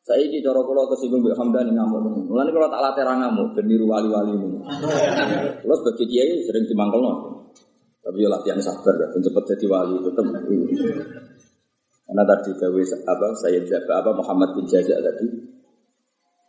Saya 0.05 0.21
ini 0.21 0.37
cara 0.37 0.61
kalau 0.61 0.85
kesinggung 0.85 1.25
Mbak 1.25 1.33
Hamdan 1.33 1.73
ngamuk. 1.73 2.29
Mulane 2.29 2.53
kalau 2.53 2.69
tak 2.69 2.77
latih 2.77 3.09
ngamuk 3.09 3.57
dan 3.57 3.65
niru 3.65 3.89
wali-wali 3.89 4.37
ini. 4.37 4.61
Kalau 5.65 5.75
sebagai 5.81 6.05
kiai 6.05 6.45
sering 6.45 6.69
dimangkel 6.69 7.01
Tapi 8.05 8.21
ya 8.21 8.29
latihan 8.29 8.61
sabar 8.61 9.01
dan 9.01 9.17
cepat 9.17 9.43
jadi 9.49 9.65
wali 9.65 9.97
itu 9.97 10.13
Karena 12.05 12.21
tadi 12.21 12.53
gawe 12.53 12.81
apa 12.85 13.27
saya 13.33 13.65
apa 13.65 14.11
Muhammad 14.13 14.53
bin 14.53 14.69
Jajak 14.69 15.01
tadi 15.01 15.25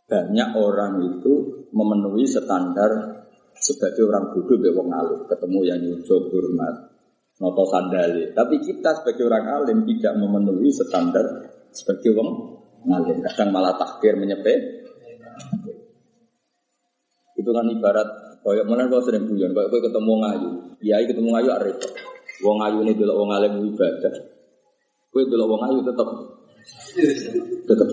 banyak 0.06 0.50
orang 0.52 1.00
itu 1.16 1.64
memenuhi 1.72 2.28
standar 2.28 3.24
sebagai 3.58 4.06
orang 4.06 4.30
bodoh 4.30 4.60
be 4.60 4.70
wong 4.70 4.92
alim 4.94 5.26
ketemu 5.26 5.60
yang 5.66 5.80
nyucuk 5.82 6.30
hormat 6.30 6.94
noto 7.42 7.64
sandali 7.66 8.30
tapi 8.30 8.62
kita 8.62 9.02
sebagai 9.02 9.26
orang 9.26 9.48
alim 9.50 9.78
tidak 9.82 10.14
memenuhi 10.14 10.70
standar 10.70 11.50
sebagai 11.74 12.14
wong 12.14 12.55
alim 12.90 13.18
kadang 13.22 13.48
malah 13.50 13.74
takdir 13.74 14.14
menyepe 14.14 14.54
itu 17.36 17.50
kan 17.52 17.66
ibarat 17.68 18.08
koyok 18.40 18.64
mana 18.64 18.88
kalau 18.88 19.04
sering 19.04 19.26
buyon 19.26 19.52
koyok 19.52 19.68
koyok 19.70 19.84
ketemu 19.90 20.12
ngayu 20.22 20.50
kiai 20.80 21.04
ketemu 21.04 21.28
ngayu 21.34 21.50
arif 21.52 21.78
wong 22.40 22.58
ayu 22.60 22.84
ini 22.84 22.92
dulu 22.96 23.12
wong 23.24 23.30
alim 23.32 23.52
ibadah. 23.64 24.14
Kowe 25.12 25.22
dulu 25.24 25.44
wong 25.56 25.62
ayu 25.70 25.78
tetap 25.84 26.08
tetap 27.66 27.88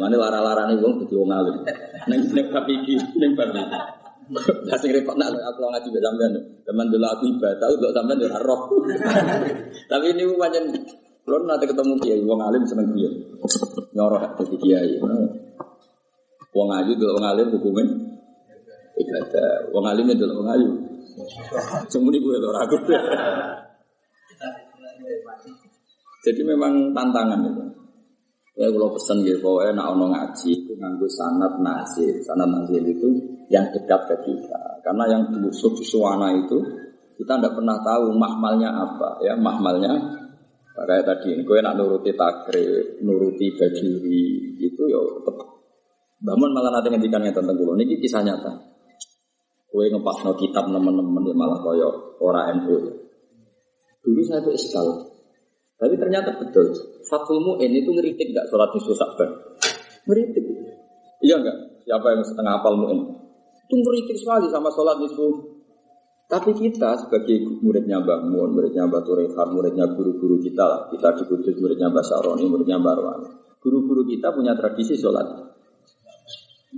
mana 0.00 0.16
lara-lara 0.16 0.72
nih 0.72 0.80
wong 0.82 1.06
jadi 1.06 1.14
wong 1.14 1.30
alim. 1.30 1.56
Neng 2.10 2.20
neng 2.34 2.46
tapi 2.50 2.74
neng 3.18 3.32
tapi 3.36 3.62
Nah 4.26 4.74
sing 4.82 4.90
repot 4.90 5.14
nak 5.14 5.30
aku 5.30 5.70
ngaji 5.70 5.86
mbek 5.86 6.02
sampean. 6.02 6.32
Teman 6.66 6.90
dulu 6.90 7.06
aku 7.06 7.24
ibadah 7.30 7.66
untuk 7.70 7.94
sampean 7.94 8.18
yo 8.18 8.28
roh. 8.42 8.60
Tapi 9.86 10.06
ini 10.10 10.26
pancen 10.34 10.64
kalau 11.26 11.42
nanti 11.42 11.66
ketemu 11.66 11.98
kiai 11.98 12.22
wong 12.22 12.38
alim 12.38 12.62
seneng 12.62 12.94
kiai. 12.94 13.18
Nyoroh 13.98 14.22
dadi 14.38 14.56
kiai. 14.62 14.94
Wong 16.54 16.68
ayu 16.70 16.94
dulu 16.94 17.18
wong 17.18 17.26
alim 17.26 17.50
hukumin 17.50 17.88
ibadah. 18.94 19.74
Wong 19.74 19.84
alim 19.90 20.06
dulu 20.14 20.32
wong 20.38 20.48
ayu. 20.54 20.70
Semuni 21.90 22.22
gue 22.22 22.38
ora 22.38 22.62
aku. 22.62 22.78
Jadi 26.22 26.42
memang 26.46 26.94
tantangan 26.94 27.42
itu. 27.42 27.64
Ya 28.56 28.72
kalau 28.72 28.88
pesan 28.96 29.20
gitu, 29.20 29.44
pokoknya 29.44 29.76
nak 29.76 29.92
ono 29.92 30.08
ngaji 30.14 30.48
itu 30.48 30.72
nganggu 30.78 31.04
sanat 31.10 31.60
nasir. 31.60 32.22
Sanat 32.24 32.48
nasir 32.48 32.80
itu 32.86 33.08
yang 33.52 33.66
dekat 33.74 34.06
ke 34.08 34.16
kita. 34.24 34.62
Karena 34.80 35.10
yang 35.10 35.26
dulu 35.28 35.50
suwana 35.82 36.32
itu 36.38 36.56
kita 37.18 37.34
tidak 37.36 37.52
pernah 37.58 37.82
tahu 37.82 38.14
mahmalnya 38.14 38.70
apa 38.70 39.20
ya 39.24 39.34
mahmalnya 39.36 39.92
kayak 40.84 41.08
tadi 41.08 41.32
gue 41.40 41.58
nak 41.64 41.80
nuruti 41.80 42.12
takrib, 42.12 43.00
nuruti 43.00 43.48
bajuri 43.56 44.52
itu 44.60 44.82
ya 44.84 45.00
tetap. 45.24 45.48
Bangun 46.20 46.50
malah 46.52 46.76
nanti 46.76 46.92
ngendikan 46.92 47.24
tentang 47.24 47.56
gue 47.56 47.76
ini 47.80 47.96
kisah 47.96 48.20
nyata. 48.20 48.52
Gue 49.72 49.88
ngepas 49.88 50.20
no 50.24 50.36
kitab 50.36 50.68
teman-teman 50.68 51.24
ya 51.24 51.34
malah 51.36 51.60
koyo 51.64 52.16
ora 52.20 52.52
NU. 52.52 52.76
Dulu 54.04 54.20
saya 54.22 54.38
itu 54.44 54.54
iskal, 54.54 54.86
tapi 55.76 55.94
ternyata 56.00 56.32
betul. 56.40 56.72
Fatul 57.06 57.38
Mu'in 57.38 57.70
itu 57.70 57.90
ngeritik 57.92 58.32
gak 58.32 58.48
sholat 58.48 58.72
di 58.72 58.80
Sakban? 58.82 59.30
Ngeritik. 60.08 60.44
Iya 61.20 61.38
enggak? 61.38 61.56
Siapa 61.84 62.06
yang 62.16 62.22
setengah 62.24 62.52
apal 62.60 62.74
Mu'in? 62.80 63.00
Itu 63.68 63.74
ngeritik 63.78 64.16
sekali 64.16 64.48
sama 64.48 64.72
sholat 64.72 64.96
itu. 65.04 65.55
Tapi 66.26 66.50
kita 66.58 67.06
sebagai 67.06 67.38
muridnya 67.62 68.02
Mbak 68.02 68.20
Mun, 68.26 68.58
muridnya 68.58 68.82
Mbak 68.90 69.02
Turehan, 69.06 69.48
muridnya 69.54 69.86
guru-guru 69.94 70.42
kita 70.42 70.64
lah. 70.66 70.80
Kita 70.90 71.14
di 71.14 71.22
Kudus, 71.22 71.54
muridnya 71.62 71.86
Mbak 71.86 72.02
Saroni, 72.02 72.50
muridnya 72.50 72.82
Mbak 72.82 72.92
Arwan. 72.98 73.20
Guru-guru 73.62 74.02
kita 74.10 74.34
punya 74.34 74.58
tradisi 74.58 74.98
sholat. 74.98 75.22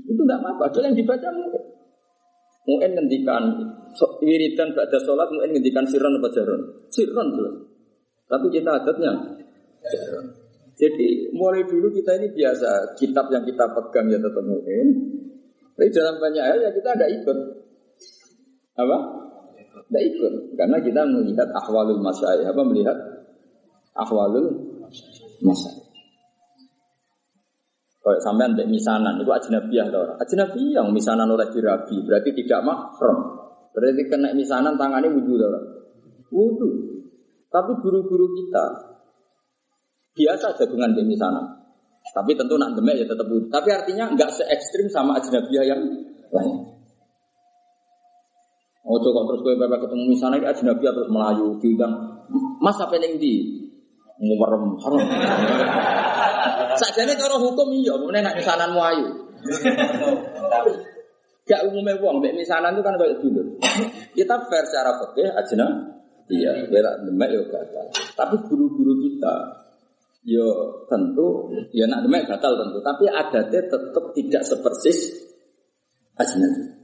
Itu 0.05 0.21
tidak 0.21 0.45
apa-apa, 0.45 0.69
adalah 0.69 0.93
yang 0.93 0.97
dibaca 1.01 1.29
mungkin. 1.33 1.63
Mungkin 2.69 2.91
ngendikan 3.01 3.43
so, 3.97 4.21
wiridan 4.21 4.77
ada 4.77 4.99
sholat, 5.01 5.33
mungkin 5.33 5.57
ngendikan 5.57 5.89
siron 5.89 6.21
apa 6.21 6.29
jaron. 6.29 6.61
Siron 6.93 7.29
jelas. 7.33 7.57
Tapi 8.29 8.47
kita 8.53 8.71
adatnya 8.85 9.13
jaron. 9.81 10.27
Jadi 10.77 11.33
mulai 11.33 11.65
dulu 11.65 11.89
kita 11.89 12.21
ini 12.21 12.31
biasa 12.37 12.95
kitab 13.01 13.33
yang 13.33 13.43
kita 13.49 13.65
pegang 13.73 14.13
ya 14.13 14.21
tetap 14.21 14.45
mungkin 14.47 14.87
tapi 15.79 15.95
dalam 15.95 16.19
banyak 16.19 16.43
hal 16.43 16.59
ya 16.59 16.71
kita 16.75 16.91
ada 16.91 17.07
ikut. 17.07 17.39
Apa? 18.83 18.99
Tidak 19.87 20.03
ikut. 20.15 20.33
Karena 20.59 20.79
kita 20.83 21.03
melihat 21.07 21.49
ahwalul 21.55 22.03
masyayikh. 22.03 22.51
Apa 22.51 22.63
melihat 22.67 22.97
ahwalul 23.95 24.49
masyayikh. 25.45 25.89
Kalau 28.09 28.25
sampai 28.25 28.49
ada 28.49 28.65
misanan, 28.65 29.21
itu 29.21 29.29
ajnabiyah 29.29 29.93
atau 29.93 30.17
Ajnabiyah, 30.17 30.81
misanan 30.89 31.29
oleh 31.29 31.45
dirabi, 31.53 32.01
berarti 32.09 32.33
tidak 32.41 32.65
mahram. 32.65 33.37
Berarti 33.77 34.09
kena 34.09 34.33
misanan 34.33 34.81
tangannya 34.81 35.13
wudhu 35.13 35.37
orang. 35.37 35.67
Wudhu. 36.33 36.69
Tapi 37.53 37.73
guru-guru 37.85 38.33
kita 38.33 38.65
biasa 40.17 40.57
jagungan 40.57 40.97
di 40.97 41.05
misanan. 41.05 41.69
Tapi 42.09 42.33
tentu 42.33 42.57
nak 42.57 42.73
demek 42.81 43.05
ya 43.05 43.07
tetap 43.13 43.29
wudhu. 43.29 43.53
Tapi 43.53 43.69
artinya 43.77 44.09
nggak 44.17 44.31
se 44.33 44.45
ekstrim 44.49 44.89
sama 44.89 45.21
ajnabiyah 45.21 45.65
yang 45.69 45.83
lain. 46.33 46.78
Oh 48.87 48.99
coba 49.03 49.27
terus 49.31 49.41
gue 49.43 49.55
bapak 49.59 49.87
ketemu 49.87 50.05
misalnya 50.15 50.55
ajnabiyah 50.55 50.93
terus 50.95 51.11
melayu 51.11 51.59
diundang 51.59 51.95
Mas 52.59 52.79
apa 52.79 52.99
yang 52.99 53.19
di 53.19 53.59
ngumerem 54.19 54.75
haram. 54.83 54.99
Sakjane 56.81 57.15
cara 57.15 57.37
hukum 57.39 57.71
iya, 57.75 57.95
kemudian 57.95 58.25
nak 58.27 58.37
misanan 58.39 58.75
ayu. 58.75 59.09
Gak 61.49 61.65
umumnya 61.65 61.97
uang, 61.97 62.21
mbak 62.21 62.37
misanan 62.37 62.77
itu 62.77 62.85
kan 62.85 63.01
kayak 63.01 63.25
dulu. 63.25 63.57
Kita 64.13 64.37
fair 64.53 64.69
secara 64.69 65.01
fikih 65.01 65.33
ajna, 65.33 65.97
iya, 66.29 66.69
bela 66.69 66.93
demek 67.01 67.33
ya 67.33 67.41
gagal. 67.49 67.89
Tapi 68.13 68.37
guru-guru 68.45 69.01
kita 69.01 69.65
Yo 70.29 70.45
tentu, 70.93 71.49
ya 71.73 71.89
nak 71.89 72.05
demek 72.05 72.29
batal 72.29 72.53
tentu. 72.53 72.85
Tapi 72.85 73.09
adatnya 73.09 73.65
tetap 73.65 74.05
tidak 74.13 74.43
sepersis 74.45 75.25
ajnabi. 76.21 76.78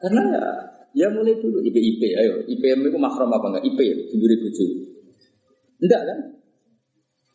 Karena 0.00 0.22
ya, 0.32 0.44
ya 0.96 1.06
mulai 1.12 1.36
dulu 1.36 1.60
IP 1.60 1.76
IP, 1.76 2.02
ayo 2.16 2.40
IPM 2.48 2.88
itu 2.88 2.96
makrom 2.96 3.28
apa 3.28 3.46
enggak? 3.52 3.64
IP 3.68 3.78
ya, 3.84 3.94
tujuh 4.16 4.68
Enggak 5.80 6.02
kan? 6.08 6.18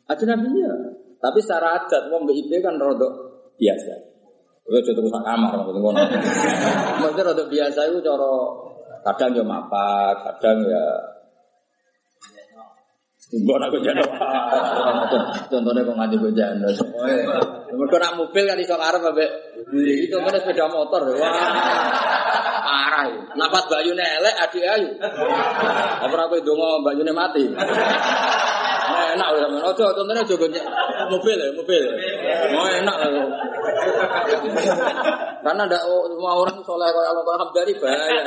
Ajnabi 0.10 0.50
ya. 0.62 0.74
Tapi 1.22 1.40
secara 1.42 1.82
adat, 1.82 2.10
mau 2.10 2.26
IP 2.26 2.52
kan 2.62 2.78
rodok 2.78 3.14
biasa. 3.58 3.94
Udah 4.66 4.82
contoh 4.82 5.06
sak 5.14 5.22
kamar 5.22 5.52
maksudnya 5.62 5.82
ngono. 5.82 6.02
Maksudnya 7.06 7.24
rodok 7.30 7.48
biasa 7.54 7.80
itu 7.86 8.02
cara 8.02 8.34
kadang 9.06 9.32
ya 9.38 9.44
mapak, 9.46 10.16
kadang 10.26 10.58
ya 10.66 10.86
Gue 13.36 13.58
nak. 13.58 13.74
Contohnya 15.50 15.82
kok 15.82 15.98
nganti 15.98 16.16
gojano. 16.22 16.70
Mereka 17.74 17.98
nak 17.98 18.14
mobil 18.22 18.44
kan 18.46 18.58
iso 18.62 18.78
ambek 18.78 19.30
itu 19.66 20.16
mana 20.22 20.38
sepeda 20.40 20.70
motor. 20.70 21.10
Wah. 21.18 22.45
Parah. 22.66 23.06
Napas 23.38 23.70
bayu 23.70 23.94
elek 23.94 24.36
adik 24.42 24.66
ayu. 24.66 24.90
Apa 26.02 26.16
aku 26.26 26.42
ndonga 26.42 26.82
bayune 26.82 27.14
mati. 27.14 27.46
Enak 29.16 29.28
wis 29.38 29.42
sampean. 29.46 29.70
Ojo 29.70 29.86
contohnya 29.94 30.26
aja 30.26 30.36
mobil 31.06 31.38
ya, 31.38 31.48
mobil. 31.54 31.86
Oh 32.58 32.68
enak 32.68 32.96
loh. 33.14 33.30
Karena 35.46 35.62
ada 35.70 35.80
semua 35.86 36.32
orang 36.42 36.58
soleh 36.66 36.90
kalau 36.90 37.22
Allah 37.22 37.38
Hamdani 37.46 37.74
bahaya. 37.78 38.24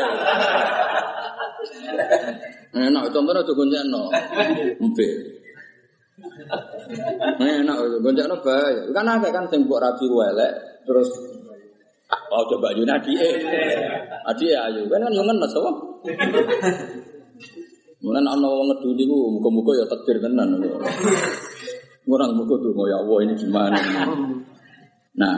Enak, 2.78 3.10
contohnya 3.10 3.42
juga 3.42 3.58
goncengno. 3.58 4.02
Mobil. 4.78 5.12
Enak, 7.42 7.76
goncengno 7.98 8.36
bahaya. 8.38 8.82
Kan 8.94 9.10
agak 9.10 9.34
kan 9.34 9.44
sing 9.50 9.66
mbok 9.66 9.82
rabi 9.82 10.06
welek 10.06 10.52
terus 10.86 11.10
Oh 12.08 12.42
coba 12.48 12.72
Yuna 12.72 12.96
adike. 12.96 13.28
Adike 14.24 14.54
ayo 14.56 14.88
kan 14.88 15.04
kan 15.04 15.12
yo 15.12 15.22
ngenes 15.24 15.52
apa? 15.56 15.70
Mulane 17.98 18.28
ana 18.30 18.46
wong 18.46 18.66
ngeduni 18.72 19.04
ku 19.04 19.16
muga-muga 19.36 19.72
ya 19.82 19.84
takdir 19.90 20.22
tenan. 20.22 20.56
Orang 22.08 22.32
muga 22.40 22.56
tuh 22.64 22.72
ya 22.88 22.96
Allah 23.04 23.18
ini 23.28 23.34
gimana? 23.36 23.76
Nah, 25.18 25.36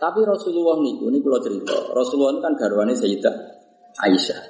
tapi 0.00 0.24
Rasulullah 0.24 0.80
niku 0.80 1.12
ini 1.12 1.20
kalau 1.20 1.38
cerita, 1.44 1.76
Rasulullah 1.92 2.40
kan 2.40 2.56
garwane 2.56 2.96
Sayyidah 2.96 3.36
Aisyah. 4.00 4.40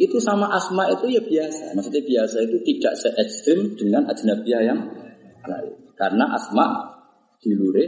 Itu 0.00 0.16
sama 0.22 0.48
Asma 0.48 0.88
itu 0.88 1.10
ya 1.10 1.20
biasa. 1.20 1.74
Maksudnya 1.74 2.02
biasa 2.06 2.36
itu 2.48 2.56
tidak 2.64 2.94
se 2.96 3.08
ekstrim 3.18 3.74
dengan 3.76 4.08
ajnabiyah 4.08 4.62
yang 4.62 4.80
lain. 5.44 5.74
Karena 5.98 6.32
Asma 6.32 6.96
dilure 7.42 7.84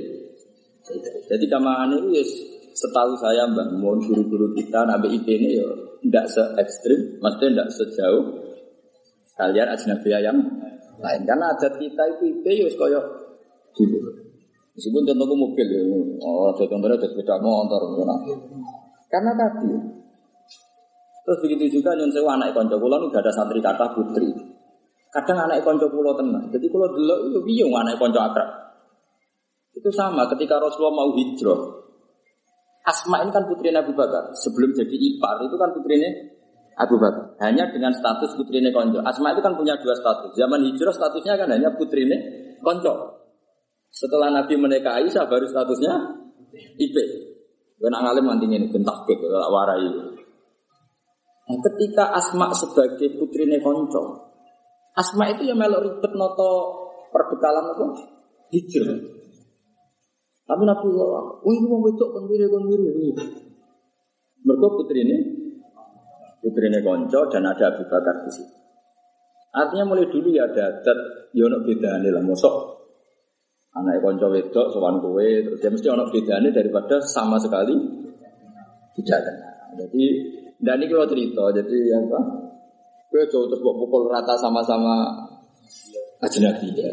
jadi 1.25 1.45
kamar 1.49 1.89
ini 1.89 2.21
ya 2.21 2.25
setahu 2.75 3.17
saya 3.17 3.49
mbak, 3.49 3.79
mohon 3.79 4.03
guru-guru 4.03 4.53
kita 4.53 4.85
nabi 4.85 5.17
IP 5.17 5.27
ini 5.31 5.57
ya 5.57 5.69
tidak 6.05 6.27
se 6.29 6.43
ekstrim, 6.61 7.01
maksudnya 7.23 7.49
tidak 7.65 7.69
sejauh 7.73 8.25
kalian 9.41 9.69
ajnabiyah 9.73 10.21
yang 10.21 10.39
lain. 11.01 11.21
Karena 11.25 11.55
adat 11.55 11.81
kita 11.81 12.03
itu 12.19 12.23
IP 12.37 12.45
ya 12.45 12.69
kaya 12.77 13.01
gitu. 13.79 13.99
Meskipun 14.75 15.07
contohku 15.07 15.35
mobil 15.39 15.67
ya, 15.71 15.81
oh 16.19 16.51
contohnya 16.51 16.99
ada 16.99 17.07
sepeda 17.07 17.39
motor, 17.39 17.83
ya. 17.95 18.37
karena 19.07 19.31
tadi. 19.39 19.71
Terus 21.25 21.39
begitu 21.41 21.81
juga 21.81 21.97
nyon 21.97 22.13
sewa 22.13 22.37
anak 22.37 22.53
konco 22.53 22.77
kulo 22.77 23.01
nu 23.01 23.09
ada 23.09 23.33
santri 23.33 23.63
kata 23.63 23.97
putri. 23.97 24.29
Kadang 25.09 25.49
anak 25.49 25.65
konco 25.65 25.89
kulo 25.89 26.13
tenang. 26.19 26.53
Jadi 26.53 26.67
kulo 26.69 26.91
dulu 26.93 27.33
itu 27.33 27.41
bingung 27.41 27.73
anak 27.81 27.97
konco 27.97 28.21
akrab. 28.21 28.64
Itu 29.85 29.93
sama 29.93 30.25
ketika 30.33 30.57
Rasulullah 30.57 30.97
mau 30.97 31.13
hijrah. 31.13 31.61
Asma 32.89 33.21
ini 33.21 33.29
kan 33.37 33.45
putrinya 33.45 33.85
Abu 33.85 33.93
Bakar. 33.93 34.33
Sebelum 34.33 34.73
jadi 34.73 34.97
ipar 34.97 35.45
itu 35.45 35.61
kan 35.61 35.77
putrinya 35.77 36.09
Abu 36.81 36.97
Bakar. 36.97 37.37
Hanya 37.45 37.69
dengan 37.69 37.93
status 37.93 38.33
putrinya 38.33 38.73
konco. 38.73 39.05
Asma 39.05 39.37
itu 39.37 39.45
kan 39.45 39.53
punya 39.53 39.77
dua 39.77 39.93
status. 39.93 40.33
Zaman 40.41 40.65
hijrah 40.73 40.89
statusnya 40.89 41.37
kan 41.37 41.53
hanya 41.53 41.69
putrinya 41.77 42.17
konco. 42.65 43.29
Setelah 43.93 44.33
Nabi 44.33 44.57
menikah 44.57 45.05
Aisyah 45.05 45.29
baru 45.29 45.53
statusnya 45.53 45.93
IP. 46.81 46.97
Kena 47.77 48.01
ngalim 48.01 48.25
nanti 48.25 48.49
ini 48.49 48.73
bentak 48.73 49.05
ke 49.05 49.21
warai. 49.29 49.85
Nah, 51.45 51.59
ketika 51.61 52.09
Asma 52.17 52.49
sebagai 52.57 53.21
putrinya 53.21 53.61
konco, 53.61 54.33
Asma 54.97 55.29
itu 55.29 55.45
yang 55.45 55.61
melok 55.61 55.85
ribet 55.85 56.13
noto 56.17 56.53
perbekalan 57.13 57.69
apa? 57.69 57.85
Hijrah. 58.49 59.24
Tapi 60.45 60.63
Nabi 60.69 60.87
Allah, 60.93 61.41
ini 61.49 61.65
mau 61.65 61.81
wedok 61.81 62.09
kon 62.13 62.25
wiri 62.29 62.45
kon 62.53 62.69
wiri. 62.69 63.17
Ini, 64.45 65.19
putri 66.45 66.69
ini 66.69 66.79
konco 66.85 67.21
dan 67.33 67.49
ada 67.49 67.73
Abu 67.73 67.89
Bakar 67.89 68.29
di 68.29 68.31
situ. 68.31 68.53
Artinya 69.57 69.89
mulai 69.89 70.05
dulu 70.13 70.29
ya 70.29 70.45
ada 70.45 70.69
adat, 70.69 70.99
ya 71.33 71.49
ono 71.49 71.65
bedane 71.65 72.13
lah, 72.13 72.21
mosok 72.21 72.75
anak 73.75 74.05
konco 74.05 74.31
wedok 74.31 74.71
sowan 74.71 75.03
kowe 75.03 75.25
terus 75.25 75.59
dia 75.59 75.71
mesti 75.73 75.89
ono 75.91 76.07
bedane 76.13 76.53
daripada 76.55 77.01
sama 77.03 77.41
sekali 77.41 77.75
tidak 78.95 79.21
kenal. 79.25 79.55
Jadi 79.81 80.03
dan 80.63 80.79
ini 80.79 80.87
kalau 80.87 81.09
cerita, 81.11 81.45
jadi 81.51 81.79
yang 81.91 82.07
apa? 82.07 82.21
Kowe 83.11 83.23
jauh 83.31 83.47
terus 83.51 83.63
pukul 83.63 84.11
rata 84.11 84.35
sama-sama 84.39 85.07
ajnabi 86.23 86.69
ya. 86.77 86.93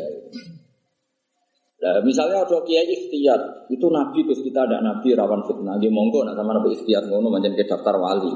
Nah, 1.82 1.98
misalnya 2.06 2.46
ada 2.46 2.62
kiai 2.62 2.86
ikhtiar, 2.94 3.66
itu 3.66 3.90
nabi 3.90 4.22
terus 4.22 4.46
kita 4.46 4.70
ada 4.70 4.86
nabi 4.86 5.18
rawan 5.18 5.42
fitnah. 5.50 5.82
Dia 5.82 5.90
monggo 5.90 6.22
nak 6.22 6.38
sama 6.38 6.54
nabi 6.54 6.78
ikhtiar 6.78 7.10
ngono 7.10 7.34
manjen 7.34 7.58
ke 7.58 7.66
daftar 7.66 7.98
wali. 7.98 8.30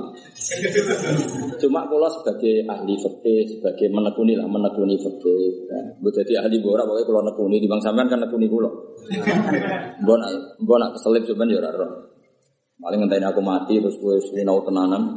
Cuma 1.61 1.85
kalau 1.85 2.09
sebagai 2.09 2.65
ahli 2.65 2.97
fikih, 2.97 3.45
sebagai 3.45 3.93
menekuni 3.93 4.33
lah 4.33 4.49
menekuni 4.49 4.97
fikih. 4.97 5.69
Nah, 5.69 6.09
jadi 6.09 6.41
ahli 6.41 6.57
bora 6.57 6.89
pokoknya 6.89 7.05
kalau 7.05 7.21
nekuni 7.21 7.61
di 7.61 7.69
bang 7.69 7.81
sampean 7.85 8.09
kan 8.09 8.25
nekuni 8.25 8.49
kulo. 8.49 8.97
Mbok 10.01 10.17
nak 10.17 10.29
mbok 10.65 10.77
nak 10.81 10.89
keselip 10.97 11.29
cuman 11.29 11.45
ya 11.45 11.61
ora 11.61 11.85
Paling 12.81 12.99
ngenteni 13.05 13.29
aku 13.29 13.45
mati 13.45 13.77
terus 13.77 13.95
gue 14.01 14.19
sinau 14.25 14.59
tenanan. 14.65 15.15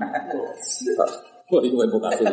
Wah, 1.49 1.65
itu 1.65 1.81
evokasi 1.81 2.29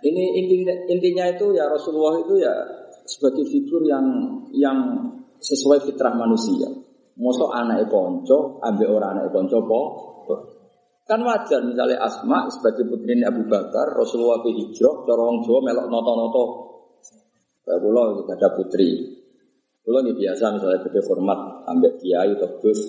Ini 0.00 0.22
intinya, 0.32 0.74
intinya 0.88 1.24
itu 1.28 1.52
ya 1.52 1.68
Rasulullah 1.68 2.24
itu 2.24 2.40
ya 2.40 2.83
sebagai 3.04 3.44
figur 3.48 3.84
yang 3.84 4.04
yang 4.56 4.78
sesuai 5.38 5.84
fitrah 5.84 6.16
manusia. 6.16 6.68
Mosok 7.14 7.50
anak 7.54 7.86
konco, 7.86 8.58
ambil 8.64 8.98
orang 8.98 9.10
anak 9.20 9.30
konco 9.30 9.58
po. 9.62 9.80
Kan 11.04 11.20
wajar 11.20 11.60
misalnya 11.60 12.00
Asma 12.00 12.48
sebagai 12.48 12.88
putri 12.88 13.20
Abu 13.20 13.44
Bakar, 13.44 13.92
Rasulullah 13.92 14.40
ke 14.40 14.50
hijrah, 14.56 15.04
dorong 15.04 15.44
Jawa 15.44 15.60
melok 15.60 15.86
noto-noto. 15.92 16.44
Kayak 17.60 17.80
kita 18.24 18.32
ada 18.40 18.48
putri. 18.56 18.88
Pulau 19.84 20.00
ini 20.00 20.16
biasa 20.16 20.56
misalnya 20.56 20.80
beda 20.80 21.00
format, 21.04 21.38
ambil 21.68 21.92
kiai 22.00 22.32
gus, 22.40 22.80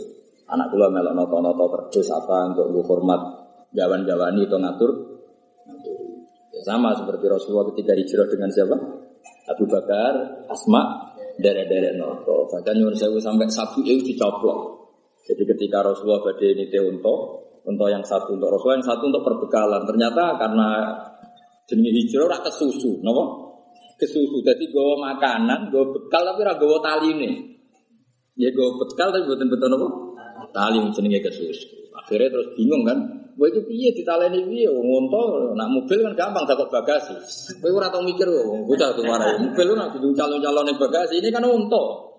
anak 0.48 0.72
pulau 0.72 0.88
melok 0.96 1.12
noto-noto 1.12 1.92
terus 1.92 2.08
apa 2.08 2.56
untuk 2.56 2.88
hormat 2.88 3.22
jawan-jawani 3.76 4.48
atau 4.48 4.60
ngatur. 4.64 4.92
Ya, 6.56 6.62
sama 6.64 6.96
seperti 6.96 7.28
Rasulullah 7.28 7.68
ketika 7.76 7.92
hijrah 8.00 8.32
dengan 8.32 8.48
siapa? 8.48 9.05
Abu 9.45 9.63
Bakar, 9.69 10.45
Asma, 10.49 11.13
derek-derek 11.38 11.99
noto. 11.99 12.49
Bahkan 12.49 12.73
nyuruh 12.76 12.97
saya 12.97 13.13
sampai 13.22 13.49
sabu 13.51 13.84
itu 13.85 14.13
dicoplok. 14.13 14.88
Jadi 15.26 15.43
ketika 15.45 15.81
Rasulullah 15.81 16.22
badai 16.22 16.53
ini 16.53 16.65
untuk 16.85 17.45
untuk 17.65 17.89
yang 17.89 18.05
satu 18.05 18.38
untuk 18.38 18.53
Rasulullah, 18.53 18.77
yang 18.77 18.88
satu 18.88 19.03
untuk 19.09 19.23
perbekalan. 19.26 19.81
Ternyata 19.89 20.38
karena 20.38 20.69
jenis 21.65 21.93
hijrah 22.05 22.38
rak 22.38 22.41
kesusu, 22.45 23.01
nopo 23.01 23.23
kesusu. 23.97 24.38
Jadi 24.45 24.69
gue 24.69 24.89
makanan, 25.01 25.73
gue 25.73 25.84
bekal 25.97 26.22
tapi 26.22 26.41
rak 26.45 26.61
gue 26.61 26.80
tali 26.85 27.07
ini. 27.17 27.31
Ya 28.38 28.53
gue 28.53 28.67
bekal 28.77 29.09
tapi 29.09 29.26
buatan 29.26 29.49
betul 29.49 29.67
nopo 29.73 29.88
tali 30.53 30.77
jenisnya 30.93 31.26
kesusu. 31.26 31.89
Akhirnya 31.97 32.30
terus 32.30 32.53
bingung 32.53 32.85
kan, 32.85 32.97
Gue 33.36 33.52
itu 33.52 33.60
piye 33.68 33.91
ditaleni 33.91 34.48
piye 34.48 34.72
ngonto 34.72 35.52
nak 35.60 35.68
mobil 35.68 35.99
kan 36.07 36.16
gampang 36.16 36.48
dapat 36.48 36.72
bagasi. 36.72 37.20
Gue 37.60 37.68
ora 37.68 37.91
tau 37.91 37.99
mikir 37.99 38.24
wong 38.32 38.64
bocah 38.64 38.95
tuh 38.95 39.03
warai. 39.03 39.36
Mobil 39.44 39.76
nak 39.76 39.91
kudu 39.91 40.16
calon-calon 40.16 40.72
bagasi 40.80 41.20
ini 41.20 41.28
kan 41.36 41.44
unto. 41.44 42.16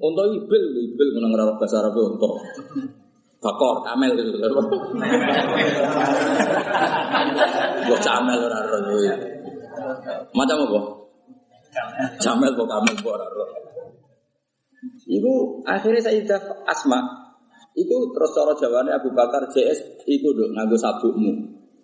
Unto 0.00 0.22
ibil, 0.28 0.64
ibil 0.76 1.08
menang 1.16 1.32
ora 1.32 1.56
bahasa 1.56 1.80
Arab 1.80 1.96
unto. 1.96 2.44
Bakor, 3.40 3.80
kamel 3.88 4.12
gitu. 4.20 4.36
Gue 7.88 7.98
camel 8.04 8.38
ora 8.44 8.58
ora. 8.60 8.78
Macam 10.36 10.56
apa? 10.68 10.80
Camel 12.20 12.52
kok 12.52 12.68
kamel 12.68 12.94
kok 13.00 13.12
ora 13.16 13.24
ora. 13.24 13.44
Ibu 15.08 15.64
akhirnya 15.64 16.04
saya 16.04 16.36
Asma 16.68 17.29
itu 17.78 17.96
terus 18.10 18.30
cara 18.34 18.52
jawabannya 18.54 18.92
Abu 18.98 19.14
Bakar 19.14 19.46
JS 19.46 20.02
itu 20.06 20.28
dong 20.34 20.54
nganggo 20.54 20.74
sabukmu. 20.74 21.32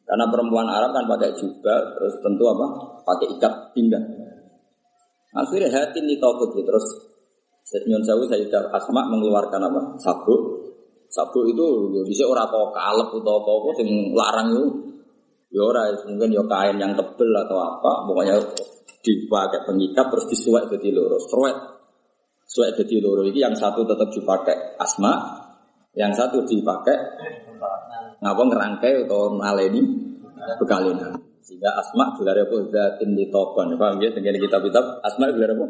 Karena 0.06 0.30
perempuan 0.30 0.70
Arab 0.70 0.94
kan 0.94 1.04
pakai 1.10 1.34
juga 1.34 1.82
terus 1.98 2.14
tentu 2.22 2.46
apa? 2.46 2.66
Pakai 3.02 3.26
ikat 3.38 3.74
pinggang. 3.74 4.06
Akhirnya 5.34 5.68
hati 5.68 5.98
ini 6.00 6.16
takut 6.16 6.54
gitu. 6.54 6.62
Terus 6.62 6.86
Nyon 7.90 8.02
Sewu 8.06 8.30
saya 8.30 8.46
Asma 8.70 9.10
mengeluarkan 9.10 9.58
apa? 9.58 9.80
Sabuk. 9.98 10.70
Sabuk 11.10 11.50
itu 11.50 11.66
bisa 12.06 12.22
orang 12.26 12.46
kau 12.50 12.70
kalep 12.70 13.10
atau 13.10 13.34
apa 13.42 13.50
apa 13.50 13.68
sing 13.82 13.88
larang 14.14 14.48
itu. 14.54 14.66
Ya 15.50 15.62
ora 15.62 15.90
mungkin 16.06 16.34
ya 16.34 16.42
kain 16.46 16.76
yang 16.78 16.92
tebel 16.98 17.30
atau 17.30 17.58
apa, 17.58 18.02
pokoknya 18.10 18.34
dipakai 19.02 19.62
pengikat 19.62 20.06
terus 20.10 20.26
disuai 20.30 20.66
jadi 20.70 20.90
loro. 20.90 21.18
Suet. 21.22 21.56
Suet 22.46 22.74
jadi 22.74 22.98
loro 23.02 23.22
ini 23.26 23.42
yang 23.42 23.54
satu 23.54 23.86
tetap 23.86 24.10
dipakai 24.10 24.78
Asma, 24.78 25.45
yang 25.96 26.12
satu 26.12 26.44
dipakai 26.44 26.96
ngapa 28.20 28.42
ngerangkai 28.52 29.08
atau 29.08 29.40
naleni 29.40 29.82
bekalinan. 30.60 31.16
Sehingga 31.40 31.78
asma 31.78 32.12
gelar 32.18 32.36
apa 32.42 32.56
zatin 32.68 33.14
litokon. 33.14 33.78
Paham 33.78 34.02
ya 34.02 34.10
dengan 34.12 34.34
kitab-kitab 34.36 35.00
asma 35.02 35.32
gelar 35.32 35.56
apa? 35.56 35.66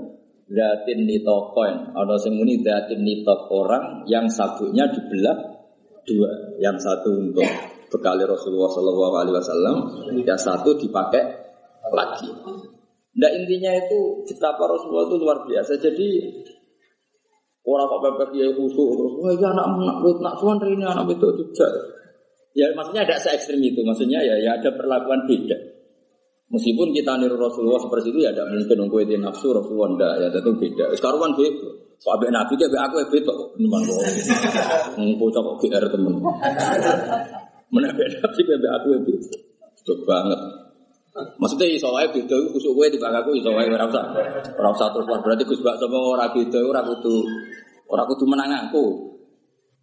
Zatin 0.51 0.99
litokon. 1.05 1.95
Ada 1.95 2.17
sing 2.21 2.35
muni 2.35 2.59
zatin 2.65 3.01
litok 3.07 3.47
orang 3.53 4.03
yang 4.11 4.27
sabuknya 4.27 4.89
dibelah 4.91 5.37
dua. 6.03 6.59
Yang 6.59 6.77
satu 6.91 7.11
untuk 7.13 7.47
bekali 7.87 8.25
Rasulullah 8.27 8.71
Shallallahu 8.73 9.15
Alaihi 9.15 9.37
Wasallam, 9.37 9.77
yang 10.27 10.41
satu 10.41 10.75
dipakai 10.75 11.23
lagi. 11.93 12.31
Nah 13.17 13.31
intinya 13.33 13.73
itu 13.73 14.27
betapa 14.27 14.65
Rasulullah 14.67 15.07
itu 15.07 15.17
luar 15.21 15.39
biasa. 15.47 15.73
Jadi 15.81 16.09
orang 17.67 17.87
kok 17.91 18.01
pepek 18.07 18.31
ya 18.39 18.47
khusus 18.55 18.91
terus 18.95 19.13
wah 19.19 19.35
ya 19.35 19.51
anak 19.51 19.67
anak 19.75 19.97
wit 20.07 20.19
nak 20.23 20.39
tuan 20.39 20.57
ini 20.63 20.87
anak 20.87 21.11
itu 21.11 21.29
juga. 21.35 21.69
Ya 22.57 22.73
maksudnya 22.73 23.05
ada 23.05 23.19
se 23.21 23.35
ekstrim 23.35 23.61
itu. 23.61 23.83
Maksudnya 23.83 24.23
ya 24.23 24.39
ya 24.39 24.57
ada 24.57 24.71
perlakuan 24.73 25.27
beda. 25.27 25.59
Meskipun 26.47 26.95
kita 26.95 27.19
niru 27.19 27.35
Rasulullah 27.35 27.83
seperti 27.83 28.15
itu 28.15 28.23
ya 28.23 28.31
tidak 28.31 28.55
mungkin 28.55 28.79
untuk 28.87 29.03
itu 29.03 29.19
nafsu 29.19 29.51
Rasulullah 29.51 29.93
tidak 29.99 30.13
ya 30.23 30.29
tentu 30.31 30.53
beda. 30.57 30.85
Sekarang 30.95 31.21
kan 31.21 31.33
beda. 31.35 31.69
Soalnya 31.97 32.29
Nabi 32.39 32.53
dia 32.55 32.69
aku 32.71 32.95
ya 33.03 33.07
beda 33.11 33.31
kok 33.35 33.49
teman 33.59 33.81
kok. 33.83 33.99
Ngomong 34.97 35.31
kok 35.35 35.55
GR 35.59 35.85
teman. 35.91 36.15
Mana 37.75 37.89
beda 37.93 38.17
Nabi 38.23 38.41
dia 38.47 38.71
aku 38.79 38.87
ya 38.95 38.99
beda. 39.03 39.37
Cuk 39.83 39.99
banget. 40.07 40.41
Maksudnya 41.17 41.67
iso 41.73 41.89
wae 41.97 42.13
beda 42.13 42.37
iku 42.37 42.49
kusuk 42.53 42.77
kowe 42.77 42.87
timbang 42.93 43.17
aku 43.17 43.33
iso 43.41 43.49
wae 43.57 43.65
ora 43.73 43.89
usah. 43.89 44.05
Ora 44.53 44.69
usah 44.69 44.93
terus 44.93 45.09
berarti 45.09 45.49
Gus 45.49 45.65
Bak 45.65 45.81
sama 45.81 45.97
ora 45.97 46.29
beda 46.29 46.61
ora 46.61 46.85
kudu 46.85 47.25
ora 47.89 48.05
kudu 48.05 48.25
menang 48.29 48.69
aku. 48.69 49.17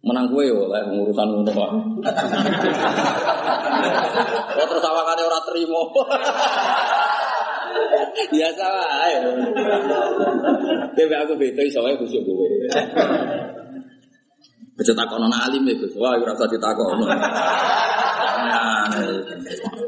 Menang 0.06 0.30
kowe 0.30 0.46
yo 0.46 0.70
oleh 0.70 0.94
urusan 0.94 1.26
ngono 1.26 1.50
kok. 1.50 1.70
Kok 4.54 4.66
terus 4.70 4.84
awakane 4.86 5.22
ora 5.26 5.40
trimo. 5.42 5.82
Biasa 8.34 8.64
wae. 8.70 9.14
Timbang 10.94 11.20
aku 11.26 11.34
beda 11.34 11.62
iso 11.66 11.82
wae 11.82 11.98
kusuk 11.98 12.22
kowe. 12.22 12.46
Baca 14.74 14.90
takon 14.90 15.22
ana 15.22 15.38
alim 15.50 15.62
itu, 15.70 15.86
wah 15.98 16.14
ora 16.14 16.34
usah 16.34 16.46
ditakon. 16.46 17.02
Nah, 18.44 18.92
Ya 18.92 19.83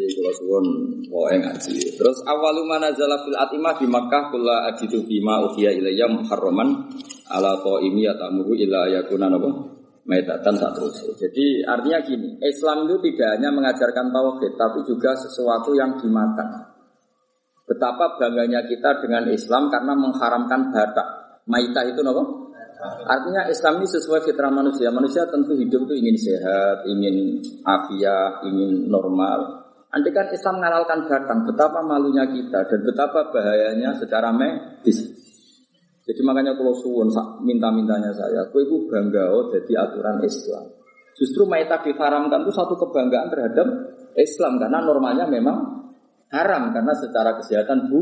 jadi 0.00 0.12
kalau 0.16 0.32
suwon 0.40 0.66
mau 1.12 1.28
ngaji. 1.28 1.76
Terus 2.00 2.18
awalu 2.24 2.64
mana 2.64 2.88
fil 2.96 3.36
atimah 3.36 3.76
di 3.76 3.84
Makkah 3.84 4.32
kula 4.32 4.72
ajidu 4.72 5.04
bima 5.04 5.44
uhiya 5.44 5.76
ilayya 5.76 6.08
muharraman 6.08 6.88
ala 7.28 7.60
qaimi 7.60 8.08
yatamuru 8.08 8.56
ila 8.56 8.88
yakuna 8.88 9.28
napa 9.28 9.50
maitatan 10.08 10.56
saat 10.56 10.72
terus. 10.74 10.96
Jadi 11.20 11.62
artinya 11.62 12.00
gini, 12.00 12.40
Islam 12.40 12.88
itu 12.88 12.96
tidak 13.12 13.38
hanya 13.38 13.50
mengajarkan 13.52 14.08
tauhid 14.08 14.52
tapi 14.56 14.80
juga 14.88 15.12
sesuatu 15.14 15.76
yang 15.76 16.00
dimakan. 16.00 16.72
Betapa 17.68 18.18
bangganya 18.18 18.66
kita 18.66 18.98
dengan 18.98 19.30
Islam 19.30 19.70
karena 19.70 19.94
mengharamkan 19.94 20.74
batak. 20.74 21.08
Maitah 21.46 21.84
itu 21.86 22.00
napa? 22.02 22.40
Artinya 22.80 23.44
Islam 23.52 23.84
ini 23.84 23.88
sesuai 23.92 24.24
fitrah 24.24 24.48
manusia. 24.48 24.88
Manusia 24.88 25.28
tentu 25.28 25.52
hidup 25.52 25.84
itu 25.84 25.94
ingin 26.00 26.16
sehat, 26.16 26.88
ingin 26.88 27.44
afiat, 27.62 28.40
ingin 28.48 28.88
normal. 28.88 29.59
Andai 29.90 30.14
kan 30.14 30.30
Islam 30.30 30.62
mengalalkan 30.62 31.10
batang, 31.10 31.42
betapa 31.42 31.82
malunya 31.82 32.22
kita 32.22 32.62
dan 32.62 32.80
betapa 32.86 33.26
bahayanya 33.34 33.90
secara 33.98 34.30
medis. 34.30 35.02
Jadi 36.06 36.20
makanya 36.22 36.54
kalau 36.54 36.70
suwun 36.78 37.10
minta-mintanya 37.42 38.14
saya, 38.14 38.46
aku 38.46 38.62
itu 38.62 38.86
bangga 38.86 39.34
oh 39.34 39.50
jadi 39.50 39.82
aturan 39.82 40.22
Islam. 40.22 40.70
Justru 41.18 41.42
maita 41.42 41.82
diharamkan 41.82 42.46
itu 42.46 42.54
satu 42.54 42.78
kebanggaan 42.78 43.28
terhadap 43.34 43.66
Islam 44.14 44.62
karena 44.62 44.78
normalnya 44.78 45.26
memang 45.26 45.58
haram 46.30 46.70
karena 46.70 46.94
secara 46.94 47.34
kesehatan 47.34 47.90
bu 47.90 48.00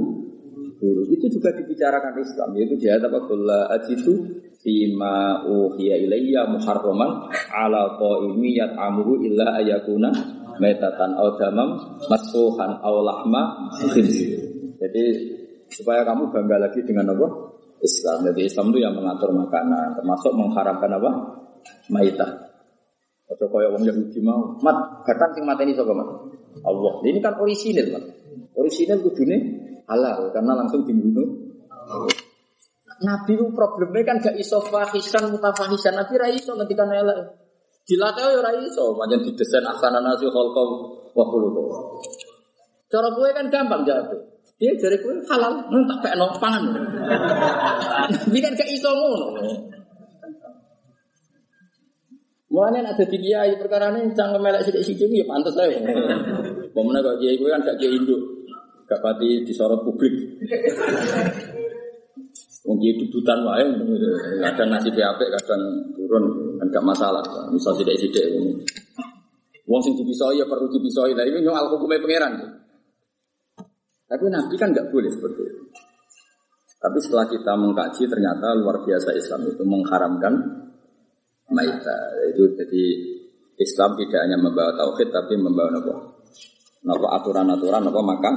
buruk. 0.77 1.09
Itu 1.09 1.27
juga 1.41 1.57
dibicarakan 1.57 2.15
Islam 2.21 2.49
yaitu 2.55 2.77
jihad 2.79 3.01
apa 3.01 3.19
kula 3.25 3.73
ajitu 3.81 4.13
fima 4.61 5.43
uhiya 5.49 6.05
ilayya 6.05 6.47
muharraman 6.47 7.33
ala 7.51 7.97
qaimi 7.99 8.61
yat'amuhu 8.61 9.25
illa 9.25 9.57
ayakuna 9.59 10.38
metatan 10.59 11.15
aw 11.19 11.35
damam 11.39 11.99
masfuhan 12.07 12.79
aw 12.83 12.95
lahma 13.03 13.73
Jadi 14.79 15.05
supaya 15.75 16.07
kamu 16.07 16.31
bangga 16.31 16.57
lagi 16.69 16.81
dengan 16.87 17.11
apa? 17.13 17.27
Islam. 17.83 18.27
Jadi 18.31 18.41
Islam 18.47 18.71
itu 18.75 18.79
yang 18.83 18.95
mengatur 18.95 19.31
makanan, 19.35 19.95
termasuk 19.99 20.33
mengharamkan 20.35 20.91
apa? 20.99 21.11
Maitah. 21.91 22.31
Atau 23.29 23.47
kaya 23.53 23.69
wong 23.75 23.85
Yahudi 23.85 24.19
mau, 24.25 24.57
mat, 24.65 25.05
katan 25.05 25.31
sing 25.37 25.45
mateni 25.45 25.77
sapa, 25.77 25.93
Mat? 25.93 26.09
Allah. 26.65 26.95
Ini 27.05 27.19
kan 27.21 27.37
orisinil, 27.39 27.93
Mat. 27.93 28.05
Orisinil 28.57 29.05
kudune 29.05 29.37
halal 29.85 30.33
karena 30.33 30.53
langsung 30.57 30.83
dibunuh. 30.89 31.29
Nabi 32.99 33.39
problemnya 33.55 34.03
kan 34.11 34.17
gak 34.19 34.37
iso 34.43 34.59
fahisan 34.65 35.31
mutafahisan. 35.31 35.95
Nabi 35.95 36.15
ra 36.19 36.29
iso 36.35 36.57
ngerti 36.59 36.75
kan 36.75 36.91
elek. 36.91 37.19
Dilatih 37.89 38.21
ya 38.21 38.37
ora 38.45 38.53
iso, 38.61 38.93
pancen 39.01 39.25
didesain 39.25 39.65
asana 39.65 40.05
nasi 40.05 40.29
khalqa 40.29 40.63
wa 41.17 41.25
khuluqa. 41.25 41.63
Cara 42.93 43.09
kowe 43.17 43.29
kan 43.33 43.49
gampang 43.49 43.81
jawab. 43.89 44.13
Dia 44.61 44.77
dari 44.77 45.01
kowe 45.01 45.17
halal, 45.25 45.73
nang 45.73 45.89
tak 45.89 45.99
pekno 46.05 46.29
pangan. 46.37 46.69
Nabi 48.13 48.39
kan 48.45 48.53
gak 48.53 48.69
iso 48.69 48.93
ngono. 48.93 49.29
Mulanya 52.53 52.93
ada 52.93 53.05
di 53.09 53.19
kiai 53.21 53.57
perkara 53.57 53.93
ini 53.93 54.13
cangkem 54.13 54.41
melek 54.41 54.69
sidik-sidik 54.69 55.09
ya 55.09 55.25
pantas 55.25 55.57
lah. 55.57 55.69
Pemenang 56.73 57.03
kok 57.05 57.17
kiai 57.25 57.41
gue 57.41 57.49
kan 57.49 57.65
gak 57.65 57.77
kiai 57.81 57.97
induk, 57.97 58.21
gak 58.85 59.01
pati 59.01 59.49
disorot 59.49 59.81
publik. 59.81 60.13
Mungkin 62.67 62.99
dudutan 63.07 63.39
wae, 63.47 63.65
kadang 64.43 64.69
nasi 64.75 64.91
PAP, 64.91 65.21
kadang 65.21 65.63
turun, 65.95 66.25
kan 66.59 66.67
gak 66.75 66.85
masalah. 66.85 67.23
Misal 67.55 67.73
sidik-sidik. 67.79 68.27
Wong 69.69 69.81
sing 69.85 69.95
dipisoi 70.01 70.41
ya 70.41 70.49
perlu 70.49 70.67
dipisoi. 70.73 71.13
Nah 71.13 71.29
ini 71.29 71.45
nyong 71.45 71.77
hukumnya 71.77 72.01
pangeran. 72.01 72.35
Tapi 74.09 74.25
Nabi 74.33 74.55
kan 74.57 74.73
nggak 74.73 74.89
boleh 74.89 75.13
seperti 75.13 75.41
itu. 75.45 75.63
Tapi 76.81 76.99
setelah 77.05 77.29
kita 77.29 77.53
mengkaji 77.53 78.03
ternyata 78.09 78.57
luar 78.57 78.81
biasa 78.81 79.13
Islam 79.13 79.45
itu 79.45 79.63
mengharamkan 79.69 80.35
maita. 81.53 81.97
Itu 82.33 82.49
jadi 82.57 82.85
Islam 83.61 83.93
tidak 84.01 84.21
hanya 84.25 84.41
membawa 84.41 84.73
tauhid 84.73 85.13
tapi 85.13 85.37
membawa 85.37 85.69
apa? 85.77 85.95
Apa 86.89 87.09
aturan-aturan 87.21 87.85
apa 87.85 88.01
makan 88.01 88.35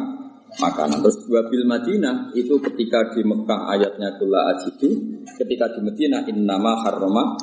makanan. 0.60 1.00
Terus 1.00 1.24
dua 1.24 1.48
bil 1.48 1.64
Madinah 1.64 2.36
itu 2.36 2.60
ketika 2.60 3.14
di 3.16 3.24
Mekah 3.24 3.72
ayatnya 3.72 4.20
kula 4.20 4.52
ajidu, 4.56 5.22
ketika 5.40 5.72
di 5.72 5.80
Madinah 5.86 6.28
innama 6.28 6.82
harrama 6.84 7.38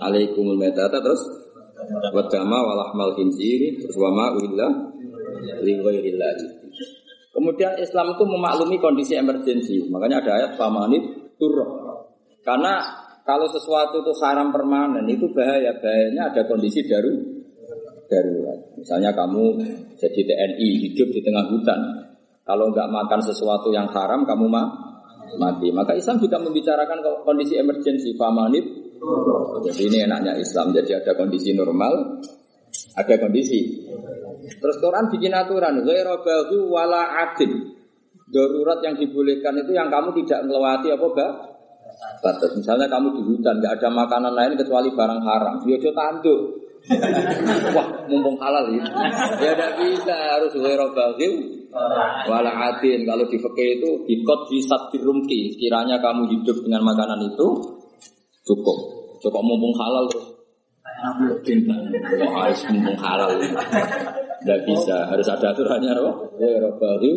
alaikumul 0.00 0.56
metata 0.56 1.02
terus 1.02 1.20
wadama 2.14 2.58
walahmal 2.64 3.12
khinziri 3.12 3.76
terus 3.82 3.96
wama 4.00 4.32
uhillah 4.38 4.72
li 5.60 5.76
Kemudian 7.36 7.76
Islam 7.76 8.16
itu 8.16 8.24
memaklumi 8.24 8.80
kondisi 8.80 9.12
emergensi. 9.12 9.84
Makanya 9.92 10.24
ada 10.24 10.32
ayat 10.40 10.50
famanit 10.56 11.36
turroh. 11.36 11.68
Karena 12.40 12.80
kalau 13.28 13.44
sesuatu 13.52 14.00
itu 14.00 14.12
haram 14.24 14.48
permanen 14.48 15.04
itu 15.04 15.28
bahaya. 15.36 15.76
Bahayanya 15.76 16.32
ada 16.32 16.48
kondisi 16.48 16.80
daru 16.88 17.12
darurat. 18.08 18.56
Misalnya 18.80 19.12
kamu 19.12 19.44
jadi 20.00 20.20
TNI 20.24 20.68
hidup 20.88 21.08
di 21.12 21.20
tengah 21.20 21.44
hutan. 21.50 21.80
Kalau 22.46 22.70
nggak 22.70 22.88
makan 22.88 23.20
sesuatu 23.26 23.74
yang 23.74 23.90
haram 23.90 24.22
kamu 24.22 24.46
mah 24.46 24.66
mati. 25.34 25.74
Maka 25.74 25.98
Islam 25.98 26.22
juga 26.22 26.38
membicarakan 26.38 27.02
kondisi 27.26 27.58
emergensi 27.58 28.14
famanit. 28.14 28.64
Jadi 29.66 29.82
ini 29.90 29.98
enaknya 30.06 30.38
Islam. 30.38 30.70
Jadi 30.70 30.94
ada 30.94 31.12
kondisi 31.18 31.50
normal, 31.52 32.22
ada 32.94 33.14
kondisi 33.18 33.60
Terus 34.46 34.76
Quran 34.78 35.10
bikin 35.10 35.34
aturan, 35.34 35.82
ghairabahu 35.82 36.70
wala 36.70 37.18
adin. 37.26 37.74
Darurat 38.30 38.78
yang 38.82 38.94
dibolehkan 38.98 39.54
itu 39.58 39.74
yang 39.74 39.90
kamu 39.90 40.14
tidak 40.22 40.46
melewati 40.46 40.94
apa 40.94 41.06
mbak? 41.06 41.32
Batas. 42.22 42.50
Misalnya 42.58 42.86
kamu 42.90 43.14
di 43.18 43.22
hutan, 43.26 43.58
nggak 43.58 43.82
ada 43.82 43.88
makanan 43.90 44.32
lain 44.34 44.54
kecuali 44.58 44.90
barang 44.94 45.22
haram. 45.22 45.54
Yo 45.66 45.78
ya, 45.78 45.90
tanduk. 45.94 46.62
Wah, 47.74 47.86
mumpung 48.06 48.38
halal 48.38 48.70
ya. 48.70 48.86
Ya 49.42 49.50
tidak 49.58 49.72
bisa, 49.82 50.14
harus 50.14 50.54
ghairabahu 50.54 51.65
wala 52.26 52.52
adin. 52.72 53.06
Kalau 53.06 53.24
di 53.26 53.38
fakih 53.38 53.80
itu 53.80 53.90
bikot 54.06 54.40
di 54.50 54.58
dirumki. 54.94 55.40
Kiranya 55.58 55.98
kamu 56.00 56.30
hidup 56.30 56.56
dengan 56.62 56.82
makanan 56.86 57.20
itu 57.32 57.48
cukup. 58.46 58.78
Cukup 59.22 59.42
mumpung 59.42 59.74
halal 59.76 60.04
terus. 60.12 60.26
Harus 62.30 62.60
mumpung 62.72 62.98
halal. 63.00 63.30
Tidak 63.36 64.60
bisa, 64.62 65.08
harus 65.10 65.26
ada 65.26 65.50
aturannya. 65.50 65.92
Ya, 66.38 66.50
Rabbahu. 66.62 67.10